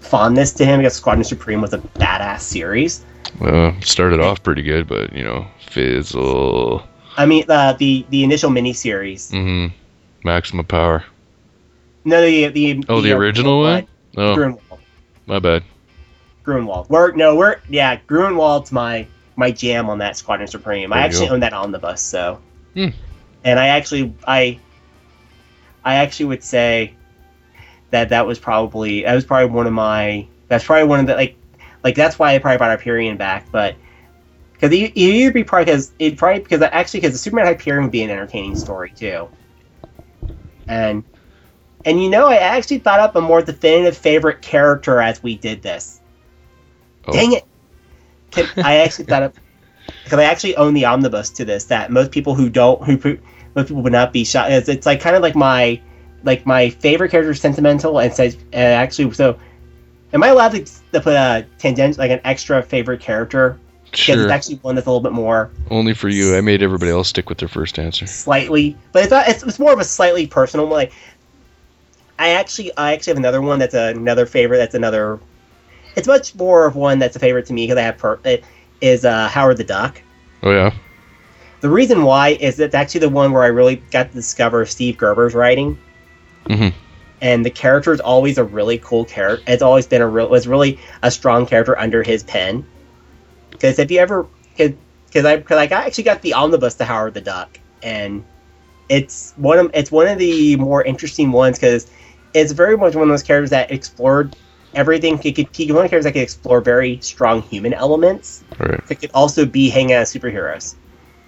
fondness 0.00 0.52
to 0.54 0.64
him 0.64 0.80
because 0.80 0.94
Squadron 0.94 1.22
Supreme 1.24 1.60
was 1.60 1.72
a 1.72 1.78
badass 1.78 2.40
series. 2.40 3.04
Uh, 3.40 3.72
started 3.80 4.20
off 4.20 4.42
pretty 4.42 4.62
good, 4.62 4.88
but 4.88 5.12
you 5.12 5.22
know, 5.22 5.46
fizzle. 5.68 6.82
I 7.16 7.26
mean, 7.26 7.44
uh, 7.48 7.72
the 7.74 8.06
the 8.10 8.24
initial 8.24 8.50
miniseries. 8.50 9.30
Mm-hmm. 9.32 9.74
Maximum 10.24 10.64
power. 10.66 11.04
No, 12.04 12.20
the 12.24 12.48
the 12.48 12.84
Oh, 12.88 13.00
the 13.00 13.12
original 13.12 13.60
one? 13.60 13.86
Oh, 14.16 14.34
Gruenwald. 14.36 14.78
my 15.26 15.38
bad. 15.38 15.62
Gruenwald. 16.44 16.88
We're 16.88 17.12
no, 17.12 17.36
we're 17.36 17.56
yeah. 17.68 17.98
Gruenwald's 18.08 18.72
my 18.72 19.06
my 19.36 19.50
jam 19.50 19.88
on 19.90 19.98
that 19.98 20.16
Squadron 20.16 20.48
Supreme. 20.48 20.92
I 20.92 20.96
There 20.96 21.02
you 21.02 21.06
actually 21.08 21.26
go. 21.28 21.34
own 21.34 21.40
that 21.40 21.52
omnibus, 21.52 22.00
so. 22.00 22.40
Hmm. 22.74 22.88
And 23.44 23.58
I 23.58 23.68
actually 23.68 24.14
I 24.26 24.58
I 25.84 25.96
actually 25.96 26.26
would 26.26 26.42
say 26.44 26.94
that 27.90 28.10
that 28.10 28.26
was 28.26 28.38
probably 28.38 29.02
that 29.02 29.14
was 29.14 29.24
probably 29.24 29.50
one 29.50 29.66
of 29.66 29.72
my 29.72 30.26
that's 30.48 30.64
probably 30.64 30.84
one 30.88 31.00
of 31.00 31.06
the 31.06 31.14
like 31.14 31.36
like 31.84 31.94
that's 31.94 32.18
why 32.18 32.34
I 32.34 32.38
probably 32.38 32.58
brought 32.58 32.70
Hyperion 32.78 33.16
back, 33.16 33.50
but 33.50 33.76
because 34.60 34.76
it, 34.76 34.92
it 34.94 34.96
either 34.96 35.32
be 35.32 35.42
probably 35.42 35.64
because 35.64 35.92
it 35.98 36.18
probably 36.18 36.40
because 36.40 36.60
actually 36.62 37.00
because 37.00 37.12
the 37.12 37.18
Superman 37.18 37.46
Hyperion 37.46 37.84
would 37.84 37.92
be 37.92 38.02
an 38.02 38.10
entertaining 38.10 38.56
story 38.56 38.90
too, 38.90 39.28
and 40.68 41.02
and 41.86 42.02
you 42.02 42.10
know 42.10 42.26
I 42.26 42.36
actually 42.36 42.80
thought 42.80 43.00
up 43.00 43.16
a 43.16 43.22
more 43.22 43.40
definitive 43.40 43.96
favorite 43.96 44.42
character 44.42 45.00
as 45.00 45.22
we 45.22 45.36
did 45.36 45.62
this. 45.62 46.00
Oh. 47.06 47.12
Dang 47.12 47.32
it! 47.32 47.44
Can, 48.32 48.48
I 48.58 48.76
actually 48.78 49.06
thought 49.06 49.22
up 49.22 49.34
because 50.04 50.18
I 50.18 50.24
actually 50.24 50.56
own 50.56 50.74
the 50.74 50.84
omnibus 50.84 51.30
to 51.30 51.46
this 51.46 51.64
that 51.64 51.90
most 51.90 52.10
people 52.10 52.34
who 52.34 52.50
don't 52.50 52.82
who 52.84 53.18
most 53.54 53.68
people 53.68 53.82
would 53.82 53.92
not 53.92 54.12
be 54.12 54.24
shocked. 54.24 54.50
It's, 54.50 54.68
it's 54.68 54.84
like 54.84 55.00
kind 55.00 55.16
of 55.16 55.22
like 55.22 55.34
my 55.34 55.80
like 56.22 56.44
my 56.44 56.68
favorite 56.68 57.10
character 57.10 57.30
is 57.30 57.40
sentimental 57.40 57.98
and 57.98 58.12
says 58.12 58.34
and 58.52 58.74
actually 58.74 59.10
so. 59.14 59.38
Am 60.12 60.24
I 60.24 60.28
allowed 60.28 60.50
to, 60.50 60.64
to 60.64 61.00
put 61.00 61.14
a 61.14 61.46
tangent 61.56 61.96
like 61.96 62.10
an 62.10 62.20
extra 62.24 62.62
favorite 62.62 63.00
character 63.00 63.60
because 63.90 64.04
Sure. 64.04 64.22
it's 64.22 64.30
actually 64.32 64.56
one 64.56 64.74
that's 64.74 64.86
a 64.86 64.90
little 64.90 65.02
bit 65.02 65.12
more 65.12 65.50
Only 65.70 65.94
for 65.94 66.08
you. 66.08 66.36
I 66.36 66.40
made 66.40 66.62
everybody 66.62 66.90
else 66.92 67.08
stick 67.08 67.28
with 67.28 67.38
their 67.38 67.48
first 67.48 67.78
answer. 67.78 68.06
slightly, 68.06 68.76
but 68.92 69.02
it's 69.02 69.10
not. 69.10 69.28
It's, 69.28 69.42
it's 69.42 69.58
more 69.58 69.72
of 69.72 69.78
a 69.78 69.84
slightly 69.84 70.26
personal. 70.26 70.66
one. 70.66 70.74
Like, 70.74 70.92
I 72.18 72.30
actually, 72.30 72.70
I 72.76 72.92
actually 72.92 73.12
have 73.12 73.18
another 73.18 73.40
one 73.40 73.58
that's 73.58 73.74
another 73.74 74.26
favorite. 74.26 74.58
That's 74.58 74.74
another. 74.74 75.18
It's 75.96 76.06
much 76.06 76.34
more 76.34 76.66
of 76.66 76.76
one 76.76 76.98
that's 76.98 77.16
a 77.16 77.18
favorite 77.18 77.46
to 77.46 77.52
me 77.52 77.64
because 77.66 77.78
I 77.78 77.82
have 77.82 77.98
per. 77.98 78.18
It 78.24 78.44
is 78.80 79.04
uh, 79.04 79.28
Howard 79.28 79.56
the 79.56 79.64
Duck. 79.64 80.00
Oh 80.42 80.50
yeah. 80.52 80.72
The 81.60 81.68
reason 81.68 82.04
why 82.04 82.28
is 82.30 82.58
it's 82.60 82.74
actually 82.74 83.00
the 83.00 83.08
one 83.10 83.32
where 83.32 83.42
I 83.42 83.48
really 83.48 83.76
got 83.90 84.08
to 84.08 84.14
discover 84.14 84.64
Steve 84.64 84.96
Gerber's 84.96 85.34
writing, 85.34 85.76
Mhm. 86.46 86.72
and 87.20 87.44
the 87.44 87.50
character 87.50 87.92
is 87.92 88.00
always 88.00 88.38
a 88.38 88.44
really 88.44 88.78
cool 88.78 89.04
character. 89.04 89.44
It's 89.46 89.62
always 89.62 89.86
been 89.86 90.00
a 90.00 90.08
real 90.08 90.28
was 90.28 90.46
really 90.48 90.78
a 91.02 91.10
strong 91.10 91.44
character 91.46 91.78
under 91.78 92.02
his 92.02 92.22
pen. 92.22 92.64
Because 93.50 93.78
if 93.78 93.90
you 93.90 93.98
ever, 93.98 94.26
because 94.56 95.24
I 95.24 95.36
because 95.36 95.56
I 95.58 95.66
got, 95.66 95.86
actually 95.86 96.04
got 96.04 96.22
the 96.22 96.34
omnibus 96.34 96.74
to 96.74 96.84
Howard 96.84 97.14
the 97.14 97.20
Duck, 97.20 97.58
and 97.82 98.24
it's 98.88 99.32
one 99.36 99.58
of 99.58 99.70
it's 99.74 99.90
one 99.90 100.06
of 100.06 100.18
the 100.18 100.56
more 100.56 100.82
interesting 100.82 101.32
ones 101.32 101.58
because 101.58 101.90
it's 102.34 102.52
very 102.52 102.76
much 102.76 102.94
one 102.94 103.04
of 103.04 103.08
those 103.08 103.22
characters 103.22 103.50
that 103.50 103.70
explored 103.70 104.36
everything. 104.74 105.18
He 105.18 105.32
could, 105.32 105.48
he 105.54 105.66
could 105.66 105.74
one 105.74 105.84
of 105.84 105.90
the 105.90 105.90
characters 105.90 106.04
that 106.04 106.12
could 106.12 106.22
explore 106.22 106.60
very 106.60 107.00
strong 107.00 107.42
human 107.42 107.72
elements. 107.72 108.44
Right. 108.58 108.86
That 108.86 108.96
could 108.96 109.10
also 109.14 109.46
be 109.46 109.68
hang 109.68 109.92
out 109.92 110.02
as 110.02 110.14
superheroes. 110.14 110.74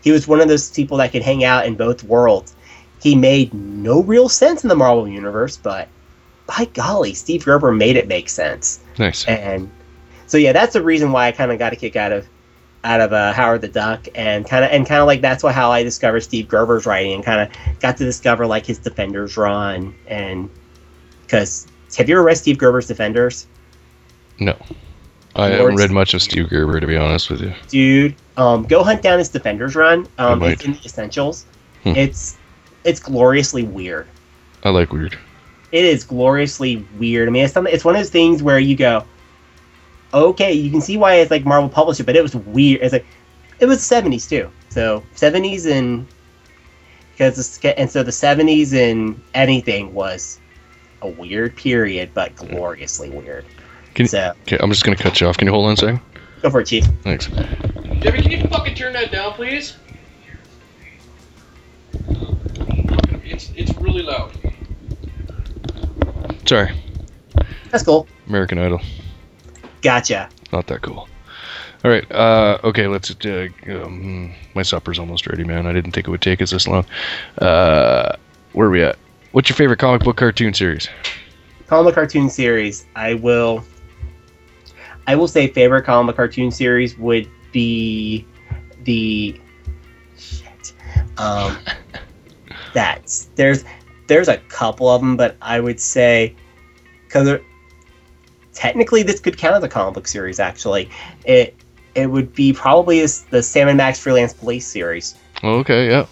He 0.02 0.10
was 0.10 0.26
one 0.26 0.40
of 0.40 0.48
those 0.48 0.70
people 0.70 0.96
that 0.98 1.12
could 1.12 1.22
hang 1.22 1.44
out 1.44 1.66
in 1.66 1.76
both 1.76 2.02
worlds. 2.04 2.54
He 3.00 3.14
made 3.14 3.52
no 3.54 4.02
real 4.02 4.28
sense 4.28 4.62
in 4.62 4.68
the 4.68 4.76
Marvel 4.76 5.08
universe, 5.08 5.56
but 5.56 5.88
by 6.46 6.66
golly, 6.72 7.14
Steve 7.14 7.44
Gerber 7.44 7.72
made 7.72 7.96
it 7.96 8.06
make 8.06 8.28
sense. 8.28 8.80
Nice. 8.98 9.26
And 9.26 9.70
so 10.32 10.38
yeah, 10.38 10.52
that's 10.52 10.72
the 10.72 10.82
reason 10.82 11.12
why 11.12 11.26
I 11.28 11.32
kind 11.32 11.52
of 11.52 11.58
got 11.58 11.74
a 11.74 11.76
kick 11.76 11.94
out 11.94 12.10
of 12.10 12.26
out 12.84 13.02
of 13.02 13.12
uh, 13.12 13.34
Howard 13.34 13.60
the 13.60 13.68
Duck, 13.68 14.08
and 14.14 14.46
kind 14.48 14.64
of 14.64 14.70
and 14.70 14.86
kind 14.86 15.02
of 15.02 15.06
like 15.06 15.20
that's 15.20 15.42
why 15.44 15.52
how 15.52 15.70
I 15.70 15.82
discovered 15.82 16.20
Steve 16.22 16.48
Gerber's 16.48 16.86
writing, 16.86 17.12
and 17.12 17.22
kind 17.22 17.40
of 17.42 17.78
got 17.80 17.98
to 17.98 18.04
discover 18.04 18.46
like 18.46 18.64
his 18.64 18.78
Defenders 18.78 19.36
run, 19.36 19.94
and 20.06 20.48
because 21.22 21.66
have 21.98 22.08
you 22.08 22.14
ever 22.16 22.24
read 22.24 22.38
Steve 22.38 22.56
Gerber's 22.58 22.86
Defenders, 22.86 23.46
No. 24.40 24.56
I 25.36 25.48
Lord 25.48 25.52
haven't 25.52 25.66
read 25.76 25.78
Steve- 25.84 25.90
much 25.92 26.14
of 26.14 26.22
Steve 26.22 26.48
Gerber, 26.48 26.80
to 26.80 26.86
be 26.86 26.96
honest 26.96 27.28
with 27.30 27.40
you. 27.42 27.52
dude? 27.68 28.14
Um, 28.38 28.64
go 28.64 28.82
hunt 28.82 29.02
down 29.02 29.18
his 29.18 29.28
Defenders 29.28 29.76
run. 29.76 30.06
Um, 30.18 30.42
it's 30.42 30.64
in 30.64 30.72
the 30.72 30.80
Essentials. 30.84 31.44
Hmm. 31.84 31.90
It's 31.96 32.38
it's 32.84 33.00
gloriously 33.00 33.64
weird. 33.64 34.06
I 34.64 34.70
like 34.70 34.92
weird. 34.92 35.18
it 35.72 35.84
is 35.84 36.04
gloriously 36.04 36.84
weird. 36.98 37.28
I 37.28 37.30
mean, 37.32 37.44
it's 37.44 37.52
something. 37.54 37.72
It's 37.72 37.84
one 37.84 37.94
of 37.94 38.00
those 38.00 38.10
things 38.10 38.42
where 38.42 38.58
you 38.58 38.76
go, 38.76 39.04
okay, 40.12 40.52
you 40.52 40.70
can 40.70 40.80
see 40.80 40.96
why 40.96 41.14
it's 41.16 41.30
like 41.30 41.44
Marvel 41.44 41.68
published 41.68 42.00
it, 42.00 42.04
but 42.04 42.16
it 42.16 42.22
was 42.22 42.34
weird. 42.34 42.80
It's 42.82 42.92
like 42.92 43.06
it 43.60 43.66
was 43.66 43.82
seventies 43.82 44.26
too. 44.26 44.50
So 44.70 45.02
seventies 45.14 45.66
and 45.66 46.06
because 47.12 47.58
the, 47.58 47.78
and 47.78 47.90
so 47.90 48.02
the 48.02 48.12
seventies 48.12 48.72
and 48.72 49.20
anything 49.34 49.94
was 49.94 50.40
a 51.02 51.08
weird 51.08 51.56
period, 51.56 52.10
but 52.14 52.34
gloriously 52.36 53.10
weird. 53.10 53.44
Can- 53.94 54.06
so 54.08 54.34
Okay, 54.42 54.58
I'm 54.60 54.70
just 54.70 54.84
gonna 54.84 54.96
cut 54.96 55.20
you 55.20 55.26
off. 55.26 55.36
Can 55.36 55.46
you 55.46 55.52
hold 55.52 55.66
on 55.66 55.72
a 55.72 55.76
second? 55.76 56.00
go 56.42 56.50
for 56.50 56.60
it, 56.60 56.66
Chief. 56.66 56.84
Thanks. 57.02 57.28
Debbie, 57.28 58.20
can 58.22 58.30
you 58.32 58.48
fucking 58.48 58.74
turn 58.74 58.92
that 58.94 59.12
down, 59.12 59.32
please? 59.34 59.76
It's 63.24 63.50
it's 63.54 63.72
really 63.78 64.02
loud. 64.02 64.32
Sorry. 66.46 66.72
That's 67.70 67.84
cool. 67.84 68.06
American 68.26 68.58
Idol. 68.58 68.80
Gotcha. 69.82 70.28
Not 70.52 70.66
that 70.68 70.82
cool. 70.82 71.08
All 71.84 71.90
right. 71.90 72.10
Uh, 72.10 72.58
okay. 72.64 72.86
Let's. 72.86 73.10
Uh, 73.24 73.48
um, 73.68 74.32
my 74.54 74.62
supper's 74.62 74.98
almost 74.98 75.26
ready, 75.26 75.44
man. 75.44 75.66
I 75.66 75.72
didn't 75.72 75.92
think 75.92 76.06
it 76.06 76.10
would 76.10 76.22
take 76.22 76.40
us 76.40 76.50
this 76.50 76.66
long. 76.66 76.86
Uh, 77.38 78.16
where 78.52 78.68
are 78.68 78.70
we 78.70 78.82
at? 78.82 78.96
What's 79.32 79.48
your 79.48 79.56
favorite 79.56 79.78
comic 79.78 80.02
book 80.02 80.16
cartoon 80.16 80.54
series? 80.54 80.88
comic 81.72 81.94
cartoon 81.94 82.28
series, 82.28 82.84
I 82.96 83.14
will. 83.14 83.64
I 85.06 85.16
will 85.16 85.26
say 85.26 85.48
favorite 85.48 85.84
comic 85.84 86.16
cartoon 86.16 86.50
series 86.50 86.98
would 86.98 87.26
be 87.50 88.26
the 88.84 89.40
shit. 90.18 90.74
Um, 91.16 91.56
that's 92.74 93.30
there's 93.36 93.64
there's 94.06 94.28
a 94.28 94.36
couple 94.36 94.90
of 94.90 95.00
them, 95.00 95.16
but 95.16 95.38
I 95.40 95.60
would 95.60 95.80
say 95.80 96.36
because 97.06 97.40
technically 98.54 99.02
this 99.02 99.20
could 99.20 99.36
count 99.38 99.56
as 99.56 99.62
a 99.62 99.68
comic 99.68 99.94
book 99.94 100.06
series. 100.08 100.40
Actually, 100.40 100.90
it 101.24 101.54
it 101.94 102.06
would 102.06 102.34
be 102.34 102.52
probably 102.52 103.00
the 103.30 103.42
Sam 103.42 103.68
and 103.68 103.76
Max 103.76 103.98
Freelance 103.98 104.32
Police 104.32 104.66
series 104.66 105.14
okay. 105.44 105.90
Yeah. 105.90 106.06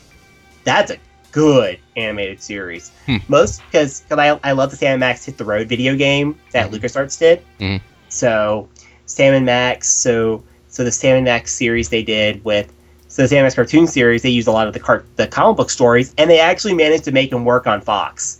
that's 0.65 0.91
a 0.91 0.99
good 1.33 1.79
animated 1.97 2.43
series. 2.43 2.91
Hmm. 3.07 3.17
Most 3.29 3.63
because 3.71 4.03
I, 4.11 4.39
I 4.43 4.53
love 4.53 4.71
the 4.71 4.77
Sam 4.77 4.95
and 4.95 5.01
Max 5.01 5.25
Hit 5.25 5.39
the 5.39 5.45
Road 5.45 5.69
video 5.69 5.95
game 5.97 6.39
that 6.53 6.71
LucasArts 6.71 7.19
did. 7.19 7.43
Mhm. 7.61 7.81
So 8.09 8.69
Sam 9.07 9.35
and 9.35 9.47
Max, 9.47 9.89
so 9.89 10.43
so 10.69 10.85
the 10.85 10.93
Sam 10.93 11.17
and 11.17 11.25
Max 11.25 11.53
series 11.53 11.89
they 11.89 12.03
did 12.03 12.45
with 12.45 12.73
so 13.09 13.23
the 13.23 13.29
Sam 13.29 13.39
and 13.39 13.45
Max 13.47 13.55
cartoon 13.55 13.87
series, 13.87 14.23
they 14.23 14.31
used 14.31 14.49
a 14.49 14.53
lot 14.53 14.67
of 14.67 14.73
the 14.73 14.81
cart 14.81 15.07
the 15.17 15.27
comic 15.27 15.57
book 15.57 15.71
stories, 15.71 16.15
and 16.19 16.29
they 16.29 16.41
actually 16.41 16.75
managed 16.75 17.05
to 17.05 17.13
make 17.13 17.31
them 17.31 17.45
work 17.45 17.67
on 17.67 17.81
Fox. 17.81 18.40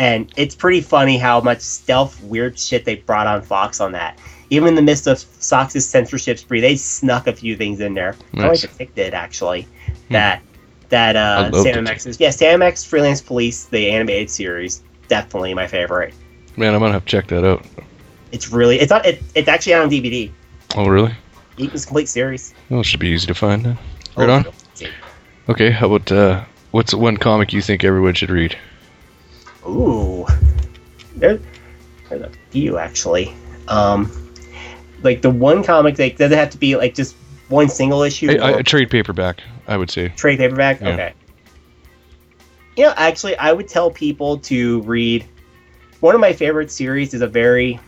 And 0.00 0.32
it's 0.38 0.54
pretty 0.54 0.80
funny 0.80 1.18
how 1.18 1.42
much 1.42 1.60
stealth 1.60 2.22
weird 2.22 2.58
shit 2.58 2.86
they 2.86 2.96
brought 2.96 3.26
on 3.26 3.42
Fox 3.42 3.82
on 3.82 3.92
that. 3.92 4.18
Even 4.48 4.68
in 4.68 4.74
the 4.74 4.80
midst 4.80 5.06
of 5.06 5.20
Fox's 5.20 5.86
censorship 5.86 6.38
spree, 6.38 6.60
they 6.62 6.74
snuck 6.76 7.26
a 7.26 7.34
few 7.34 7.54
things 7.54 7.80
in 7.80 7.92
there. 7.92 8.16
I 8.32 8.36
like 8.38 8.46
Nice. 8.48 8.62
the 8.62 8.86
did 8.86 9.12
actually. 9.12 9.68
That 10.08 10.40
that 10.88 11.16
uh 11.16 11.52
Sam 11.62 11.84
Max 11.84 12.06
is 12.06 12.18
yeah, 12.18 12.30
Sam 12.30 12.54
and 12.54 12.60
Max 12.60 12.82
Freelance 12.82 13.20
Police, 13.20 13.66
the 13.66 13.90
animated 13.90 14.30
series, 14.30 14.82
definitely 15.08 15.52
my 15.52 15.66
favorite. 15.66 16.14
Man, 16.56 16.72
I'm 16.72 16.80
gonna 16.80 16.94
have 16.94 17.04
to 17.04 17.10
check 17.10 17.26
that 17.26 17.44
out. 17.44 17.66
It's 18.32 18.50
really 18.50 18.80
it's 18.80 18.90
not 18.90 19.04
it, 19.04 19.22
it's 19.34 19.48
actually 19.48 19.74
out 19.74 19.82
on 19.82 19.90
DVD. 19.90 20.30
Oh, 20.76 20.86
really? 20.86 21.14
Eaton's 21.58 21.84
complete 21.84 22.08
series. 22.08 22.54
Well, 22.70 22.80
it 22.80 22.84
should 22.84 23.00
be 23.00 23.08
easy 23.08 23.26
to 23.26 23.34
find. 23.34 23.66
Then. 23.66 23.78
Right 24.16 24.30
Oh, 24.30 24.32
on. 24.32 24.44
Okay. 25.50 25.70
How 25.70 25.92
about 25.92 26.10
uh, 26.10 26.44
what's 26.70 26.94
one 26.94 27.18
comic 27.18 27.52
you 27.52 27.60
think 27.60 27.84
everyone 27.84 28.14
should 28.14 28.30
read? 28.30 28.56
Ooh, 29.66 30.26
there, 31.16 31.38
there's 32.08 32.22
a 32.22 32.30
few 32.50 32.78
actually. 32.78 33.34
Um, 33.68 34.10
like 35.02 35.22
the 35.22 35.30
one 35.30 35.62
comic 35.62 35.96
that 35.96 36.16
doesn't 36.16 36.36
have 36.36 36.50
to 36.50 36.58
be 36.58 36.76
like 36.76 36.94
just 36.94 37.16
one 37.48 37.68
single 37.68 38.02
issue. 38.02 38.30
A, 38.30 38.58
or 38.58 38.62
trade 38.62 38.90
paperback, 38.90 39.42
I 39.66 39.76
would 39.76 39.90
say. 39.90 40.08
trade 40.10 40.38
paperback. 40.38 40.80
Yeah. 40.80 40.88
Okay. 40.88 41.12
You 42.76 42.84
know, 42.84 42.94
actually, 42.96 43.36
I 43.36 43.52
would 43.52 43.68
tell 43.68 43.90
people 43.90 44.38
to 44.38 44.80
read. 44.82 45.26
One 46.00 46.14
of 46.14 46.20
my 46.20 46.32
favorite 46.32 46.70
series 46.70 47.12
is 47.12 47.20
a 47.20 47.26
very. 47.26 47.78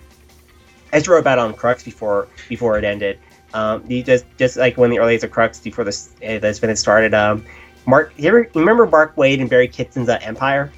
I 0.92 0.98
just 0.98 1.08
wrote 1.08 1.20
about 1.20 1.38
on 1.38 1.54
Crux 1.54 1.82
before 1.82 2.28
before 2.48 2.76
it 2.78 2.84
ended. 2.84 3.18
Um, 3.54 3.84
you 3.88 4.02
just 4.02 4.26
just 4.38 4.56
like 4.56 4.76
when 4.76 4.90
the 4.90 4.98
early 4.98 5.14
days 5.14 5.24
of 5.24 5.30
Crux 5.30 5.60
before 5.60 5.84
this 5.84 6.10
uh, 6.26 6.38
that's 6.38 6.60
when 6.60 6.70
it 6.70 6.76
started. 6.76 7.14
Um, 7.14 7.44
Mark, 7.86 8.12
you 8.16 8.28
ever 8.28 8.48
remember 8.54 8.86
Mark 8.86 9.16
Waid 9.16 9.40
and 9.40 9.48
Barry 9.48 9.68
Kitson's 9.68 10.08
uh, 10.08 10.18
Empire? 10.22 10.70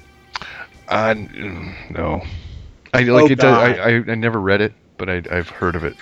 Uh, 0.87 1.13
no. 1.89 2.21
I 2.93 3.03
like 3.03 3.23
Oh, 3.23 3.27
it. 3.27 3.39
Does. 3.39 3.43
I, 3.43 3.71
I 3.73 3.89
I 4.07 4.15
never 4.15 4.39
read 4.39 4.61
it, 4.61 4.73
but 4.97 5.09
I 5.09 5.21
I've 5.31 5.49
heard 5.49 5.75
of 5.75 5.83
it. 5.83 5.95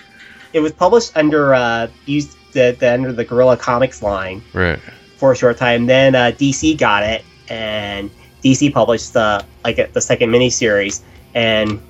It 0.52 0.60
was 0.60 0.72
published 0.72 1.16
under 1.16 1.54
uh 1.54 1.88
used 2.06 2.36
the, 2.52 2.76
the 2.78 2.92
under 2.92 3.12
the 3.12 3.24
Gorilla 3.24 3.56
Comics 3.56 4.02
line 4.02 4.42
Right. 4.52 4.78
for 5.16 5.32
a 5.32 5.36
short 5.36 5.56
time. 5.56 5.86
Then 5.86 6.14
uh, 6.14 6.32
DC 6.38 6.78
got 6.78 7.02
it, 7.02 7.24
and 7.48 8.10
DC 8.42 8.72
published 8.72 9.12
the 9.12 9.44
like 9.64 9.92
the 9.92 10.00
second 10.00 10.30
miniseries, 10.30 11.00
and 11.34 11.80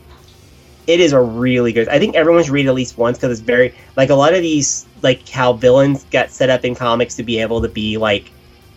it 0.87 1.01
is 1.01 1.13
a 1.13 1.21
really 1.21 1.73
good. 1.73 1.89
I 1.89 1.99
think 1.99 2.15
everyone 2.15 2.43
should 2.43 2.53
read 2.53 2.67
it 2.67 2.69
at 2.69 2.75
least 2.75 2.97
once 2.97 3.19
because 3.19 3.33
it's 3.33 3.47
very 3.47 3.75
like 3.97 4.11
a 4.11 4.15
lot 4.15 4.33
of 4.35 4.41
these 4.41 4.87
like 5.03 5.29
how 5.29 5.53
villains 5.53 6.05
got 6.05 6.31
set 6.31 6.49
up 6.49 6.65
in 6.65 6.75
comics 6.75 7.15
to 7.17 7.23
be 7.23 7.39
able 7.41 7.61
to 7.61 7.69
be 7.69 7.97
like 7.99 8.31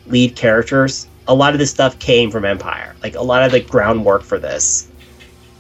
lead 0.08 0.36
characters. 0.36 1.08
A 1.28 1.34
lot 1.36 1.54
of 1.54 1.60
this 1.60 1.70
stuff 1.72 1.98
came 2.00 2.32
from 2.32 2.46
Empire. 2.46 2.96
Like 3.04 3.16
a 3.16 3.22
lot 3.22 3.44
of 3.44 3.52
the 3.52 3.60
groundwork 3.60 4.24
for 4.24 4.40
this, 4.40 4.88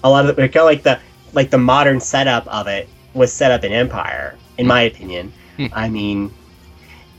a 0.03 0.09
lot 0.09 0.25
of 0.27 0.35
the, 0.35 0.41
kind 0.41 0.55
of 0.57 0.65
like 0.65 0.83
the 0.83 0.99
like 1.33 1.49
the 1.49 1.57
modern 1.57 1.99
setup 1.99 2.47
of 2.47 2.67
it 2.67 2.87
was 3.13 3.31
set 3.33 3.51
up 3.51 3.63
in 3.63 3.71
Empire, 3.71 4.35
in 4.57 4.65
my 4.67 4.81
opinion. 4.81 5.31
Hmm. 5.57 5.67
I 5.73 5.89
mean, 5.89 6.31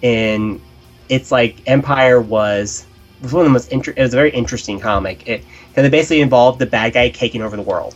and 0.03 0.61
it's 1.09 1.31
like 1.33 1.57
Empire 1.67 2.21
was 2.21 2.87
was 3.23 3.33
one 3.33 3.43
of 3.43 3.47
the 3.47 3.53
most 3.53 3.73
inter- 3.73 3.95
it 3.97 4.03
was 4.03 4.15
a 4.15 4.17
very 4.17 4.31
interesting 4.31 4.79
comic. 4.81 5.27
It 5.29 5.45
because 5.69 5.85
it 5.85 5.91
basically 5.91 6.21
involved 6.21 6.59
the 6.59 6.67
bad 6.67 6.93
guy 6.95 7.11
taking 7.11 7.43
over 7.43 7.57
the 7.57 7.63
world, 7.63 7.95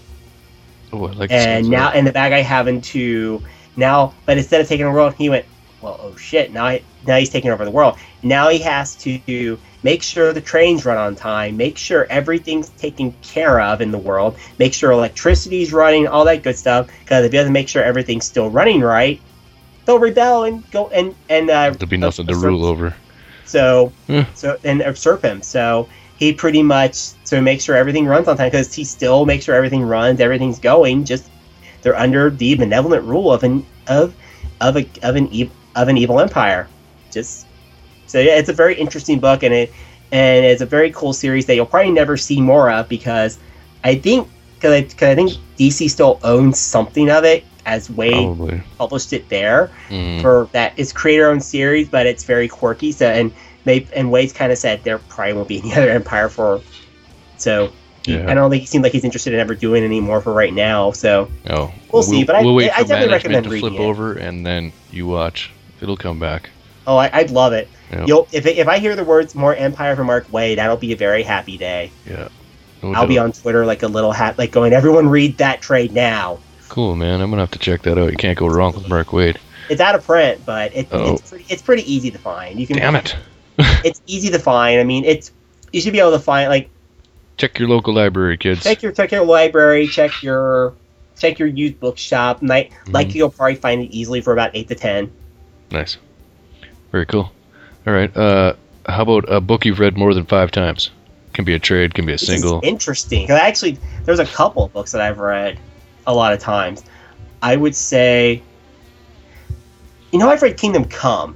Oh, 0.93 1.07
I 1.07 1.13
like. 1.13 1.31
and 1.31 1.69
now 1.69 1.91
and 1.91 2.07
the 2.07 2.13
bad 2.13 2.31
guy 2.31 2.41
having 2.41 2.81
to 2.83 3.43
now, 3.77 4.13
but 4.27 4.37
instead 4.37 4.61
of 4.61 4.69
taking 4.69 4.85
over 4.85 4.95
the 4.95 5.01
world, 5.01 5.15
he 5.15 5.29
went, 5.31 5.47
well, 5.83 5.99
oh 6.01 6.17
shit, 6.17 6.53
now 6.53 6.65
I, 6.65 6.83
now 7.07 7.19
he's 7.19 7.31
taking 7.31 7.51
over 7.51 7.65
the 7.65 7.71
world. 7.71 7.99
Now 8.23 8.49
he 8.49 8.59
has 8.61 8.95
to 8.97 9.59
make 9.83 10.03
sure 10.03 10.33
the 10.33 10.41
trains 10.41 10.85
run 10.85 10.97
on 10.97 11.17
time, 11.17 11.57
make 11.57 11.77
sure 11.77 12.07
everything's 12.09 12.69
taken 12.71 13.13
care 13.23 13.61
of 13.61 13.81
in 13.81 13.91
the 13.91 13.99
world, 13.99 14.37
make 14.59 14.73
sure 14.73 14.93
electricity's 14.93 15.73
running, 15.73 16.07
all 16.07 16.25
that 16.25 16.43
good 16.43 16.57
stuff. 16.57 16.89
Because 17.01 17.25
if 17.25 17.33
he 17.33 17.39
doesn't 17.39 17.53
make 17.53 17.69
sure 17.69 17.83
everything's 17.83 18.25
still 18.25 18.49
running 18.49 18.81
right, 18.81 19.21
they'll 19.85 19.99
rebel 19.99 20.45
and 20.45 20.69
go 20.71 20.89
and 20.89 21.15
and 21.29 21.51
uh, 21.51 21.71
there'll 21.71 21.87
be 21.87 21.97
nothing 21.97 22.29
uh, 22.29 22.33
to 22.33 22.39
rule 22.39 22.65
over. 22.65 22.95
So 23.45 23.93
Yeah. 24.09 24.27
so 24.35 24.59
and 24.65 24.83
uh, 24.83 24.89
usurp 24.91 25.23
him. 25.23 25.43
So 25.43 25.89
he 26.17 26.33
pretty 26.33 26.63
much 26.63 26.95
so 27.25 27.41
make 27.41 27.61
sure 27.61 27.75
everything 27.75 28.07
runs 28.07 28.29
on 28.29 28.37
time 28.37 28.51
because 28.51 28.73
he 28.73 28.85
still 28.85 29.27
makes 29.27 29.45
sure 29.45 29.57
everything 29.57 29.83
runs, 29.83 30.21
everything's 30.21 30.61
going. 30.61 31.05
Just 31.05 31.29
they're 31.83 31.99
under 31.99 32.31
the 32.31 32.55
benevolent 32.55 33.05
rule 33.05 33.33
of 33.33 33.43
an 33.43 33.67
of 33.89 34.15
of 34.61 34.77
a 34.77 34.87
of 35.03 35.17
an 35.17 35.29
ev- 35.35 35.51
of 35.77 35.89
an 35.89 35.97
evil 35.97 36.21
empire. 36.21 36.69
Just 37.11 37.47
so 38.07 38.19
yeah, 38.21 38.37
it's 38.39 38.49
a 38.49 38.53
very 38.53 38.75
interesting 38.75 39.19
book 39.21 39.43
and 39.43 39.55
it 39.55 39.73
and 40.11 40.45
it's 40.45 40.61
a 40.61 40.67
very 40.67 40.91
cool 40.93 41.13
series 41.13 41.47
that 41.47 41.55
you'll 41.55 41.67
probably 41.67 41.91
never 41.93 42.17
see 42.17 42.41
more 42.41 42.71
of 42.71 42.89
because 42.89 43.39
I 43.85 43.95
think 43.97 44.29
because 44.57 44.73
I, 44.73 44.83
'cause 44.83 45.09
I 45.09 45.15
think 45.15 45.33
DC 45.59 45.89
still 45.91 46.21
owns 46.23 46.59
something 46.59 47.11
of 47.11 47.25
it 47.25 47.45
as 47.65 47.89
Waid 47.89 48.13
Probably. 48.37 48.63
published 48.79 49.13
it 49.13 49.29
there 49.29 49.71
Mm. 49.89 50.21
for 50.21 50.49
that 50.53 50.73
it's 50.77 50.93
creator 50.93 51.29
owned 51.31 51.43
series, 51.45 51.89
but 51.89 52.07
it's 52.07 52.25
very 52.25 52.49
quirky. 52.49 52.93
So 52.93 53.07
and 53.07 53.33
they 53.65 53.87
and 53.95 54.11
Waid's 54.11 54.33
kind 54.33 54.51
of 54.53 54.59
said 54.59 54.83
there 54.85 54.99
probably 54.99 55.35
won't 55.35 55.49
be 55.49 55.59
any 55.61 55.73
other 55.77 55.91
Empire 55.91 56.29
for. 56.29 56.61
So 57.39 57.71
Yeah. 58.05 58.29
I 58.29 58.35
don't 58.35 58.51
think 58.51 58.63
he 58.63 58.67
seems 58.67 58.83
like 58.83 58.93
he's 58.93 59.05
interested 59.05 59.33
in 59.33 59.39
ever 59.39 59.55
doing 59.55 59.85
anymore 59.85 60.21
for 60.21 60.33
right 60.33 60.53
now. 60.53 60.91
So 60.91 61.29
Oh, 61.49 61.71
We'll 61.93 62.03
see, 62.03 62.25
but 62.25 62.35
I- 62.37 62.43
we'll 62.43 62.55
wait 62.57 62.71
I 62.73 62.83
for 62.83 62.89
definitely 62.89 63.13
recommend 63.15 63.45
to 63.45 63.59
flip 63.61 63.75
it. 63.75 63.79
over, 63.81 64.15
and 64.15 64.45
then 64.45 64.73
you 64.91 65.07
watch. 65.07 65.52
It'll 65.83 65.97
come 65.97 66.19
back. 66.19 66.49
oh, 66.87 66.97
I, 66.97 67.11
I'd 67.13 67.31
love 67.31 67.53
it. 67.53 67.69
Yeah. 67.91 68.05
You'll 68.07 68.29
if 68.33 68.47
if 68.47 68.69
I 68.69 68.79
hear 68.79 68.97
the 68.97 69.05
words 69.05 69.35
"more 69.35 69.55
Empire" 69.55 69.97
from 69.97 70.07
Mark 70.07 70.29
Waid, 70.29 70.57
that'll 70.57 70.77
be 70.77 70.93
a 70.93 70.97
very 70.97 71.23
happy 71.23 71.59
day. 71.59 71.91
Yeah. 72.07 72.29
No 72.83 72.95
I'll 72.95 73.07
be 73.07 73.19
on 73.19 73.33
Twitter 73.33 73.65
like 73.67 73.83
a 73.83 73.89
little 73.89 74.13
hat, 74.13 74.39
like 74.39 74.51
going, 74.51 74.73
"Everyone 74.73 75.09
read 75.09 75.39
that 75.39 75.61
trade 75.61 75.93
now." 75.93 76.39
Cool, 76.69 76.97
man. 76.97 77.21
I'm 77.21 77.31
gonna 77.31 77.43
have 77.43 77.51
to 77.53 77.59
check 77.59 77.83
that 77.83 77.99
out. 77.99 78.11
You 78.11 78.17
can't 78.17 78.39
go 78.39 78.47
wrong 78.49 78.75
with 78.75 78.89
Mark 78.89 79.09
Waid. 79.09 79.37
It's 79.69 79.81
out 79.81 79.95
of 79.95 80.05
print, 80.05 80.45
but 80.47 80.75
it, 80.75 80.89
it's 80.91 81.31
pretty 81.31 81.45
it's 81.49 81.63
pretty 81.63 81.93
easy 81.93 82.11
to 82.11 82.19
find. 82.19 82.59
You 82.59 82.67
can 82.67 82.77
Damn 82.79 82.97
it! 82.97 83.15
it's 83.85 84.01
easy 84.07 84.31
to 84.31 84.39
find. 84.39 84.81
I 84.81 84.85
mean, 84.85 85.05
it's 85.05 85.31
you 85.73 85.81
should 85.81 85.93
be 85.93 86.01
able 86.01 86.13
to 86.13 86.19
find 86.19 86.49
like 86.49 86.71
Check 87.37 87.59
your 87.59 87.69
local 87.69 87.95
library, 87.95 88.37
kids. 88.37 88.63
check 88.65 88.83
your 88.83 88.93
check 88.93 89.13
your 89.13 89.25
library, 89.25 89.87
check 89.87 90.23
your 90.23 90.75
check 91.19 91.39
your 91.39 91.49
youth 91.49 91.79
bookshop. 91.79 92.41
Night 92.43 92.73
Mhm. 92.87 92.95
like 92.95 93.15
you'll 93.15 93.31
probably 93.31 93.55
find 93.57 93.83
it 93.83 93.91
easily 93.93 94.21
for 94.21 94.33
about 94.33 94.51
eight 94.55 94.69
to 94.69 94.75
ten. 94.75 95.11
Nice. 95.73 95.97
Very 96.93 97.07
cool. 97.07 97.33
All 97.87 97.93
right. 97.93 98.15
Uh, 98.17 98.55
how 98.87 99.03
about 99.03 99.25
a 99.33 99.41
book 99.41 99.65
you've 99.65 99.79
read 99.81 99.97
more 99.97 100.15
than 100.15 100.25
five 100.27 100.51
times? 100.51 100.91
Can 101.33 101.45
be 101.45 101.55
a 101.55 101.59
trade, 101.59 101.95
can 101.95 102.05
be 102.05 102.13
a 102.13 102.15
This 102.15 102.23
is 102.25 102.29
single. 102.29 102.61
interesting. 102.63 103.27
'Cause 103.27 103.41
actually, 103.41 103.79
there's 104.05 104.19
a 104.19 104.27
couple 104.27 104.65
of 104.65 104.73
books 104.73 104.93
that 104.93 105.01
I've 105.01 105.19
read 105.19 105.59
a 106.07 106.15
lot 106.15 106.33
of 106.35 106.39
times. 106.41 106.85
I 107.43 107.57
would 107.57 107.75
say, 107.75 108.43
you 110.13 110.19
know, 110.19 110.29
I've 110.31 110.43
read 110.43 110.59
Kingdom 110.59 110.85
Come. 110.85 111.35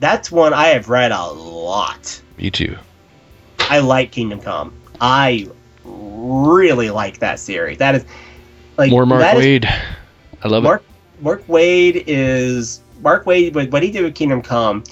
That's 0.00 0.30
one 0.30 0.52
I 0.52 0.66
have 0.68 0.88
read 0.88 1.12
a 1.12 1.26
lot. 1.26 2.20
Me 2.36 2.50
too. 2.50 2.76
I 3.60 3.78
like 3.78 4.10
Kingdom 4.10 4.40
Come. 4.40 4.72
I 5.00 5.46
really 5.84 6.90
like 6.90 7.18
that 7.20 7.38
series. 7.38 7.78
That 7.78 7.94
is 7.94 8.04
like 8.76 8.90
More 8.90 9.06
Mark 9.06 9.20
that 9.22 9.36
is- 9.36 9.44
Waid. 9.44 9.72
I 10.42 10.48
love 10.48 10.64
Mark 10.64 10.82
Mark 11.20 11.46
Waid 11.46 12.04
is 12.06 12.80
Mark 13.00 13.24
Waid. 13.24 13.54
What 13.54 13.70
what 13.70 13.82
he 13.82 13.90
did 13.90 14.02
with 14.02 14.14
Kingdom 14.14 14.42
Come, 14.42 14.84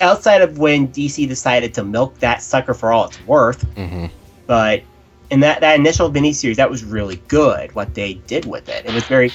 outside 0.00 0.42
of 0.42 0.58
when 0.58 0.88
DC 0.88 1.28
decided 1.28 1.74
to 1.74 1.84
milk 1.84 2.18
that 2.18 2.42
sucker 2.42 2.74
for 2.74 2.92
all 2.92 3.06
it's 3.06 3.20
worth, 3.20 3.62
it. 3.76 3.88
hmm 3.88 4.06
but 4.46 4.82
in 5.30 5.40
that 5.40 5.60
that 5.60 5.78
initial 5.78 6.10
miniseries, 6.12 6.56
that 6.56 6.70
was 6.70 6.84
really 6.84 7.16
good. 7.28 7.74
What 7.74 7.94
they 7.94 8.14
did 8.14 8.44
with 8.44 8.68
it, 8.68 8.84
it 8.84 8.92
was 8.92 9.04
very, 9.04 9.32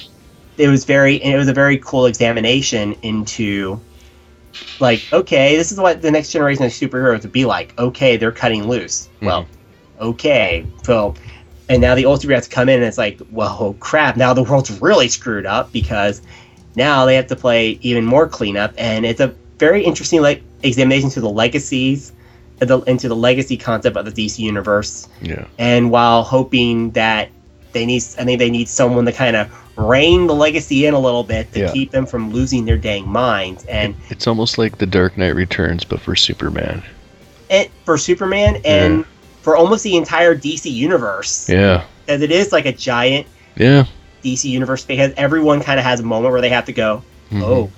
it 0.56 0.68
was 0.68 0.84
very, 0.84 1.16
it 1.16 1.36
was 1.36 1.48
a 1.48 1.52
very 1.52 1.78
cool 1.78 2.06
examination 2.06 2.94
into, 3.02 3.80
like, 4.78 5.08
okay, 5.12 5.56
this 5.56 5.72
is 5.72 5.78
what 5.80 6.00
the 6.02 6.10
next 6.10 6.30
generation 6.30 6.64
of 6.64 6.70
superheroes 6.70 7.22
would 7.22 7.32
be 7.32 7.44
like. 7.44 7.76
Okay, 7.78 8.16
they're 8.16 8.30
cutting 8.30 8.68
loose. 8.68 9.08
Well, 9.20 9.48
okay, 10.00 10.64
so, 10.84 11.14
and 11.68 11.80
now 11.80 11.94
the 11.94 12.06
Ultimate 12.06 12.34
has 12.34 12.48
to 12.48 12.54
come 12.54 12.68
in, 12.68 12.76
and 12.76 12.84
it's 12.84 12.98
like, 12.98 13.20
well, 13.30 13.76
crap, 13.80 14.16
now 14.16 14.32
the 14.34 14.42
world's 14.42 14.70
really 14.80 15.08
screwed 15.08 15.46
up 15.46 15.72
because 15.72 16.22
now 16.76 17.04
they 17.04 17.14
have 17.16 17.26
to 17.28 17.36
play 17.36 17.78
even 17.82 18.04
more 18.04 18.28
cleanup, 18.28 18.72
and 18.78 19.04
it's 19.04 19.20
a 19.20 19.34
very 19.58 19.84
interesting 19.84 20.20
like 20.22 20.42
examination 20.62 21.10
to 21.10 21.20
the 21.20 21.28
legacies, 21.30 22.12
the, 22.58 22.80
into 22.82 23.08
the 23.08 23.16
legacy 23.16 23.56
concept 23.56 23.96
of 23.96 24.04
the 24.04 24.10
DC 24.12 24.38
universe 24.38 25.08
Yeah. 25.22 25.44
and 25.58 25.90
while 25.90 26.22
hoping 26.24 26.90
that 26.92 27.28
they 27.72 27.84
need 27.86 28.02
i 28.18 28.24
think 28.24 28.38
they 28.40 28.50
need 28.50 28.66
someone 28.68 29.04
to 29.04 29.12
kind 29.12 29.36
of 29.36 29.48
rein 29.76 30.26
the 30.26 30.34
legacy 30.34 30.86
in 30.86 30.94
a 30.94 30.98
little 30.98 31.22
bit 31.22 31.52
to 31.52 31.60
Yeah. 31.60 31.72
keep 31.72 31.90
them 31.92 32.06
from 32.06 32.32
losing 32.32 32.64
their 32.64 32.78
dang 32.78 33.06
minds 33.06 33.64
and 33.66 33.94
It's 34.10 34.26
almost 34.26 34.58
like 34.58 34.78
the 34.78 34.86
Dark 34.86 35.16
Knight 35.16 35.34
Returns, 35.36 35.84
but 35.84 36.00
for 36.00 36.16
Superman. 36.16 36.82
it 37.50 37.70
for 37.84 37.96
superman 37.98 38.60
and 38.64 39.04
for 39.48 39.56
almost 39.56 39.82
the 39.82 39.96
entire 39.96 40.36
dc 40.36 40.70
universe 40.70 41.48
Yeah. 41.48 41.84
as 42.06 42.20
it 42.20 42.30
is 42.30 42.52
like 42.52 42.66
a 42.66 42.72
giant 42.72 43.26
Yeah. 43.56 43.86
dc 44.22 44.44
universe 44.44 44.84
because 44.84 45.12
everyone 45.16 45.62
kind 45.62 45.78
of 45.80 45.86
has 45.86 46.00
a 46.00 46.02
moment 46.02 46.32
where 46.32 46.42
they 46.42 46.50
have 46.50 46.66
to 46.66 46.72
go 46.74 47.02
Mhm. 47.32 47.42
oh 47.42 47.70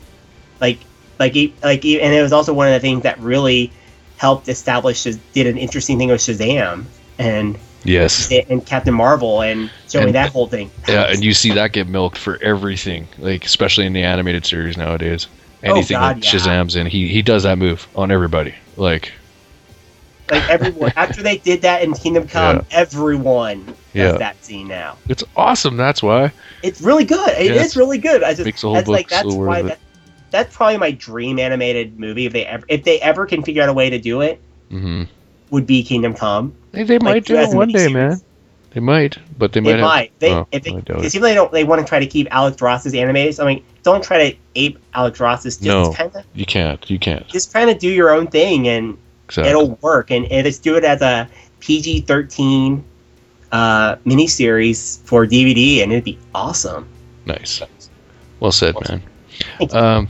like 0.60 0.78
like 1.20 1.36
like 1.62 1.84
and 1.84 2.12
it 2.12 2.22
was 2.22 2.32
also 2.32 2.52
one 2.52 2.66
of 2.66 2.72
the 2.72 2.80
things 2.80 3.04
that 3.04 3.20
really 3.20 3.70
helped 4.16 4.48
establish 4.48 5.04
did 5.04 5.46
an 5.46 5.56
interesting 5.58 5.96
thing 5.96 6.08
with 6.08 6.20
shazam 6.20 6.86
and 7.20 7.56
Yes. 7.84 8.30
and 8.50 8.66
captain 8.66 8.92
marvel 8.92 9.40
and 9.42 9.70
showing 9.88 10.06
And- 10.06 10.14
that 10.16 10.30
whole 10.32 10.48
thing 10.48 10.72
Yeah, 10.88 11.04
and 11.04 11.22
you 11.24 11.32
see 11.34 11.52
that 11.52 11.70
get 11.70 11.86
milked 11.86 12.18
for 12.18 12.36
everything, 12.42 13.06
like 13.18 13.44
especially 13.44 13.86
in 13.86 13.92
the 13.92 14.02
animated 14.02 14.44
series 14.44 14.76
nowadays. 14.76 15.28
Oh, 15.64 15.70
Anything 15.74 15.98
God, 15.98 16.16
that 16.16 16.24
yeah. 16.34 16.40
Shazam's 16.40 16.74
in, 16.74 16.86
he 16.86 17.06
he 17.08 17.22
does 17.22 17.44
that 17.44 17.56
move 17.58 17.86
on 17.94 18.10
everybody. 18.10 18.54
Like, 18.76 19.12
Like 20.30 20.48
everyone, 20.48 20.92
after 20.96 21.22
they 21.22 21.38
did 21.38 21.62
that 21.62 21.82
in 21.82 21.92
Kingdom 21.94 22.26
Come, 22.28 22.56
Yeah. 22.56 22.62
everyone 22.70 23.64
does 23.66 23.76
Yeah. 23.94 24.12
that 24.18 24.42
scene 24.44 24.68
now. 24.68 24.96
it's 25.08 25.24
awesome. 25.36 25.76
That's 25.76 26.02
why. 26.02 26.32
It's 26.62 26.80
really 26.80 27.04
good. 27.04 27.28
It 27.30 27.42
is 27.42 27.48
Yeah, 27.48 27.54
it's- 27.54 27.76
really 27.76 27.98
good. 27.98 28.22
I 28.22 28.30
just 28.34 28.44
makes 28.44 28.62
that's 28.62 28.88
like 28.88 29.08
book 29.08 29.10
so 29.10 29.16
that's 29.24 29.34
why 29.36 29.62
that, 29.62 29.78
that's 30.30 30.54
probably 30.54 30.78
my 30.78 30.92
dream 30.92 31.38
animated 31.38 31.98
movie 31.98 32.26
if 32.26 32.32
they 32.32 32.46
ever 32.46 32.64
if 32.68 32.84
they 32.84 33.00
ever 33.00 33.26
can 33.26 33.42
figure 33.42 33.62
out 33.62 33.68
a 33.68 33.72
way 33.72 33.90
to 33.90 33.98
do 33.98 34.20
it 34.20 34.40
hmm 34.68 35.04
would 35.50 35.66
be 35.66 35.82
Kingdom 35.82 36.14
Come. 36.14 36.54
They, 36.70 36.84
they 36.84 37.00
might 37.00 37.24
do 37.24 37.34
it 37.36 37.52
one 37.52 37.68
day, 37.70 37.86
miniseries. 37.88 37.92
man. 37.92 38.20
They 38.72 38.78
might, 38.78 39.18
but 39.36 39.52
they 39.52 39.58
They 39.58 39.72
might. 39.74 39.80
might. 39.80 40.10
have, 40.10 40.18
They 40.20 40.32
oh, 40.32 40.46
if 40.52 40.62
they, 40.62 40.70
it 40.70 41.10
seems 41.10 41.14
like 41.16 41.22
they 41.30 41.34
don't 41.34 41.50
they 41.50 41.64
want 41.64 41.80
to 41.80 41.88
try 41.88 41.98
to 41.98 42.06
keep 42.06 42.28
Alex 42.30 42.62
Ross's 42.62 42.94
animated. 42.94 43.40
I 43.40 43.46
mean, 43.46 43.64
don't 43.82 44.04
try 44.04 44.30
to 44.30 44.36
ape 44.54 44.78
Alex 44.94 45.18
Ross's. 45.18 45.56
Just 45.56 45.66
No. 45.66 45.92
kind 45.92 46.14
of 46.14 46.24
You 46.34 46.46
can't. 46.46 46.88
You 46.88 47.00
can't. 47.00 47.26
just 47.26 47.52
kind 47.52 47.68
of 47.68 47.80
do 47.80 47.88
your 47.88 48.10
own 48.10 48.28
thing 48.28 48.68
and 48.68 48.96
Exactly. 49.30 49.50
it'll 49.50 49.70
work 49.80 50.10
and, 50.10 50.26
and 50.26 50.44
just 50.44 50.62
do 50.62 50.76
it 50.76 50.84
as 50.84 51.00
a 51.02 51.28
PG 51.60 52.02
thirteen 52.02 52.84
uh, 53.52 53.96
miniseries 54.06 55.00
for 55.02 55.26
DVD 55.26 55.82
and 55.82 55.92
it'd 55.92 56.04
be 56.04 56.18
awesome. 56.34 56.88
Nice. 57.26 57.62
Well 58.40 58.52
said, 58.52 58.74
man. 58.88 59.02
Thank 59.58 59.72
you. 59.72 59.78
Um, 59.78 60.08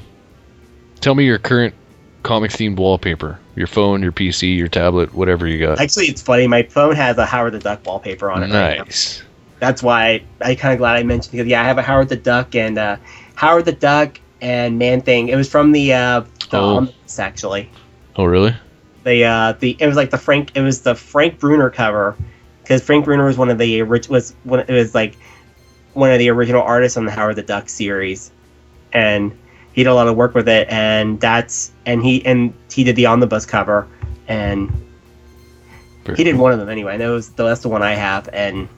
tell 1.00 1.14
me 1.14 1.24
your 1.24 1.38
current 1.38 1.74
comic 2.22 2.50
themed 2.50 2.76
wallpaper. 2.76 3.38
Your 3.56 3.66
phone, 3.66 4.02
your 4.02 4.12
PC, 4.12 4.56
your 4.56 4.68
tablet, 4.68 5.12
whatever 5.14 5.46
you 5.46 5.58
got. 5.58 5.80
Actually, 5.80 6.06
it's 6.06 6.22
funny. 6.22 6.46
My 6.46 6.62
phone 6.62 6.94
has 6.96 7.18
a 7.18 7.26
Howard 7.26 7.52
the 7.52 7.58
Duck 7.58 7.84
wallpaper 7.84 8.30
on 8.30 8.42
it. 8.42 8.52
Right 8.54 8.78
nice. 8.78 9.22
That's 9.58 9.82
why 9.82 10.06
I, 10.40 10.50
I 10.50 10.54
kind 10.54 10.72
of 10.72 10.78
glad 10.78 10.96
I 10.96 11.02
mentioned 11.02 11.32
because 11.32 11.46
yeah, 11.46 11.60
I 11.60 11.64
have 11.64 11.76
a 11.78 11.82
Howard 11.82 12.08
the 12.08 12.16
Duck 12.16 12.54
and 12.54 12.78
uh, 12.78 12.96
Howard 13.34 13.66
the 13.66 13.72
Duck 13.72 14.18
and 14.40 14.78
Man 14.78 15.02
Thing. 15.02 15.28
It 15.28 15.36
was 15.36 15.50
from 15.50 15.72
the 15.72 15.92
uh, 15.92 16.20
the 16.50 16.58
Oh. 16.58 16.76
omnibus, 16.78 17.18
actually. 17.18 17.68
Oh, 18.16 18.24
really? 18.24 18.54
The 19.04 19.24
uh, 19.24 19.52
the 19.58 19.76
it 19.78 19.86
was 19.86 19.96
like 19.96 20.10
the 20.10 20.18
Frank. 20.18 20.52
It 20.54 20.60
was 20.60 20.82
the 20.82 20.94
Frank 20.94 21.38
Brunner 21.38 21.70
cover 21.70 22.16
because 22.62 22.82
Frank 22.82 23.04
Brunner 23.04 23.24
was 23.26 23.38
one 23.38 23.48
of 23.48 23.58
the 23.58 23.80
orig- 23.82 24.08
was 24.08 24.34
one. 24.44 24.60
It 24.60 24.70
was 24.70 24.94
like 24.94 25.16
one 25.94 26.10
of 26.10 26.18
the 26.18 26.28
original 26.28 26.62
artists 26.62 26.96
on 26.96 27.04
the 27.04 27.10
Howard 27.10 27.36
the 27.36 27.42
Duck 27.42 27.68
series, 27.68 28.30
and 28.92 29.36
he 29.72 29.84
did 29.84 29.90
a 29.90 29.94
lot 29.94 30.06
of 30.08 30.16
work 30.16 30.34
with 30.34 30.48
it. 30.48 30.68
And 30.68 31.20
that's 31.20 31.72
and 31.86 32.02
he 32.02 32.24
and 32.26 32.52
he 32.72 32.84
did 32.84 32.96
the 32.96 33.06
omnibus 33.06 33.46
cover 33.46 33.88
and 34.28 34.70
he 36.16 36.24
did 36.24 36.36
one 36.36 36.52
of 36.52 36.58
them 36.58 36.68
anyway. 36.68 36.92
And 36.92 37.00
that 37.02 37.08
was 37.08 37.30
that's 37.30 37.60
the 37.62 37.68
one 37.68 37.82
I 37.82 37.92
have, 37.94 38.28
and 38.32 38.68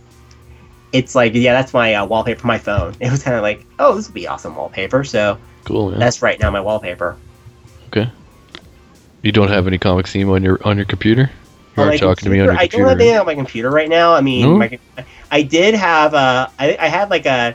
it's 0.92 1.14
like 1.14 1.34
yeah, 1.34 1.52
that's 1.52 1.72
my 1.74 1.94
uh, 1.94 2.06
wallpaper 2.06 2.40
for 2.40 2.46
my 2.46 2.58
phone. 2.58 2.94
It 3.00 3.10
was 3.10 3.22
kind 3.22 3.36
of 3.36 3.42
like 3.42 3.66
oh, 3.78 3.94
this 3.94 4.06
would 4.08 4.14
be 4.14 4.26
awesome 4.26 4.54
wallpaper. 4.54 5.04
So 5.04 5.38
Cool, 5.64 5.90
man. 5.90 6.00
that's 6.00 6.22
right 6.22 6.38
now 6.40 6.50
my 6.50 6.60
wallpaper. 6.60 7.16
okay. 7.88 8.10
You 9.22 9.32
don't 9.32 9.48
have 9.48 9.66
any 9.66 9.78
comic 9.78 10.06
theme 10.08 10.28
on 10.30 10.42
your 10.42 10.58
on 10.64 10.76
your 10.76 10.86
computer? 10.86 11.30
You 11.76 11.82
On 11.82 11.88
are 11.88 11.92
my 11.92 11.96
talking 11.96 12.24
to 12.26 12.30
me 12.30 12.40
on 12.40 12.46
your 12.46 12.54
computer- 12.58 12.76
I 12.76 12.78
don't 12.78 12.88
have 12.88 13.00
anything 13.00 13.18
on 13.20 13.26
my 13.26 13.34
computer 13.34 13.70
right 13.70 13.88
now. 13.88 14.14
I 14.14 14.20
mean, 14.20 14.42
No? 14.42 14.56
my, 14.58 14.78
I 15.30 15.42
did 15.42 15.74
have 15.74 16.12
a, 16.12 16.50
I, 16.58 16.76
I 16.78 16.88
had 16.88 17.08
like 17.08 17.24
a, 17.24 17.54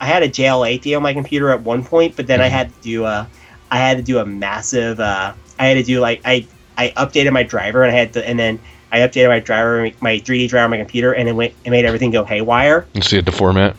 I 0.00 0.06
had 0.06 0.22
a 0.22 0.28
JL8 0.28 0.80
deal 0.80 0.96
on 0.96 1.02
my 1.02 1.12
computer 1.12 1.50
at 1.50 1.60
one 1.62 1.84
point, 1.84 2.16
but 2.16 2.26
then 2.26 2.40
I 2.40 2.48
Mhm. 2.48 2.52
had 2.52 2.68
to 2.74 2.80
do 2.80 3.04
a, 3.04 3.28
I 3.70 3.76
had 3.78 3.98
to 3.98 4.02
do 4.02 4.18
a 4.20 4.24
massive, 4.24 5.00
uh, 5.00 5.34
I 5.58 5.66
had 5.66 5.74
to 5.74 5.82
do 5.82 6.00
like 6.00 6.22
I, 6.24 6.46
I 6.78 6.90
updated 6.96 7.32
my 7.32 7.42
driver 7.42 7.82
and 7.82 7.92
I 7.94 7.98
had 7.98 8.12
to, 8.14 8.26
and 8.26 8.38
then 8.38 8.58
I 8.90 9.00
updated 9.00 9.28
my 9.28 9.40
driver, 9.40 9.90
my 10.00 10.18
3D 10.18 10.48
driver 10.48 10.64
on 10.64 10.70
my 10.70 10.78
computer, 10.78 11.12
and 11.12 11.28
it 11.28 11.32
went, 11.32 11.52
it 11.64 11.70
made 11.70 11.84
everything 11.84 12.10
go 12.10 12.24
haywire. 12.24 12.86
You 12.94 13.02
see 13.02 13.18
it 13.18 13.26
the 13.26 13.32
format? 13.32 13.76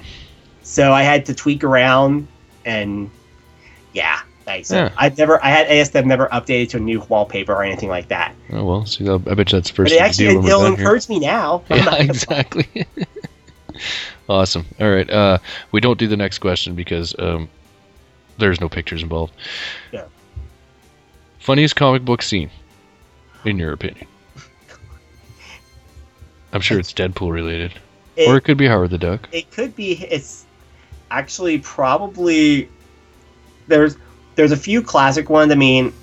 So 0.62 0.92
I 0.94 1.02
had 1.04 1.26
to 1.28 1.34
tweak 1.34 1.64
around, 1.64 2.28
and 2.66 3.10
yeah, 3.94 4.20
like, 4.46 4.66
so 4.66 4.76
Yeah. 4.76 4.92
I've 4.98 5.18
never, 5.18 5.44
I 5.44 5.50
had 5.50 5.68
ASF 5.68 6.06
never 6.06 6.28
updated 6.28 6.70
to 6.70 6.78
a 6.78 6.80
new 6.80 7.02
wallpaper 7.10 7.54
or 7.54 7.64
anything 7.64 7.90
like 7.90 8.08
that. 8.10 8.36
Oh 8.52 8.64
well, 8.66 8.86
see, 8.86 9.08
I 9.10 9.18
bet 9.18 9.52
you 9.52 9.58
that's 9.60 9.70
the 9.70 9.74
But 9.74 9.76
first 9.76 9.92
it 9.94 9.96
thing 9.98 10.02
actually, 10.06 10.26
it'll 10.48 10.62
here. 10.66 10.68
encourage 10.76 11.10
me 11.10 11.20
now. 11.20 11.64
Yeah, 11.70 11.96
exactly. 12.02 12.86
awesome. 14.30 14.66
All 14.80 14.90
right. 14.90 15.10
Uh, 15.10 15.38
we 15.72 15.80
don't 15.82 15.98
do 16.00 16.08
the 16.08 16.18
next 16.18 16.40
question 16.40 16.76
because 16.76 17.16
um, 17.20 17.50
there's 18.38 18.60
no 18.62 18.70
pictures 18.70 19.02
involved. 19.04 19.34
Yeah. 19.92 20.06
Funniest 21.40 21.76
comic 21.76 22.06
book 22.06 22.22
scene, 22.22 22.50
in 23.46 23.58
your 23.60 23.74
opinion? 23.74 24.08
I'm 26.54 26.62
sure 26.62 26.80
it's 26.80 26.94
Deadpool 26.94 27.32
related, 27.32 27.74
It- 28.16 28.28
or 28.30 28.38
it 28.38 28.42
could 28.42 28.58
be 28.58 28.68
Howard 28.68 28.92
the 28.92 28.98
Duck. 28.98 29.28
it 29.32 29.50
could 29.52 29.76
be 29.76 29.94
it's 30.06 30.46
actually 31.10 31.58
probably 31.60 32.70
there's 33.68 33.98
there's 34.36 34.52
a 34.52 34.58
few 34.58 34.82
classic 34.82 35.30
ones 35.30 35.52
i 35.52 35.56
mean 35.56 35.94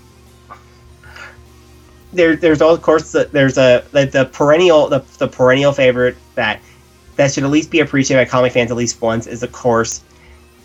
there, 2.12 2.35
there's 2.36 2.61
all 2.61 2.74
of 2.74 2.82
course 2.82 3.12
the, 3.12 3.24
there's 3.31 3.57
a 3.57 3.85
the, 3.93 4.07
the 4.07 4.24
perennial 4.27 4.89
the, 4.89 5.01
the 5.19 5.28
perennial 5.28 5.73
favorite 5.73 6.16
that 6.35 6.61
that 7.16 7.32
should 7.32 7.44
at 7.44 7.51
least 7.51 7.70
be 7.70 7.81
appreciated 7.81 8.24
by 8.24 8.31
comic 8.31 8.52
fans 8.52 8.70
at 8.70 8.77
least 8.77 9.01
once 9.01 9.27
is 9.27 9.43
of 9.43 9.52
course 9.52 10.02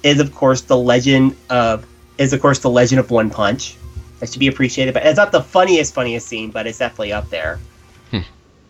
is 0.04 0.20
of 0.20 0.34
course 0.34 0.62
the 0.62 0.78
legend 0.78 1.36
of 1.50 1.86
is 2.18 2.34
of 2.34 2.42
course 2.42 2.60
the 2.60 2.70
legend 2.70 3.00
of 3.00 3.12
One 3.12 3.30
Punch. 3.30 3.76
That 4.20 4.32
should 4.32 4.40
be 4.40 4.48
appreciated, 4.48 4.94
but 4.94 5.06
it's 5.06 5.18
not 5.18 5.32
the 5.34 5.42
funniest 5.44 5.94
funniest 5.94 6.28
scene, 6.28 6.50
but 6.50 6.66
it's 6.66 6.80
definitely 6.80 7.12
up 7.12 7.30
there 7.30 7.60
Hmm. 8.12 8.20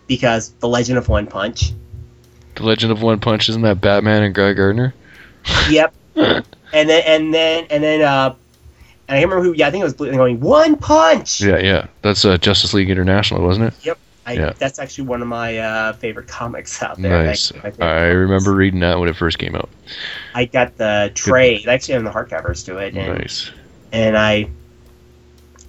because 0.07 0.51
the 0.53 0.67
legend 0.67 0.97
of 0.97 1.07
One 1.07 1.27
Punch. 1.27 1.71
The 2.55 2.63
Legend 2.63 2.91
of 2.91 3.01
One 3.03 3.19
Punch 3.19 3.49
isn't 3.49 3.61
that 3.63 3.81
Batman 3.81 4.23
and 4.23 4.33
Guy 4.33 4.53
Gardner? 4.53 4.93
Yep. 5.69 5.93
and 6.15 6.43
then 6.71 7.03
and 7.05 7.33
then 7.33 7.67
and 7.69 7.83
then 7.83 8.01
uh, 8.01 8.33
I 9.07 9.21
remember 9.21 9.41
who. 9.43 9.53
Yeah, 9.53 9.67
I 9.67 9.71
think 9.71 9.81
it 9.81 9.85
was 9.85 9.93
Blue- 9.93 10.11
going 10.11 10.39
One 10.39 10.75
Punch. 10.77 11.41
Yeah, 11.41 11.57
yeah. 11.59 11.87
That's 12.01 12.25
uh, 12.25 12.37
Justice 12.37 12.73
League 12.73 12.89
International, 12.89 13.41
wasn't 13.43 13.73
it? 13.85 13.97
I, 14.27 14.33
Yeah. 14.33 14.53
That's 14.57 14.79
actually 14.79 15.05
one 15.05 15.21
of 15.21 15.27
my 15.27 15.59
uh, 15.59 15.93
favorite 15.93 16.27
comics 16.27 16.81
out 16.81 16.99
there. 16.99 17.23
Nice. 17.23 17.51
Actually, 17.51 17.59
my 17.59 17.69
favorite 17.71 17.85
I 17.85 17.99
comics. 17.99 18.15
remember 18.15 18.53
reading 18.55 18.79
that 18.79 18.99
when 18.99 19.07
it 19.07 19.15
first 19.15 19.37
came 19.37 19.55
out. 19.55 19.69
I 20.33 20.45
got 20.45 20.75
the 20.77 21.11
trade. 21.13 21.67
I 21.67 21.73
actually 21.73 21.93
have 21.93 22.03
the 22.03 22.09
hardcovers 22.09 22.65
to 22.65 22.77
it, 22.79 22.95
and, 22.95 23.19
Nice. 23.19 23.51
and 23.91 24.17
I, 24.17 24.49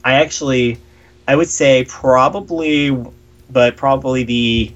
I 0.04 0.14
actually, 0.14 0.78
I 1.28 1.36
would 1.36 1.48
say 1.48 1.84
probably, 1.84 2.96
but 3.50 3.76
probably 3.76 4.22
the. 4.24 4.72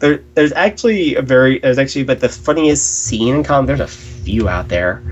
There, 0.00 0.22
there's 0.34 0.52
actually 0.52 1.14
a 1.16 1.22
very 1.22 1.58
there's 1.60 1.78
actually 1.78 2.04
but 2.04 2.20
the 2.20 2.28
funniest 2.28 3.04
scene 3.04 3.34
in 3.36 3.44
comic 3.44 3.68
there's 3.68 3.80
a 3.80 3.86
few 3.86 4.48
out 4.48 4.68
there. 4.68 5.02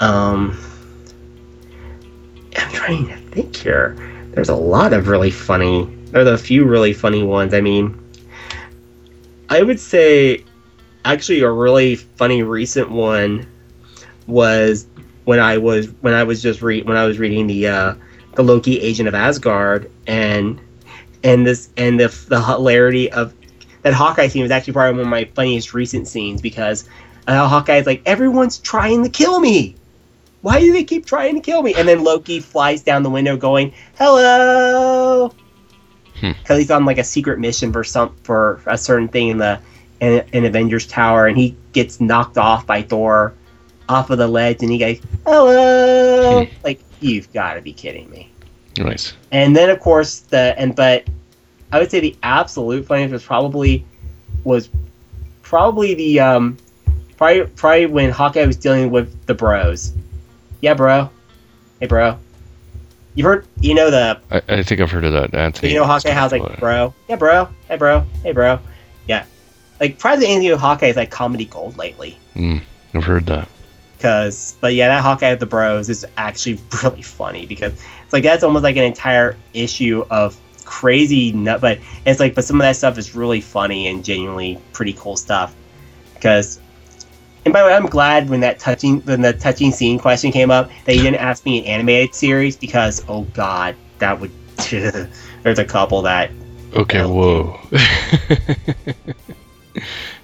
Um, 0.00 0.58
I'm 2.56 2.72
trying 2.72 3.08
to 3.08 3.16
think 3.16 3.54
here. 3.56 3.96
There's 4.32 4.48
a 4.48 4.54
lot 4.54 4.92
of 4.92 5.08
really 5.08 5.30
funny. 5.30 5.84
There's 6.06 6.28
a 6.28 6.38
few 6.38 6.64
really 6.64 6.92
funny 6.92 7.22
ones. 7.22 7.54
I 7.54 7.60
mean, 7.60 7.98
I 9.48 9.62
would 9.62 9.80
say 9.80 10.44
actually 11.04 11.40
a 11.40 11.50
really 11.50 11.96
funny 11.96 12.42
recent 12.42 12.90
one 12.90 13.46
was 14.26 14.86
when 15.24 15.38
I 15.38 15.58
was 15.58 15.88
when 16.00 16.14
I 16.14 16.24
was 16.24 16.42
just 16.42 16.62
re- 16.62 16.82
when 16.82 16.96
I 16.96 17.04
was 17.04 17.18
reading 17.18 17.46
the 17.46 17.68
uh, 17.68 17.94
the 18.34 18.42
Loki 18.42 18.80
Agent 18.80 19.08
of 19.08 19.14
Asgard 19.14 19.90
and 20.06 20.60
and 21.22 21.46
this 21.46 21.70
and 21.76 21.98
the 21.98 22.08
the 22.28 22.42
hilarity 22.42 23.10
of 23.12 23.34
that 23.82 23.94
Hawkeye 23.94 24.28
scene 24.28 24.42
was 24.42 24.50
actually 24.50 24.72
probably 24.72 24.98
one 24.98 25.06
of 25.06 25.10
my 25.10 25.24
funniest 25.24 25.74
recent 25.74 26.08
scenes 26.08 26.40
because 26.40 26.88
uh, 27.26 27.46
Hawkeye's 27.48 27.86
like 27.86 28.02
everyone's 28.06 28.58
trying 28.58 29.02
to 29.02 29.08
kill 29.08 29.40
me. 29.40 29.76
Why 30.44 30.60
do 30.60 30.74
they 30.74 30.84
keep 30.84 31.06
trying 31.06 31.36
to 31.36 31.40
kill 31.40 31.62
me? 31.62 31.72
And 31.72 31.88
then 31.88 32.04
Loki 32.04 32.38
flies 32.38 32.82
down 32.82 33.02
the 33.02 33.08
window 33.08 33.34
going, 33.34 33.72
"Hello," 33.96 35.32
Hmm. 36.20 36.32
because 36.38 36.58
he's 36.58 36.70
on 36.70 36.84
like 36.84 36.98
a 36.98 37.04
secret 37.04 37.38
mission 37.38 37.72
for 37.72 37.82
some 37.82 38.14
for 38.24 38.60
a 38.66 38.76
certain 38.76 39.08
thing 39.08 39.28
in 39.28 39.38
the 39.38 39.58
in, 40.00 40.22
in 40.34 40.44
Avengers 40.44 40.86
Tower, 40.86 41.28
and 41.28 41.38
he 41.38 41.56
gets 41.72 41.98
knocked 41.98 42.36
off 42.36 42.66
by 42.66 42.82
Thor 42.82 43.32
off 43.88 44.10
of 44.10 44.18
the 44.18 44.28
ledge, 44.28 44.58
and 44.60 44.70
he 44.70 44.76
goes, 44.76 44.98
"Hello!" 45.24 46.46
like 46.62 46.78
you've 47.00 47.32
got 47.32 47.54
to 47.54 47.62
be 47.62 47.72
kidding 47.72 48.10
me. 48.10 48.30
Nice. 48.76 49.14
And 49.32 49.56
then 49.56 49.70
of 49.70 49.80
course 49.80 50.20
the 50.20 50.54
and 50.58 50.76
but 50.76 51.04
I 51.72 51.78
would 51.78 51.90
say 51.90 52.00
the 52.00 52.16
absolute 52.22 52.84
funniest 52.84 53.14
was 53.14 53.24
probably 53.24 53.82
was 54.44 54.68
probably 55.40 55.94
the 55.94 56.20
um 56.20 56.58
probably 57.16 57.46
probably 57.56 57.86
when 57.86 58.10
Hawkeye 58.10 58.44
was 58.44 58.56
dealing 58.56 58.90
with 58.90 59.24
the 59.24 59.32
bros. 59.32 59.94
Yeah, 60.64 60.72
bro. 60.72 61.10
Hey, 61.78 61.88
bro. 61.88 62.18
You've 63.14 63.26
heard? 63.26 63.46
You 63.60 63.74
know 63.74 63.90
the 63.90 64.18
I, 64.30 64.40
I 64.48 64.62
think 64.62 64.80
I've 64.80 64.90
heard 64.90 65.04
of 65.04 65.12
that. 65.12 65.34
Anthony. 65.34 65.70
you 65.70 65.78
know 65.78 65.84
Hawkeye 65.84 66.08
has 66.08 66.32
like 66.32 66.58
bro. 66.58 66.94
Yeah, 67.06 67.16
bro. 67.16 67.50
Hey, 67.68 67.76
bro. 67.76 68.00
Hey, 68.22 68.32
bro. 68.32 68.58
Yeah. 69.06 69.26
Like 69.78 69.98
probably 69.98 70.50
with 70.50 70.58
Hawkeye 70.58 70.86
is 70.86 70.96
like 70.96 71.10
comedy 71.10 71.44
gold 71.44 71.76
lately. 71.76 72.16
Mm, 72.34 72.62
I've 72.94 73.04
heard 73.04 73.26
that. 73.26 73.46
Cause, 74.00 74.56
but 74.62 74.72
yeah, 74.72 74.88
that 74.88 75.02
Hawkeye 75.02 75.28
of 75.28 75.38
the 75.38 75.44
Bros 75.44 75.90
is 75.90 76.06
actually 76.16 76.58
really 76.82 77.02
funny 77.02 77.44
because 77.44 77.74
it's 78.02 78.14
like 78.14 78.22
that's 78.22 78.42
almost 78.42 78.62
like 78.62 78.76
an 78.76 78.84
entire 78.84 79.36
issue 79.52 80.02
of 80.08 80.34
crazy 80.64 81.30
nut. 81.32 81.60
But 81.60 81.78
it's 82.06 82.20
like, 82.20 82.34
but 82.34 82.44
some 82.44 82.56
of 82.56 82.62
that 82.64 82.76
stuff 82.76 82.96
is 82.96 83.14
really 83.14 83.42
funny 83.42 83.86
and 83.88 84.02
genuinely 84.02 84.58
pretty 84.72 84.94
cool 84.94 85.16
stuff. 85.18 85.54
Because, 86.14 86.58
and 87.44 87.52
by 87.52 87.60
the 87.62 87.66
way, 87.68 87.74
I'm 87.74 87.86
glad 87.86 88.28
when 88.30 88.40
that 88.40 88.58
touching 88.58 89.00
when 89.02 89.20
the 89.22 89.32
touching 89.32 89.70
scene 89.72 89.98
question 89.98 90.32
came 90.32 90.50
up 90.50 90.70
that 90.86 90.96
you 90.96 91.02
didn't 91.02 91.20
ask 91.20 91.44
me 91.44 91.60
an 91.60 91.66
animated 91.66 92.14
series 92.14 92.56
because 92.56 93.04
oh 93.08 93.22
god, 93.34 93.76
that 93.98 94.18
would. 94.20 94.30
there's 95.42 95.58
a 95.58 95.64
couple 95.64 96.00
that 96.02 96.30
Okay, 96.74 97.04
whoa. 97.04 97.58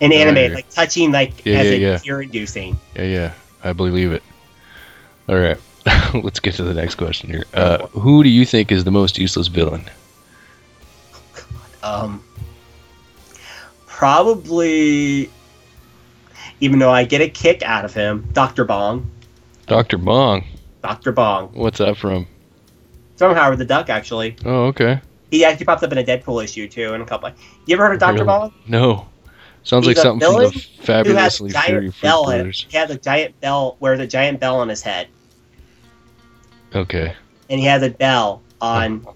in 0.01 0.13
Oh, 0.13 0.17
animated 0.17 0.53
like 0.55 0.69
touching 0.71 1.11
like 1.13 1.45
Yeah, 1.45 1.59
as 1.59 1.67
yeah, 1.67 1.73
a 1.73 1.79
yeah. 1.79 1.99
tear 1.99 2.23
inducing. 2.23 2.79
yeah, 2.97 3.03
yeah. 3.05 3.33
I 3.63 3.73
believe 3.73 4.13
it. 4.13 4.23
All 5.29 5.37
right. 5.37 5.59
Let's 6.15 6.41
get 6.41 6.55
to 6.55 6.63
the 6.63 6.75
next 6.75 6.95
question 6.97 7.31
here. 7.31 7.45
Uh, 7.55 7.87
who 7.89 8.23
do 8.23 8.29
you 8.29 8.45
think 8.45 8.71
is 8.73 8.85
the 8.85 8.91
most 8.91 9.19
useless 9.19 9.49
villain? 9.49 9.85
Um, 11.83 12.23
probably, 13.87 15.31
even 16.61 16.79
though 16.79 16.91
I 16.91 17.05
get 17.05 17.21
a 17.21 17.29
kick 17.29 17.63
out 17.63 17.85
of 17.85 17.95
him, 17.95 18.29
Doctor 18.33 18.65
Bong. 18.65 19.11
Dr. 19.67 19.99
Bong. 19.99 20.45
Doctor 20.83 21.13
Bong 21.13 21.51
What's 21.53 21.79
that 21.79 21.97
from? 21.97 22.27
from 23.17 23.37
Howard 23.37 23.59
the 23.59 23.65
Duck. 23.65 23.89
Actually, 23.91 24.35
Oh, 24.45 24.65
okay. 24.67 25.01
he 25.31 25.45
actually 25.45 25.67
pops 25.67 25.83
up 25.83 25.93
in 25.93 25.99
a 25.99 26.03
Deadpool 26.05 26.43
issue 26.43 26.67
too, 26.69 26.95
and 26.95 27.03
a 27.03 27.07
couple. 27.07 27.31
You 27.67 27.75
ever 27.77 27.85
heard 27.87 27.93
of 27.95 28.01
Doctor 28.01 28.25
Really? 28.25 28.27
Bong? 28.27 28.55
No. 28.67 29.07
Sounds 29.63 29.87
He's 29.87 29.97
like 29.97 30.03
something 30.03 30.27
from 30.27 30.43
the 30.45 30.67
fabulously 30.83 31.51
furry 31.51 31.93
bell? 32.01 32.31
In- 32.31 32.51
He 32.51 32.77
has 32.79 32.91
a 32.91 32.99
giant 32.99 33.39
bell. 33.41 33.77
Wears 33.79 34.01
a 34.01 34.07
giant 34.07 34.41
bell 34.41 34.59
on 34.59 34.69
his 34.71 34.81
head, 34.83 35.09
Okay. 36.75 37.15
and 37.51 37.61
he 37.61 37.67
has 37.67 37.83
a 37.83 37.91
bell 37.91 38.43
on 38.61 39.05
oh. 39.07 39.15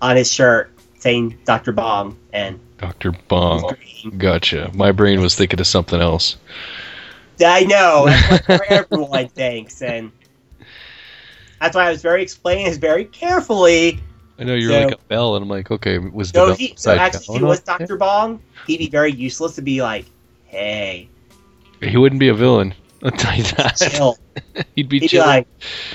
on 0.00 0.16
his 0.16 0.30
shirt 0.30 0.70
saying 1.02 1.36
Doctor 1.44 1.72
Bong 1.72 2.16
and. 2.32 2.58
Dr. 2.78 3.12
Bong. 3.28 3.76
Gotcha. 4.18 4.70
My 4.74 4.90
brain 4.92 5.20
was 5.20 5.34
thinking 5.36 5.60
of 5.60 5.66
something 5.66 6.00
else. 6.00 6.36
I 7.44 7.64
know. 7.64 8.06
Everyone 8.68 9.28
thinks, 9.28 9.82
and 9.82 10.10
that's 11.60 11.74
why 11.76 11.86
I 11.86 11.90
was 11.90 12.02
very 12.02 12.22
explaining 12.22 12.66
this 12.66 12.76
very 12.76 13.04
carefully. 13.06 14.00
I 14.38 14.44
know 14.44 14.54
you're 14.54 14.70
So- 14.72 14.84
like 14.86 14.94
a 14.94 14.98
bell, 15.08 15.36
and 15.36 15.42
I'm 15.44 15.48
like, 15.48 15.70
okay, 15.70 15.98
was 15.98 16.32
the 16.32 16.48
So 16.48 16.54
he, 16.54 16.74
so 16.76 16.92
actually, 16.94 17.34
if 17.36 17.40
he 17.40 17.44
was? 17.44 17.60
Doctor 17.60 17.96
Bong, 17.96 18.40
he'd 18.66 18.78
be 18.78 18.88
very 18.88 19.12
useless 19.12 19.54
to 19.56 19.62
be 19.62 19.82
like, 19.82 20.06
"Hey, 20.46 21.08
He 21.80 21.96
wouldn't 21.96 22.20
be 22.20 22.28
a 22.28 22.34
villain. 22.34 22.74
I'll 23.04 23.10
tell 23.12 23.36
you 23.36 23.44
that. 23.44 23.76
chill." 23.76 24.18
He'd 24.76 24.88
be 24.88 24.96
He'd 24.96 25.00
be 25.02 25.08
chilling. 25.08 25.26
like, 25.28 25.48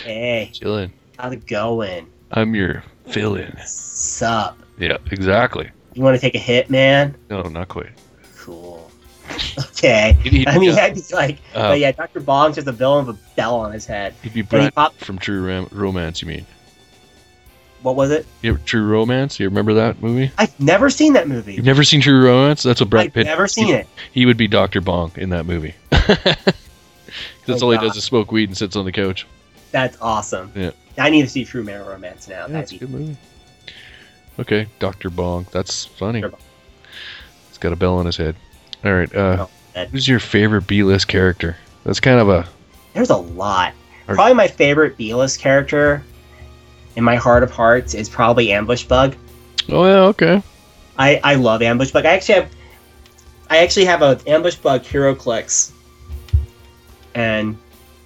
"Hey, 0.04 0.50
chilling. 0.54 0.92
how's 1.18 1.34
it 1.34 1.46
going? 1.48 2.08
I'm 2.32 2.56
your 2.56 2.84
villain. 3.08 3.58
Sup? 3.66 4.58
Yeah, 4.78 4.98
exactly. 5.12 5.70
You 5.94 6.04
want 6.04 6.16
to 6.16 6.22
take 6.22 6.36
a 6.36 6.40
hit, 6.40 6.70
man? 6.70 7.16
No, 7.30 7.42
not 7.44 7.68
quite. 7.68 7.90
Cool. 8.38 8.90
Okay. 9.78 10.18
I 10.48 10.58
mean, 10.58 10.70
uh, 10.72 10.76
I'd 10.76 10.96
be 10.96 11.02
like, 11.14 11.38
uh, 11.54 11.70
but 11.70 11.80
yeah, 11.80 11.92
Doctor 11.92 12.20
Bong's 12.20 12.56
just 12.56 12.68
a 12.68 12.72
villain 12.72 13.06
with 13.06 13.16
a 13.16 13.20
bell 13.36 13.58
on 13.60 13.72
his 13.72 13.86
head. 13.86 14.16
he'd 14.24 14.34
be 14.34 14.42
he 14.42 14.42
Brad 14.42 14.74
pop- 14.74 14.96
from 14.98 15.20
True 15.20 15.46
Ram- 15.46 15.68
Romance. 15.72 16.22
You 16.24 16.28
mean? 16.28 16.46
What 17.84 17.96
was 17.96 18.10
it? 18.10 18.26
Ever, 18.44 18.58
True 18.66 18.88
Romance? 18.88 19.40
You 19.40 19.48
remember 19.48 19.76
that 19.76 20.02
movie? 20.02 20.32
I've 20.40 20.60
never 20.60 20.90
seen 20.90 21.14
that 21.14 21.28
movie. 21.28 21.54
You've 21.54 21.66
never 21.66 21.84
seen 21.84 22.02
True 22.02 22.24
Romance? 22.26 22.64
That's 22.64 22.80
what 22.82 22.90
Brad 22.90 23.08
I've 23.08 23.14
Pitt. 23.14 23.26
never 23.28 23.48
seen 23.48 23.68
he, 23.68 23.74
it. 23.74 23.88
He 24.12 24.26
would 24.26 24.38
be 24.38 24.48
Doctor 24.48 24.82
Bong 24.82 25.12
in 25.16 25.30
that 25.30 25.46
movie. 25.46 25.76
That's 25.92 27.62
Oh, 27.62 27.66
all 27.66 27.72
he 27.72 27.78
God. 27.78 27.84
does 27.90 27.98
is 27.98 28.04
smoke 28.04 28.32
weed 28.32 28.50
and 28.50 28.58
sits 28.58 28.76
on 28.76 28.86
the 28.86 28.92
couch. 28.92 29.28
That's 29.72 29.98
awesome. 30.02 30.52
Yeah. 30.56 30.72
I 30.98 31.10
need 31.12 31.22
to 31.22 31.30
see 31.30 31.46
True 31.46 31.64
Man 31.64 31.86
Romance 31.86 32.28
now. 32.28 32.48
Yeah, 32.48 32.54
That'd 32.54 32.74
a 32.74 32.80
good 32.80 32.90
movie. 32.90 33.18
Okay, 34.40 34.68
Doctor 34.80 35.10
Bong. 35.10 35.48
That's 35.52 35.86
funny. 35.86 36.22
He's 37.50 37.58
got 37.58 37.74
a 37.74 37.76
bell 37.76 37.98
on 37.98 38.06
his 38.06 38.18
head. 38.18 38.36
All 38.86 38.94
right. 38.94 39.14
Uh, 39.16 39.48
Oh, 39.76 39.86
who's 39.92 40.08
your 40.08 40.20
favorite 40.20 40.66
B-list 40.66 41.08
character? 41.08 41.56
That's 41.84 42.00
kind 42.00 42.20
of 42.20 42.30
a 42.30 42.48
There's 42.94 43.12
a 43.12 43.18
lot. 43.18 43.74
Probably 44.08 44.34
my 44.34 44.48
favorite 44.48 44.98
B-list 44.98 45.40
character 45.40 46.04
in 46.96 47.04
my 47.04 47.16
heart 47.16 47.44
of 47.44 47.52
hearts 47.52 47.94
is 47.94 48.10
probably 48.10 48.52
Ambush 48.52 48.86
Bug. 48.86 49.16
Oh 49.70 49.86
yeah, 49.86 50.00
okay. 50.08 50.42
I, 50.98 51.20
I 51.24 51.36
love 51.36 51.62
Ambush 51.62 51.92
Bug. 51.92 52.06
I 52.06 52.14
actually 52.14 52.36
have 52.36 52.50
I 53.52 53.58
actually 53.60 53.86
have 53.86 54.02
a 54.02 54.20
Ambush 54.26 54.56
Bug 54.56 54.82
HeroClix, 54.82 55.72
and 57.14 57.58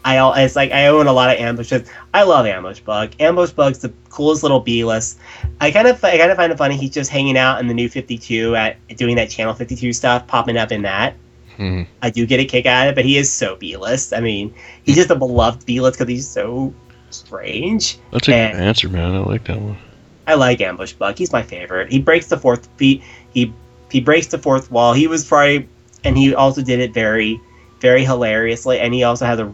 I 0.03 0.15
al- 0.18 0.34
it's 0.34 0.56
like 0.56 0.72
I 0.72 0.88
own 0.88 1.07
a 1.07 1.14
lot 1.14 1.30
of 1.30 1.40
ambushes. 1.40 1.88
I 2.14 2.23
love 2.23 2.45
Ambush 2.45 2.80
Bug. 2.80 3.11
Ambush 3.19 3.52
Bug's 3.52 3.80
the 3.80 3.90
coolest 4.10 4.41
little 4.44 4.60
B 4.60 4.84
list. 4.84 5.19
I 5.60 5.72
kind 5.72 5.88
of 5.88 6.03
I 6.03 6.18
kind 6.18 6.32
of 6.32 6.38
find 6.38 6.52
it 6.52 6.57
funny. 6.57 6.76
He's 6.76 6.91
just 6.91 7.11
hanging 7.11 7.38
out 7.38 7.60
in 7.60 7.68
the 7.68 7.73
new 7.73 7.88
Fifty 7.88 8.18
Two 8.18 8.56
at 8.56 8.78
doing 8.98 9.15
that 9.18 9.30
Channel 9.30 9.53
Fifty 9.53 9.76
Two 9.76 9.94
stuff, 9.94 10.28
popping 10.28 10.57
up 10.57 10.72
in 10.72 10.82
that. 10.84 11.15
Hmm. 11.57 11.84
I 12.02 12.10
do 12.10 12.26
get 12.26 12.40
a 12.40 12.45
kick 12.45 12.65
out 12.65 12.88
of 12.88 12.94
it, 12.94 12.95
but 12.95 13.06
he 13.06 13.18
is 13.18 13.32
so 13.32 13.56
B 13.56 13.78
list. 13.78 14.14
I 14.14 14.22
mean, 14.22 14.53
he's 14.84 14.95
just 14.95 15.11
a 15.11 15.15
beloved 15.15 15.65
B 15.65 15.82
list 15.82 15.99
because 15.99 16.10
he's 16.10 16.28
so 16.28 16.73
strange. 17.11 17.99
That's 18.11 18.28
a 18.28 18.32
good 18.32 18.56
answer, 18.56 18.90
man. 18.90 19.14
I 19.14 19.19
like 19.19 19.45
that 19.45 19.61
one. 19.61 19.78
I 20.26 20.36
like 20.36 20.61
Ambush 20.61 20.94
Bug. 20.94 21.18
He's 21.18 21.32
my 21.32 21.44
favorite. 21.44 21.91
He 21.91 21.99
breaks 21.99 22.28
the 22.28 22.38
fourth 22.38 22.68
he 22.80 23.03
he 23.34 23.53
he 23.91 24.02
breaks 24.02 24.28
the 24.28 24.40
fourth 24.40 24.72
wall. 24.72 24.94
He 24.94 25.07
was 25.07 25.26
probably 25.26 25.68
and 26.03 26.18
he 26.18 26.34
also 26.34 26.64
did 26.64 26.80
it 26.80 26.94
very 26.94 27.40
very 27.80 28.03
hilariously. 28.06 28.80
And 28.80 28.94
he 28.94 29.03
also 29.03 29.26
has 29.26 29.40
a 29.40 29.53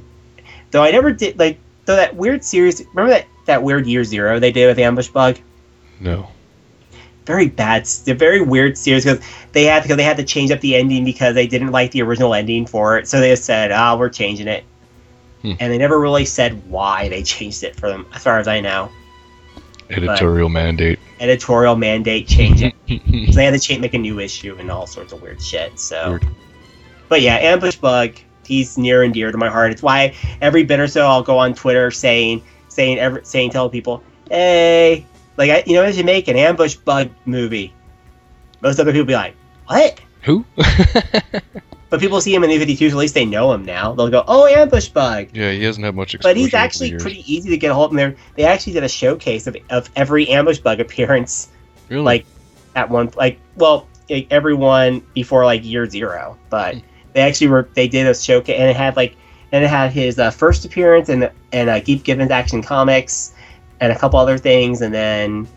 though 0.72 0.84
I 0.84 0.92
never 0.92 1.12
did 1.12 1.38
like 1.40 1.60
though 1.86 1.96
that 1.96 2.16
weird 2.16 2.44
series. 2.44 2.84
Remember 2.94 3.10
that 3.12 3.26
that 3.46 3.64
weird 3.64 3.86
Year 3.88 4.04
Zero 4.04 4.40
they 4.40 4.52
did 4.52 4.68
with 4.68 4.80
Ambush 4.80 5.08
Bug. 5.08 5.38
No. 6.00 6.28
Very 7.26 7.48
bad. 7.50 7.86
They're 8.06 8.16
very 8.16 8.42
weird 8.42 8.78
series 8.78 9.04
because 9.04 9.24
they 9.52 9.66
had 9.66 9.84
because 9.84 9.98
they 9.98 10.04
had 10.04 10.18
to 10.18 10.24
change 10.24 10.52
up 10.52 10.62
the 10.62 10.76
ending 10.76 11.04
because 11.04 11.36
they 11.36 11.48
didn't 11.48 11.72
like 11.72 11.92
the 11.92 12.02
original 12.02 12.34
ending 12.34 12.66
for 12.66 12.98
it. 12.98 13.08
So 13.08 13.20
they 13.20 13.30
just 13.32 13.44
said, 13.44 13.72
"Ah, 13.72 13.98
we're 13.98 14.10
changing 14.10 14.48
it," 14.48 14.64
Hmm. 15.42 15.54
and 15.60 15.72
they 15.74 15.78
never 15.78 16.00
really 16.00 16.24
said 16.26 16.70
why 16.70 17.10
they 17.10 17.24
changed 17.24 17.64
it 17.64 17.76
for 17.76 17.90
them, 17.90 18.06
as 18.14 18.24
far 18.24 18.40
as 18.40 18.48
I 18.48 18.62
know. 18.62 18.90
Editorial 19.90 20.50
mandate. 20.50 21.00
Editorial 21.20 21.76
mandate 21.76 22.28
change 22.28 22.62
it. 22.62 22.74
So 22.88 23.34
they 23.34 23.44
had 23.46 23.54
to 23.54 23.60
change, 23.60 23.82
make 23.82 23.94
a 23.94 23.98
new 23.98 24.20
issue 24.20 24.56
and 24.60 24.72
all 24.72 24.88
sorts 24.88 25.12
of 25.12 25.22
weird 25.22 25.42
shit. 25.42 25.78
So, 25.80 26.12
Weird. 26.12 26.28
but 27.10 27.22
yeah, 27.22 27.36
Ambush 27.36 27.76
Bug, 27.76 28.12
he's 28.48 28.78
near 28.78 29.04
and 29.04 29.14
dear 29.14 29.32
to 29.32 29.38
my 29.38 29.50
heart. 29.50 29.72
It's 29.72 29.84
why 29.84 30.16
every 30.42 30.64
bit 30.64 30.80
or 30.80 30.88
so 30.88 31.06
I'll 31.06 31.24
go 31.24 31.38
on 31.38 31.54
Twitter 31.54 31.92
saying, 31.92 32.42
saying, 32.70 32.98
every, 33.00 33.24
saying, 33.26 33.52
tell 33.52 33.70
people, 33.70 34.02
hey, 34.30 35.06
like 35.38 35.52
I, 35.52 35.64
you 35.68 35.74
know, 35.74 35.84
I 35.84 35.90
you 35.90 36.04
make 36.04 36.28
an 36.28 36.38
Ambush 36.38 36.76
Bug 36.76 37.10
movie. 37.26 37.74
Most 38.62 38.80
other 38.80 38.92
people 38.92 39.06
be 39.06 39.14
like, 39.14 39.36
what? 39.68 40.00
Who? 40.24 40.46
But 41.90 42.02
people 42.02 42.20
see 42.20 42.36
him 42.36 42.44
in 42.44 42.50
the 42.50 42.58
52, 42.60 42.90
so 42.90 42.98
at 42.98 43.00
least 43.00 43.14
they 43.14 43.24
know 43.24 43.54
him 43.54 43.64
now. 43.64 43.94
They'll 43.94 44.10
go, 44.10 44.24
oh, 44.28 44.46
Ambush 44.46 44.90
Bug. 44.90 45.30
yeah, 45.34 45.52
he 45.52 45.64
hasn't 45.64 45.86
had 45.86 45.96
much. 45.96 46.20
But 46.22 46.36
he's 46.36 46.54
actually 46.54 46.98
pretty 46.98 47.24
easy 47.34 47.50
to 47.50 47.58
get 47.58 47.72
a 47.72 47.74
hold 47.74 47.92
of. 47.94 47.98
And 47.98 48.14
they're- 48.36 48.46
actually 48.46 48.74
did 48.74 48.84
a 48.84 48.90
showcase 48.90 49.48
of, 49.48 49.56
of 49.70 49.90
every 49.96 50.28
Ambush 50.28 50.58
Bug 50.60 50.80
appearance 50.82 51.50
Really? 51.90 52.04
like 52.04 52.26
at 52.76 52.90
one 52.90 53.10
like 53.16 53.40
well 53.56 53.88
like 54.10 54.28
everyone 54.30 55.02
before 55.14 55.46
like 55.46 55.64
year 55.64 55.90
zero 55.90 56.38
but 56.50 56.76
Hmm. 56.76 56.80
They 57.14 57.22
actually 57.22 57.48
were 57.48 57.70
they 57.74 57.88
did 57.88 58.08
a 58.08 58.16
showcase 58.16 58.60
and 58.60 58.70
it 58.70 58.76
had 58.76 58.96
like 58.96 59.16
and 59.52 59.64
it 59.64 59.68
had 59.70 59.92
his 59.92 60.20
uh, 60.20 60.32
first 60.32 60.66
appearance 60.66 61.10
and 61.10 61.30
and 61.52 61.70
uh, 61.70 61.80
Geek 61.80 62.04
Gibbons 62.04 62.32
Action 62.32 62.62
Comics 62.62 63.34
and 63.80 63.92
a 63.92 63.98
couple 63.98 64.20
other 64.20 64.38
things 64.38 64.82
and 64.82 64.94
then 64.94 65.48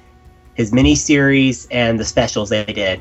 his 0.54 0.72
mini 0.72 0.94
series 0.94 1.66
and 1.70 1.98
the 1.98 2.04
specials 2.04 2.50
they 2.50 2.64
did 2.64 3.00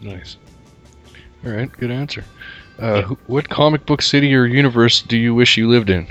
Nice. 0.00 0.36
All 1.46 1.52
right, 1.52 1.72
good 1.72 1.90
answer. 1.90 2.24
Uh, 2.78 3.00
who, 3.00 3.18
what 3.26 3.48
comic 3.48 3.86
book 3.86 4.02
city 4.02 4.34
or 4.34 4.44
universe 4.44 5.00
do 5.00 5.16
you 5.16 5.34
wish 5.34 5.56
you 5.56 5.68
lived 5.68 5.88
in? 5.88 6.06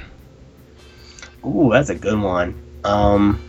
ooh 1.45 1.69
that's 1.71 1.89
a 1.89 1.95
good 1.95 2.19
one 2.19 2.55
um 2.83 3.41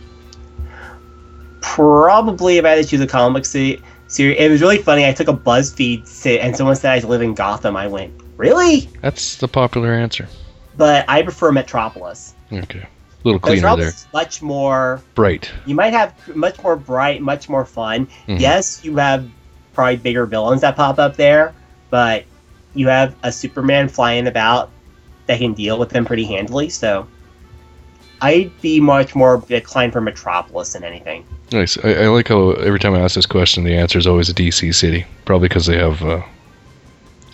probably 1.61 2.57
if 2.57 2.65
I 2.65 2.71
had 2.71 2.83
to 2.83 2.89
choose 2.89 3.01
a 3.01 3.07
comic 3.07 3.43
book 3.43 3.81
it 4.23 4.49
was 4.49 4.61
really 4.61 4.77
funny 4.77 5.05
I 5.05 5.13
took 5.13 5.27
a 5.27 5.33
BuzzFeed 5.33 6.07
sit 6.07 6.41
and 6.41 6.55
someone 6.55 6.75
said 6.75 7.03
I 7.03 7.07
live 7.07 7.21
in 7.21 7.33
Gotham 7.33 7.75
I 7.75 7.87
went 7.87 8.13
really 8.37 8.89
That's 9.01 9.37
the 9.37 9.47
popular 9.47 9.93
answer. 9.93 10.27
but 10.77 11.05
I 11.07 11.21
prefer 11.21 11.51
Metropolis 11.51 12.33
Okay, 12.51 12.79
a 12.79 12.87
little 13.23 13.39
cleaner 13.39 13.61
Metropolis 13.61 14.03
there. 14.03 14.09
much 14.13 14.41
more. 14.41 15.01
Bright. 15.15 15.51
You 15.65 15.73
might 15.75 15.93
have 15.93 16.13
much 16.35 16.61
more 16.61 16.75
bright, 16.75 17.21
much 17.21 17.49
more 17.49 17.65
fun. 17.65 18.07
Mhm. 18.27 18.39
Yes, 18.39 18.81
you 18.83 18.95
have 18.97 19.27
probably 19.73 19.95
bigger 19.97 20.25
villains 20.27 20.61
that 20.61 20.75
pop 20.75 20.99
up 20.99 21.15
there, 21.17 21.53
but 21.89 22.23
you 22.75 22.87
have 22.87 23.15
a 23.23 23.31
Superman 23.31 23.87
flying 23.89 24.27
about 24.27 24.69
that 25.25 25.39
can 25.39 25.53
deal 25.53 25.79
with 25.79 25.89
them 25.89 26.05
pretty 26.05 26.25
handily. 26.25 26.69
So 26.69 27.07
I'd 28.25 28.61
be 28.61 28.79
much 28.79 29.15
more 29.15 29.43
inclined 29.49 29.93
for 29.93 30.01
Metropolis 30.01 30.73
than 30.73 30.83
anything. 30.83 31.25
Nice. 31.51 31.77
I, 31.83 32.03
I 32.03 32.07
like 32.07 32.27
how 32.27 32.51
every 32.53 32.79
time 32.79 32.93
I 32.95 32.99
ask 32.99 33.15
this 33.15 33.25
question, 33.25 33.63
the 33.63 33.75
answer 33.75 33.99
is 33.99 34.07
always 34.07 34.29
a 34.29 34.33
DC 34.33 34.73
city. 34.73 35.05
Probably 35.25 35.47
because 35.47 35.65
they 35.67 35.77
have 35.77 36.01
uh, 36.03 36.21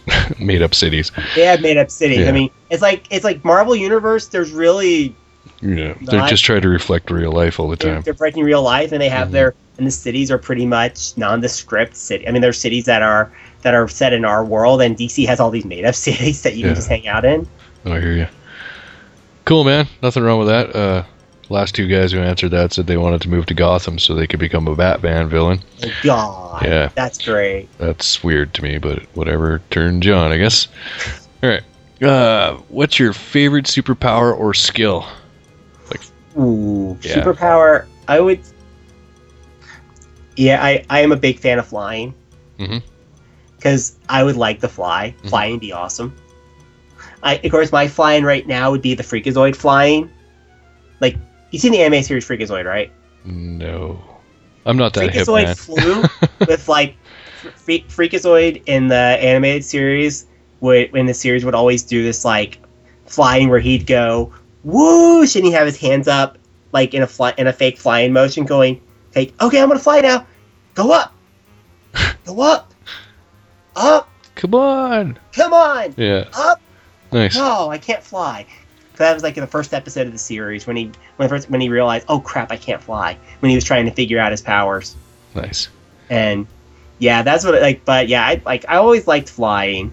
made-up 0.39 0.73
cities. 0.75 1.11
They 1.35 1.45
have 1.45 1.61
made 1.61 1.77
up 1.77 1.89
cities. 1.91 2.19
Yeah. 2.19 2.29
I 2.29 2.31
mean, 2.31 2.49
it's 2.69 2.81
like 2.81 3.05
it's 3.11 3.23
like 3.23 3.43
Marvel 3.45 3.75
Universe. 3.75 4.27
There's 4.27 4.51
really 4.51 5.15
Yeah, 5.61 5.93
No, 6.01 6.11
they 6.11 6.19
I- 6.19 6.27
just 6.29 6.43
try 6.43 6.59
to 6.59 6.69
reflect 6.69 7.09
real 7.11 7.31
life 7.31 7.59
all 7.59 7.67
the 7.69 7.75
they're, 7.75 7.93
time. 7.95 8.01
they're 8.03 8.13
breaking 8.13 8.43
real 8.43 8.61
life, 8.63 8.91
and 8.91 9.01
they 9.01 9.09
have 9.09 9.29
Mhm. 9.29 9.31
their 9.31 9.55
and 9.77 9.87
the 9.87 9.91
cities 9.91 10.29
are 10.29 10.37
pretty 10.37 10.65
much 10.65 11.17
nondescript 11.17 11.95
city. 11.95 12.27
I 12.27 12.31
mean, 12.31 12.41
there's 12.41 12.59
cities 12.59 12.85
that 12.85 13.01
are 13.01 13.31
that 13.61 13.73
are 13.73 13.87
set 13.87 14.11
in 14.13 14.25
our 14.25 14.43
world, 14.43 14.81
and 14.81 14.97
DC 14.97 15.25
has 15.27 15.39
all 15.39 15.51
these 15.51 15.65
made 15.65 15.85
up 15.85 15.95
cities 16.07 16.41
that 16.43 16.55
you 16.55 16.61
Yeah. 16.61 16.67
can 16.67 16.75
just 16.75 16.89
hang 16.89 17.07
out 17.07 17.23
in. 17.25 17.47
Oh, 17.85 17.93
I 17.93 17.99
hear 18.01 18.13
you. 18.13 18.27
Cool, 19.45 19.63
man. 19.63 19.87
Nothing 20.01 20.23
wrong 20.23 20.39
with 20.39 20.47
that. 20.47 20.75
Uh, 20.75 21.03
last 21.49 21.75
two 21.75 21.87
guys 21.87 22.11
who 22.11 22.19
answered 22.19 22.49
that 22.51 22.73
said 22.73 22.87
they 22.87 22.97
wanted 22.97 23.21
to 23.21 23.29
move 23.29 23.45
to 23.47 23.53
Gotham 23.53 23.99
so 23.99 24.13
they 24.15 24.27
could 24.27 24.39
become 24.39 24.67
a 24.67 24.75
Batman 24.75 25.27
villain. 25.29 25.59
Oh, 25.83 25.89
God, 26.03 26.63
Yeah. 26.65 26.89
that's 26.95 27.17
great. 27.23 27.67
That's 27.77 28.23
weird 28.23 28.53
to 28.55 28.63
me, 28.63 28.77
but 28.77 29.03
whatever. 29.15 29.61
Turn 29.71 29.99
John, 30.01 30.31
I 30.31 30.37
guess. 30.37 30.67
All 31.43 31.49
right. 31.49 31.63
Uh, 32.01 32.57
what's 32.69 32.97
your 32.99 33.13
favorite 33.13 33.65
superpower 33.65 34.37
or 34.37 34.53
skill? 34.53 35.05
Like, 35.89 36.01
Ooh, 36.39 36.97
Yeah. 37.01 37.15
superpower. 37.15 37.85
I 38.07 38.19
would. 38.19 38.39
Yeah, 40.37 40.63
I 40.63 40.83
I 40.89 41.01
am 41.01 41.11
a 41.11 41.15
big 41.17 41.39
fan 41.39 41.59
of 41.59 41.67
flying. 41.67 42.13
Mhm. 42.59 42.81
Because 43.57 43.97
I 44.09 44.23
would 44.23 44.37
like 44.37 44.61
to 44.61 44.67
fly. 44.67 45.13
Mhm. 45.23 45.29
Flying 45.29 45.51
would 45.51 45.61
be 45.61 45.71
awesome. 45.73 46.15
I 47.23 47.35
of 47.35 47.51
course 47.51 47.71
my 47.71 47.87
flying 47.87 48.23
right 48.23 48.45
now 48.47 48.71
would 48.71 48.81
be 48.81 48.93
the 48.95 49.03
Freakazoid 49.03 49.55
flying. 49.55 50.09
Like 50.99 51.17
you 51.51 51.59
seen 51.59 51.71
the 51.71 51.81
anime 51.81 52.03
series 52.03 52.27
Freakazoid, 52.27 52.65
right? 52.65 52.91
No. 53.25 54.03
I'm 54.65 54.77
not 54.77 54.93
that 54.93 55.13
hip, 55.13 55.25
Freakazoid 55.27 55.43
man. 55.45 55.55
flew 55.55 56.03
with 56.47 56.67
like 56.67 56.95
Fre- 57.55 57.85
Freakazoid 57.89 58.61
in 58.67 58.87
the 58.87 58.95
animated 58.95 59.63
series 59.65 60.25
would 60.59 60.95
in 60.95 61.05
the 61.07 61.13
series 61.13 61.43
would 61.43 61.55
always 61.55 61.81
do 61.83 62.03
this 62.03 62.23
like 62.23 62.59
flying 63.07 63.49
where 63.49 63.59
he'd 63.59 63.87
go 63.87 64.31
whoosh 64.63 65.35
and 65.35 65.43
he'd 65.43 65.51
have 65.51 65.65
his 65.65 65.77
hands 65.77 66.07
up 66.07 66.37
like 66.71 66.93
in 66.93 67.01
a 67.01 67.07
fly 67.07 67.33
in 67.39 67.47
a 67.47 67.53
fake 67.53 67.77
flying 67.79 68.13
motion 68.13 68.45
going 68.45 68.79
like 69.15 69.33
okay 69.41 69.59
I'm 69.59 69.67
gonna 69.67 69.79
fly 69.79 70.01
now 70.01 70.25
go 70.75 70.91
up 70.91 71.13
go 72.25 72.39
up 72.41 72.71
up 73.75 74.07
Come 74.35 74.53
on. 74.55 75.17
come 75.33 75.53
on 75.53 75.93
Yeah. 75.97 76.25
up 76.35 76.60
Nice. 77.11 77.35
no 77.35 77.69
I 77.69 77.77
can't 77.77 78.03
fly 78.03 78.45
that 78.97 79.13
was 79.13 79.23
like 79.23 79.35
in 79.35 79.41
the 79.41 79.47
first 79.47 79.73
episode 79.73 80.05
of 80.05 80.13
the 80.13 80.19
series 80.19 80.67
when 80.67 80.75
he 80.75 80.91
when 81.17 81.27
first 81.27 81.49
when 81.49 81.59
he 81.61 81.69
realized 81.69 82.05
oh 82.07 82.19
crap 82.19 82.51
I 82.51 82.57
can't 82.57 82.81
fly 82.81 83.17
when 83.39 83.49
he 83.49 83.55
was 83.55 83.63
trying 83.63 83.85
to 83.85 83.91
figure 83.91 84.19
out 84.19 84.31
his 84.31 84.41
powers 84.41 84.95
Nice. 85.35 85.69
and 86.09 86.45
yeah, 87.01 87.23
that's 87.23 87.43
what 87.43 87.59
like. 87.61 87.83
But 87.83 88.07
yeah, 88.09 88.23
I 88.25 88.41
like 88.45 88.63
I 88.69 88.75
always 88.75 89.07
liked 89.07 89.27
flying. 89.27 89.91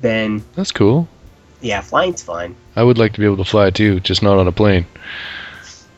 Then 0.00 0.42
That's 0.56 0.72
cool. 0.72 1.06
yeah, 1.60 1.80
flying's 1.80 2.22
fun. 2.22 2.56
I 2.74 2.82
would 2.82 2.98
like 2.98 3.12
to 3.12 3.20
be 3.20 3.24
able 3.24 3.36
to 3.36 3.44
fly 3.44 3.70
too, 3.70 4.00
just 4.00 4.20
not 4.20 4.36
on 4.36 4.48
a 4.48 4.52
plane. 4.52 4.84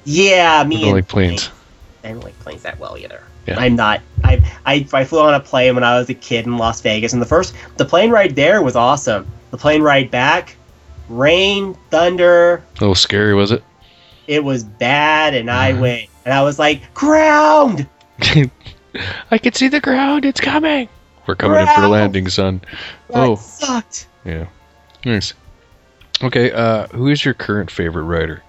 Yeah, 0.05 0.63
me. 0.65 0.77
I 0.77 0.81
don't 0.81 0.89
and 0.89 0.95
like 0.97 1.09
planes. 1.09 1.51
I 2.05 2.09
don't 2.09 2.23
like 2.23 2.39
planes 2.41 2.63
that 2.65 2.79
well 2.79 2.99
either. 2.99 3.23
Yeah. 3.47 3.59
I'm 3.59 3.77
not. 3.77 4.03
I, 4.25 4.45
I 4.67 4.87
I 4.93 5.05
flew 5.05 5.21
on 5.21 5.33
a 5.33 5.41
plane 5.41 5.75
when 5.75 5.85
I 5.85 5.99
was 5.99 6.11
a 6.11 6.15
kid 6.15 6.45
in 6.45 6.59
Las 6.59 6.83
Vegas, 6.83 7.15
and 7.15 7.23
the 7.23 7.27
first 7.27 7.55
the 7.79 7.87
plane 7.87 8.11
ride 8.11 8.35
there 8.37 8.61
was 8.61 8.77
awesome. 8.77 9.27
The 9.53 9.57
plane 9.59 9.83
ride 9.83 10.11
back, 10.11 10.57
rain, 11.09 11.77
thunder, 11.91 12.55
A 12.57 12.81
little 12.81 12.95
scary, 12.97 13.35
was 13.35 13.53
it? 13.53 13.62
it 14.27 14.43
was 14.43 14.65
bad, 14.65 15.35
and 15.35 15.49
I 15.51 15.73
Mhm. 15.73 15.81
went 15.81 16.03
and 16.24 16.33
I 16.35 16.43
was 16.43 16.59
like 16.59 16.93
ground. 16.95 17.87
I 19.31 19.39
can 19.39 19.53
see 19.53 19.69
the 19.69 19.81
ground. 19.81 20.24
It's 20.24 20.41
coming. 20.41 20.89
We're 21.27 21.35
coming 21.37 21.61
in 21.61 21.66
for 21.69 21.74
Ground. 21.74 21.93
landing, 21.93 22.29
son. 22.29 22.61
That 23.09 23.16
Oh. 23.29 23.37
sucked. 23.37 24.07
Yeah. 24.24 24.47
Nice. 25.05 25.35
Okay, 26.23 26.51
uh, 26.53 26.87
who 26.89 27.09
is 27.09 27.24
your 27.24 27.35
current 27.35 27.70
favorite 27.70 28.05
writer? 28.05 28.43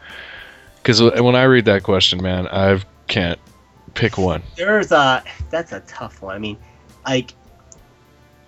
Because 0.81 1.01
when 1.01 1.35
I 1.35 1.43
read 1.43 1.65
that 1.65 1.83
question, 1.83 2.21
man, 2.21 2.47
I 2.47 2.79
can't 3.07 3.39
pick 3.93 4.17
one. 4.17 4.41
there's 4.57 4.91
a 4.91 5.23
that's 5.49 5.71
a 5.71 5.79
tough 5.81 6.21
one. 6.21 6.35
I 6.35 6.39
mean, 6.39 6.57
like, 7.05 7.33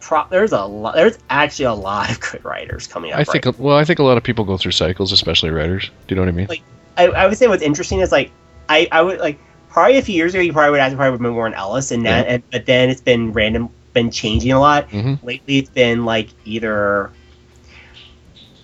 pro, 0.05 0.23
there's 0.29 0.51
a 0.51 0.63
lot. 0.63 0.93
There's 0.95 1.17
actually 1.31 1.65
a 1.65 1.73
lot 1.73 2.11
of 2.11 2.19
good 2.19 2.45
writers 2.45 2.85
coming 2.87 3.11
up. 3.11 3.19
I 3.19 3.23
think, 3.23 3.45
right 3.45 3.59
well, 3.59 3.75
I 3.77 3.83
think 3.83 3.97
a 3.99 4.03
lot 4.03 4.17
of 4.17 4.23
people 4.23 4.45
go 4.45 4.55
through 4.57 4.71
cycles, 4.73 5.11
especially 5.11 5.49
writers. 5.49 5.89
Do 6.07 6.13
you 6.13 6.15
know 6.15 6.21
what 6.21 6.29
I 6.29 6.31
mean? 6.37 6.47
Like- 6.47 6.61
I, 6.97 7.07
I 7.07 7.25
would 7.27 7.37
say 7.37 7.47
what's 7.47 7.61
interesting 7.63 7.99
is 7.99 8.11
like 8.11 8.31
I, 8.69 8.87
I 8.91 9.01
would 9.01 9.19
like 9.19 9.37
probably 9.69 9.97
a 9.97 10.01
few 10.01 10.15
years 10.15 10.33
ago 10.33 10.41
you 10.41 10.53
probably 10.53 10.71
would 10.71 10.79
ask 10.79 10.95
probably 10.95 11.11
would 11.11 11.15
have 11.17 11.21
been 11.23 11.35
Warren 11.35 11.53
Ellis 11.53 11.91
and 11.91 12.05
that 12.05 12.25
and 12.27 12.43
but 12.53 12.65
then 12.65 12.89
it's 12.89 13.01
been 13.01 13.33
random 13.33 13.67
been 13.93 14.09
changing 14.11 14.53
a 14.53 14.59
lot. 14.61 14.87
Mhm. 14.91 15.21
Lately 15.21 15.57
it's 15.57 15.69
been 15.69 16.05
like 16.05 16.29
either 16.45 17.11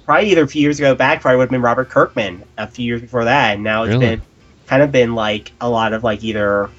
probably 0.05 0.29
either 0.31 0.43
a 0.43 0.47
few 0.47 0.61
years 0.61 0.79
ago 0.79 0.95
back 0.95 1.21
probably 1.21 1.37
would 1.37 1.43
have 1.43 1.49
been 1.51 1.61
Robert 1.61 1.89
Kirkman 1.89 2.43
a 2.57 2.67
few 2.67 2.85
years 2.85 3.01
before 3.01 3.25
that 3.25 3.55
and 3.55 3.63
now 3.63 3.83
it's 3.83 3.89
Really? 3.95 4.05
been 4.15 4.21
kind 4.67 4.81
of 4.81 4.91
been 4.93 5.13
like 5.15 5.51
a 5.59 5.69
lot 5.69 5.91
of 5.91 6.03
like 6.05 6.23
either 6.23 6.69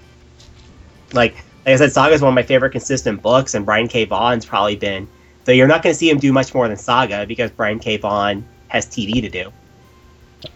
like 1.12 1.36
like 1.66 1.74
I 1.74 1.76
said 1.76 1.92
Saga 1.92 2.14
is 2.14 2.20
one 2.22 2.28
of 2.30 2.34
my 2.34 2.42
favorite 2.42 2.70
consistent 2.70 3.22
books 3.22 3.54
and 3.54 3.64
Brian 3.64 3.88
K. 3.88 4.04
Vaughan's 4.04 4.44
probably 4.44 4.76
been 4.76 5.06
though 5.44 5.52
you're 5.52 5.66
not 5.68 5.82
going 5.82 5.92
to 5.92 5.98
see 5.98 6.08
him 6.10 6.18
do 6.18 6.32
much 6.32 6.54
more 6.54 6.68
than 6.68 6.76
Saga 6.76 7.26
because 7.26 7.50
Brian 7.50 7.78
K. 7.78 7.96
Vaughan 7.96 8.44
has 8.68 8.86
TV 8.86 9.20
to 9.20 9.28
do 9.28 9.52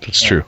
That's 0.01 0.23
yeah. 0.23 0.28
true. 0.28 0.45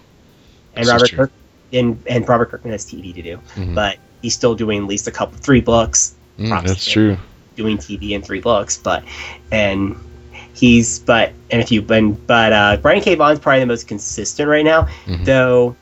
and 0.74 0.86
Robert 0.86 1.08
true. 1.08 1.18
Kirk, 1.18 1.32
and 1.72 2.02
and 2.08 2.28
Robert 2.28 2.50
Kirkman 2.50 2.72
has 2.72 2.84
TV 2.86 3.12
to 3.14 3.22
do, 3.22 3.40
Mhm. 3.56 3.74
but 3.74 3.98
he's 4.22 4.34
still 4.34 4.54
doing 4.54 4.82
at 4.82 4.88
least 4.88 5.06
a 5.06 5.10
couple 5.10 5.38
three 5.38 5.60
books, 5.60 6.14
Mm, 6.38 6.64
that's 6.66 6.84
true. 6.84 7.16
doing 7.56 7.76
TV 7.78 8.14
and 8.14 8.24
three 8.24 8.40
books, 8.40 8.76
but 8.78 9.02
and 9.52 9.96
he's 10.54 10.98
but 11.00 11.32
and 11.50 11.60
if 11.60 11.70
you 11.70 11.82
but 11.82 12.02
but 12.26 12.52
uh, 12.52 12.76
Brian 12.80 13.00
K. 13.02 13.14
Vaughan's 13.16 13.38
probably 13.40 13.60
the 13.60 13.66
most 13.66 13.86
consistent 13.88 14.48
right 14.48 14.64
now, 14.64 14.88
Mhm. 15.06 15.24
though. 15.24 15.76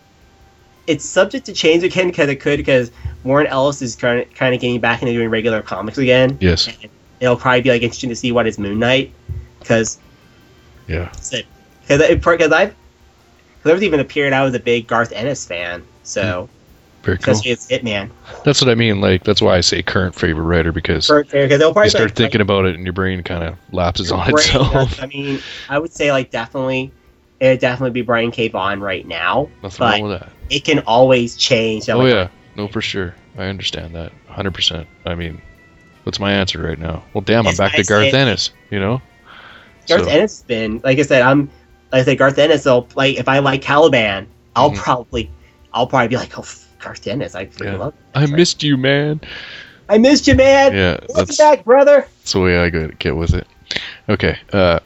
It's 0.87 1.05
subject 1.05 1.47
to 1.47 1.53
change 1.53 1.83
again 1.83 2.07
because 2.07 2.29
it 2.29 2.37
could 2.37 2.59
because 2.59 2.91
Warren 3.25 3.47
Ellis 3.47 3.83
is 3.83 3.97
kind 3.97 4.21
of 4.21 4.33
kind 4.35 4.55
of 4.55 4.61
getting 4.61 4.81
back 4.81 5.03
into 5.03 5.13
doing 5.13 5.29
regular 5.29 5.63
comics 5.63 5.99
again. 5.99 6.39
Yes. 6.41 6.69
And 6.69 6.91
it'll 7.21 7.37
probably 7.37 7.63
be 7.63 7.71
like 7.71 7.83
interesting 7.83 8.11
to 8.11 8.17
see 8.17 8.33
what 8.33 8.47
is 8.47 8.59
Moon 8.59 8.79
Knight 8.79 9.13
because 9.59 9.99
Yeah. 10.87 11.11
because 11.11 12.09
because 12.09 12.53
I've 12.53 12.71
cause 12.71 12.75
there 13.65 13.75
was 13.75 13.83
even 13.83 14.01
a 14.01 14.05
period 14.05 14.33
I 14.33 14.45
was 14.45 14.55
a 14.55 14.61
big 14.61 14.87
Garth 14.87 15.13
Ennis 15.13 15.45
fan, 15.45 15.83
so 16.05 16.23
mm-hmm. 16.23 16.53
Very 17.03 17.19
cool. 17.19 17.35
especially 17.35 17.53
as 17.53 17.69
Hitman. 17.69 18.11
That's 18.45 18.61
what 18.61 18.69
I 18.69 18.75
mean. 18.75 19.01
Like 19.01 19.23
that's 19.23 19.41
why 19.41 19.57
I 19.57 19.61
say 19.61 19.81
current 19.81 20.17
favorite 20.17 20.43
writer 20.43 20.73
because 20.73 21.07
Because 21.07 21.31
they'll 21.31 21.73
probably 21.73 21.85
you 21.85 21.91
start 21.91 22.11
like, 22.11 22.17
thinking 22.17 22.41
about 22.41 22.65
it 22.65 22.75
and 22.75 22.85
your 22.85 22.93
brain 22.93 23.23
kind 23.23 23.45
of 23.45 23.57
lapses 23.73 24.11
on 24.11 24.29
Brain, 24.29 24.45
itself. 24.45 25.01
I 25.01 25.07
mean, 25.07 25.39
I 25.69 25.79
would 25.79 25.93
say 25.93 26.11
like 26.11 26.33
definitely, 26.33 26.91
it 27.41 27.49
would 27.49 27.59
definitely 27.61 27.91
be 27.91 28.03
Brian 28.03 28.31
K. 28.31 28.49
Vaughan 28.49 28.81
right 28.81 29.07
now. 29.07 29.49
Nothing 29.63 29.79
but 29.79 29.93
wrong 29.93 30.03
with 30.11 30.21
that. 30.21 30.31
it 30.51 30.65
can 30.65 30.81
always 30.81 31.37
change. 31.37 31.89
Oh 31.91 31.99
like, 31.99 32.13
yeah, 32.15 32.29
no, 32.57 32.69
for 32.69 32.81
sure. 32.81 33.15
I 33.39 33.45
understand 33.45 33.95
that, 33.95 34.13
hundred 34.29 34.55
percent. 34.55 34.87
I 35.05 35.15
mean, 35.15 35.41
what's 36.05 36.19
my 36.19 36.33
answer 36.33 36.63
right 36.63 36.79
now? 36.79 37.05
Well, 37.13 37.23
damn, 37.23 37.47
I'm 37.47 37.57
back 37.57 37.73
to 37.75 37.85
Garth 37.85 38.13
that- 38.13 38.15
Ennis. 38.15 38.51
You 38.71 38.81
know. 38.81 39.03
Garth 39.87 40.05
So- 40.05 40.09
Ennis 40.11 40.39
has 40.39 40.43
been 40.43 40.81
like 40.85 40.99
I 40.99 41.03
said. 41.03 41.23
I'm 41.23 41.51
like 41.93 42.03
I 42.03 42.05
said 42.05 42.19
Garth 42.19 42.39
Ennis. 42.39 42.65
Will 42.65 42.89
like 42.97 43.17
if 43.19 43.29
I 43.29 43.39
like 43.41 43.63
Caliban, 43.63 44.27
I'll 44.57 44.71
Mhm. 44.71 44.77
probably 44.77 45.31
I'll 45.75 45.87
probably 45.87 46.09
be 46.09 46.17
like, 46.17 46.39
oh, 46.39 46.45
Garth 46.79 47.07
Ennis. 47.07 47.35
I 47.35 47.47
freaking 47.47 47.73
Yeah. 47.73 47.77
love. 47.77 47.95
I 48.15 48.25
missed 48.27 48.63
you, 48.63 48.77
man. 48.79 49.21
I 49.89 49.99
missed 49.99 50.27
you, 50.27 50.35
man. 50.35 50.75
Yeah, 50.75 50.99
Welcome 51.11 51.35
back, 51.37 51.65
brother. 51.65 52.07
that's 52.21 52.33
the 52.33 52.41
way 52.41 52.59
I 52.59 52.71
get 52.71 53.15
with 53.15 53.35
it. 53.35 53.47
Okay, 54.09 54.37
uh, 54.53 54.81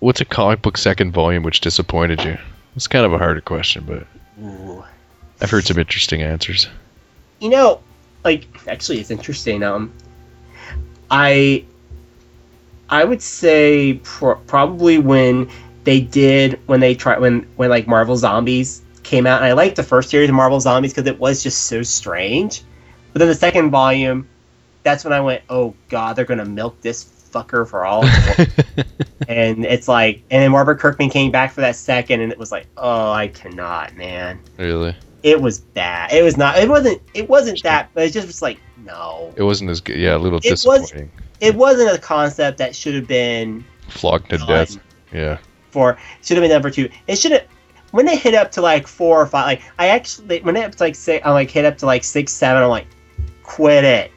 what's 0.00 0.20
a 0.20 0.24
comic 0.24 0.62
book 0.62 0.76
second 0.76 1.12
volume 1.12 1.42
which 1.42 1.60
disappointed 1.60 2.24
you? 2.24 2.36
It's 2.76 2.86
kind 2.86 3.06
of 3.06 3.12
a 3.12 3.18
harder 3.18 3.40
question, 3.40 3.84
but 3.86 4.06
Ooh. 4.42 4.84
I've 5.40 5.50
heard 5.50 5.64
some 5.64 5.78
interesting 5.78 6.22
answers. 6.22 6.68
you 7.40 7.48
know, 7.50 7.80
like 8.24 8.46
actually, 8.66 8.98
it's 9.00 9.10
interesting. 9.10 9.62
Um, 9.62 9.92
I, 11.10 11.64
I 12.88 13.04
would 13.04 13.22
say 13.22 14.00
pro- 14.02 14.36
probably 14.36 14.98
when 14.98 15.48
they 15.84 16.00
did 16.00 16.60
when 16.66 16.80
they 16.80 16.94
tried 16.94 17.20
when 17.20 17.46
when 17.56 17.70
like 17.70 17.86
Marvel 17.86 18.16
Zombies 18.16 18.82
came 19.02 19.26
out, 19.26 19.38
and 19.38 19.46
I 19.46 19.52
liked 19.52 19.76
the 19.76 19.82
first 19.82 20.10
series 20.10 20.28
of 20.28 20.34
Marvel 20.34 20.60
Zombies 20.60 20.92
because 20.92 21.06
it 21.06 21.18
was 21.18 21.42
just 21.42 21.64
so 21.64 21.82
strange. 21.82 22.62
But 23.12 23.20
then 23.20 23.28
the 23.28 23.34
second 23.34 23.70
volume, 23.70 24.28
that's 24.82 25.02
when 25.02 25.12
I 25.12 25.20
went, 25.20 25.42
oh 25.48 25.74
god, 25.88 26.16
they're 26.16 26.24
gonna 26.24 26.44
milk 26.44 26.80
this 26.80 27.02
fucker 27.30 27.68
for 27.68 27.84
all. 27.84 28.04
and 29.28 29.64
it's 29.64 29.88
like, 29.88 30.22
and 30.30 30.42
then 30.42 30.52
Robert 30.52 30.78
Kirkman 30.80 31.10
came 31.10 31.30
back 31.30 31.52
for 31.52 31.60
that 31.60 31.76
second, 31.76 32.20
and 32.20 32.32
it 32.32 32.38
was 32.38 32.52
like, 32.52 32.66
oh, 32.76 33.10
I 33.12 33.28
cannot, 33.28 33.96
man 33.96 34.40
really, 34.58 34.94
it 35.22 35.40
was 35.40 35.60
bad. 35.60 36.12
It 36.12 36.22
was 36.22 36.36
not. 36.36 36.58
It 36.58 36.68
wasn't. 36.68 37.02
It 37.14 37.28
wasn't 37.28 37.62
that. 37.62 37.90
But 37.94 38.04
it 38.04 38.12
just 38.12 38.26
was 38.26 38.42
like 38.42 38.58
no. 38.84 39.32
it 39.36 39.42
wasn't 39.42 39.70
as 39.70 39.80
good. 39.80 39.96
Yeah, 39.98 40.16
a 40.16 40.18
little 40.18 40.38
It 40.38 40.50
was- 40.50 40.62
disappointing. 40.62 41.10
It 41.40 41.54
wasn't 41.54 41.96
a 41.96 41.98
concept 41.98 42.58
that 42.58 42.76
should 42.76 42.94
have 42.94 43.06
been 43.06 43.64
Flogged 43.88 44.28
to 44.30 44.38
death. 44.38 44.78
Yeah. 45.12 45.38
for. 45.70 45.96
Should 46.22 46.36
have 46.36 46.42
been 46.42 46.50
number 46.50 46.70
two. 46.70 46.90
It 47.06 47.16
should 47.16 47.32
have. 47.32 47.44
When 47.92 48.06
it 48.06 48.20
hit 48.20 48.34
up 48.34 48.52
to 48.52 48.60
like 48.60 48.86
four 48.86 49.20
or 49.20 49.26
five, 49.26 49.46
like 49.46 49.62
I 49.78 49.88
actually 49.88 50.40
when 50.42 50.54
it 50.56 50.60
hit 50.60 50.66
up 50.66 50.74
to 50.76 50.82
like 50.84 50.94
six, 50.94 51.24
I 51.24 51.30
like 51.30 51.50
hit 51.50 51.64
up 51.64 51.78
to 51.78 51.86
like 51.86 52.04
six, 52.04 52.32
seven. 52.32 52.62
I'm 52.62 52.68
like, 52.68 52.86
quit 53.42 53.84
it. 53.84 54.12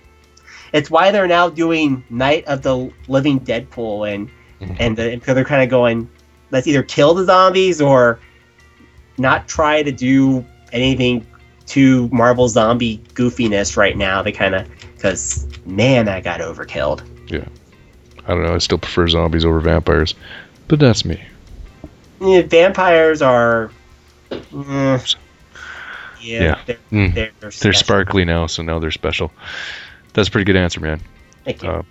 It's 0.74 0.90
why 0.90 1.12
they're 1.12 1.28
now 1.28 1.50
doing 1.50 2.04
Night 2.10 2.44
of 2.46 2.62
the 2.64 2.92
Living 3.08 3.40
Deadpool 3.40 4.12
and 4.14 4.30
Mhm. 4.62 4.76
and 4.80 4.98
the, 4.98 5.16
because 5.16 5.36
they're 5.36 5.44
kind 5.46 5.62
of 5.64 5.70
going, 5.70 6.10
let's 6.52 6.68
either 6.68 6.84
kill 6.84 7.14
the 7.14 7.26
zombies 7.26 7.80
or 7.82 8.20
not 9.18 9.48
try 9.48 9.84
to 9.84 9.92
do 9.92 10.44
anything 10.72 11.26
to 11.68 12.10
Marvel 12.12 12.48
zombie 12.48 13.02
goofiness 13.14 13.78
right 13.78 13.96
now. 13.98 14.22
They 14.22 14.32
kind 14.32 14.56
of 14.56 14.68
because 14.96 15.48
man, 15.66 16.06
that 16.06 16.24
got 16.24 16.40
overkilled. 16.42 17.04
Yeah, 17.28 17.46
I 18.26 18.34
don't 18.34 18.44
know. 18.44 18.54
I 18.56 18.58
still 18.58 18.78
prefer 18.78 19.08
zombies 19.08 19.46
over 19.46 19.60
vampires, 19.60 20.16
but 20.68 20.80
that's 20.80 21.06
me. 21.06 21.22
Yeah, 22.22 22.42
vampires 22.44 23.22
are, 23.22 23.70
mm, 24.32 25.16
yeah, 26.22 26.42
Yeah. 26.44 26.58
they're 26.66 26.78
Mm. 26.92 27.14
they're, 27.14 27.32
They're 27.60 27.74
sparkly 27.74 28.24
now, 28.26 28.48
so 28.48 28.64
now 28.64 28.80
they're 28.80 28.92
special. 28.92 29.32
That's 30.14 30.28
a 30.28 30.32
pretty 30.32 30.46
good 30.46 30.56
answer, 30.56 30.80
man. 30.80 31.02
Thank 31.44 31.64
you. 31.64 31.70
Uh, 31.70 31.84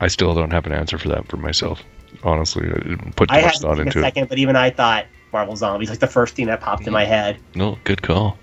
I 0.00 0.08
still 0.08 0.34
don't 0.34 0.50
have 0.50 0.66
an 0.66 0.72
answer 0.72 0.98
for 0.98 1.08
that 1.08 1.28
for 1.28 1.36
myself. 1.36 1.82
Honestly, 2.22 2.66
I 2.68 2.74
didn't 2.74 3.16
put 3.16 3.28
too 3.28 3.34
I 3.34 3.42
much 3.42 3.58
thought 3.58 3.74
to 3.74 3.84
take 3.84 3.86
a 3.86 3.88
into 3.88 3.98
it. 4.00 4.02
second, 4.02 4.28
but 4.28 4.38
even 4.38 4.56
I 4.56 4.70
thought 4.70 5.06
Marvel 5.32 5.56
zombies 5.56 5.90
like 5.90 5.98
the 5.98 6.06
first 6.06 6.34
thing 6.34 6.46
that 6.46 6.60
popped 6.60 6.86
in 6.86 6.92
my 6.92 7.04
head. 7.04 7.38
No, 7.54 7.78
good 7.84 8.02
call. 8.02 8.38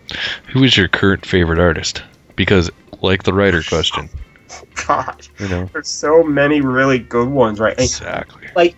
Who 0.51 0.63
is 0.63 0.75
your 0.75 0.87
current 0.87 1.25
favorite 1.25 1.59
artist? 1.59 2.03
Because, 2.35 2.69
like 3.01 3.23
the 3.23 3.33
writer 3.33 3.63
question, 3.63 4.09
God, 4.87 5.27
you 5.39 5.47
know. 5.47 5.69
there's 5.71 5.87
so 5.87 6.23
many 6.23 6.61
really 6.61 6.99
good 6.99 7.29
ones, 7.29 7.59
right? 7.59 7.79
Exactly. 7.79 8.47
Like 8.55 8.75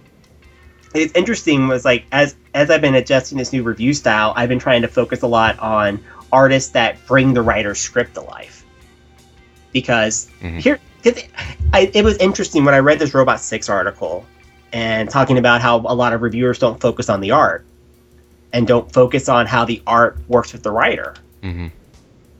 it's 0.93 1.13
interesting 1.13 1.67
was 1.67 1.85
like 1.85 2.05
as 2.11 2.35
as 2.53 2.69
I've 2.69 2.81
been 2.81 2.95
adjusting 2.95 3.37
this 3.37 3.51
new 3.51 3.63
review 3.63 3.93
style, 3.93 4.33
I've 4.35 4.49
been 4.49 4.59
trying 4.59 4.83
to 4.83 4.87
focus 4.87 5.21
a 5.23 5.27
lot 5.27 5.57
on 5.59 6.03
artists 6.31 6.71
that 6.71 7.05
bring 7.07 7.33
the 7.33 7.41
writer's 7.41 7.79
script 7.79 8.15
to 8.15 8.21
life. 8.21 8.62
Because 9.73 10.29
Mhm. 10.41 10.59
here, 10.59 10.79
I, 11.73 11.91
it 11.93 12.03
was 12.03 12.15
interesting 12.17 12.63
when 12.63 12.73
I 12.73 12.79
read 12.79 12.99
this 12.99 13.13
Robot 13.13 13.39
Six 13.41 13.67
article 13.69 14.25
and 14.71 15.09
talking 15.09 15.37
about 15.37 15.61
how 15.61 15.77
a 15.79 15.93
lot 15.95 16.13
of 16.13 16.21
reviewers 16.21 16.57
don't 16.59 16.79
focus 16.79 17.09
on 17.09 17.19
the 17.19 17.31
art 17.31 17.65
and 18.53 18.65
don't 18.67 18.91
focus 18.91 19.27
on 19.29 19.45
how 19.47 19.65
the 19.65 19.81
art 19.85 20.17
works 20.27 20.53
with 20.53 20.63
the 20.63 20.71
writer, 20.71 21.15
hmm 21.41 21.67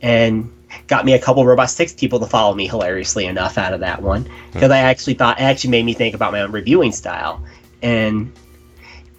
and 0.01 0.51
got 0.88 1.05
me 1.05 1.14
a 1.14 1.19
couple 1.19 1.45
Robot 1.45 1.69
Six 1.69 1.93
people 1.93 2.19
to 2.19 2.26
follow 2.26 2.53
me 2.53 2.68
hilariously 2.68 3.26
enough 3.26 3.57
out 3.57 3.73
of 3.73 3.80
that 3.81 4.01
one 4.01 4.27
because 4.51 4.69
I 4.72 4.80
actually 4.80 5.14
thought 5.14 5.39
it 5.39 5.43
actually 5.43 5.69
made 5.69 5.85
me 5.85 5.93
think 5.93 6.14
about 6.15 6.31
my 6.31 6.41
own 6.41 6.51
reviewing 6.51 6.91
style 6.91 7.41
and 7.81 8.31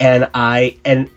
and 0.00 0.28
I 0.34 0.76
and 0.84 1.08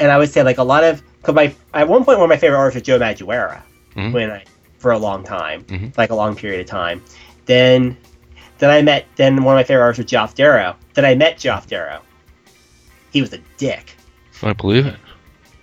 and 0.00 0.10
I 0.10 0.18
would 0.18 0.30
say 0.30 0.42
like 0.42 0.58
a 0.58 0.62
lot 0.64 0.82
of 0.82 1.02
cause 1.22 1.34
my 1.34 1.54
at 1.74 1.86
one 1.88 2.04
point 2.04 2.18
one 2.18 2.24
of 2.24 2.30
my 2.30 2.36
favorite 2.36 2.58
artists 2.58 2.76
was 2.76 2.82
Joe 2.86 2.98
Madureira 2.98 3.60
Mhm. 3.94 4.12
when 4.12 4.30
I 4.30 4.44
for 4.82 4.90
a 4.92 4.98
long 4.98 5.22
time 5.24 5.64
Mhm. 5.64 5.96
like 5.96 6.10
a 6.10 6.14
long 6.14 6.34
period 6.36 6.60
of 6.60 6.66
time 6.66 7.02
then 7.46 7.96
then 8.58 8.70
I 8.70 8.82
met 8.82 9.06
then 9.16 9.42
one 9.44 9.54
of 9.54 9.58
my 9.58 9.64
favorite 9.64 9.84
artists 9.84 10.04
was 10.04 10.10
Geoff 10.10 10.34
Darrow 10.34 10.74
then 10.94 11.04
I 11.04 11.14
met 11.14 11.38
Geoff 11.38 11.66
Darrow 11.68 12.00
he 13.12 13.20
was 13.20 13.32
a 13.32 13.38
dick 13.56 13.96
I 14.42 14.52
believe 14.52 14.86
it. 14.86 14.96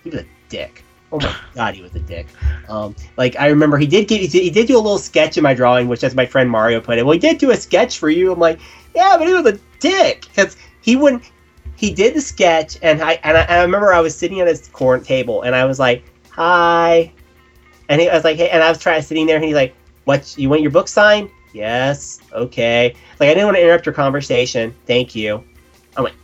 he 0.04 0.10
was 0.10 0.20
a 0.20 0.26
dick. 0.48 0.82
Oh 1.12 1.18
my 1.20 1.34
god, 1.54 1.74
he 1.74 1.82
was 1.82 1.94
a 1.94 1.98
dick. 2.00 2.26
Um, 2.68 2.94
like 3.18 3.36
I 3.38 3.48
remember 3.48 3.76
he 3.76 3.86
did 3.86 4.08
get 4.08 4.20
he 4.22 4.26
did, 4.28 4.42
he 4.42 4.48
did 4.48 4.68
do 4.68 4.76
a 4.76 4.80
little 4.80 4.96
sketch 4.96 5.36
in 5.36 5.42
my 5.42 5.52
drawing, 5.52 5.86
which 5.88 6.02
as 6.02 6.14
my 6.14 6.24
friend 6.24 6.48
Mario 6.48 6.80
put 6.80 6.96
it. 6.98 7.04
Well, 7.04 7.12
he 7.12 7.18
did 7.18 7.36
do 7.38 7.50
a 7.50 7.56
sketch 7.56 7.98
for 7.98 8.08
you. 8.08 8.32
I'm 8.32 8.38
like, 8.38 8.58
yeah, 8.94 9.16
but 9.18 9.26
he 9.26 9.34
was 9.34 9.44
a 9.44 9.58
dick 9.80 10.22
because 10.28 10.56
he 10.80 10.96
wouldn't. 10.96 11.24
He 11.76 11.92
did 11.92 12.14
the 12.14 12.20
sketch, 12.22 12.78
and 12.80 13.02
I 13.02 13.18
and 13.24 13.36
I, 13.36 13.42
I 13.42 13.60
remember 13.62 13.92
I 13.92 14.00
was 14.00 14.14
sitting 14.16 14.40
at 14.40 14.46
his 14.46 14.68
corner 14.68 15.02
table, 15.04 15.42
and 15.42 15.54
I 15.54 15.64
was 15.66 15.78
like, 15.78 16.04
hi, 16.30 17.12
and 17.90 18.00
he 18.00 18.08
I 18.08 18.14
was 18.14 18.24
like, 18.24 18.38
hey, 18.38 18.48
and 18.48 18.62
I 18.62 18.70
was 18.70 18.78
trying 18.78 19.02
sitting 19.02 19.26
there, 19.26 19.36
and 19.36 19.44
he's 19.44 19.54
like, 19.54 19.74
what? 20.04 20.38
You 20.38 20.48
want 20.48 20.62
your 20.62 20.70
book 20.70 20.88
signed? 20.88 21.28
Yes. 21.52 22.20
Okay. 22.32 22.94
Like 23.18 23.28
I 23.28 23.34
didn't 23.34 23.44
want 23.44 23.56
to 23.56 23.62
interrupt 23.62 23.84
your 23.84 23.94
conversation. 23.94 24.74
Thank 24.86 25.14
you. 25.14 25.44
I 25.96 26.02
went, 26.02 26.14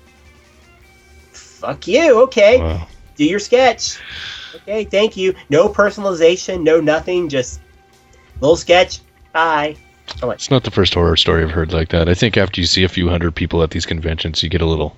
fuck 1.33 1.87
you. 1.87 2.23
Okay 2.23 2.59
Wow. 2.61 2.87
do 3.17 3.25
your 3.25 3.41
sketch. 3.41 3.99
Okay, 4.55 4.85
thank 4.85 5.17
you. 5.17 5.35
No 5.51 5.69
personalization, 5.69 6.63
no 6.63 6.81
nothing, 6.81 7.29
just 7.29 7.61
little 8.41 8.57
sketch. 8.57 9.01
Bye. 9.33 9.77
It's 10.23 10.51
not 10.51 10.63
the 10.65 10.71
first 10.71 10.95
horror 10.95 11.17
story 11.17 11.43
I've 11.43 11.51
heard 11.51 11.73
like 11.73 11.89
that. 11.91 12.09
I 12.09 12.15
think 12.15 12.37
after 12.37 12.61
you 12.61 12.67
see 12.67 12.85
a 12.85 12.89
few 12.89 13.09
hundred 13.09 13.35
people 13.35 13.63
at 13.63 13.71
these 13.71 13.85
conventions, 13.85 14.43
you 14.43 14.49
get 14.49 14.63
a 14.63 14.67
little 14.67 14.97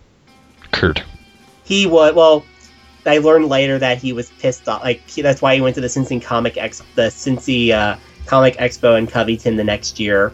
curt. 0.70 1.02
He 1.64 1.86
was 1.86 2.14
well. 2.14 2.44
I 3.06 3.18
learned 3.18 3.48
later 3.48 3.78
that 3.78 3.98
he 3.98 4.12
was 4.12 4.30
pissed 4.30 4.68
off. 4.68 4.82
Like 4.82 5.08
he, 5.08 5.22
that's 5.22 5.40
why 5.40 5.54
he 5.54 5.60
went 5.60 5.74
to 5.76 5.80
the 5.80 5.86
Cincy 5.86 6.20
Comic 6.22 6.56
Ex, 6.56 6.82
the 6.94 7.02
Cincy 7.08 7.70
uh, 7.70 7.96
Comic 8.26 8.56
Expo 8.56 8.98
in 8.98 9.06
Covington 9.06 9.56
the 9.56 9.64
next 9.64 9.98
year, 9.98 10.32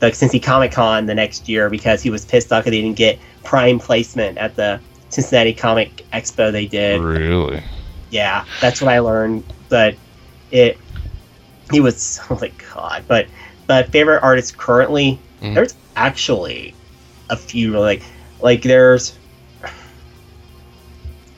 the 0.00 0.06
Cincy 0.10 0.42
Comic 0.42 0.72
Con 0.72 1.06
the 1.06 1.14
next 1.14 1.48
year 1.48 1.70
because 1.70 2.02
he 2.02 2.10
was 2.10 2.24
pissed 2.24 2.52
off 2.52 2.64
because 2.64 2.74
he 2.74 2.82
didn't 2.82 2.96
get 2.96 3.18
prime 3.44 3.78
placement 3.78 4.38
at 4.38 4.56
the 4.56 4.80
Cincinnati 5.10 5.52
Comic 5.54 6.04
Expo 6.12 6.50
they 6.50 6.66
did. 6.66 7.00
Really? 7.00 7.62
yeah, 8.10 8.44
that's 8.60 8.80
what 8.82 8.92
I 8.92 8.98
learned. 9.00 9.44
But 9.68 9.94
it, 10.50 10.78
he 11.70 11.80
was 11.80 12.20
oh 12.30 12.38
my 12.40 12.50
god. 12.74 13.04
But 13.06 13.26
but 13.66 13.88
favorite 13.90 14.20
artist 14.22 14.56
currently, 14.56 15.18
Mhm. 15.42 15.54
there's 15.54 15.74
actually 15.96 16.74
a 17.28 17.36
few 17.36 17.78
like 17.78 18.02
like 18.40 18.62
there's, 18.62 19.16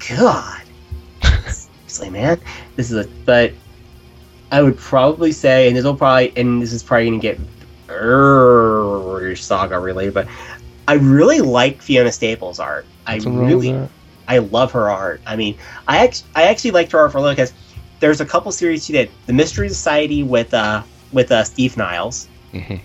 God, 0.09 0.63
seriously, 1.23 2.11
man, 2.11 2.41
this 2.77 2.91
is 2.91 3.07
a 3.07 3.09
but 3.25 3.53
I 4.51 4.63
would 4.63 4.77
probably 4.77 5.33
say, 5.33 5.69
and 5.69 5.77
this 5.77 5.85
will 5.85 5.97
probably, 5.97 6.33
and 6.37 6.61
this 6.63 6.73
is 6.73 6.83
probably 6.83 7.07
going 7.09 7.21
to 7.21 7.23
get 7.23 7.41
er, 7.91 9.35
saga 9.37 9.79
related, 9.79 10.15
but 10.15 10.29
I 10.89 10.95
really 10.95 11.41
like 11.41 11.83
Fiona 11.83 12.13
Staples' 12.13 12.59
art. 12.59 12.87
I 13.07 13.19
wrong 13.19 13.39
with 13.39 13.49
really. 13.49 13.89
I 14.29 14.39
love 14.39 14.73
her 14.73 14.91
art. 14.91 15.21
I 15.27 15.37
mean, 15.37 15.57
I 15.87 16.05
actually, 16.05 16.29
I 16.35 16.43
actually 16.45 16.71
liked 16.73 16.93
her 16.93 16.99
art 16.99 17.13
for 17.13 17.19
a 17.19 17.21
little 17.23 17.35
because 17.35 17.53
there's 18.01 18.21
a 18.21 18.27
couple 18.27 18.51
series 18.53 18.85
she 18.85 18.93
did. 18.93 19.11
The 19.27 19.33
Mystery 19.33 19.69
Society 19.69 20.23
with 20.23 20.53
uh 20.55 20.83
with 21.13 21.31
uh 21.31 21.45
Steve 21.45 21.77
Niles, 21.77 22.29
Mhm. 22.53 22.81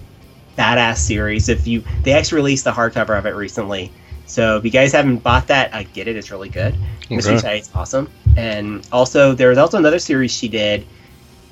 badass 0.58 0.98
series. 0.98 1.50
If 1.50 1.68
you, 1.68 1.84
they 2.04 2.14
actually 2.14 2.38
released 2.38 2.64
the 2.66 2.72
hardcover 2.72 3.18
of 3.18 3.26
it 3.26 3.36
recently. 3.36 3.92
So 4.28 4.58
if 4.58 4.66
you 4.66 4.72
guys 4.72 4.92
haven't 4.92 5.20
bought 5.24 5.48
that, 5.48 5.74
I 5.74 5.84
get 5.84 6.08
it. 6.08 6.16
It's 6.18 6.32
really 6.32 6.50
good. 6.50 6.76
Mystery 7.10 7.36
Okay. 7.38 7.60
Is 7.60 7.70
awesome. 7.74 8.10
And 8.36 8.86
also, 8.92 9.34
there 9.34 9.50
was 9.50 9.58
also 9.58 9.78
another 9.78 10.00
series 10.00 10.32
she 10.32 10.50
did, 10.50 10.86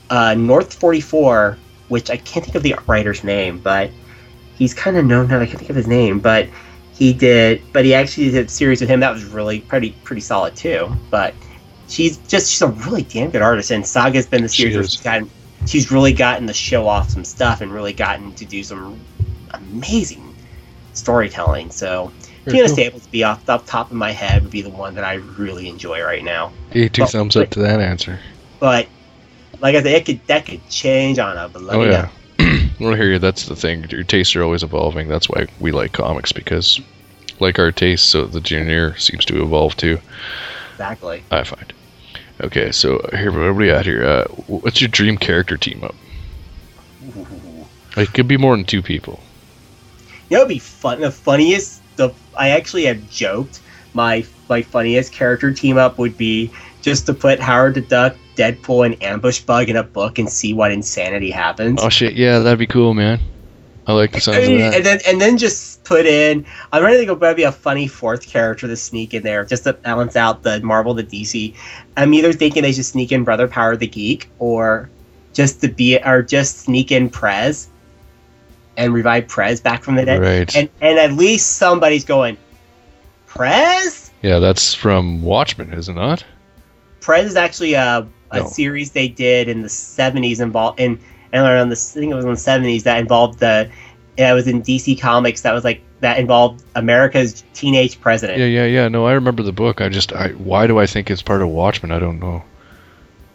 uh, 0.10 0.36
North 0.36 0.74
44, 0.74 1.58
which 1.88 2.10
I 2.10 2.18
can't 2.18 2.44
think 2.46 2.56
of 2.56 2.64
the 2.64 2.76
writer's 2.86 3.24
name, 3.24 3.60
but 3.60 3.92
he's 4.56 4.74
kind 4.74 4.98
of 4.98 5.06
known 5.06 5.28
now. 5.30 5.40
I 5.40 5.46
can't 5.46 5.58
think 5.58 5.70
of 5.70 5.76
his 5.78 5.88
name, 5.88 6.20
but 6.20 6.50
he 6.94 7.14
did. 7.14 7.62
But 7.74 7.86
he 7.86 7.94
actually 7.94 8.32
did 8.32 8.48
a 8.48 8.50
series 8.50 8.82
with 8.82 8.90
him 8.90 9.00
that 9.00 9.12
was 9.14 9.24
really 9.24 9.62
pretty 9.62 9.92
pretty 10.04 10.22
solid 10.22 10.56
too. 10.56 10.92
But 11.10 11.34
she's 11.88 12.18
just 12.18 12.52
she's 12.52 12.62
a 12.62 12.68
really 12.68 13.04
damn 13.04 13.32
good 13.32 13.42
artist, 13.42 13.72
and 13.72 13.86
Saga's 13.86 14.28
been 14.28 14.44
the 14.44 14.50
She 14.50 14.64
series 14.64 14.76
where 14.76 14.84
is. 14.84 14.92
she's 14.92 15.02
gotten 15.02 15.30
she's 15.66 15.92
really 15.92 16.14
gotten 16.14 16.46
to 16.48 16.54
show 16.54 16.88
off 16.88 17.10
some 17.10 17.24
stuff 17.24 17.62
and 17.62 17.72
really 17.72 17.94
gotten 17.94 18.34
to 18.36 18.46
do 18.46 18.64
some 18.64 19.00
amazing 19.54 20.36
storytelling. 20.94 21.72
So. 21.72 22.12
Very 22.46 22.58
Fiona 22.58 22.68
cool. 22.68 22.76
Staples 22.76 23.02
would 23.04 23.12
be 23.12 23.24
off 23.24 23.46
the 23.46 23.58
top 23.58 23.92
of 23.92 23.98
my 23.98 24.12
head 24.12 24.44
would 24.44 24.52
be 24.52 24.62
the 24.62 24.70
one 24.70 24.96
that 24.96 25.04
I 25.04 25.16
really 25.16 25.68
enjoy 25.68 26.02
right 26.04 26.24
now. 26.24 26.54
Hey, 26.72 26.88
two 26.90 27.02
Well, 27.02 27.10
thumbs 27.10 27.36
up 27.36 27.50
to 27.52 27.60
that 27.60 27.82
answer. 27.82 28.20
But 28.60 28.88
like 29.60 29.76
I 29.76 29.82
said, 29.82 29.94
it 29.94 30.06
could 30.06 30.22
that 30.28 30.46
could 30.46 30.68
change 30.70 31.20
on 31.20 31.38
a. 31.38 31.50
But 31.50 31.64
Oh 31.70 31.84
yeah. 31.84 32.10
know. 32.40 32.58
well, 32.80 32.94
here 32.94 33.14
you. 33.14 33.20
That's 33.20 33.46
the 33.46 33.56
thing. 33.56 33.86
Your 33.90 34.04
tastes 34.04 34.36
are 34.36 34.44
always 34.44 34.64
evolving. 34.64 35.08
That's 35.08 35.30
why 35.30 35.48
we 35.60 35.72
like 35.72 35.94
comics 35.94 36.32
because, 36.32 36.80
like 37.40 37.58
our 37.60 37.72
tastes, 37.72 38.08
so 38.08 38.26
the 38.26 38.42
junior 38.42 38.96
seems 38.98 39.26
to 39.26 39.42
evolve 39.42 39.76
too. 39.78 40.00
exactly. 40.74 41.24
I 41.32 41.44
find. 41.44 41.74
Okay, 42.42 42.72
so 42.72 43.00
here, 43.14 43.32
what 43.32 43.42
are 43.42 43.54
we 43.54 43.72
at 43.72 43.86
here? 43.86 44.04
Uh, 44.06 44.26
what's 44.48 44.82
your 44.82 44.90
dream 44.90 45.18
character 45.18 45.58
team 45.58 45.84
up? 45.84 45.96
Like, 47.96 48.10
it 48.10 48.14
could 48.14 48.28
be 48.28 48.38
more 48.38 48.56
than 48.56 48.66
two 48.66 48.82
people. 48.82 49.24
You 50.30 50.38
know, 50.38 50.42
it'd 50.42 50.50
be 50.50 50.60
fun. 50.60 51.02
The 51.02 51.12
funniest, 51.12 51.85
the 51.96 52.12
I 52.38 52.50
actually 52.50 52.86
have 52.86 53.10
joked 53.10 53.62
my 53.94 54.26
my 54.50 54.62
funniest 54.62 55.14
character 55.14 55.52
team 55.54 55.78
up 55.78 55.98
would 55.98 56.18
be 56.18 56.52
just 56.82 57.06
to 57.08 57.14
put 57.14 57.40
Howard 57.40 57.74
the 57.74 57.82
Duck, 57.82 58.16
Deadpool, 58.36 58.86
and 58.86 59.02
Ambush 59.02 59.42
Bug 59.42 59.70
in 59.70 59.76
a 59.76 59.84
book 59.84 60.20
and 60.20 60.30
see 60.30 60.54
what 60.54 60.72
insanity 60.72 61.32
happens. 61.32 61.80
Oh 61.82 61.90
shit, 61.90 62.14
yeah, 62.14 62.40
that'd 62.40 62.60
be 62.60 62.68
cool, 62.68 62.94
man. 62.94 63.20
I 63.88 63.94
like 63.94 64.12
the 64.12 64.20
sounds 64.20 64.48
of 64.48 64.58
that. 64.58 64.76
and 64.76 64.86
then 64.86 65.00
and 65.08 65.22
then 65.22 65.38
just 65.38 65.84
put 65.84 66.06
in. 66.06 66.46
I'm 66.72 66.84
ready 66.84 67.00
to 67.00 67.06
go. 67.06 67.16
Maybe 67.16 67.44
a 67.44 67.52
funny 67.52 67.88
fourth 67.88 68.28
character 68.28 68.68
to 68.68 68.76
sneak 68.76 69.14
in 69.14 69.24
there, 69.24 69.46
just 69.46 69.64
to 69.64 69.74
balance 69.74 70.16
out 70.16 70.44
the 70.44 70.60
Marvel, 70.62 70.94
the 70.94 71.04
DC. 71.04 71.54
I'm 71.96 72.14
either 72.14 72.34
thinking 72.34 72.64
they 72.64 72.72
should 72.72 72.86
sneak 72.86 73.12
in 73.12 73.24
Brother 73.24 73.48
Power 73.48 73.76
the 73.76 73.88
Geek, 73.88 74.30
or 74.40 74.90
just 75.34 75.62
to 75.62 75.68
be, 75.68 76.00
or 76.00 76.24
just 76.24 76.60
sneak 76.60 76.92
in 76.92 77.10
Prez, 77.10 77.68
and 78.78 78.94
revive 78.94 79.28
Prez 79.28 79.62
back 79.62 79.84
from 79.84 79.96
the 79.96 80.06
dead. 80.06 80.22
Right. 80.22 80.56
And 80.56 80.70
and 80.82 81.00
at 81.00 81.14
least 81.14 81.54
somebody's 81.58 82.06
going, 82.06 82.38
Prez. 83.28 84.12
yeah, 84.22 84.40
that's 84.40 84.74
from 84.74 85.22
Watchmen, 85.22 85.74
is 85.74 85.90
it 85.90 85.94
not? 85.94 86.24
Prez 87.02 87.28
is 87.28 87.36
actually 87.36 87.74
a, 87.74 88.08
a 88.32 88.40
No. 88.40 88.48
series 88.48 88.92
they 88.92 89.08
did 89.08 89.48
in 89.48 89.62
the 89.62 89.68
70s 89.68 90.40
involved 90.40 90.80
in 90.80 91.00
and 91.32 91.44
around 91.46 91.70
the 91.70 91.76
I 91.76 92.00
think 92.00 92.12
it 92.12 92.16
was 92.16 92.26
in 92.26 92.32
the 92.32 92.38
70s 92.70 92.84
that 92.84 93.00
involved 93.00 93.40
the 93.40 93.70
it 94.18 94.34
was 94.34 94.48
in 94.48 94.62
DC 94.62 95.00
Comics 95.00 95.42
that 95.42 95.54
was 95.54 95.64
like 95.64 95.82
that 96.00 96.20
involved 96.20 96.64
America's 96.76 97.44
teenage 97.54 98.00
president. 98.00 98.40
Yeah, 98.40 98.46
yeah, 98.46 98.66
yeah. 98.66 98.88
No, 98.88 99.06
I 99.06 99.14
remember 99.14 99.44
the 99.44 99.52
book. 99.52 99.82
I 99.82 99.90
just, 99.90 100.14
I 100.14 100.30
why 100.30 100.68
do 100.68 100.78
I 100.80 100.86
think 100.86 101.10
it's 101.10 101.22
part 101.22 101.42
of 101.42 101.50
Watchmen? 101.50 101.92
I 101.92 102.00
don't 102.00 102.20
know. 102.20 102.44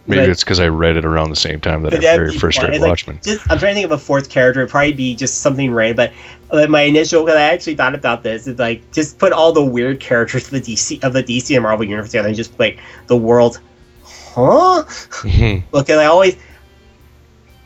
Maybe 0.06 0.22
But- 0.22 0.30
it's 0.30 0.42
because 0.42 0.60
I 0.60 0.68
read 0.68 0.96
it 0.96 1.04
around 1.04 1.30
the 1.30 1.36
same 1.36 1.60
time 1.60 1.82
that 1.82 1.92
I 1.94 1.98
very 1.98 2.36
first 2.36 2.60
read 2.62 2.70
It's 2.72 2.80
like, 2.80 2.88
Watchmen. 2.88 3.20
just, 3.22 3.42
I'm 3.50 3.58
trying 3.58 3.72
to 3.72 3.80
think 3.80 3.84
of 3.84 3.92
a 3.92 3.98
fourth 3.98 4.30
character. 4.30 4.60
It'd 4.60 4.70
probably 4.70 4.92
be 4.94 5.14
just 5.14 5.42
something 5.42 5.70
random. 5.72 6.10
But 6.50 6.70
my 6.70 6.82
initial, 6.82 7.22
because 7.24 7.38
I 7.38 7.42
actually 7.42 7.76
thought 7.76 7.94
about 7.94 8.22
this, 8.22 8.46
is 8.46 8.58
like 8.58 8.90
just 8.92 9.18
put 9.18 9.32
all 9.32 9.52
the 9.52 9.64
weird 9.64 10.00
characters 10.00 10.46
of 10.46 10.50
the 10.50 10.60
DC 10.60 11.04
of 11.04 11.12
the 11.12 11.22
DC 11.22 11.54
and 11.54 11.62
Marvel 11.62 11.84
universe 11.86 12.10
together, 12.10 12.28
and 12.28 12.36
just 12.36 12.58
like 12.58 12.78
the 13.06 13.16
world, 13.16 13.60
huh? 14.04 14.84
Mhm. 14.86 15.62
Look, 15.72 15.88
and 15.90 16.00
I 16.00 16.06
always 16.06 16.34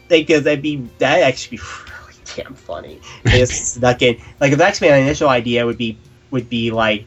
think 0.09 0.27
because 0.27 0.43
that'd 0.43 0.61
be 0.61 0.86
that 0.98 1.20
actually 1.23 1.56
be 1.59 1.62
really 1.62 2.20
damn 2.36 2.55
funny. 2.55 3.01
Just 3.27 3.74
snuck 3.74 4.02
in. 4.02 4.20
Like 4.40 4.52
if 4.52 4.61
actually 4.61 4.90
my 4.90 4.97
initial 4.97 5.28
idea 5.28 5.65
would 5.65 5.78
be 5.78 5.97
would 6.31 6.51
be 6.51 6.70
like 6.70 7.06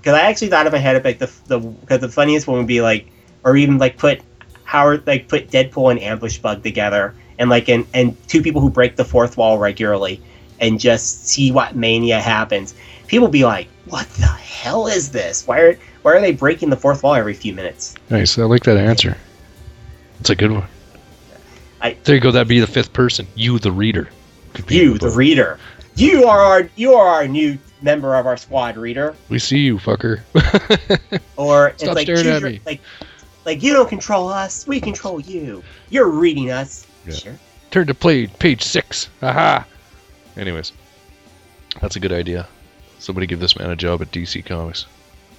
because 0.00 0.14
I 0.14 0.20
actually 0.20 0.48
thought 0.48 0.66
in 0.66 0.72
my 0.72 0.78
head 0.78 1.02
like 1.04 1.18
the 1.18 1.30
the 1.46 1.58
because 1.58 2.00
the 2.00 2.08
funniest 2.08 2.46
one 2.46 2.58
would 2.58 2.66
be 2.68 2.80
like 2.80 3.08
or 3.46 3.56
even 3.56 3.78
like 3.78 3.96
put 3.96 4.20
Howard 4.64 5.06
like 5.06 5.28
put 5.28 5.48
Deadpool 5.50 5.90
and 5.92 6.02
Ambush 6.02 6.36
Bug 6.38 6.62
together 6.62 7.14
and 7.38 7.48
like 7.48 7.68
and 7.70 7.86
and 7.94 8.14
two 8.28 8.42
people 8.42 8.60
who 8.60 8.68
break 8.68 8.96
the 8.96 9.04
fourth 9.04 9.38
wall 9.38 9.56
regularly 9.56 10.20
and 10.60 10.78
just 10.80 11.26
see 11.28 11.50
what 11.52 11.74
mania 11.76 12.20
happens. 12.20 12.74
People 13.06 13.28
be 13.28 13.44
like, 13.44 13.68
"What 13.86 14.08
the 14.14 14.26
hell 14.26 14.88
is 14.88 15.12
this? 15.12 15.46
Why 15.46 15.60
are 15.60 15.78
why 16.02 16.12
are 16.14 16.20
they 16.20 16.32
breaking 16.32 16.70
the 16.70 16.76
fourth 16.76 17.02
wall 17.02 17.14
every 17.14 17.34
few 17.34 17.54
minutes?" 17.54 17.94
Nice. 18.10 18.36
I 18.38 18.42
like 18.42 18.64
that 18.64 18.76
answer. 18.76 19.16
It's 20.20 20.30
a 20.30 20.34
good 20.34 20.50
one. 20.50 20.64
I- 21.80 21.96
there 22.04 22.14
you 22.16 22.20
go. 22.20 22.32
That'd 22.32 22.48
be 22.48 22.58
the 22.60 22.66
fifth 22.66 22.92
person. 22.92 23.26
You, 23.36 23.58
the 23.60 23.70
reader. 23.70 24.08
You, 24.68 24.96
the 24.98 25.10
reader. 25.10 25.58
You 25.94 26.24
are 26.24 26.40
our 26.40 26.68
you 26.74 26.94
are 26.94 27.06
our 27.06 27.28
new 27.28 27.58
member 27.82 28.16
of 28.16 28.26
our 28.26 28.36
squad, 28.38 28.76
reader. 28.76 29.14
We 29.28 29.38
see 29.38 29.58
you, 29.58 29.78
fucker. 29.78 30.20
Or 31.36 31.68
it's 31.68 31.82
Stop 31.82 31.94
like 31.94 32.06
staring 32.06 32.26
at 32.26 32.40
your- 32.40 32.50
me. 32.50 32.60
like 32.66 32.80
like 33.46 33.62
you 33.62 33.72
don't 33.72 33.88
control 33.88 34.28
us, 34.28 34.66
we 34.66 34.80
control 34.80 35.20
you. 35.20 35.62
You're 35.88 36.10
reading 36.10 36.50
us. 36.50 36.86
Yeah. 37.06 37.14
Sure. 37.14 37.38
Turn 37.70 37.86
to 37.86 37.94
play 37.94 38.26
page 38.26 38.62
six. 38.62 39.08
Aha. 39.22 39.64
Anyways, 40.36 40.72
that's 41.80 41.96
a 41.96 42.00
good 42.00 42.12
idea. 42.12 42.46
Somebody 42.98 43.26
give 43.26 43.40
this 43.40 43.56
man 43.56 43.70
a 43.70 43.76
job 43.76 44.02
at 44.02 44.10
DC 44.10 44.44
Comics, 44.44 44.86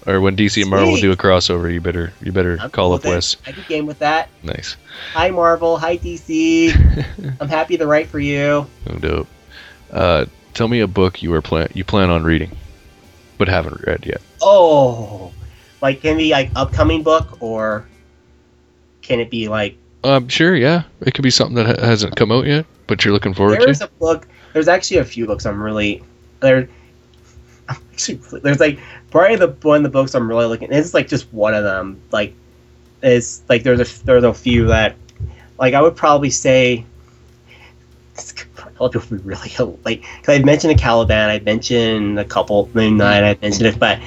or 0.05 0.21
when 0.21 0.38
DC 0.38 0.61
and 0.61 0.69
Marvel 0.69 0.93
Sweet. 0.93 1.01
do 1.01 1.11
a 1.11 1.17
crossover, 1.17 1.71
you 1.71 1.81
better 1.81 2.13
you 2.21 2.31
better 2.31 2.57
I'm 2.61 2.71
call 2.71 2.89
cool 2.89 2.95
up. 2.95 3.05
Wes. 3.05 3.35
I 3.45 3.51
could 3.51 3.67
game 3.67 3.85
with 3.85 3.99
that. 3.99 4.29
Nice. 4.41 4.77
Hi 5.13 5.29
Marvel, 5.29 5.77
hi 5.77 5.97
DC. 5.97 7.35
I'm 7.41 7.49
happy 7.49 7.77
to 7.77 7.85
write 7.85 8.07
for 8.07 8.19
you. 8.19 8.67
No 8.88 8.99
dope. 8.99 9.27
Uh, 9.91 10.25
tell 10.53 10.67
me 10.67 10.79
a 10.79 10.88
book 10.88 11.21
you 11.21 11.34
are 11.34 11.41
plan 11.41 11.67
you 11.73 11.84
plan 11.84 12.09
on 12.09 12.23
reading, 12.23 12.55
but 13.38 13.49
haven't 13.49 13.85
read 13.85 14.05
yet. 14.05 14.21
Oh, 14.41 15.34
like 15.81 16.01
be 16.01 16.31
like 16.31 16.51
upcoming 16.55 17.03
book 17.03 17.41
or 17.41 17.85
can 19.07 19.19
it 19.19 19.29
be 19.29 19.47
like 19.47 19.77
Um, 20.03 20.27
sure, 20.27 20.55
yeah. 20.55 20.84
It 21.01 21.13
could 21.13 21.23
be 21.23 21.29
something 21.29 21.55
that 21.55 21.79
hasn't 21.79 22.15
come 22.15 22.31
out 22.31 22.45
yet, 22.45 22.65
but 22.88 23.03
you're 23.03 23.13
looking 23.13 23.34
forward 23.34 23.61
there's 23.61 23.79
to. 23.79 23.85
a 23.85 23.88
book. 23.88 24.27
There's 24.53 24.67
actually 24.67 24.97
a 24.97 25.05
few 25.05 25.25
books 25.25 25.45
I'm 25.45 25.61
really 25.61 26.03
there. 26.41 26.69
I'm 27.69 27.77
actually 27.91 28.15
there's 28.41 28.59
like 28.59 28.79
probably 29.11 29.38
the 29.38 29.47
one 29.61 29.77
of 29.77 29.84
the 29.84 29.89
books 29.89 30.13
I'm 30.13 30.27
really 30.27 30.45
looking. 30.45 30.71
It's 30.71 30.93
like 30.93 31.07
just 31.07 31.31
one 31.34 31.53
of 31.53 31.63
them. 31.63 32.01
Like 32.11 32.34
it's 33.01 33.43
like 33.49 33.63
there's 33.63 33.79
a 33.79 34.05
there's 34.05 34.23
a 34.23 34.34
few 34.34 34.67
that 34.67 34.95
like 35.57 35.73
I 35.73 35.81
would 35.81 35.95
probably 35.95 36.29
say. 36.29 36.85
A 38.79 38.84
lot 38.84 38.95
of 38.95 39.03
people 39.03 39.17
would 39.17 39.23
be 39.23 39.29
really 39.29 39.77
like 39.85 40.03
because 40.17 40.39
I 40.39 40.43
mentioned 40.43 40.73
a 40.73 40.77
Caliban, 40.77 41.29
I 41.29 41.39
mentioned 41.39 42.19
a 42.19 42.25
couple 42.25 42.69
Moon 42.73 42.97
Knight, 42.97 43.23
I 43.23 43.38
mentioned 43.41 43.67
it, 43.67 43.79
but 43.79 43.99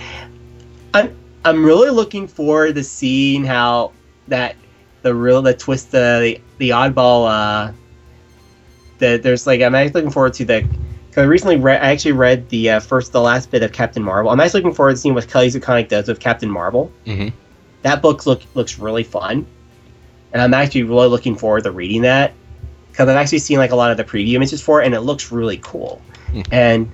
I'm 0.95 1.17
I'm 1.45 1.65
really 1.65 1.91
looking 1.91 2.27
forward 2.27 2.75
to 2.75 2.85
seeing 2.85 3.45
how 3.45 3.93
that 4.29 4.57
the 5.03 5.15
real 5.15 5.43
the 5.43 5.55
twist 5.55 5.91
the 5.93 6.39
the 6.59 6.71
oddball 6.71 7.29
uh 7.29 7.73
the 8.99 9.19
there's 9.23 9.47
like 9.47 9.61
I'm 9.63 9.75
actually 9.75 9.95
looking 10.01 10.11
forward 10.11 10.35
to 10.35 10.45
the 10.45 10.67
because 11.09 11.23
I 11.23 11.27
recently 11.27 11.57
read 11.57 11.83
I 11.83 11.91
actually 11.91 12.13
read 12.13 12.49
the 12.51 12.71
uh, 12.71 12.81
first 12.81 13.13
the 13.13 13.21
last 13.21 13.51
bit 13.51 13.63
of 13.63 13.73
Captain 13.73 14.03
Marvel. 14.03 14.31
I'm 14.31 14.41
actually 14.41 14.61
looking 14.63 14.75
forward 14.75 14.93
to 14.93 14.97
seeing 14.99 15.15
what 15.15 15.27
Kelly 15.29 15.51
Sue 15.51 15.61
DeConnick 15.61 15.89
does 15.89 16.09
with 16.09 16.21
Captain 16.21 16.51
Marvel. 16.51 16.93
Mhm. 17.07 17.33
That 17.83 18.03
book 18.03 18.27
look 18.27 18.43
looks 18.55 18.79
really 18.79 19.05
fun, 19.05 19.47
and 20.33 20.43
I'm 20.43 20.53
actually 20.55 20.83
really 20.85 21.09
looking 21.09 21.35
forward 21.35 21.65
to 21.65 21.71
reading 21.71 22.03
that 22.03 22.33
because 22.91 23.09
I've 23.09 23.17
actually 23.17 23.39
seen 23.39 23.59
like 23.59 23.71
a 23.71 23.77
lot 23.77 23.91
of 23.91 23.97
the 23.97 24.05
preview 24.05 24.35
images 24.35 24.61
for 24.61 24.83
it, 24.83 24.87
and 24.87 24.95
it 24.95 25.01
looks 25.01 25.33
really 25.33 25.59
cool. 25.63 26.01
Hmm. 26.31 26.41
And 26.53 26.91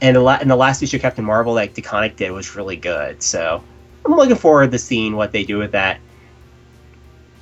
and 0.00 0.14
the, 0.14 0.20
la- 0.20 0.38
and 0.40 0.48
the 0.48 0.54
last 0.56 0.80
issue 0.82 0.96
of 0.96 1.02
Captain 1.02 1.24
Marvel 1.24 1.54
that 1.54 1.74
DeConnick 1.74 2.14
did 2.14 2.30
was 2.30 2.54
really 2.54 2.76
good. 2.76 3.20
So 3.20 3.60
I'm 4.04 4.14
looking 4.14 4.36
forward 4.36 4.70
to 4.70 4.78
seeing 4.78 5.16
what 5.16 5.32
they 5.32 5.42
do 5.42 5.58
with 5.58 5.72
that. 5.72 5.98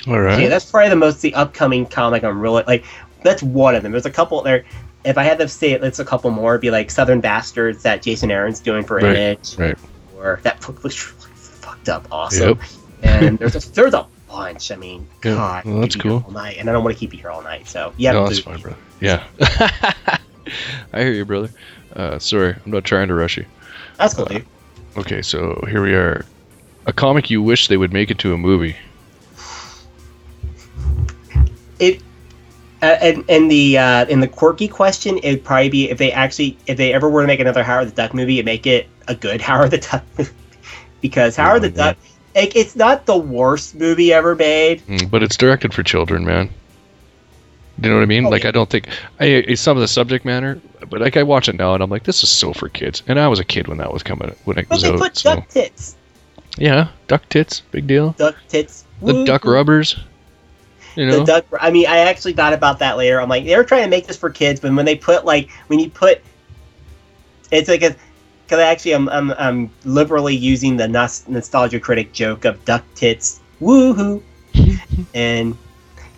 All 0.06 0.20
right. 0.20 0.40
Yeah, 0.42 0.48
that's 0.48 0.70
probably 0.70 0.90
the 0.90 0.96
most 0.96 1.20
the 1.22 1.34
upcoming 1.34 1.86
comic 1.86 2.22
I'm 2.24 2.40
really 2.40 2.62
like. 2.66 2.84
That's 3.22 3.42
one 3.42 3.74
of 3.74 3.82
them. 3.82 3.92
There's 3.92 4.06
a 4.06 4.10
couple 4.10 4.40
there. 4.42 4.64
If 5.04 5.18
I 5.18 5.22
had 5.24 5.38
to 5.38 5.48
say 5.48 5.72
it, 5.72 5.82
it's 5.84 5.98
a 5.98 6.04
couple 6.04 6.30
more. 6.30 6.54
It'd 6.54 6.62
be 6.62 6.70
like 6.70 6.90
Southern 6.90 7.20
Bastards 7.20 7.82
that 7.82 8.02
Jason 8.02 8.30
Aaron's 8.30 8.60
doing 8.60 8.84
for 8.84 8.96
Right, 8.96 9.04
Image, 9.16 9.56
right. 9.58 9.76
or 10.18 10.40
that 10.42 10.60
book 10.60 10.82
looks 10.84 11.12
really 11.12 11.32
fucked 11.34 11.88
up 11.88 12.06
awesome. 12.10 12.58
Yep. 12.58 12.58
And 13.02 13.38
there's 13.38 13.54
a 13.56 13.72
there's 13.72 13.94
a 13.94 14.06
bunch. 14.28 14.70
I 14.72 14.76
mean, 14.76 15.06
Yeah, 15.24 15.34
God, 15.34 15.64
well, 15.64 15.80
that's 15.80 15.94
could 15.94 16.02
be 16.04 16.08
here 16.10 16.18
cool. 16.20 16.26
all 16.28 16.32
night, 16.32 16.56
and 16.58 16.68
I 16.68 16.72
don't 16.72 16.82
want 16.84 16.94
to 16.96 16.98
keep 17.00 17.12
you 17.12 17.20
here 17.20 17.30
all 17.30 17.42
night. 17.42 17.68
So 17.68 17.92
yeah, 17.96 18.12
no, 18.12 18.26
that's 18.26 18.40
fine, 18.40 18.60
brother. 18.60 18.78
Yeah. 19.00 19.24
I 20.92 21.00
hear 21.00 21.12
you, 21.12 21.24
brother. 21.24 21.50
Uh, 21.94 22.18
sorry, 22.18 22.54
I'm 22.64 22.70
not 22.72 22.84
trying 22.84 23.08
to 23.08 23.14
rush 23.14 23.36
you. 23.36 23.44
That's 23.98 24.14
cool, 24.14 24.26
dude. 24.26 24.44
Okay, 24.96 25.22
so 25.22 25.62
here 25.68 25.82
we 25.82 25.94
are. 25.94 26.24
A 26.86 26.92
comic 26.92 27.30
you 27.30 27.42
wish 27.42 27.68
they 27.68 27.76
would 27.76 27.92
make 27.92 28.10
it 28.10 28.18
to 28.18 28.32
a 28.32 28.38
movie. 28.38 28.76
It 31.78 32.00
uh, 32.82 32.86
and 33.00 33.24
and 33.28 33.50
the 33.50 33.78
uh, 33.78 34.06
in 34.06 34.20
the 34.20 34.28
quirky 34.28 34.68
question, 34.68 35.18
it'd 35.18 35.44
probably 35.44 35.68
be 35.70 35.90
if 35.90 35.98
they 35.98 36.12
actually 36.12 36.56
if 36.66 36.76
they 36.76 36.92
ever 36.92 37.08
were 37.08 37.22
to 37.22 37.26
make 37.26 37.40
another 37.40 37.62
Howard 37.62 37.88
the 37.88 37.92
Duck 37.92 38.14
movie, 38.14 38.34
it'd 38.38 38.44
make 38.46 38.66
it 38.66 38.86
a 39.08 39.14
good 39.14 39.40
Howard 39.48 39.70
the 39.70 39.78
Duck 39.78 40.04
movie. 40.18 40.30
because 41.00 41.36
Howard 41.36 41.62
the. 41.62 41.70
Duck, 41.70 41.96
like, 42.34 42.54
it's 42.54 42.76
not 42.76 43.06
the 43.06 43.16
worst 43.16 43.74
movie 43.74 44.12
ever 44.12 44.34
made. 44.34 44.82
Mm, 44.86 45.10
But 45.10 45.22
it's 45.22 45.36
directed 45.38 45.72
for 45.72 45.82
children, 45.82 46.24
man. 46.26 46.50
Do 47.80 47.88
you 47.88 47.94
know 47.94 47.98
what 48.00 48.04
I 48.04 48.06
mean? 48.06 48.26
Oh, 48.26 48.30
like 48.30 48.42
yeah. 48.42 48.48
I 48.48 48.52
don't 48.52 48.68
think 48.70 48.88
I 49.20 49.24
it's 49.26 49.60
some 49.60 49.76
of 49.76 49.80
the 49.82 49.88
subject 49.88 50.24
matter, 50.24 50.60
but 50.88 51.00
like 51.00 51.16
I 51.18 51.22
watch 51.22 51.48
it 51.48 51.56
now 51.56 51.74
and 51.74 51.82
I'm 51.82 51.90
like, 51.90 52.04
this 52.04 52.22
is 52.22 52.28
so 52.30 52.52
for 52.54 52.68
kids. 52.70 53.02
And 53.06 53.18
I 53.20 53.28
was 53.28 53.38
a 53.38 53.44
kid 53.44 53.68
when 53.68 53.76
that 53.78 53.92
was 53.92 54.02
coming 54.02 54.34
when 54.44 54.58
it 54.58 54.66
But 54.68 54.76
was 54.76 54.82
they 54.82 54.90
out. 54.92 54.98
put 54.98 55.16
so- 55.16 55.34
duck 55.36 55.48
tits, 55.48 55.96
yeah, 56.58 56.88
duck 57.06 57.28
tits, 57.28 57.60
big 57.70 57.86
deal. 57.86 58.10
duck 58.12 58.36
tits, 58.48 58.84
The 59.02 59.12
woo, 59.12 59.26
duck 59.26 59.44
rubbers. 59.44 59.98
You 60.96 61.10
the 61.10 61.18
know, 61.18 61.26
duck. 61.26 61.44
I 61.60 61.70
mean, 61.70 61.86
I 61.86 61.98
actually 61.98 62.32
thought 62.32 62.52
about 62.52 62.78
that 62.78 62.96
later. 62.96 63.20
I'm 63.20 63.28
like, 63.28 63.44
they 63.44 63.56
were 63.56 63.64
trying 63.64 63.84
to 63.84 63.90
make 63.90 64.06
this 64.06 64.16
for 64.16 64.30
kids, 64.30 64.60
but 64.60 64.72
when 64.72 64.86
they 64.86 64.96
put 64.96 65.24
like 65.24 65.50
when 65.66 65.78
you 65.78 65.90
put, 65.90 66.22
it's 67.50 67.68
like 67.68 67.82
a 67.82 67.94
because 68.44 68.60
actually 68.60 68.92
I'm, 68.92 69.08
I'm 69.08 69.30
I'm 69.32 69.70
liberally 69.84 70.36
using 70.36 70.76
the 70.76 70.88
nos- 70.88 71.26
nostalgia 71.28 71.80
critic 71.80 72.12
joke 72.12 72.44
of 72.44 72.64
duck 72.64 72.84
tits, 72.94 73.40
woohoo, 73.60 74.22
and 75.14 75.56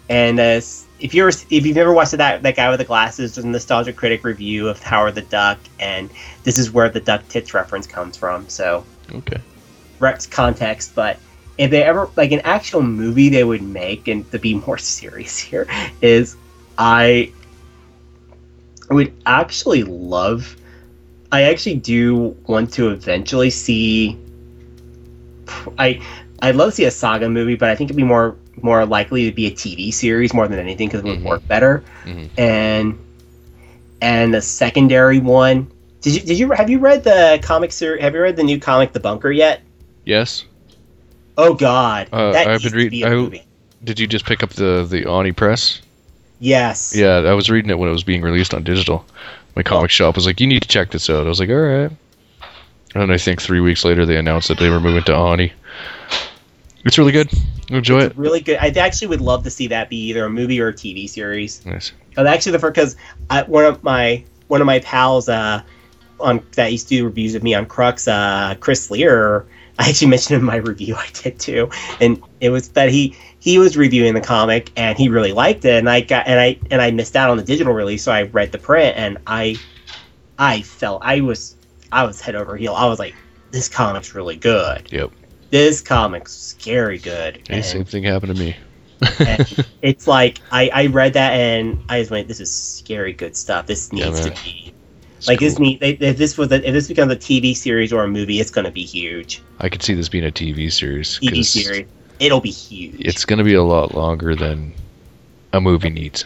and 0.08 0.40
uh, 0.40 0.60
if 1.00 1.14
you're 1.14 1.28
if 1.28 1.50
you've 1.50 1.76
never 1.76 1.92
watched 1.92 2.12
that 2.12 2.42
that 2.42 2.56
guy 2.56 2.70
with 2.70 2.78
the 2.78 2.84
glasses, 2.84 3.34
there's 3.34 3.44
a 3.44 3.48
nostalgia 3.48 3.92
critic 3.92 4.24
review 4.24 4.68
of 4.68 4.82
Howard 4.82 5.14
the 5.14 5.22
Duck, 5.22 5.58
and 5.80 6.10
this 6.44 6.58
is 6.58 6.70
where 6.70 6.88
the 6.88 7.00
duck 7.00 7.26
tits 7.28 7.54
reference 7.54 7.86
comes 7.86 8.16
from. 8.16 8.48
So 8.48 8.84
okay. 9.12 9.40
Rex 9.98 10.26
context, 10.26 10.94
but 10.94 11.18
if 11.58 11.70
they 11.70 11.82
ever 11.82 12.08
like 12.16 12.32
an 12.32 12.40
actual 12.44 12.82
movie 12.82 13.28
they 13.28 13.44
would 13.44 13.62
make, 13.62 14.08
and 14.08 14.30
to 14.32 14.38
be 14.38 14.54
more 14.54 14.78
serious 14.78 15.36
here, 15.38 15.66
is 16.00 16.36
I 16.78 17.32
would 18.90 19.12
actually 19.26 19.82
love. 19.84 20.56
I 21.30 21.42
actually 21.42 21.74
do 21.76 22.36
want 22.46 22.72
to 22.74 22.90
eventually 22.90 23.50
see. 23.50 24.16
I 25.78 26.00
I'd 26.40 26.56
love 26.56 26.70
to 26.70 26.76
see 26.76 26.84
a 26.84 26.90
saga 26.90 27.28
movie, 27.28 27.56
but 27.56 27.68
I 27.68 27.74
think 27.74 27.90
it'd 27.90 27.96
be 27.96 28.04
more 28.04 28.36
more 28.62 28.84
likely 28.86 29.28
to 29.30 29.34
be 29.34 29.46
a 29.46 29.50
TV 29.50 29.92
series 29.92 30.32
more 30.34 30.48
than 30.48 30.58
anything 30.58 30.88
because 30.88 31.00
it 31.00 31.06
would 31.06 31.20
Mhm. 31.20 31.24
work 31.28 31.46
better. 31.48 31.82
Mhm. 32.06 32.28
And 32.38 32.98
and 34.00 34.32
the 34.32 34.40
secondary 34.40 35.18
one. 35.18 35.68
Did 36.00 36.14
you 36.14 36.20
did 36.20 36.38
you 36.38 36.50
have 36.52 36.70
you 36.70 36.78
read 36.78 37.02
the 37.04 37.40
comic 37.42 37.72
series? 37.72 38.02
Have 38.02 38.14
you 38.14 38.20
read 38.20 38.36
the 38.36 38.44
new 38.44 38.58
comic 38.60 38.92
The 38.92 39.00
Bunker 39.00 39.30
yet? 39.32 39.62
Yes. 40.04 40.44
Oh 41.38 41.54
God, 41.54 42.08
Uh, 42.12 42.32
that 42.32 42.48
I've 42.48 42.62
been 42.62 42.72
be 42.72 42.76
reading- 42.78 43.04
a 43.04 43.06
I- 43.06 43.10
movie. 43.10 43.42
Did 43.84 44.00
you 44.00 44.06
just 44.08 44.24
pick 44.26 44.42
up 44.42 44.50
the 44.50 44.84
the 44.88 45.04
Oni 45.06 45.30
Press? 45.32 45.80
Yes. 46.40 46.94
Yeah, 46.96 47.18
I 47.18 47.32
was 47.32 47.48
reading 47.48 47.70
it 47.70 47.78
when 47.78 47.88
it 47.88 47.92
was 47.92 48.02
being 48.04 48.22
released 48.22 48.52
on 48.52 48.64
digital. 48.64 49.04
My 49.56 49.62
comic 49.62 49.90
shop 49.90 50.16
was 50.16 50.26
like, 50.26 50.40
"You 50.40 50.46
need 50.48 50.62
to 50.62 50.68
check 50.68 50.90
this 50.90 51.08
out." 51.08 51.24
I 51.26 51.28
was 51.28 51.38
like, 51.40 51.48
"All 51.48 51.54
right." 51.56 51.90
And 52.94 53.12
I 53.12 53.18
think 53.18 53.40
three 53.40 53.60
weeks 53.60 53.84
later 53.84 54.04
they 54.04 54.16
announced 54.16 54.48
that 54.48 54.58
they 54.58 54.68
were 54.68 54.80
moving 54.80 55.04
to 55.04 55.14
Oni. 55.14 55.52
It's 56.84 56.98
really 56.98 57.12
good. 57.12 57.28
Enjoy 57.70 57.98
It's 57.98 58.06
it. 58.06 58.18
really 58.18 58.40
good. 58.40 58.58
I 58.60 58.68
actually 58.68 59.08
would 59.08 59.20
love 59.20 59.44
to 59.44 59.50
see 59.50 59.66
that 59.68 59.88
be 59.90 59.96
either 60.08 60.24
a 60.24 60.30
movie 60.30 60.60
or 60.60 60.68
a 60.68 60.72
TV 60.72 61.06
series. 61.08 61.64
Nice. 61.66 61.92
But 62.14 62.26
actually, 62.26 62.52
the 62.52 62.58
first 62.58 62.74
because 62.74 62.96
one 63.46 63.64
of 63.64 63.84
my 63.84 64.24
one 64.48 64.60
of 64.60 64.66
my 64.66 64.78
pals 64.80 65.28
uh, 65.28 65.60
on 66.18 66.40
that 66.56 66.72
used 66.72 66.88
to 66.88 66.96
do 66.96 67.04
reviews 67.04 67.34
of 67.34 67.42
me 67.42 67.54
on 67.54 67.66
Crux, 67.66 68.08
uh, 68.08 68.54
Chris 68.58 68.90
Lear. 68.90 69.44
I 69.80 69.88
actually 69.90 70.08
mentioned 70.08 70.38
in 70.40 70.44
my 70.44 70.56
review 70.56 70.94
I 70.96 71.06
did 71.12 71.38
too, 71.38 71.70
and 72.00 72.22
it 72.40 72.50
was 72.50 72.68
that 72.70 72.90
he 72.90 73.16
he 73.38 73.58
was 73.58 73.76
reviewing 73.76 74.14
the 74.14 74.20
comic 74.20 74.72
and 74.76 74.98
he 74.98 75.08
really 75.08 75.32
liked 75.32 75.64
it, 75.64 75.78
and 75.78 75.88
I 75.88 76.00
got 76.00 76.26
and 76.26 76.40
I 76.40 76.58
and 76.70 76.82
I 76.82 76.90
missed 76.90 77.14
out 77.16 77.30
on 77.30 77.36
the 77.36 77.44
digital 77.44 77.72
release, 77.72 78.02
so 78.02 78.12
I 78.12 78.22
read 78.22 78.52
the 78.52 78.58
print 78.58 78.96
and 78.96 79.18
I 79.26 79.56
I 80.38 80.62
felt 80.62 81.02
I 81.04 81.20
was 81.20 81.56
I 81.92 82.04
was 82.04 82.20
head 82.20 82.34
over 82.34 82.56
heel. 82.56 82.74
I 82.74 82.86
was 82.86 82.98
like, 82.98 83.14
this 83.50 83.68
comic's 83.68 84.14
really 84.14 84.36
good. 84.36 84.92
Yep. 84.92 85.10
This 85.50 85.80
comic's 85.80 86.32
scary 86.32 86.98
good. 86.98 87.36
Hey, 87.48 87.56
And- 87.56 87.64
same 87.64 87.84
thing 87.84 88.02
happened 88.04 88.36
to 88.36 88.42
me. 88.42 88.56
it's 89.80 90.08
like 90.08 90.40
I, 90.50 90.70
I 90.74 90.86
read 90.86 91.12
that 91.12 91.32
and 91.32 91.82
I 91.88 92.00
just 92.00 92.10
went, 92.10 92.26
this 92.26 92.40
is 92.40 92.50
scary 92.52 93.12
good 93.12 93.36
stuff. 93.36 93.66
This 93.66 93.90
Yeah, 93.92 94.06
needs 94.06 94.20
to 94.26 94.30
be 94.42 94.74
It's 95.18 95.26
like 95.26 95.40
this 95.40 95.56
cool. 95.56 95.66
need 95.66 95.78
if 95.82 96.16
this 96.16 96.38
was 96.38 96.50
a, 96.52 96.66
if 96.66 96.72
this 96.72 96.86
becomes 96.86 97.12
a 97.12 97.16
TV 97.16 97.54
series 97.54 97.92
or 97.92 98.04
a 98.04 98.08
movie, 98.08 98.40
it's 98.40 98.50
gonna 98.50 98.70
be 98.70 98.84
huge. 98.84 99.42
I 99.58 99.68
could 99.68 99.82
see 99.82 99.94
this 99.94 100.08
being 100.08 100.24
a 100.24 100.30
TV 100.30 100.72
series. 100.72 101.18
TV 101.18 101.44
series, 101.44 101.86
it'll 102.20 102.40
be 102.40 102.50
huge. 102.50 102.94
It's 103.00 103.24
going 103.24 103.38
to 103.38 103.44
be 103.44 103.54
a 103.54 103.62
lot 103.62 103.94
longer 103.94 104.36
than 104.36 104.72
a 105.52 105.60
movie 105.60 105.90
needs. 105.90 106.24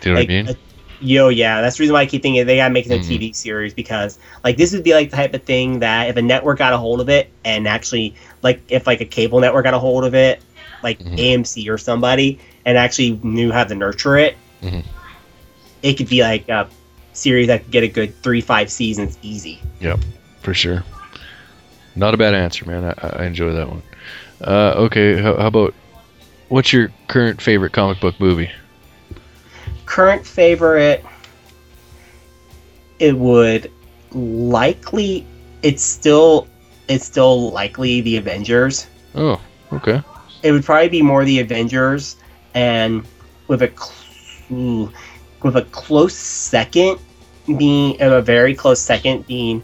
Do 0.00 0.10
you 0.10 0.14
know 0.14 0.20
like, 0.20 0.28
what 0.28 0.34
I 0.34 0.42
mean? 0.42 0.48
uh, 0.48 0.54
yo, 1.00 1.28
yeah, 1.30 1.62
that's 1.62 1.78
the 1.78 1.82
reason 1.82 1.94
why 1.94 2.02
I 2.02 2.06
keep 2.06 2.20
thinking 2.20 2.44
they 2.44 2.56
gotta 2.56 2.72
make 2.72 2.86
it 2.86 2.92
a 2.92 2.98
Mhm. 2.98 3.18
TV 3.18 3.34
series 3.34 3.72
because 3.72 4.18
like 4.44 4.58
this 4.58 4.72
would 4.74 4.84
be 4.84 4.92
like 4.92 5.10
the 5.10 5.16
type 5.16 5.32
of 5.32 5.42
thing 5.44 5.78
that 5.78 6.10
if 6.10 6.16
a 6.16 6.22
network 6.22 6.58
got 6.58 6.74
a 6.74 6.78
hold 6.78 7.00
of 7.00 7.08
it 7.08 7.30
and 7.44 7.66
actually 7.66 8.14
like 8.42 8.60
if 8.68 8.86
like 8.86 9.00
a 9.00 9.06
cable 9.06 9.40
network 9.40 9.64
got 9.64 9.72
a 9.72 9.78
hold 9.78 10.04
of 10.04 10.14
it, 10.14 10.42
like 10.82 10.98
Mhm. 10.98 11.16
AMC 11.16 11.70
or 11.70 11.78
somebody, 11.78 12.38
and 12.66 12.76
actually 12.76 13.18
knew 13.22 13.50
how 13.50 13.64
to 13.64 13.74
nurture 13.74 14.18
it, 14.18 14.36
Mhm. 14.62 14.84
it 15.82 15.94
could 15.94 16.08
be 16.08 16.20
like 16.20 16.46
a 16.50 16.68
series 17.12 17.46
that 17.48 17.62
could 17.64 17.70
get 17.72 17.82
a 17.84 17.88
good 17.88 18.14
three 18.22 18.40
five 18.40 18.70
seasons 18.70 19.18
easy. 19.22 19.60
Yep, 19.80 20.00
for 20.42 20.54
sure. 20.54 20.84
Not 21.96 22.14
a 22.14 22.16
bad 22.16 22.34
answer, 22.34 22.64
man. 22.64 22.84
I, 22.84 23.22
I 23.22 23.24
enjoy 23.26 23.52
that 23.52 23.68
one. 23.68 23.82
Uh, 24.40 24.74
okay, 24.76 25.20
how, 25.20 25.36
how 25.36 25.46
about 25.48 25.74
what's 26.48 26.72
your 26.72 26.90
current 27.08 27.40
favorite 27.42 27.72
comic 27.72 28.00
book 28.00 28.18
movie? 28.20 28.50
Current 29.86 30.24
favorite, 30.24 31.04
it 33.00 33.16
would 33.16 33.70
likely, 34.12 35.26
it's 35.62 35.82
still, 35.82 36.46
it's 36.88 37.04
still 37.04 37.50
likely 37.50 38.00
the 38.00 38.16
Avengers. 38.16 38.86
Oh, 39.14 39.40
okay. 39.72 40.00
it 40.42 40.52
would 40.52 40.64
probably 40.64 40.88
be 40.88 41.02
more 41.02 41.24
the 41.24 41.40
Avengers, 41.40 42.16
and 42.54 43.04
with 43.48 43.62
a 43.62 43.72
cl- 43.76 44.92
with 45.42 45.56
a 45.56 45.62
close 45.62 46.14
second 46.14 46.98
being 47.58 47.96
a 48.00 48.20
very 48.20 48.54
close 48.54 48.80
second 48.80 49.26
being 49.26 49.62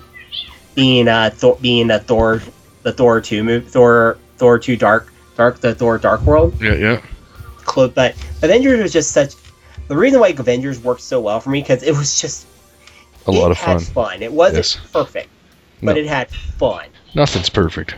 being 0.74 1.08
uh 1.08 1.30
Thor, 1.32 1.56
being 1.60 1.90
a 1.90 1.98
Thor 1.98 2.42
the 2.82 2.92
Thor 2.92 3.20
two 3.20 3.42
move 3.44 3.68
Thor 3.68 4.18
Thor 4.38 4.58
two 4.58 4.76
Dark 4.76 5.12
Dark 5.36 5.60
the 5.60 5.74
Thor 5.74 5.98
Dark 5.98 6.22
World 6.22 6.60
Yeah, 6.60 6.74
yeah. 6.74 7.00
close, 7.64 7.90
but 7.92 8.14
Avengers 8.42 8.80
was 8.82 8.92
just 8.92 9.12
such. 9.12 9.34
The 9.88 9.96
reason 9.96 10.18
why 10.20 10.28
Avengers 10.28 10.80
worked 10.82 11.00
so 11.02 11.20
well 11.20 11.38
for 11.40 11.50
me 11.50 11.60
because 11.60 11.82
it 11.82 11.92
was 11.96 12.20
just 12.20 12.46
A 13.26 13.30
lot 13.30 13.50
of 13.50 13.58
fun. 13.58 13.78
fun. 13.80 14.22
It 14.22 14.32
wasn't 14.32 14.58
Yes. 14.58 14.78
perfect, 14.92 15.28
but 15.82 15.94
No. 15.94 16.00
it 16.00 16.06
had 16.06 16.28
fun. 16.30 16.86
Nothing's 17.14 17.48
perfect. 17.50 17.94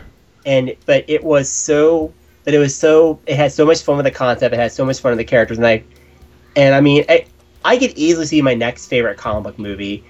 and 0.47 0.75
but 0.87 1.05
it 1.09 1.23
was 1.25 1.51
so 1.51 2.13
but 2.45 2.55
it 2.55 2.59
was 2.59 2.75
so 2.75 3.19
it 3.27 3.37
had 3.37 3.53
so 3.53 3.65
much 3.67 3.83
fun 3.83 3.97
with 3.97 4.05
the 4.05 4.11
concept 4.11 4.55
it 4.55 4.59
had 4.59 4.73
so 4.73 4.85
much 4.85 5.01
fun 5.01 5.11
with 5.13 5.19
the 5.19 5.25
characters 5.25 5.59
and 5.59 5.67
i 5.67 5.83
and 6.57 6.75
i 6.75 6.81
mean 6.81 7.05
i 7.09 7.25
i 7.65 7.77
could 7.79 7.91
easily 7.97 8.27
see 8.27 8.43
my 8.43 8.55
next 8.55 8.87
favorite 8.87 9.17
comic 9.17 9.43
book 9.45 9.59
movie 9.59 10.05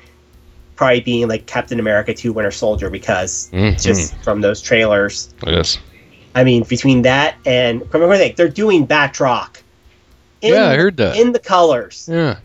probably 0.77 1.01
being 1.01 1.29
like 1.29 1.47
captain 1.47 1.81
america 1.81 2.12
2 2.15 2.33
winter 2.33 2.51
soldier 2.51 2.91
because 2.91 3.51
Mhm. 3.53 3.81
just 3.83 4.15
from 4.23 4.41
those 4.41 4.61
trailers 4.61 5.33
yes. 5.47 5.79
i 6.35 6.45
mean 6.45 6.62
between 6.65 7.03
that 7.03 7.37
and 7.47 7.83
remember 7.93 8.16
think 8.16 8.37
they're 8.37 8.49
doing 8.49 8.87
batroc 8.87 9.62
in, 10.41 10.55
Yeah, 10.55 10.69
I 10.69 10.77
heard 10.77 10.97
that. 10.99 11.16
in 11.16 11.33
the 11.33 11.41
colors 11.41 12.09
Yeah. 12.11 12.37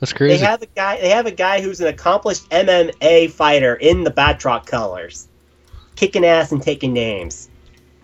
That's 0.00 0.12
crazy. 0.12 0.38
they 0.38 0.44
have 0.44 0.60
a 0.62 0.66
guy 0.66 1.00
they 1.00 1.10
have 1.10 1.26
a 1.26 1.30
guy 1.30 1.60
who's 1.62 1.80
an 1.80 1.86
accomplished 1.86 2.48
mma 2.50 3.30
fighter 3.30 3.74
in 3.74 4.04
the 4.04 4.10
batroc 4.10 4.66
colors 4.66 5.28
kicking 5.96 6.24
ass 6.24 6.50
and 6.52 6.62
taking 6.62 6.92
names 6.92 7.48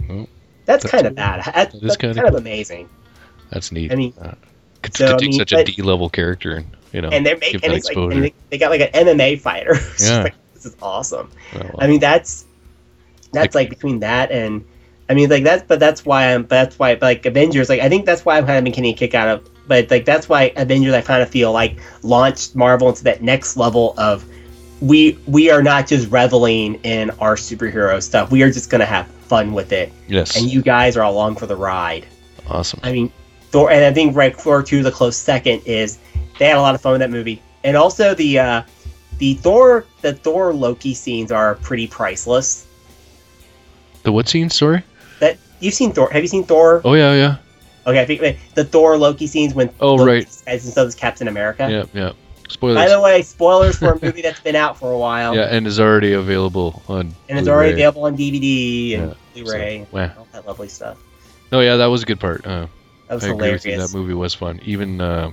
Well, 0.09 0.27
that's, 0.67 0.85
that's- 0.85 0.91
kind 0.91 1.07
of 1.07 1.15
bad 1.15 1.43
that's, 1.45 1.73
that 1.73 1.81
that's 1.83 1.97
kinda 1.97 2.15
kind 2.15 2.29
of 2.29 2.35
amazing 2.35 2.89
That's 3.51 3.73
neat. 3.73 3.91
I 3.93 3.97
mean, 3.97 4.13
Uh, 4.21 4.33
could, 4.83 4.97
so, 4.97 5.07
I 5.07 5.17
mean, 5.19 5.33
such 5.33 5.51
but- 5.53 5.69
a 5.69 5.73
D 5.73 5.83
level 5.83 6.09
character 6.09 6.57
and 6.57 6.67
you 6.93 7.01
know 7.01 7.09
and 7.11 7.25
they're 7.25 7.39
making 7.39 7.61
and 7.63 7.73
it's 7.73 7.87
like, 7.87 7.97
and 7.97 8.25
they, 8.25 8.35
they 8.51 8.59
got 8.59 8.71
like 8.71 8.81
an 8.81 9.07
MMA 9.07 9.41
fighter. 9.41 9.75
Yeah. 10.01 10.23
like, 10.25 10.35
this 10.55 10.67
is 10.67 10.77
awesome. 10.83 11.31
Oh, 11.55 11.59
well. 11.59 11.75
I 11.79 11.87
mean, 11.87 12.01
that's 12.01 12.45
that's 13.33 13.55
Like- 13.55 13.69
like 13.69 13.71
between 13.71 14.01
that 14.01 14.31
and 14.33 14.65
I 15.09 15.15
mean, 15.15 15.29
like 15.31 15.45
that's 15.45 15.63
but 15.65 15.81
that's 15.81 16.05
why 16.05 16.33
I'm 16.35 16.43
but 16.43 16.51
that's 16.51 16.79
why 16.79 16.97
like 17.01 17.27
Avengers. 17.27 17.69
Like 17.69 17.81
I 17.81 17.89
think 17.89 18.07
that's 18.07 18.25
why 18.25 18.39
I'm 18.39 18.47
kind 18.47 18.67
of 18.67 18.73
getting 18.75 18.91
a 18.91 18.95
kick 18.95 19.15
out 19.15 19.29
of. 19.29 19.49
But 19.69 19.91
like 19.91 20.05
that's 20.05 20.29
why 20.29 20.53
Avengers, 20.57 20.95
I 20.95 21.01
kind 21.01 21.23
of 21.23 21.29
feel 21.31 21.53
like 21.53 21.79
launched 22.03 22.55
Marvel 22.57 22.89
into 22.89 23.05
that 23.05 23.23
next 23.23 23.57
level 23.57 23.95
of 23.99 24.25
we 24.81 25.19
we 25.27 25.51
are 25.51 25.63
not 25.63 25.87
just 25.87 26.11
reveling 26.11 26.75
in 26.83 27.11
our 27.21 27.35
superhero 27.37 28.03
stuff. 28.03 28.31
We 28.33 28.43
are 28.43 28.51
just 28.51 28.71
gonna 28.71 28.85
have 28.87 29.07
fun 29.09 29.53
with 29.53 29.73
it, 29.73 29.93
Yes. 30.09 30.37
and 30.37 30.51
you 30.51 30.61
guys 30.63 30.97
are 30.97 31.05
along 31.05 31.37
for 31.37 31.47
the 31.47 31.57
ride. 31.57 32.07
awesome. 32.49 32.81
I 32.83 32.93
mean, 32.93 33.13
Thor, 33.51 33.71
and 33.71 33.85
I 33.85 33.93
think 33.93 34.17
right 34.17 34.37
Thor 34.37 34.63
two, 34.63 34.83
the 34.83 34.91
close 34.93 35.17
second 35.17 35.63
is 35.67 35.99
they 36.39 36.47
had 36.47 36.57
a 36.57 36.61
lot 36.63 36.75
of 36.75 36.81
fun 36.81 36.93
with 36.93 37.01
that 37.01 37.11
movie, 37.11 37.43
and 37.65 37.77
also 37.77 38.15
the 38.15 38.39
uh, 38.39 38.63
the 39.19 39.35
Thor 39.35 39.85
the 40.03 40.15
Thor 40.15 40.53
Loki 40.55 40.95
scenes 40.95 41.31
are 41.33 41.57
pretty 41.57 41.87
priceless. 41.87 42.67
The 44.03 44.13
what 44.13 44.29
scene? 44.29 44.49
Sorry. 44.51 44.83
That 45.21 45.37
you've 45.61 45.75
seen 45.75 45.93
Thor? 45.93 46.09
Have 46.11 46.23
you 46.23 46.29
seen 46.29 46.45
Thor? 46.45 46.81
Oh 46.85 46.95
yeah, 46.95 47.13
yeah, 47.15 47.37
Okay, 47.87 48.01
I 48.01 48.05
think 48.07 48.39
the 48.55 48.65
Thor 48.65 48.97
Loki 48.97 49.27
scenes 49.27 49.53
when 49.55 49.69
Oh, 49.81 49.95
Loki 49.95 50.11
right. 50.11 50.43
as 50.47 50.65
instead 50.65 50.87
of 50.87 50.97
Captain 50.97 51.29
America. 51.29 51.69
yeah, 51.71 51.85
yeah. 51.99 52.13
By 52.61 52.89
the 52.89 53.01
way, 53.01 53.23
spoilers 53.23 53.77
for 53.79 53.93
a 53.93 54.03
movie 54.05 54.23
that's 54.23 54.41
been 54.41 54.57
out 54.57 54.77
for 54.77 54.91
a 54.91 54.99
while, 54.99 55.37
Yeah, 55.37 55.43
and 55.43 55.67
is 55.69 55.79
already 55.79 56.15
available 56.15 56.83
on. 56.89 57.15
and 57.29 57.39
it's 57.39 57.47
already 57.47 57.73
available 57.75 58.05
on 58.07 58.17
DVD 58.17 58.95
and 58.99 59.15
Yeah, 59.35 59.43
Blu-ray, 59.45 59.87
So, 59.91 59.97
yeah. 59.99 60.13
all 60.19 60.27
that 60.33 60.47
lovely 60.49 60.67
stuff. 60.69 60.99
No, 61.53 61.61
yeah, 61.61 61.77
that 61.77 61.87
was 61.87 62.03
a 62.03 62.07
good 62.07 62.19
part. 62.19 62.45
Uh, 62.45 62.67
That 63.11 63.17
was 63.17 63.25
I 63.25 63.31
agree 63.31 63.51
with 63.51 63.67
you. 63.67 63.73
hilarious. 63.73 63.91
That 63.93 63.99
movie 63.99 64.15
was 64.15 64.35
fun. 64.35 64.61
Even 64.63 65.01
uh, 65.01 65.33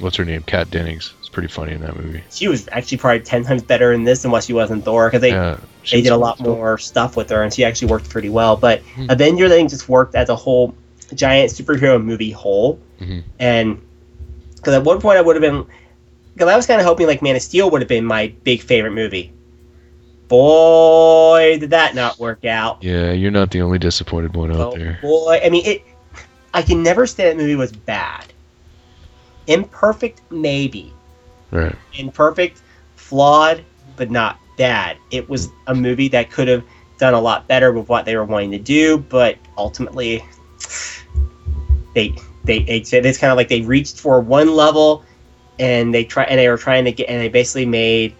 what's 0.00 0.16
her 0.18 0.26
name? 0.26 0.42
Kat 0.42 0.70
Dennings. 0.70 1.14
It's 1.20 1.30
pretty 1.30 1.48
funny 1.48 1.72
in 1.72 1.80
that 1.80 1.96
movie. 1.96 2.22
She 2.30 2.48
was 2.48 2.68
actually 2.70 2.98
probably 2.98 3.20
ten 3.20 3.44
times 3.44 3.62
better 3.62 3.92
in 3.94 4.04
this 4.04 4.20
than 4.22 4.30
what 4.30 4.44
she 4.44 4.52
was 4.52 4.70
in 4.70 4.82
Thor 4.82 5.08
because 5.08 5.22
they 5.22 5.30
yeah, 5.30 5.56
they 5.90 6.02
did 6.02 6.12
a 6.12 6.16
lot 6.18 6.36
cool. 6.36 6.54
more 6.54 6.76
stuff 6.76 7.16
with 7.16 7.30
her, 7.30 7.42
and 7.42 7.52
she 7.52 7.64
actually 7.64 7.88
worked 7.88 8.10
pretty 8.10 8.28
well. 8.28 8.58
But 8.58 8.82
Hmm. 8.94 9.06
Avenger 9.08 9.48
then 9.48 9.68
just 9.68 9.88
worked 9.88 10.14
as 10.14 10.28
a 10.28 10.36
whole 10.36 10.74
giant 11.14 11.50
superhero 11.50 12.02
movie 12.04 12.30
whole, 12.30 12.78
Mhm. 13.00 13.22
and 13.38 13.80
because 14.56 14.74
at 14.74 14.84
one 14.84 15.00
point 15.00 15.16
I 15.16 15.22
would 15.22 15.34
have 15.36 15.40
been, 15.42 15.64
because 16.34 16.48
I 16.50 16.56
was 16.56 16.66
kind 16.66 16.78
of 16.78 16.86
hoping 16.86 17.06
like 17.06 17.22
Man 17.22 17.36
of 17.36 17.40
Steel 17.42 17.70
would 17.70 17.80
have 17.80 17.88
been 17.88 18.04
my 18.04 18.34
big 18.44 18.60
favorite 18.60 18.92
movie. 18.92 19.32
Boy, 20.28 21.56
did 21.58 21.70
that 21.70 21.94
not 21.94 22.18
work 22.18 22.44
out! 22.44 22.82
Yeah, 22.84 23.12
you're 23.12 23.30
not 23.30 23.50
the 23.50 23.62
only 23.62 23.78
disappointed 23.78 24.36
one 24.36 24.50
out 24.52 24.74
Oh, 24.74 24.76
there. 24.76 24.98
boy, 25.00 25.40
I 25.42 25.48
mean 25.48 25.64
it. 25.64 25.82
I 26.54 26.62
can 26.62 26.82
never 26.82 27.06
say 27.06 27.24
that 27.24 27.36
movie 27.36 27.54
was 27.56 27.72
bad. 27.72 28.32
Imperfect, 29.46 30.20
maybe. 30.30 30.92
Right. 31.50 31.74
imperfect, 31.94 32.60
flawed, 32.96 33.64
but 33.96 34.10
not 34.10 34.38
bad. 34.58 34.98
It 35.10 35.28
was 35.28 35.48
a 35.66 35.74
movie 35.74 36.08
that 36.08 36.30
could 36.30 36.46
have 36.48 36.62
done 36.98 37.14
a 37.14 37.20
lot 37.20 37.46
better 37.48 37.72
with 37.72 37.88
what 37.88 38.04
they 38.04 38.16
were 38.16 38.24
wanting 38.24 38.50
to 38.52 38.58
do, 38.58 38.98
but 38.98 39.36
ultimately, 39.56 40.22
they 41.94 42.12
they 42.44 42.58
it's, 42.58 42.90
kind 42.90 43.30
of 43.30 43.36
like 43.36 43.48
they 43.48 43.62
reached 43.62 43.98
for 43.98 44.20
one 44.20 44.54
level, 44.54 45.04
and 45.58 45.94
they 45.94 46.04
try 46.04 46.24
and 46.24 46.38
they 46.38 46.48
were 46.48 46.58
trying 46.58 46.84
to 46.84 46.92
get 46.92 47.08
and 47.08 47.20
they 47.20 47.28
basically 47.28 47.66
made 47.66 48.14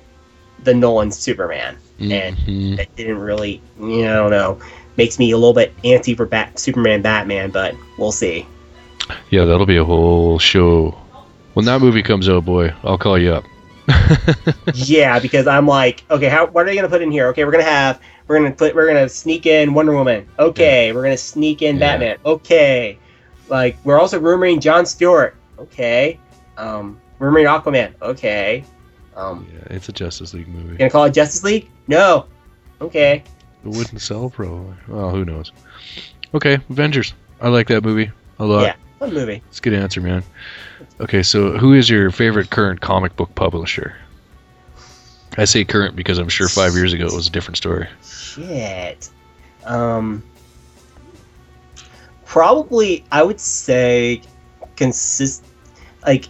the 0.62 0.74
Nolan 0.74 1.10
Superman, 1.10 1.76
and 2.00 2.36
Mhm. 2.36 2.76
that 2.76 2.94
didn't 2.96 3.18
really 3.18 3.60
you 3.78 4.02
know 4.02 4.26
I 4.26 4.30
don't 4.30 4.30
know 4.30 4.58
makes 4.98 5.18
me 5.18 5.30
a 5.30 5.36
little 5.38 5.54
bit 5.54 5.74
antsy 5.82 6.14
for 6.14 6.26
Bat 6.26 6.58
Superman 6.58 7.00
Batman, 7.00 7.50
but 7.50 7.74
we'll 7.96 8.12
see. 8.12 8.46
Yeah, 9.30 9.46
that'll 9.46 9.64
be 9.64 9.78
a 9.78 9.84
whole 9.84 10.38
show. 10.38 10.90
When 11.54 11.64
that 11.64 11.80
movie 11.80 12.02
comes 12.02 12.28
out, 12.28 12.44
boy, 12.44 12.74
I'll 12.84 12.98
call 12.98 13.16
you 13.18 13.32
up. 13.32 13.44
yeah, 14.74 15.18
because 15.18 15.46
I'm 15.46 15.66
like, 15.66 16.04
okay, 16.10 16.28
how 16.28 16.46
what 16.48 16.64
are 16.64 16.66
they 16.66 16.76
gonna 16.76 16.90
put 16.90 17.00
in 17.00 17.10
here? 17.10 17.28
Okay, 17.28 17.44
we're 17.46 17.50
gonna 17.52 17.64
have 17.64 18.00
we're 18.26 18.36
gonna 18.38 18.50
put 18.54 18.74
we're 18.74 18.86
gonna 18.86 19.08
sneak 19.08 19.46
in 19.46 19.72
Wonder 19.72 19.92
Woman. 19.92 20.28
Okay, 20.38 20.92
we're 20.92 21.02
gonna 21.02 21.16
sneak 21.16 21.62
in 21.62 21.76
Yeah. 21.76 21.80
Batman. 21.80 22.16
Okay, 22.26 22.98
like 23.48 23.78
we're 23.84 23.98
also 23.98 24.20
rumoring 24.20 24.60
John 24.60 24.84
Stewart. 24.84 25.36
Okay, 25.58 26.20
um, 26.58 27.00
rumoring 27.18 27.46
Aquaman. 27.46 27.94
Okay, 28.02 28.62
um, 29.16 29.46
Yeah, 29.52 29.74
it's 29.76 29.88
a 29.88 29.92
Justice 29.92 30.34
League 30.34 30.48
movie. 30.48 30.76
gonna 30.76 30.90
call 30.90 31.04
it 31.04 31.14
Justice 31.14 31.42
League? 31.42 31.70
No. 31.86 32.26
Okay, 32.82 33.24
It 33.64 33.68
wouldn't 33.68 34.00
sell, 34.00 34.30
probably. 34.30 34.76
Well, 34.86 35.10
who 35.10 35.24
knows? 35.24 35.52
Okay, 36.34 36.58
Avengers. 36.70 37.14
I 37.40 37.48
like 37.48 37.68
that 37.68 37.84
movie 37.84 38.10
a 38.38 38.44
lot. 38.44 38.62
Yeah. 38.62 38.74
fun 38.98 39.14
movie. 39.14 39.42
It's 39.48 39.58
a 39.58 39.62
good 39.62 39.74
answer, 39.74 40.00
man. 40.00 40.22
Okay, 41.00 41.22
so 41.22 41.56
who 41.56 41.72
is 41.74 41.88
your 41.88 42.10
favorite 42.10 42.50
current 42.50 42.80
comic 42.80 43.16
book 43.16 43.34
publisher? 43.34 43.96
I 45.36 45.44
say 45.44 45.64
current 45.64 45.94
because 45.94 46.18
I'm 46.18 46.28
sure 46.28 46.48
five 46.48 46.74
years 46.74 46.92
ago 46.92 47.06
it 47.06 47.14
was 47.14 47.28
a 47.28 47.30
different 47.30 47.56
story. 47.56 47.86
Shit. 48.02 49.08
Um, 49.64 50.22
probably 52.24 53.04
I 53.12 53.22
would 53.22 53.38
say 53.40 54.22
consist 54.76 55.44
like 56.04 56.26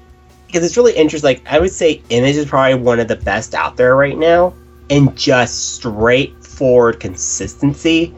because 0.46 0.64
it's 0.64 0.76
really 0.76 0.94
interesting. 0.94 1.28
Like 1.28 1.42
I 1.46 1.58
would 1.58 1.72
say 1.72 2.02
Image 2.10 2.36
is 2.36 2.46
probably 2.46 2.74
one 2.74 3.00
of 3.00 3.08
the 3.08 3.16
best 3.16 3.54
out 3.54 3.76
there 3.76 3.96
right 3.96 4.16
now, 4.16 4.54
and 4.90 5.16
just 5.16 5.84
straightforward 6.58 7.00
consistency. 7.00 8.14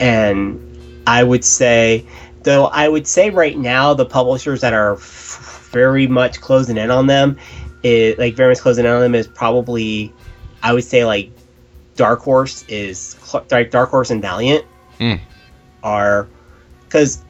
And 0.00 1.02
I 1.06 1.24
would 1.24 1.44
say, 1.44 2.06
though, 2.42 2.66
I 2.66 2.88
would 2.88 3.06
say 3.06 3.30
right 3.30 3.58
now 3.58 3.94
the 3.94 4.06
publishers 4.06 4.60
that 4.60 4.72
are 4.72 4.94
f- 4.94 5.68
very 5.72 6.06
much 6.06 6.40
closing 6.40 6.76
in 6.76 6.90
on 6.90 7.06
them, 7.06 7.36
is 7.82 8.16
like 8.18 8.34
very 8.34 8.52
much 8.52 8.60
closing 8.60 8.84
in 8.84 8.90
on 8.90 9.00
them 9.00 9.14
is 9.14 9.26
probably, 9.26 10.12
I 10.62 10.72
would 10.72 10.84
say 10.84 11.04
like 11.04 11.30
Dark 11.96 12.20
Horse 12.20 12.64
is 12.68 13.16
Dark 13.48 13.70
Dark 13.70 13.90
Horse 13.90 14.10
and 14.10 14.22
Valiant 14.22 14.64
Hmm. 14.98 15.14
are 15.82 16.28
because 16.84 17.22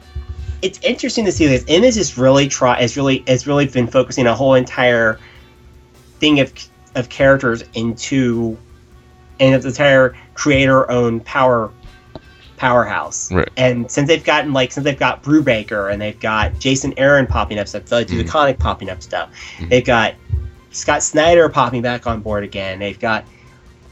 it's 0.61 0.79
interesting 0.83 1.25
to 1.25 1.31
see 1.31 1.47
this 1.47 1.65
image 1.67 1.97
is 1.97 2.17
really 2.17 2.47
try 2.47 2.79
is 2.79 2.95
really 2.95 3.23
has 3.27 3.47
really 3.47 3.65
been 3.65 3.87
focusing 3.87 4.27
a 4.27 4.35
whole 4.35 4.53
entire 4.53 5.19
thing 6.19 6.39
of 6.39 6.53
of 6.93 7.09
characters 7.09 7.63
into 7.73 8.57
and 9.39 9.53
its 9.55 9.65
entire 9.65 10.15
creator 10.33 10.89
owned 10.91 11.23
power 11.25 11.71
powerhouse 12.57 13.31
Right. 13.33 13.49
and 13.57 13.89
since 13.91 14.07
they've 14.07 14.23
gotten 14.23 14.53
like 14.53 14.71
since 14.71 14.85
they've 14.85 14.97
got 14.97 15.21
Brubaker 15.23 15.91
and 15.91 16.01
they've 16.01 16.19
got 16.19 16.57
Jason 16.57 16.93
Aaron 16.97 17.27
popping 17.27 17.59
up 17.59 17.67
stuff, 17.67 17.91
like 17.91 18.07
do 18.07 18.17
the 18.17 18.23
Mhm. 18.23 18.29
comic 18.29 18.59
popping 18.59 18.89
up 18.89 19.03
stuff. 19.03 19.29
Mhm. 19.57 19.69
They've 19.69 19.85
got 19.85 20.13
Scott 20.71 21.03
Snyder 21.03 21.49
popping 21.49 21.81
back 21.81 22.07
on 22.07 22.21
board 22.21 22.43
again. 22.45 22.79
They've 22.79 22.99
got 22.99 23.25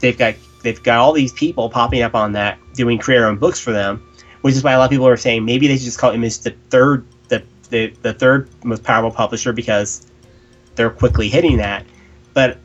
they've 0.00 0.16
got 0.16 0.34
they've 0.62 0.82
got 0.82 0.98
all 0.98 1.12
these 1.12 1.32
people 1.32 1.68
popping 1.68 2.00
up 2.00 2.14
on 2.14 2.32
that 2.32 2.56
doing 2.74 2.98
creator 2.98 3.26
owned 3.26 3.38
books 3.38 3.60
for 3.60 3.72
them, 3.72 4.02
which 4.40 4.54
is 4.54 4.64
why 4.64 4.72
a 4.72 4.78
lot 4.78 4.84
of 4.84 4.90
people 4.90 5.06
are 5.06 5.16
saying 5.16 5.44
maybe 5.44 5.66
they 5.68 5.76
should 5.76 5.84
just 5.84 5.98
call 5.98 6.12
Image 6.12 6.38
the 6.38 6.54
third 6.70 7.04
the 7.28 7.42
the, 7.68 7.92
the 8.02 8.14
third 8.14 8.48
most 8.64 8.82
powerful 8.82 9.10
publisher 9.10 9.52
because 9.52 10.06
they're 10.74 10.90
quickly 10.90 11.28
hitting 11.28 11.58
that. 11.58 11.84
But 12.32 12.56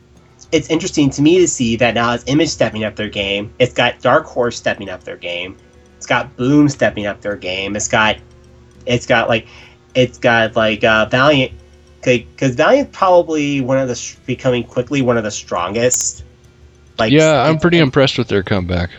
it's 0.51 0.69
interesting 0.69 1.09
to 1.11 1.21
me 1.21 1.39
to 1.39 1.47
see 1.47 1.75
that 1.77 1.93
now 1.93 2.13
it's 2.13 2.23
Image 2.27 2.49
stepping 2.49 2.83
up 2.83 2.95
their 2.95 3.09
game. 3.09 3.53
It's 3.59 3.73
got 3.73 4.01
Dark 4.01 4.25
Horse 4.25 4.57
stepping 4.57 4.89
up 4.89 5.03
their 5.03 5.17
game. 5.17 5.57
It's 5.97 6.05
got 6.05 6.35
Boom 6.37 6.69
stepping 6.69 7.05
up 7.05 7.21
their 7.21 7.35
game. 7.35 7.75
It's 7.75 7.87
got 7.87 8.17
it's 8.85 9.05
got 9.05 9.29
like 9.29 9.47
it's 9.95 10.17
got 10.17 10.55
like 10.55 10.83
uh, 10.83 11.05
Valiant 11.05 11.51
because 12.01 12.55
Valiant 12.55 12.91
probably 12.91 13.61
one 13.61 13.77
of 13.77 13.87
the 13.87 14.15
becoming 14.25 14.63
quickly 14.63 15.01
one 15.01 15.17
of 15.17 15.23
the 15.23 15.31
strongest. 15.31 16.23
Like 16.97 17.11
yeah, 17.11 17.43
I'm 17.43 17.59
pretty 17.59 17.79
impressed 17.79 18.17
with 18.17 18.27
their 18.27 18.43
comeback. 18.43 18.89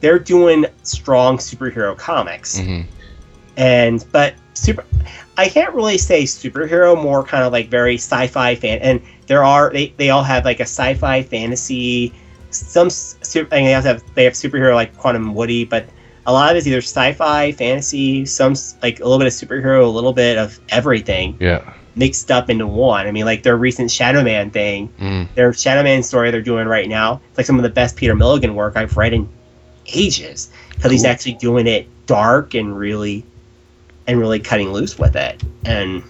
They're 0.00 0.18
doing 0.18 0.66
strong 0.82 1.38
superhero 1.38 1.96
comics 1.96 2.58
hmm 2.58 2.82
and 3.58 4.06
but 4.12 4.34
super 4.54 4.84
i 5.36 5.48
can't 5.48 5.74
really 5.74 5.98
say 5.98 6.22
superhero 6.22 7.00
more 7.00 7.22
kind 7.22 7.44
of 7.44 7.52
like 7.52 7.68
very 7.68 7.96
sci-fi 7.96 8.54
fan 8.54 8.78
and 8.78 9.02
there 9.28 9.44
are 9.44 9.70
they, 9.72 9.94
they 9.96 10.10
all 10.10 10.22
have 10.24 10.44
like 10.44 10.58
a 10.58 10.62
sci-fi 10.64 11.22
fantasy 11.22 12.12
some 12.50 12.90
super 12.90 13.54
and 13.54 13.66
they 13.66 13.74
also 13.74 13.88
have 13.88 14.02
they 14.14 14.24
have 14.24 14.32
superhero 14.32 14.74
like 14.74 14.96
quantum 14.96 15.34
woody 15.34 15.64
but 15.64 15.86
a 16.26 16.32
lot 16.32 16.50
of 16.50 16.56
it's 16.56 16.66
either 16.66 16.78
sci-fi 16.78 17.52
fantasy 17.52 18.24
some 18.26 18.54
like 18.82 19.00
a 19.00 19.04
little 19.04 19.18
bit 19.18 19.26
of 19.26 19.32
superhero 19.32 19.84
a 19.84 19.86
little 19.86 20.12
bit 20.12 20.36
of 20.38 20.58
everything 20.70 21.36
Yeah. 21.40 21.74
mixed 21.94 22.30
up 22.30 22.48
into 22.50 22.66
one 22.66 23.06
i 23.06 23.10
mean 23.12 23.26
like 23.26 23.42
their 23.42 23.56
recent 23.56 23.90
shadowman 23.90 24.50
thing 24.52 24.88
Mm. 24.98 25.28
their 25.34 25.52
shadowman 25.52 26.02
story 26.02 26.30
they're 26.30 26.42
doing 26.42 26.66
right 26.66 26.88
now 26.88 27.20
it's 27.28 27.38
like 27.38 27.46
some 27.46 27.56
of 27.56 27.62
the 27.62 27.70
best 27.70 27.96
peter 27.96 28.14
milligan 28.14 28.54
work 28.54 28.76
i've 28.76 28.96
read 28.96 29.12
in 29.12 29.28
ages 29.94 30.50
because 30.74 30.90
he's 30.90 31.04
actually 31.04 31.34
doing 31.34 31.66
it 31.66 31.86
dark 32.06 32.54
and 32.54 32.76
really 32.78 33.24
and 34.06 34.18
really 34.18 34.38
cutting 34.40 34.70
loose 34.72 34.98
with 34.98 35.16
it 35.16 35.42
and 35.66 36.02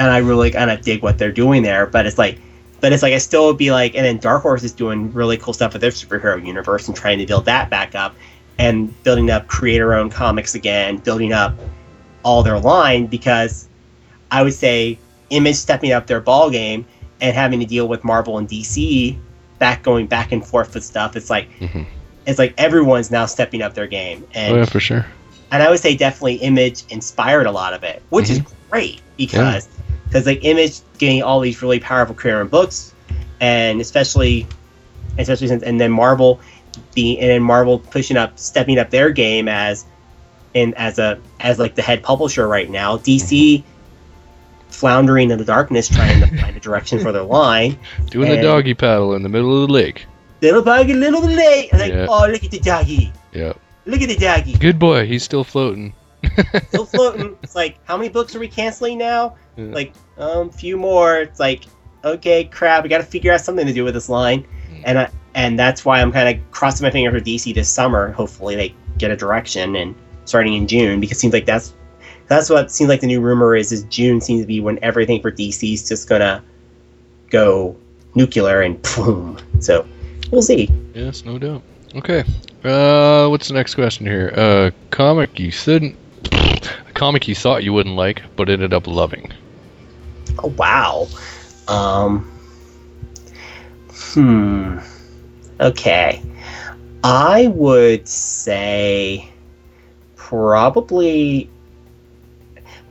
and 0.00 0.10
i 0.10 0.18
really 0.18 0.50
kind 0.50 0.70
of 0.70 0.80
dig 0.82 1.02
what 1.02 1.18
they're 1.18 1.30
doing 1.32 1.62
there 1.62 1.86
but 1.86 2.06
it's 2.06 2.18
like 2.18 2.38
but 2.80 2.92
it's 2.92 3.02
like 3.02 3.12
i 3.12 3.18
still 3.18 3.46
would 3.46 3.58
be 3.58 3.70
like 3.70 3.94
and 3.94 4.04
then 4.04 4.16
dark 4.18 4.42
horse 4.42 4.62
is 4.64 4.72
doing 4.72 5.12
really 5.12 5.36
cool 5.36 5.52
stuff 5.52 5.72
with 5.74 5.82
their 5.82 5.90
superhero 5.90 6.44
universe 6.44 6.88
and 6.88 6.96
trying 6.96 7.18
to 7.18 7.26
build 7.26 7.44
that 7.44 7.70
back 7.70 7.94
up 7.94 8.14
and 8.58 8.90
building 9.04 9.30
up 9.30 9.46
creator 9.46 9.94
owned 9.94 10.10
comics 10.10 10.54
again 10.54 10.96
building 10.98 11.32
up 11.32 11.54
all 12.24 12.42
their 12.42 12.58
line 12.58 13.06
because 13.06 13.68
i 14.30 14.42
would 14.42 14.54
say 14.54 14.98
image 15.30 15.56
stepping 15.56 15.92
up 15.92 16.06
their 16.06 16.20
ball 16.20 16.50
game 16.50 16.84
and 17.20 17.34
having 17.34 17.60
to 17.60 17.66
deal 17.66 17.86
with 17.86 18.02
marvel 18.02 18.38
and 18.38 18.48
dc 18.48 19.16
back 19.58 19.82
going 19.82 20.06
back 20.06 20.32
and 20.32 20.44
forth 20.46 20.74
with 20.74 20.82
stuff 20.84 21.14
it's 21.16 21.28
like 21.30 21.48
Mhm. 21.60 21.84
it's 22.26 22.38
like 22.38 22.54
everyone's 22.58 23.10
now 23.10 23.26
stepping 23.26 23.60
up 23.62 23.74
their 23.74 23.86
game 23.86 24.26
and 24.34 24.54
Oh 24.54 24.58
yeah, 24.60 24.64
for 24.64 24.80
sure. 24.80 25.06
and 25.52 25.62
I 25.62 25.68
would 25.68 25.80
say 25.80 25.94
definitely 25.96 26.36
Image 26.36 26.84
inspired 26.90 27.46
a 27.46 27.50
lot 27.50 27.74
of 27.74 27.82
it, 27.82 28.02
which 28.10 28.30
is 28.30 28.40
great 28.70 29.00
because 29.16 29.68
because 30.10 30.26
like 30.26 30.44
Image 30.44 30.80
getting 30.98 31.22
all 31.22 31.38
these 31.38 31.62
really 31.62 31.78
powerful 31.78 32.14
career 32.16 32.40
and 32.40 32.50
books, 32.50 32.92
and 33.40 33.80
especially 33.80 34.46
especially 35.18 35.46
since 35.46 35.62
and 35.62 35.80
then 35.80 35.92
Marvel 35.92 36.40
the 36.94 37.18
and 37.20 37.30
then 37.30 37.42
Marvel 37.42 37.78
pushing 37.78 38.16
up, 38.16 38.38
stepping 38.38 38.78
up 38.78 38.90
their 38.90 39.10
game 39.10 39.48
as 39.48 39.84
in 40.54 40.74
as 40.74 40.98
a 40.98 41.20
as 41.38 41.58
like 41.60 41.76
the 41.76 41.82
head 41.82 42.02
publisher 42.02 42.48
right 42.48 42.68
now. 42.68 42.96
DC 42.98 43.62
floundering 44.68 45.30
in 45.30 45.38
the 45.38 45.44
darkness, 45.44 45.88
trying 45.88 46.20
to 46.20 46.26
find 46.40 46.56
a 46.56 46.60
direction 46.60 46.98
for 46.98 47.12
their 47.12 47.22
line. 47.38 47.78
Doing 48.06 48.30
the 48.30 48.42
doggy 48.42 48.74
paddle 48.74 49.14
in 49.14 49.22
the 49.22 49.28
middle 49.28 49.62
of 49.62 49.68
the 49.68 49.72
lake. 49.72 50.06
Little 50.42 50.62
doggy, 50.62 50.94
little 50.94 51.22
late. 51.22 51.72
Like, 51.72 51.92
Yeah. 51.92 52.06
oh, 52.08 52.26
look 52.30 52.42
at 52.42 52.50
the 52.50 52.60
doggy. 52.60 53.12
Yeah. 53.32 53.52
Look 53.84 54.00
at 54.00 54.08
the 54.08 54.16
doggy. 54.16 54.54
Good 54.54 54.78
boy. 54.78 55.06
He's 55.06 55.22
still 55.22 55.44
floating. 55.44 55.92
Still 56.68 56.86
floating. 56.86 57.36
It's 57.42 57.54
like, 57.56 57.78
how 57.84 57.96
many 57.96 58.08
books 58.08 58.34
are 58.34 58.38
we 58.40 58.48
canceling 58.48 58.98
now? 58.98 59.36
Yeah. 59.56 59.66
Like, 59.66 59.92
um, 60.18 60.50
few 60.50 60.76
more. 60.76 61.16
It's 61.20 61.40
like, 61.40 61.64
okay, 62.04 62.44
crap. 62.44 62.82
We 62.82 62.88
got 62.88 62.98
to 62.98 63.04
figure 63.04 63.32
out 63.32 63.40
something 63.40 63.66
to 63.66 63.72
do 63.72 63.84
with 63.84 63.94
this 63.94 64.08
line, 64.08 64.46
Mm. 64.70 64.82
and 64.84 64.98
I, 65.00 65.10
and 65.34 65.58
that's 65.58 65.84
why 65.84 66.00
I'm 66.00 66.12
kind 66.12 66.28
of 66.38 66.50
crossing 66.52 66.84
my 66.84 66.90
finger 66.90 67.10
for 67.10 67.18
DC 67.24 67.54
this 67.54 67.68
summer. 67.68 68.12
Hopefully, 68.12 68.54
they 68.56 68.74
get 68.98 69.10
a 69.10 69.16
direction 69.16 69.74
and 69.76 69.94
starting 70.26 70.54
in 70.54 70.66
June 70.68 71.00
because 71.00 71.18
it 71.18 71.20
seems 71.20 71.32
like 71.32 71.46
that's 71.46 71.74
that's 72.28 72.48
what 72.48 72.70
seems 72.70 72.88
like 72.88 73.00
the 73.00 73.06
new 73.08 73.20
rumor 73.20 73.56
is. 73.56 73.72
Is 73.72 73.82
June 73.84 74.20
seems 74.20 74.42
to 74.42 74.46
be 74.46 74.60
when 74.60 74.78
everything 74.82 75.20
for 75.20 75.30
DC 75.32 75.74
is 75.74 75.88
just 75.88 76.08
gonna 76.08 76.42
go 77.30 77.76
nuclear 78.14 78.60
and 78.62 78.80
boom. 78.82 79.38
So 79.60 79.86
we'll 80.30 80.42
see. 80.42 80.70
Yes, 80.94 81.24
no 81.24 81.38
doubt. 81.38 81.62
Okay. 81.96 82.22
Uh, 82.62 83.28
what's 83.28 83.48
the 83.48 83.54
next 83.54 83.74
question 83.74 84.06
here? 84.06 84.32
Uh, 84.36 84.70
comic 84.90 85.38
you 85.40 85.50
shouldn't. 85.50 85.96
A 86.32 86.92
comic 86.94 87.28
you 87.28 87.34
thought 87.34 87.64
you 87.64 87.72
wouldn't 87.72 87.96
like, 87.96 88.22
but 88.36 88.48
ended 88.48 88.72
up 88.72 88.86
loving. 88.86 89.32
Oh 90.42 90.48
wow. 90.48 91.08
Um. 91.68 92.30
Hmm. 93.90 94.78
Okay. 95.60 96.22
I 97.02 97.46
would 97.48 98.06
say 98.06 99.30
probably 100.16 101.48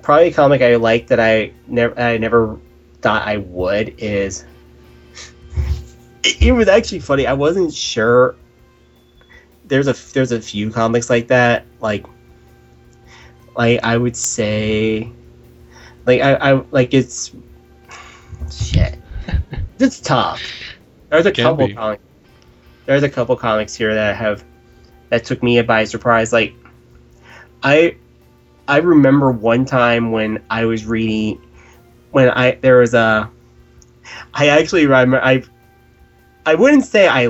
probably 0.02 0.28
a 0.28 0.34
comic 0.34 0.62
I 0.62 0.76
like 0.76 1.08
that 1.08 1.20
I 1.20 1.54
never 1.68 2.00
I 2.00 2.18
never 2.18 2.60
thought 3.02 3.28
I 3.28 3.38
would 3.38 3.94
is 4.00 4.46
it, 6.24 6.42
it 6.42 6.52
was 6.52 6.68
actually 6.68 7.00
funny. 7.00 7.28
I 7.28 7.34
wasn't 7.34 7.74
sure. 7.74 8.36
There's 9.66 9.88
a 9.88 9.96
there's 10.14 10.32
a 10.32 10.42
few 10.42 10.72
comics 10.72 11.10
like 11.10 11.28
that. 11.28 11.66
Like 11.80 12.06
like 13.56 13.80
I 13.84 13.98
would 13.98 14.16
say 14.16 15.12
like 16.06 16.22
I, 16.22 16.34
I 16.36 16.64
like 16.72 16.94
it's 16.94 17.32
shit. 18.52 18.98
it's 19.80 20.00
tough. 20.00 20.42
There's 21.10 21.26
a 21.26 21.32
Can 21.32 21.46
couple 21.46 21.68
be. 21.68 21.74
comics. 21.74 22.04
There's 22.86 23.04
a 23.04 23.10
couple 23.10 23.36
comics 23.36 23.76
here 23.76 23.94
that 23.94 24.16
have 24.16 24.44
that 25.10 25.26
took 25.26 25.44
me 25.44 25.62
by 25.62 25.84
surprise. 25.84 26.34
Like 26.34 26.54
I 27.64 27.96
I 28.68 28.78
remember 28.78 29.32
one 29.32 29.66
time 29.66 30.12
when 30.12 30.44
I 30.50 30.66
was 30.66 30.86
reading 30.86 31.42
when 32.12 32.30
I 32.30 32.52
there 32.52 32.78
was 32.78 32.94
a 32.94 33.30
I 34.34 34.48
actually 34.48 34.86
remember 34.86 35.22
I 35.24 35.44
I 36.46 36.56
wouldn't 36.56 36.86
say 36.86 37.08
I 37.08 37.28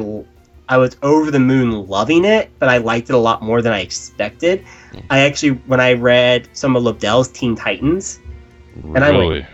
I 0.69 0.77
was 0.77 0.95
over 1.01 1.31
the 1.31 1.39
moon 1.39 1.87
loving 1.87 2.25
it, 2.25 2.51
but 2.59 2.69
I 2.69 2.77
liked 2.77 3.09
it 3.09 3.13
a 3.13 3.17
lot 3.17 3.41
more 3.41 3.61
than 3.61 3.73
I 3.73 3.79
expected. 3.79 4.63
I 5.09 5.21
actually 5.21 5.51
when 5.65 5.79
I 5.79 5.93
read 5.93 6.47
some 6.53 6.75
of 6.75 6.83
Lobdell's 6.83 7.27
Teen 7.29 7.55
Titans, 7.55 8.19
And 8.83 9.03
I 9.03 9.09
really? 9.09 9.45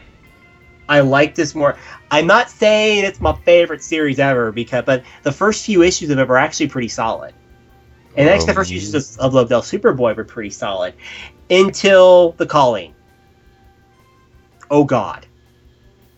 I 0.89 0.99
like 0.99 1.33
this 1.33 1.55
more. 1.55 1.77
I'm 2.11 2.27
not 2.27 2.49
saying 2.49 3.05
it's 3.05 3.19
my 3.21 3.33
favorite 3.33 3.81
series 3.81 4.19
ever 4.19 4.51
because, 4.51 4.83
but 4.85 5.03
the 5.23 5.31
first 5.31 5.65
few 5.65 5.81
issues 5.81 6.09
of 6.09 6.19
it 6.19 6.27
were 6.27 6.37
actually 6.37 6.67
pretty 6.67 6.89
solid. 6.89 7.33
And 8.17 8.29
actually, 8.29 8.47
the 8.47 8.53
first 8.53 8.69
few 8.69 8.79
Um, 8.79 8.85
issues 8.85 9.17
of 9.17 9.33
Lobdell 9.33 9.61
Superboy 9.63 10.15
were 10.15 10.23
pretty 10.25 10.49
solid 10.51 10.93
until 11.49 12.33
the 12.33 12.45
culling. 12.45 12.93
Oh 14.69 14.83
God, 14.83 15.25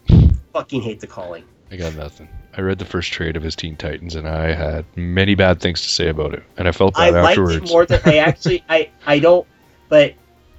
fucking 0.54 0.82
hate 0.82 1.00
the 1.00 1.08
culling. 1.08 1.44
I 1.72 1.76
got 1.76 1.96
nothing. 1.96 2.28
I 2.58 2.62
read 2.62 2.80
the 2.80 2.86
first 2.86 3.12
trade 3.14 3.38
of 3.38 3.44
his 3.44 3.56
Teen 3.56 3.76
Titans, 3.76 4.16
and 4.16 4.28
I 4.28 4.52
had 4.54 4.84
many 4.96 5.36
bad 5.36 5.60
things 5.62 5.82
to 5.84 5.90
say 5.90 6.08
about 6.10 6.34
it, 6.34 6.44
and 6.58 6.68
I 6.68 6.72
felt 6.72 6.98
I 6.98 7.12
bad 7.12 7.22
liked 7.24 7.40
afterwards. 7.40 7.70
it 7.70 7.72
more 7.72 7.86
than 7.86 8.02
I 8.06 8.18
actually. 8.18 8.64
I 8.68 8.90
I 9.06 9.20
don't, 9.20 9.46
but 9.90 10.14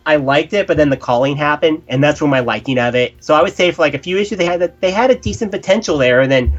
I 0.07 0.17
liked 0.17 0.53
it. 0.53 0.67
But 0.69 0.77
then 0.77 0.91
the 0.91 0.97
culling 0.97 1.37
happened, 1.37 1.83
and 1.89 2.03
that's 2.03 2.21
when 2.23 2.31
my 2.31 2.39
liking 2.41 2.79
of 2.79 2.95
it. 2.95 3.15
So 3.21 3.35
I 3.35 3.43
would 3.43 3.53
say 3.53 3.73
for 3.73 3.83
like 3.83 3.95
a 3.95 3.99
few 3.99 4.17
issues, 4.17 4.39
they 4.39 4.45
had 4.45 4.61
that 4.61 4.81
they 4.81 4.93
had 4.93 5.11
a 5.11 5.17
decent 5.17 5.51
potential 5.51 5.99
there, 5.99 6.21
and 6.21 6.31
then 6.31 6.57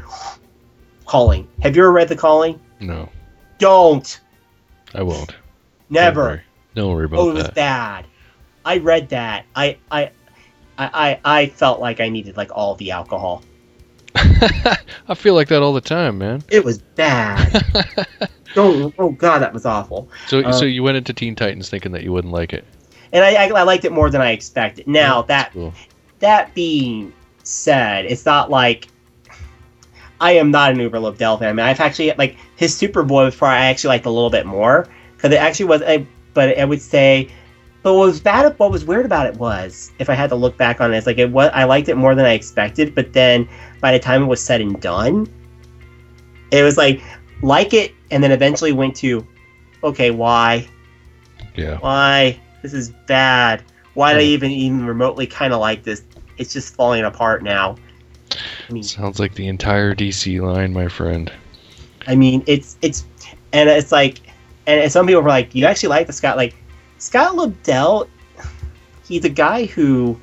culling. 1.08 1.48
Have 1.62 1.74
you 1.74 1.82
ever 1.82 1.92
read 1.92 2.08
the 2.08 2.16
culling? 2.16 2.60
no, 2.80 3.08
Don't. 3.58 4.20
I 4.94 5.02
won't. 5.02 5.28
Don't 5.28 5.36
Never. 5.90 6.22
worry, 6.22 6.40
Don't 6.74 6.92
worry 6.94 7.04
about 7.06 7.18
Oh, 7.20 7.30
it 7.30 7.34
was 7.34 7.44
that. 7.44 7.54
bad. 7.54 8.06
I 8.64 8.76
read 8.78 9.08
that. 9.10 9.46
I 9.56 9.78
I. 9.90 10.10
I, 10.78 11.18
I, 11.24 11.40
I 11.40 11.46
felt 11.46 11.78
like 11.80 12.00
I 12.00 12.08
needed 12.08 12.36
like 12.38 12.50
all 12.54 12.74
the 12.74 12.90
alcohol. 12.92 13.42
I 15.08 15.14
feel 15.14 15.34
like 15.34 15.48
that 15.48 15.62
all 15.62 15.72
the 15.72 15.80
time, 15.80 16.18
man. 16.18 16.42
It 16.50 16.64
was 16.64 16.78
bad. 16.78 17.64
oh, 18.56 18.92
oh 18.98 19.10
god, 19.10 19.40
that 19.40 19.52
was 19.52 19.66
awful. 19.66 20.08
So, 20.26 20.40
Uh, 20.40 20.52
so 20.52 20.64
you 20.64 20.82
went 20.82 20.96
into 20.96 21.12
Teen 21.12 21.34
Titans 21.34 21.68
thinking 21.68 21.92
that 21.92 22.02
you 22.02 22.12
wouldn't 22.12 22.32
like 22.32 22.52
it. 22.52 22.64
And 23.12 23.24
I, 23.24 23.34
I, 23.34 23.48
I 23.48 23.62
liked 23.62 23.84
it 23.84 23.92
more 23.92 24.10
than 24.10 24.20
I 24.20 24.30
expected. 24.32 24.86
Now 24.86 25.22
that 25.22 25.52
Cool. 25.52 25.72
that 26.20 26.54
being 26.54 27.12
said, 27.42 28.04
it's 28.06 28.24
not 28.24 28.50
like 28.50 28.88
I 30.20 30.32
am 30.32 30.50
not 30.50 30.72
an 30.72 30.80
Uber 30.80 30.98
Lobdell 30.98 31.38
fan. 31.38 31.48
I 31.48 31.52
mean, 31.52 31.66
I've 31.66 31.80
actually 31.80 32.12
like 32.18 32.36
his 32.56 32.74
Superboy 32.78 33.24
was 33.26 33.36
probably 33.36 33.56
I 33.56 33.66
actually 33.66 33.88
liked 33.88 34.06
a 34.06 34.10
little 34.10 34.30
bit 34.30 34.46
more 34.46 34.86
because 35.16 35.32
it 35.32 35.38
actually 35.40 35.66
was. 35.66 35.82
A, 35.82 36.06
but 36.34 36.56
I 36.58 36.64
would 36.64 36.80
say, 36.80 37.28
but 37.82 37.94
what 37.94 38.06
was 38.06 38.20
bad, 38.20 38.58
what 38.58 38.70
was 38.70 38.84
weird 38.84 39.06
about 39.06 39.26
it 39.26 39.34
was, 39.36 39.90
if 39.98 40.10
I 40.10 40.14
had 40.14 40.28
to 40.30 40.36
look 40.36 40.56
back 40.56 40.80
on 40.80 40.92
it, 40.92 40.98
it's 40.98 41.06
like 41.06 41.18
it 41.18 41.30
was. 41.30 41.50
I 41.54 41.64
liked 41.64 41.88
it 41.88 41.94
more 41.96 42.14
than 42.14 42.26
I 42.26 42.32
expected. 42.32 42.94
But 42.94 43.12
then 43.12 43.48
by 43.80 43.92
the 43.92 43.98
time 43.98 44.22
it 44.22 44.26
was 44.26 44.40
said 44.42 44.60
and 44.60 44.80
done, 44.80 45.26
it 46.50 46.62
was 46.62 46.76
like 46.76 47.02
like 47.42 47.72
it, 47.72 47.94
and 48.10 48.22
then 48.22 48.32
eventually 48.32 48.72
went 48.72 48.94
to, 48.96 49.26
okay, 49.82 50.10
why? 50.10 50.68
Yeah. 51.56 51.78
why 51.78 52.38
this 52.62 52.72
is 52.72 52.90
bad 53.06 53.64
why 53.94 54.12
did 54.14 54.22
i 54.22 54.24
even 54.24 54.50
even 54.52 54.86
remotely 54.86 55.26
kind 55.26 55.52
of 55.52 55.60
like 55.60 55.82
this 55.82 56.04
it's 56.38 56.52
just 56.52 56.74
falling 56.74 57.04
apart 57.04 57.42
now 57.42 57.76
i 58.68 58.72
mean 58.72 58.82
Sounds 58.84 59.18
like 59.18 59.34
the 59.34 59.48
entire 59.48 59.94
DC 59.94 60.40
line, 60.40 60.72
my 60.72 60.86
friend. 60.88 61.30
i 62.06 62.14
mean 62.14 62.42
it's 62.46 62.76
it's 62.82 63.04
and 63.52 63.68
it's 63.68 63.90
like 63.90 64.20
and 64.66 64.90
some 64.92 65.06
people 65.06 65.22
were 65.22 65.28
like 65.28 65.54
you 65.54 65.66
actually 65.66 65.88
like 65.88 66.06
the 66.06 66.12
scott 66.12 66.36
like 66.36 66.54
scott 67.00 67.34
lobdell 67.34 68.08
he's 69.08 69.24
a 69.24 69.28
guy 69.28 69.64
who 69.66 70.16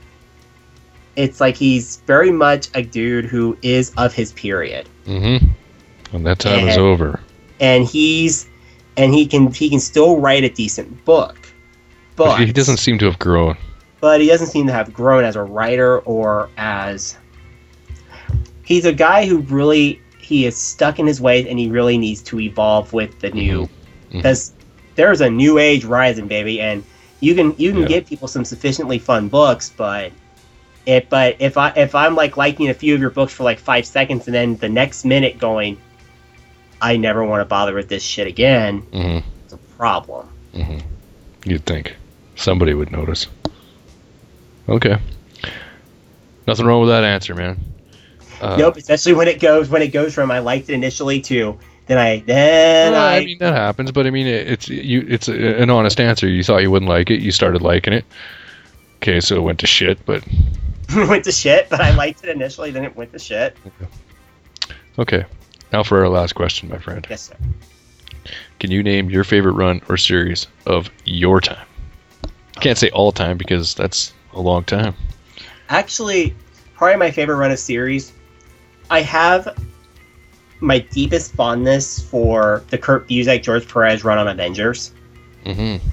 it's 1.15 1.41
like 1.41 1.55
he's 1.57 1.97
very 2.07 2.31
much 2.31 2.69
a 2.75 2.81
dude 2.83 3.25
who 3.25 3.57
is 3.61 3.91
of 3.97 4.13
his 4.13 4.31
period 4.33 4.87
Mm-hmm. 5.05 5.45
When 6.11 6.23
that 6.23 6.39
time 6.39 6.67
is 6.67 6.77
over. 6.77 7.19
and 7.59 7.85
he's 7.85 8.47
and 8.97 9.13
he 9.13 9.25
can 9.25 9.51
he 9.51 9.69
can 9.69 9.79
still 9.79 10.19
write 10.19 10.43
a 10.43 10.49
decent 10.49 11.03
book 11.05 11.37
but 12.15 12.39
he 12.39 12.51
doesn't 12.51 12.77
seem 12.77 12.97
to 12.99 13.05
have 13.05 13.19
grown. 13.19 13.57
but 13.99 14.19
he 14.21 14.27
doesn't 14.27 14.47
seem 14.47 14.67
to 14.67 14.73
have 14.73 14.93
grown 14.93 15.23
as 15.23 15.35
a 15.35 15.43
writer 15.43 15.99
or 15.99 16.49
as 16.57 17.17
he's 18.63 18.85
a 18.85 18.93
guy 18.93 19.25
who 19.25 19.39
really 19.39 20.01
he 20.19 20.45
is 20.45 20.55
stuck 20.57 20.99
in 20.99 21.07
his 21.07 21.21
ways 21.21 21.45
and 21.47 21.57
he 21.57 21.69
really 21.69 21.97
needs 21.97 22.21
to 22.21 22.39
evolve 22.39 22.91
with 22.93 23.17
the 23.19 23.29
new 23.31 23.61
Mhm. 23.63 23.69
because 24.11 24.53
there's 24.97 25.21
a 25.21 25.29
new 25.29 25.57
age 25.57 25.85
rising 25.85 26.27
baby 26.27 26.59
and 26.59 26.83
you 27.21 27.33
can 27.33 27.55
you 27.57 27.71
can 27.71 27.81
Yeah. 27.83 27.87
give 27.87 28.05
people 28.05 28.27
some 28.27 28.43
sufficiently 28.43 28.99
fun 28.99 29.29
books 29.29 29.71
but 29.75 30.11
it 30.85 31.09
but 31.09 31.37
if 31.39 31.57
i 31.57 31.69
if 31.69 31.95
i'm 31.95 32.15
like 32.15 32.35
liking 32.35 32.67
a 32.69 32.73
few 32.73 32.93
of 32.93 32.99
your 32.99 33.09
books 33.11 33.31
for 33.33 33.43
like 33.43 33.59
five 33.59 33.85
seconds 33.85 34.25
and 34.27 34.35
then 34.35 34.57
the 34.57 34.67
next 34.69 35.05
minute 35.05 35.37
going 35.39 35.77
i 36.81 36.97
never 36.97 37.23
want 37.23 37.39
to 37.41 37.45
bother 37.45 37.73
with 37.73 37.87
this 37.87 38.03
shit 38.03 38.27
again 38.27 38.81
Mm-hmm. 38.91 39.27
it's 39.45 39.53
a 39.53 39.57
problem 39.77 40.27
Mm-hmm. 40.53 40.79
You'd 41.49 41.65
think 41.65 41.95
somebody 42.35 42.73
would 42.73 42.91
notice. 42.91 43.27
Okay. 44.67 44.97
Nothing 46.47 46.65
wrong 46.65 46.81
with 46.81 46.89
that 46.89 47.03
answer, 47.03 47.35
man. 47.35 47.59
Uh, 48.41 48.55
nope 48.57 48.75
especially 48.77 49.13
when 49.13 49.27
it 49.27 49.39
goes 49.39 49.67
when 49.69 49.81
it 49.81 49.87
goes 49.89 50.13
from 50.13 50.29
i 50.31 50.37
liked 50.39 50.69
it 50.69 50.73
initially 50.73 51.19
to 51.21 51.57
then 51.87 51.97
i 51.97 52.19
then 52.19 52.91
well, 52.93 53.01
I, 53.05 53.17
I 53.17 53.25
mean 53.25 53.37
that 53.39 53.53
happens, 53.53 53.91
but 53.91 54.05
I 54.05 54.09
mean 54.11 54.27
it, 54.27 54.47
it's 54.47 54.69
you. 54.69 55.05
It's 55.07 55.27
a, 55.27 55.61
an 55.61 55.69
honest 55.69 55.99
answer. 55.99 56.27
You 56.27 56.43
thought 56.43 56.57
you 56.61 56.69
wouldn't 56.71 56.89
like 56.89 57.09
it. 57.09 57.21
You 57.21 57.31
started 57.31 57.61
liking 57.61 57.93
it. 57.93 58.05
Okay, 58.97 59.19
so 59.19 59.35
it 59.37 59.41
went 59.41 59.59
to 59.59 59.67
shit, 59.67 60.03
but 60.05 60.23
went 60.95 61.23
to 61.25 61.31
shit 61.33 61.69
but 61.69 61.81
i 61.81 61.93
liked 61.95 62.23
it 62.23 62.29
initially 62.29 62.71
then 62.71 62.85
it 62.85 62.95
went 62.95 63.11
to 63.11 63.19
shit 63.19 63.57
okay. 64.97 65.25
Now 65.73 65.83
for 65.83 65.99
our 66.01 66.07
last 66.07 66.33
question, 66.33 66.69
my 66.69 66.77
friend. 66.77 67.05
yes 67.09 67.23
sir 67.23 67.35
Can 68.59 68.71
you 68.71 68.81
name 68.83 69.09
your 69.09 69.23
favorite 69.25 69.51
run 69.53 69.81
or 69.89 69.97
series 69.97 70.47
of 70.65 70.89
your 71.03 71.41
time? 71.41 71.67
I 72.23 72.59
Can't 72.61 72.77
say 72.77 72.89
all 72.91 73.11
time 73.11 73.37
because 73.37 73.75
that's 73.75 74.13
a 74.33 74.39
long 74.39 74.63
time. 74.63 74.95
actually 75.69 76.33
probably 76.75 76.95
my 76.97 77.11
favorite 77.11 77.35
run 77.35 77.51
of 77.51 77.59
series 77.59 78.13
i 78.89 79.01
have 79.01 79.49
my 80.59 80.79
deepest 80.79 81.33
fondness 81.33 81.99
for 81.99 82.63
the 82.69 82.77
Kurt 82.77 83.07
Busiek 83.07 83.43
George 83.43 83.67
Perez 83.67 84.03
run 84.03 84.17
on 84.17 84.27
Avengers. 84.27 84.91
Mm-hmm. 85.45 85.85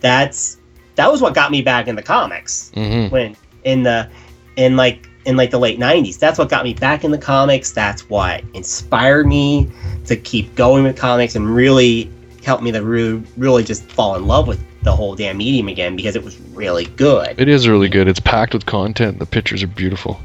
That's 0.00 0.58
that 0.96 1.10
was 1.10 1.20
what 1.22 1.34
got 1.34 1.50
me 1.50 1.62
back 1.62 1.88
in 1.88 1.96
the 1.96 2.02
comics 2.02 2.70
Mm-hmm. 2.74 3.12
when 3.12 3.36
in 3.64 3.82
the 3.82 4.08
in 4.56 4.76
like 4.76 5.08
in 5.24 5.36
like 5.36 5.50
the 5.50 5.58
late 5.58 5.78
90s 5.78 6.18
that's 6.18 6.36
what 6.38 6.48
got 6.48 6.64
me 6.64 6.74
back 6.74 7.04
in 7.04 7.12
the 7.12 7.18
comics 7.18 7.70
that's 7.70 8.10
what 8.10 8.42
inspired 8.54 9.26
me 9.26 9.70
to 10.04 10.16
keep 10.16 10.52
going 10.56 10.82
with 10.82 10.96
comics 10.96 11.36
and 11.36 11.54
really 11.54 12.10
helped 12.44 12.64
me 12.64 12.72
to 12.72 12.82
really, 12.82 13.22
really 13.36 13.62
just 13.62 13.84
fall 13.84 14.16
in 14.16 14.26
love 14.26 14.48
with 14.48 14.60
the 14.82 14.90
whole 14.94 15.14
damn 15.14 15.36
medium 15.36 15.68
again 15.68 15.94
because 15.94 16.16
it 16.16 16.24
was 16.24 16.40
really 16.54 16.86
good 16.86 17.40
It 17.40 17.48
is 17.48 17.68
really 17.68 17.88
good. 17.88 18.08
It's 18.08 18.18
packed 18.18 18.52
with 18.52 18.66
content. 18.66 19.20
The 19.20 19.26
pictures 19.26 19.62
are 19.62 19.68
beautiful. 19.68 20.20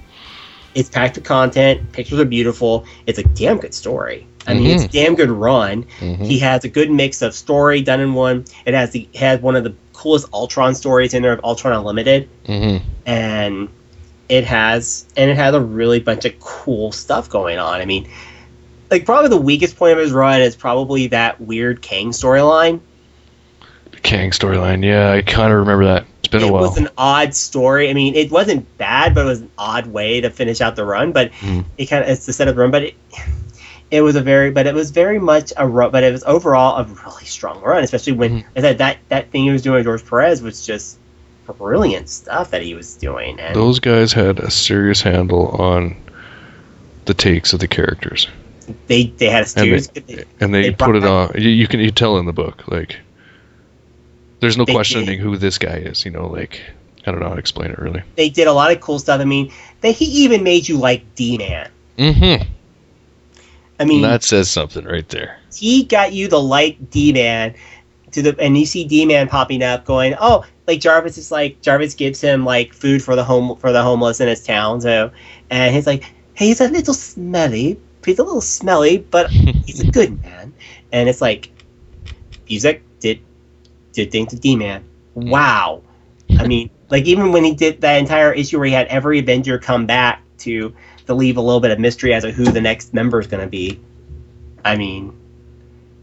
It's 0.77 0.89
packed 0.89 1.15
with 1.17 1.25
content 1.25 1.91
pictures 1.91 2.19
are 2.19 2.25
beautiful 2.25 2.85
it's 3.05 3.19
a 3.19 3.23
damn 3.23 3.57
good 3.57 3.73
story 3.73 4.25
i 4.47 4.53
mean 4.53 4.67
it's 4.71 4.83
a 4.85 4.87
damn 4.87 5.15
good 5.15 5.29
run 5.29 5.83
Mm-hmm. 5.99 6.23
he 6.23 6.39
has 6.39 6.63
a 6.63 6.69
good 6.69 6.89
mix 6.89 7.21
of 7.21 7.33
story 7.33 7.81
done 7.81 7.99
in 7.99 8.13
one 8.13 8.45
it 8.65 8.73
has 8.73 8.91
the 8.91 9.09
has 9.15 9.41
one 9.41 9.55
of 9.57 9.63
the 9.65 9.73
coolest 9.93 10.27
ultron 10.31 10.73
stories 10.75 11.13
in 11.13 11.21
there 11.23 11.33
of 11.33 11.43
ultron 11.43 11.73
unlimited 11.73 12.29
Mm-hmm. 12.45 12.87
and 13.05 13.69
it 14.29 14.43
has 14.45 15.05
and 15.17 15.31
it 15.31 15.37
has 15.37 15.53
a 15.55 15.61
really 15.61 15.99
bunch 15.99 16.25
of 16.25 16.37
cool 16.41 16.91
stuff 16.91 17.29
going 17.29 17.59
on. 17.59 17.79
I 17.79 17.85
mean, 17.85 18.09
like 18.91 19.05
probably 19.05 19.29
the 19.29 19.37
weakest 19.37 19.77
point 19.77 19.93
of 19.93 19.99
his 19.99 20.11
run 20.11 20.41
is 20.41 20.53
probably 20.53 21.07
that 21.07 21.39
weird 21.39 21.81
Kang 21.81 22.09
storyline. 22.09 22.81
Kang 24.03 24.31
storyline. 24.31 24.83
Yeah, 24.83 25.11
I 25.13 25.21
kind 25.21 25.53
of 25.53 25.59
remember 25.59 25.85
that. 25.85 26.05
It's 26.27 26.31
been 26.31 26.43
it 26.43 26.49
a 26.49 26.53
while. 26.53 26.63
was 26.63 26.77
an 26.77 26.89
odd 26.97 27.33
story. 27.33 27.89
I 27.89 27.93
mean, 27.93 28.15
it 28.15 28.29
wasn't 28.31 28.77
bad, 28.77 29.15
but 29.15 29.21
it 29.25 29.29
was 29.29 29.41
an 29.41 29.51
odd 29.57 29.87
way 29.87 30.19
to 30.21 30.29
finish 30.29 30.59
out 30.61 30.75
the 30.75 30.83
run. 30.83 31.11
But 31.13 31.31
Mhm. 31.41 31.63
it 31.77 31.85
kind 31.85 32.03
of 32.03 32.09
it's 32.09 32.25
the 32.25 32.33
set 32.33 32.47
of 32.49 32.55
the 32.55 32.61
run. 32.61 32.71
But 32.71 32.83
it 32.83 32.95
it 33.89 34.01
was 34.01 34.15
a 34.17 34.21
very 34.21 34.51
but 34.51 34.67
it 34.67 34.73
was 34.75 34.91
very 34.91 35.19
much 35.19 35.53
a 35.55 35.65
run. 35.65 35.91
But 35.91 36.03
it 36.03 36.11
was 36.11 36.23
overall 36.25 36.77
a 36.77 36.83
really 36.83 37.25
strong 37.25 37.61
run, 37.61 37.83
especially 37.83 38.13
when 38.13 38.41
Mhm. 38.41 38.45
I 38.57 38.61
said 38.61 38.77
that 38.79 38.97
that 39.09 39.31
thing 39.31 39.43
he 39.43 39.51
was 39.51 39.61
doing 39.61 39.75
with 39.75 39.85
George 39.85 40.05
Perez 40.05 40.41
was 40.41 40.65
just 40.65 40.97
brilliant 41.57 42.09
stuff 42.09 42.51
that 42.51 42.61
he 42.61 42.73
was 42.75 42.95
doing. 42.95 43.39
And 43.39 43.55
Those 43.55 43.79
guys 43.79 44.11
had 44.11 44.39
a 44.39 44.51
serious 44.51 45.01
handle 45.01 45.47
on 45.47 45.95
the 47.05 47.13
takes 47.13 47.53
of 47.53 47.61
the 47.61 47.69
characters, 47.69 48.27
they 48.87 49.05
they 49.17 49.27
had 49.27 49.37
a 49.37 49.39
and 49.39 49.49
serious. 49.49 49.87
they, 49.87 50.25
and 50.41 50.53
they, 50.53 50.63
they 50.63 50.71
put 50.71 50.97
it 50.97 51.05
on. 51.05 51.31
You, 51.37 51.49
you 51.49 51.67
can 51.67 51.79
you 51.79 51.89
tell 51.89 52.17
in 52.17 52.25
the 52.25 52.33
book 52.33 52.67
like. 52.67 52.97
There's 54.39 54.57
no 54.57 54.65
questioning 54.65 55.05
did. 55.05 55.19
who 55.19 55.37
this 55.37 55.57
guy 55.57 55.77
is. 55.77 56.05
You 56.05 56.11
know, 56.11 56.27
like 56.27 56.61
I 57.05 57.11
don't 57.11 57.19
know 57.19 57.27
how 57.27 57.33
to 57.33 57.39
explain 57.39 57.71
it 57.71 57.79
really. 57.79 58.03
they 58.15 58.29
did 58.29 58.47
a 58.47 58.53
lot 58.53 58.71
of 58.71 58.81
cool 58.81 58.99
stuff. 58.99 59.21
I 59.21 59.25
mean, 59.25 59.51
they 59.81 59.91
he 59.91 60.05
even 60.23 60.43
made 60.43 60.67
you 60.67 60.77
like 60.77 61.03
D 61.15 61.37
Man. 61.37 61.69
Mm-hmm. 61.97 62.49
I 63.79 63.85
mean, 63.85 64.01
that 64.01 64.23
says 64.23 64.49
something 64.49 64.85
right 64.85 65.07
there. 65.09 65.39
he 65.53 65.83
got 65.83 66.13
you 66.13 66.27
the 66.27 66.41
like 66.41 66.89
D 66.89 67.13
Man 67.13 67.55
to 68.11 68.21
the, 68.21 68.39
and 68.39 68.57
you 68.57 68.65
see 68.65 68.83
D 68.83 69.05
Man 69.05 69.27
popping 69.27 69.63
up, 69.63 69.85
going, 69.85 70.15
oh, 70.19 70.45
like 70.67 70.79
Jarvis 70.79 71.17
is 71.17 71.31
like 71.31 71.61
Jarvis 71.61 71.93
gives 71.93 72.19
him 72.21 72.45
like 72.45 72.73
food 72.73 73.01
for 73.03 73.15
the 73.15 73.23
home 73.23 73.55
for 73.57 73.71
the 73.71 73.81
homeless 73.81 74.19
in 74.19 74.27
his 74.27 74.43
town. 74.43 74.81
So, 74.81 75.11
and 75.49 75.73
he's 75.73 75.87
like, 75.87 76.03
hey, 76.33 76.47
he's 76.47 76.61
a 76.61 76.67
little 76.67 76.93
smelly. 76.93 77.79
He's 78.05 78.19
a 78.19 78.23
little 78.23 78.41
smelly, 78.41 78.99
but 78.99 79.29
he's 79.29 79.81
a 79.81 79.91
good 79.91 80.21
man. 80.23 80.53
And 80.91 81.09
it's 81.09 81.21
like, 81.21 81.49
Busiek 82.49 82.79
did 82.79 82.83
did 83.97 84.11
things 84.11 84.29
to 84.29 84.39
D 84.39 84.55
Man. 84.55 84.83
Wow. 85.15 85.81
I 86.39 86.47
mean, 86.47 86.69
like 86.89 87.05
even 87.05 87.31
when 87.31 87.43
he 87.43 87.53
did 87.53 87.81
that 87.81 87.97
entire 87.97 88.31
issue 88.31 88.57
where 88.59 88.67
he 88.67 88.73
had 88.73 88.87
every 88.87 89.19
Avenger 89.19 89.57
come 89.57 89.85
back 89.85 90.21
to 90.39 90.73
to 91.07 91.13
leave 91.13 91.37
a 91.37 91.41
little 91.41 91.59
bit 91.61 91.71
of 91.71 91.79
mystery 91.79 92.13
as 92.13 92.23
to 92.23 92.31
who 92.31 92.45
the 92.45 92.61
next 92.61 92.93
member 92.93 93.19
is 93.19 93.27
going 93.27 93.43
to 93.43 93.49
be. 93.49 93.79
I 94.63 94.75
mean, 94.77 95.17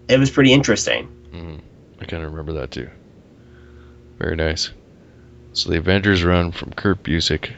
it 0.09 0.19
was 0.19 0.31
pretty 0.31 0.53
interesting. 0.53 1.09
Mm, 1.33 1.61
I 2.01 2.05
kind 2.07 2.23
of 2.25 2.31
remember 2.31 2.53
that 2.61 2.71
too. 2.71 2.89
Very 4.19 4.35
nice. 4.37 4.71
So 5.53 5.71
the 5.71 5.77
Avengers 5.79 6.25
run 6.25 6.51
from 6.53 6.73
Kurt 6.73 7.03
Busiek 7.05 7.53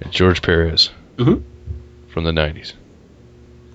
and 0.00 0.12
George 0.12 0.42
Perez 0.42 0.90
Mhm. 1.16 1.42
from 2.08 2.24
the 2.24 2.32
90s. 2.32 2.74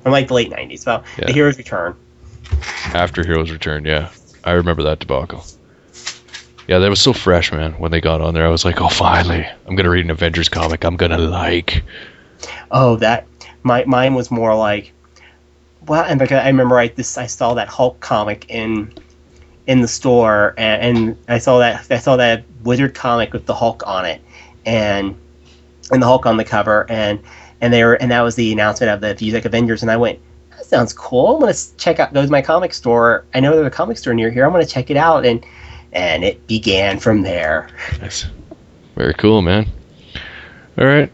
From 0.03 0.11
like 0.11 0.27
the 0.27 0.33
late 0.33 0.51
'90s, 0.51 0.85
well, 0.85 1.03
Yeah. 1.17 1.27
the 1.27 1.33
Heroes 1.33 1.57
Return. 1.57 1.95
After 2.93 3.25
Heroes 3.25 3.49
Return, 3.49 3.85
yeah. 3.85 4.09
I 4.43 4.51
remember 4.51 4.83
that 4.83 4.99
debacle. 4.99 5.45
Yeah, 6.67 6.79
that 6.79 6.89
was 6.89 7.01
so 7.01 7.13
fresh, 7.13 7.51
man. 7.51 7.73
When 7.73 7.91
they 7.91 7.99
got 7.99 8.21
on 8.21 8.33
there, 8.33 8.45
I 8.45 8.49
was 8.49 8.63
like, 8.63 8.81
oh, 8.81 8.87
finally. 8.87 9.45
I'm 9.67 9.75
going 9.75 9.83
to 9.83 9.89
read 9.89 10.05
an 10.05 10.11
Avengers 10.11 10.49
comic 10.49 10.85
I'm 10.85 10.95
going 10.95 11.11
to 11.11 11.17
like. 11.17 11.83
Oh, 12.71 12.95
that 12.97 13.27
my 13.63 13.83
mine 13.85 14.13
was 14.13 14.29
more 14.31 14.55
like, 14.55 14.91
well, 15.87 16.03
and 16.03 16.19
because 16.19 16.43
I 16.43 16.47
remember 16.47 16.77
I 16.77 16.87
this 16.89 17.17
I 17.17 17.27
saw 17.27 17.53
that 17.55 17.67
Hulk 17.67 17.99
comic 17.99 18.45
in 18.49 18.93
in 19.67 19.81
the 19.81 19.87
store, 19.87 20.53
and, 20.57 20.97
and 20.97 21.17
I 21.27 21.37
saw 21.37 21.59
that 21.59 21.85
I 21.89 21.97
saw 21.97 22.15
that 22.17 22.43
Wizard 22.63 22.93
comic 22.93 23.33
with 23.33 23.45
the 23.45 23.53
Hulk 23.53 23.83
on 23.85 24.05
it, 24.05 24.21
and 24.65 25.15
and 25.91 26.01
the 26.01 26.07
Hulk 26.07 26.25
on 26.25 26.37
the 26.37 26.45
cover, 26.45 26.85
and 26.89 27.19
and 27.61 27.73
they 27.73 27.83
were 27.83 27.95
and 27.95 28.11
that 28.11 28.21
was 28.21 28.35
the 28.35 28.51
announcement 28.51 28.91
of 28.91 29.01
the 29.01 29.15
Busiek 29.15 29.45
Avengers, 29.45 29.81
and 29.81 29.91
I 29.91 29.97
went. 29.97 30.19
That 30.51 30.65
sounds 30.65 30.93
cool. 30.93 31.35
I'm 31.35 31.41
gonna 31.41 31.53
check 31.77 31.99
out. 31.99 32.13
Go 32.13 32.23
to 32.25 32.31
my 32.31 32.41
comic 32.41 32.73
store. 32.73 33.25
I 33.33 33.39
know 33.39 33.55
there's 33.55 33.67
a 33.67 33.71
comic 33.71 33.97
store 33.97 34.13
near 34.13 34.31
here. 34.31 34.45
I'm 34.45 34.51
gonna 34.51 34.65
check 34.65 34.89
it 34.89 34.97
out, 34.97 35.25
and 35.25 35.45
and 35.93 36.23
it 36.23 36.45
began 36.47 36.99
from 36.99 37.21
there. 37.21 37.69
Nice. 38.01 38.25
Very 38.95 39.13
cool, 39.13 39.41
man. 39.41 39.67
All 40.77 40.85
right. 40.85 41.11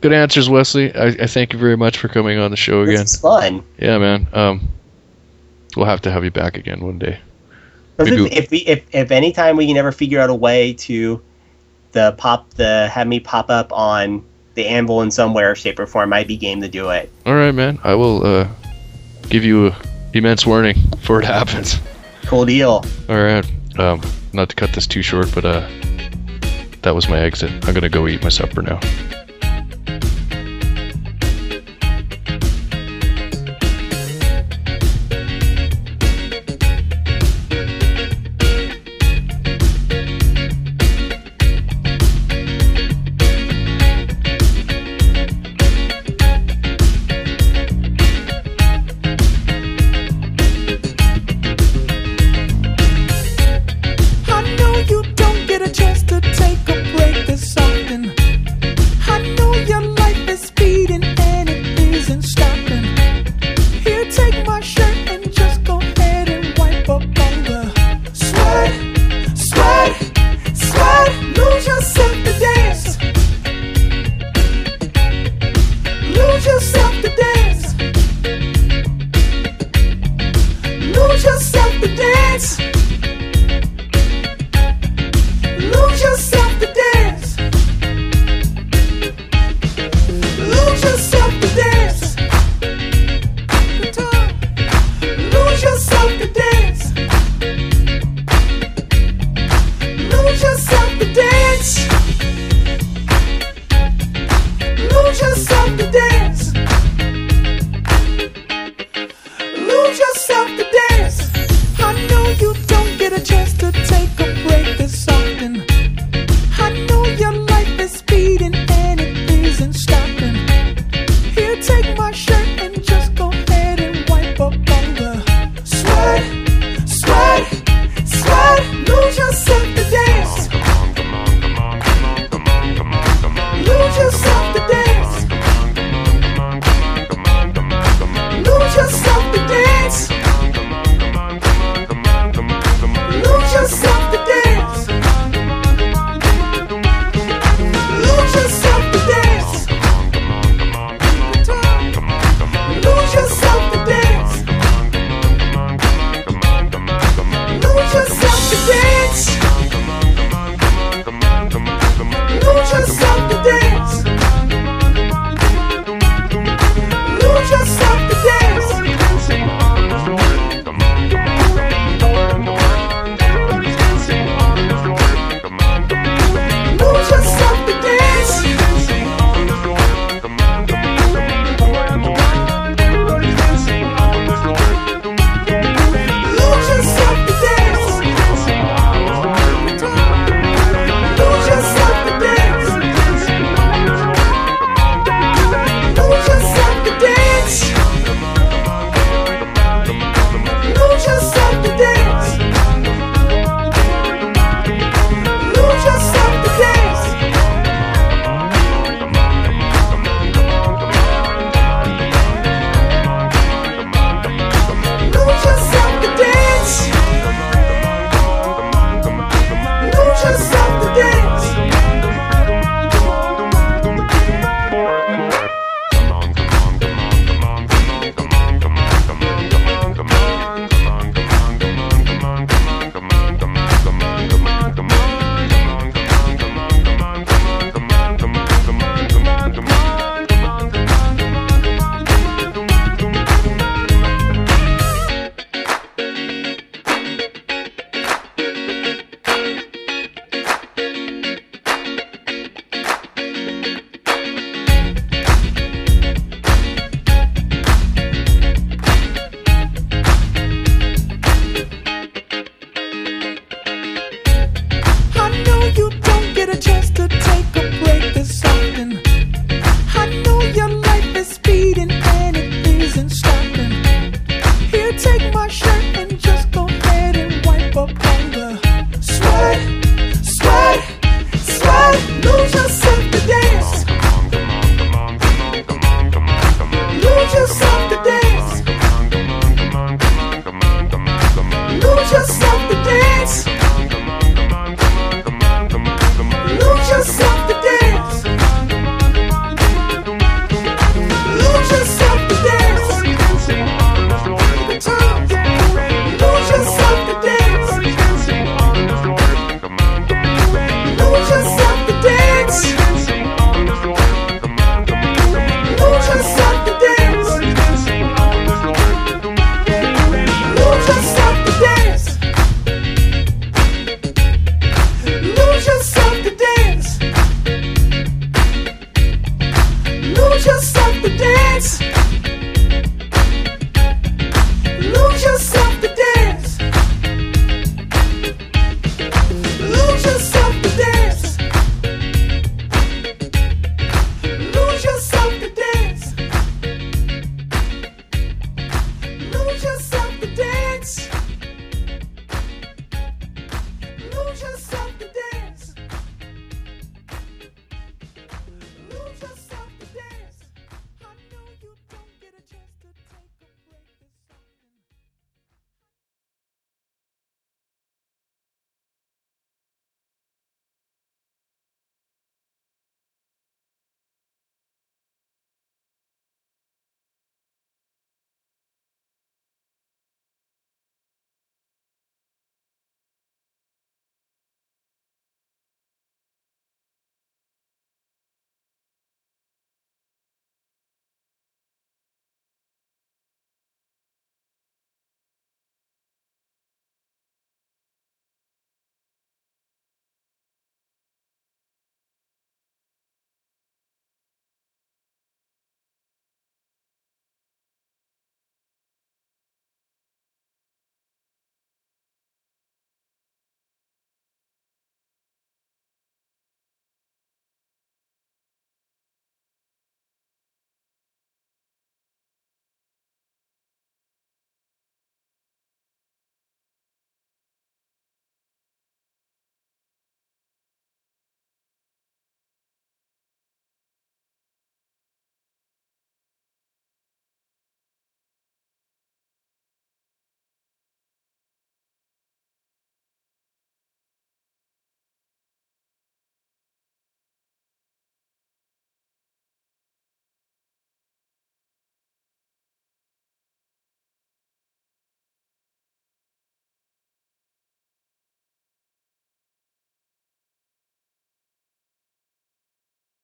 Good 0.00 0.12
answers, 0.12 0.48
Wesley. 0.48 0.94
I, 0.94 1.06
I 1.08 1.26
thank 1.26 1.52
you 1.52 1.58
very 1.58 1.76
much 1.76 1.98
for 1.98 2.08
coming 2.08 2.38
on 2.38 2.50
the 2.50 2.56
show 2.56 2.82
again. 2.82 2.96
This 2.96 3.14
is 3.14 3.20
fun. 3.20 3.62
Yeah, 3.78 3.98
man. 3.98 4.26
Um, 4.32 4.68
we'll 5.76 5.86
have 5.86 6.00
to 6.02 6.10
have 6.10 6.24
you 6.24 6.30
back 6.30 6.56
again 6.56 6.80
one 6.80 6.98
day. 6.98 7.18
If, 7.98 8.08
if 8.32 8.50
we 8.50 8.58
if 8.60 8.86
if 8.92 9.10
any 9.10 9.30
time 9.30 9.58
we 9.58 9.66
can 9.66 9.76
ever 9.76 9.92
figure 9.92 10.20
out 10.20 10.30
a 10.30 10.34
way 10.34 10.72
to 10.74 11.20
the 11.92 12.14
pop 12.16 12.48
the 12.54 12.88
have 12.88 13.06
me 13.06 13.20
pop 13.20 13.50
up 13.50 13.70
on 13.72 14.24
the 14.54 14.66
anvil 14.66 15.02
in 15.02 15.10
some 15.10 15.34
way 15.34 15.44
or 15.44 15.54
shape 15.54 15.78
or 15.78 15.86
form, 15.86 16.12
I'd 16.14 16.26
be 16.26 16.38
game 16.38 16.62
to 16.62 16.68
do 16.68 16.88
it. 16.88 17.10
All 17.26 17.34
right, 17.34 17.52
man. 17.52 17.78
I 17.84 17.94
will 17.94 18.24
uh, 18.24 18.48
give 19.28 19.44
you 19.44 19.68
a 19.68 19.76
immense 20.14 20.46
warning 20.46 20.78
before 20.90 21.20
it 21.20 21.24
happens. 21.26 21.78
Cool 22.24 22.46
deal. 22.46 22.84
All 23.08 23.22
right. 23.22 23.44
Um, 23.80 24.02
not 24.34 24.50
to 24.50 24.56
cut 24.56 24.74
this 24.74 24.86
too 24.86 25.00
short, 25.00 25.34
but 25.34 25.46
uh, 25.46 25.66
that 26.82 26.94
was 26.94 27.08
my 27.08 27.18
exit. 27.18 27.50
I'm 27.66 27.72
gonna 27.72 27.88
go 27.88 28.06
eat 28.06 28.22
my 28.22 28.28
supper 28.28 28.60
now. 28.60 28.78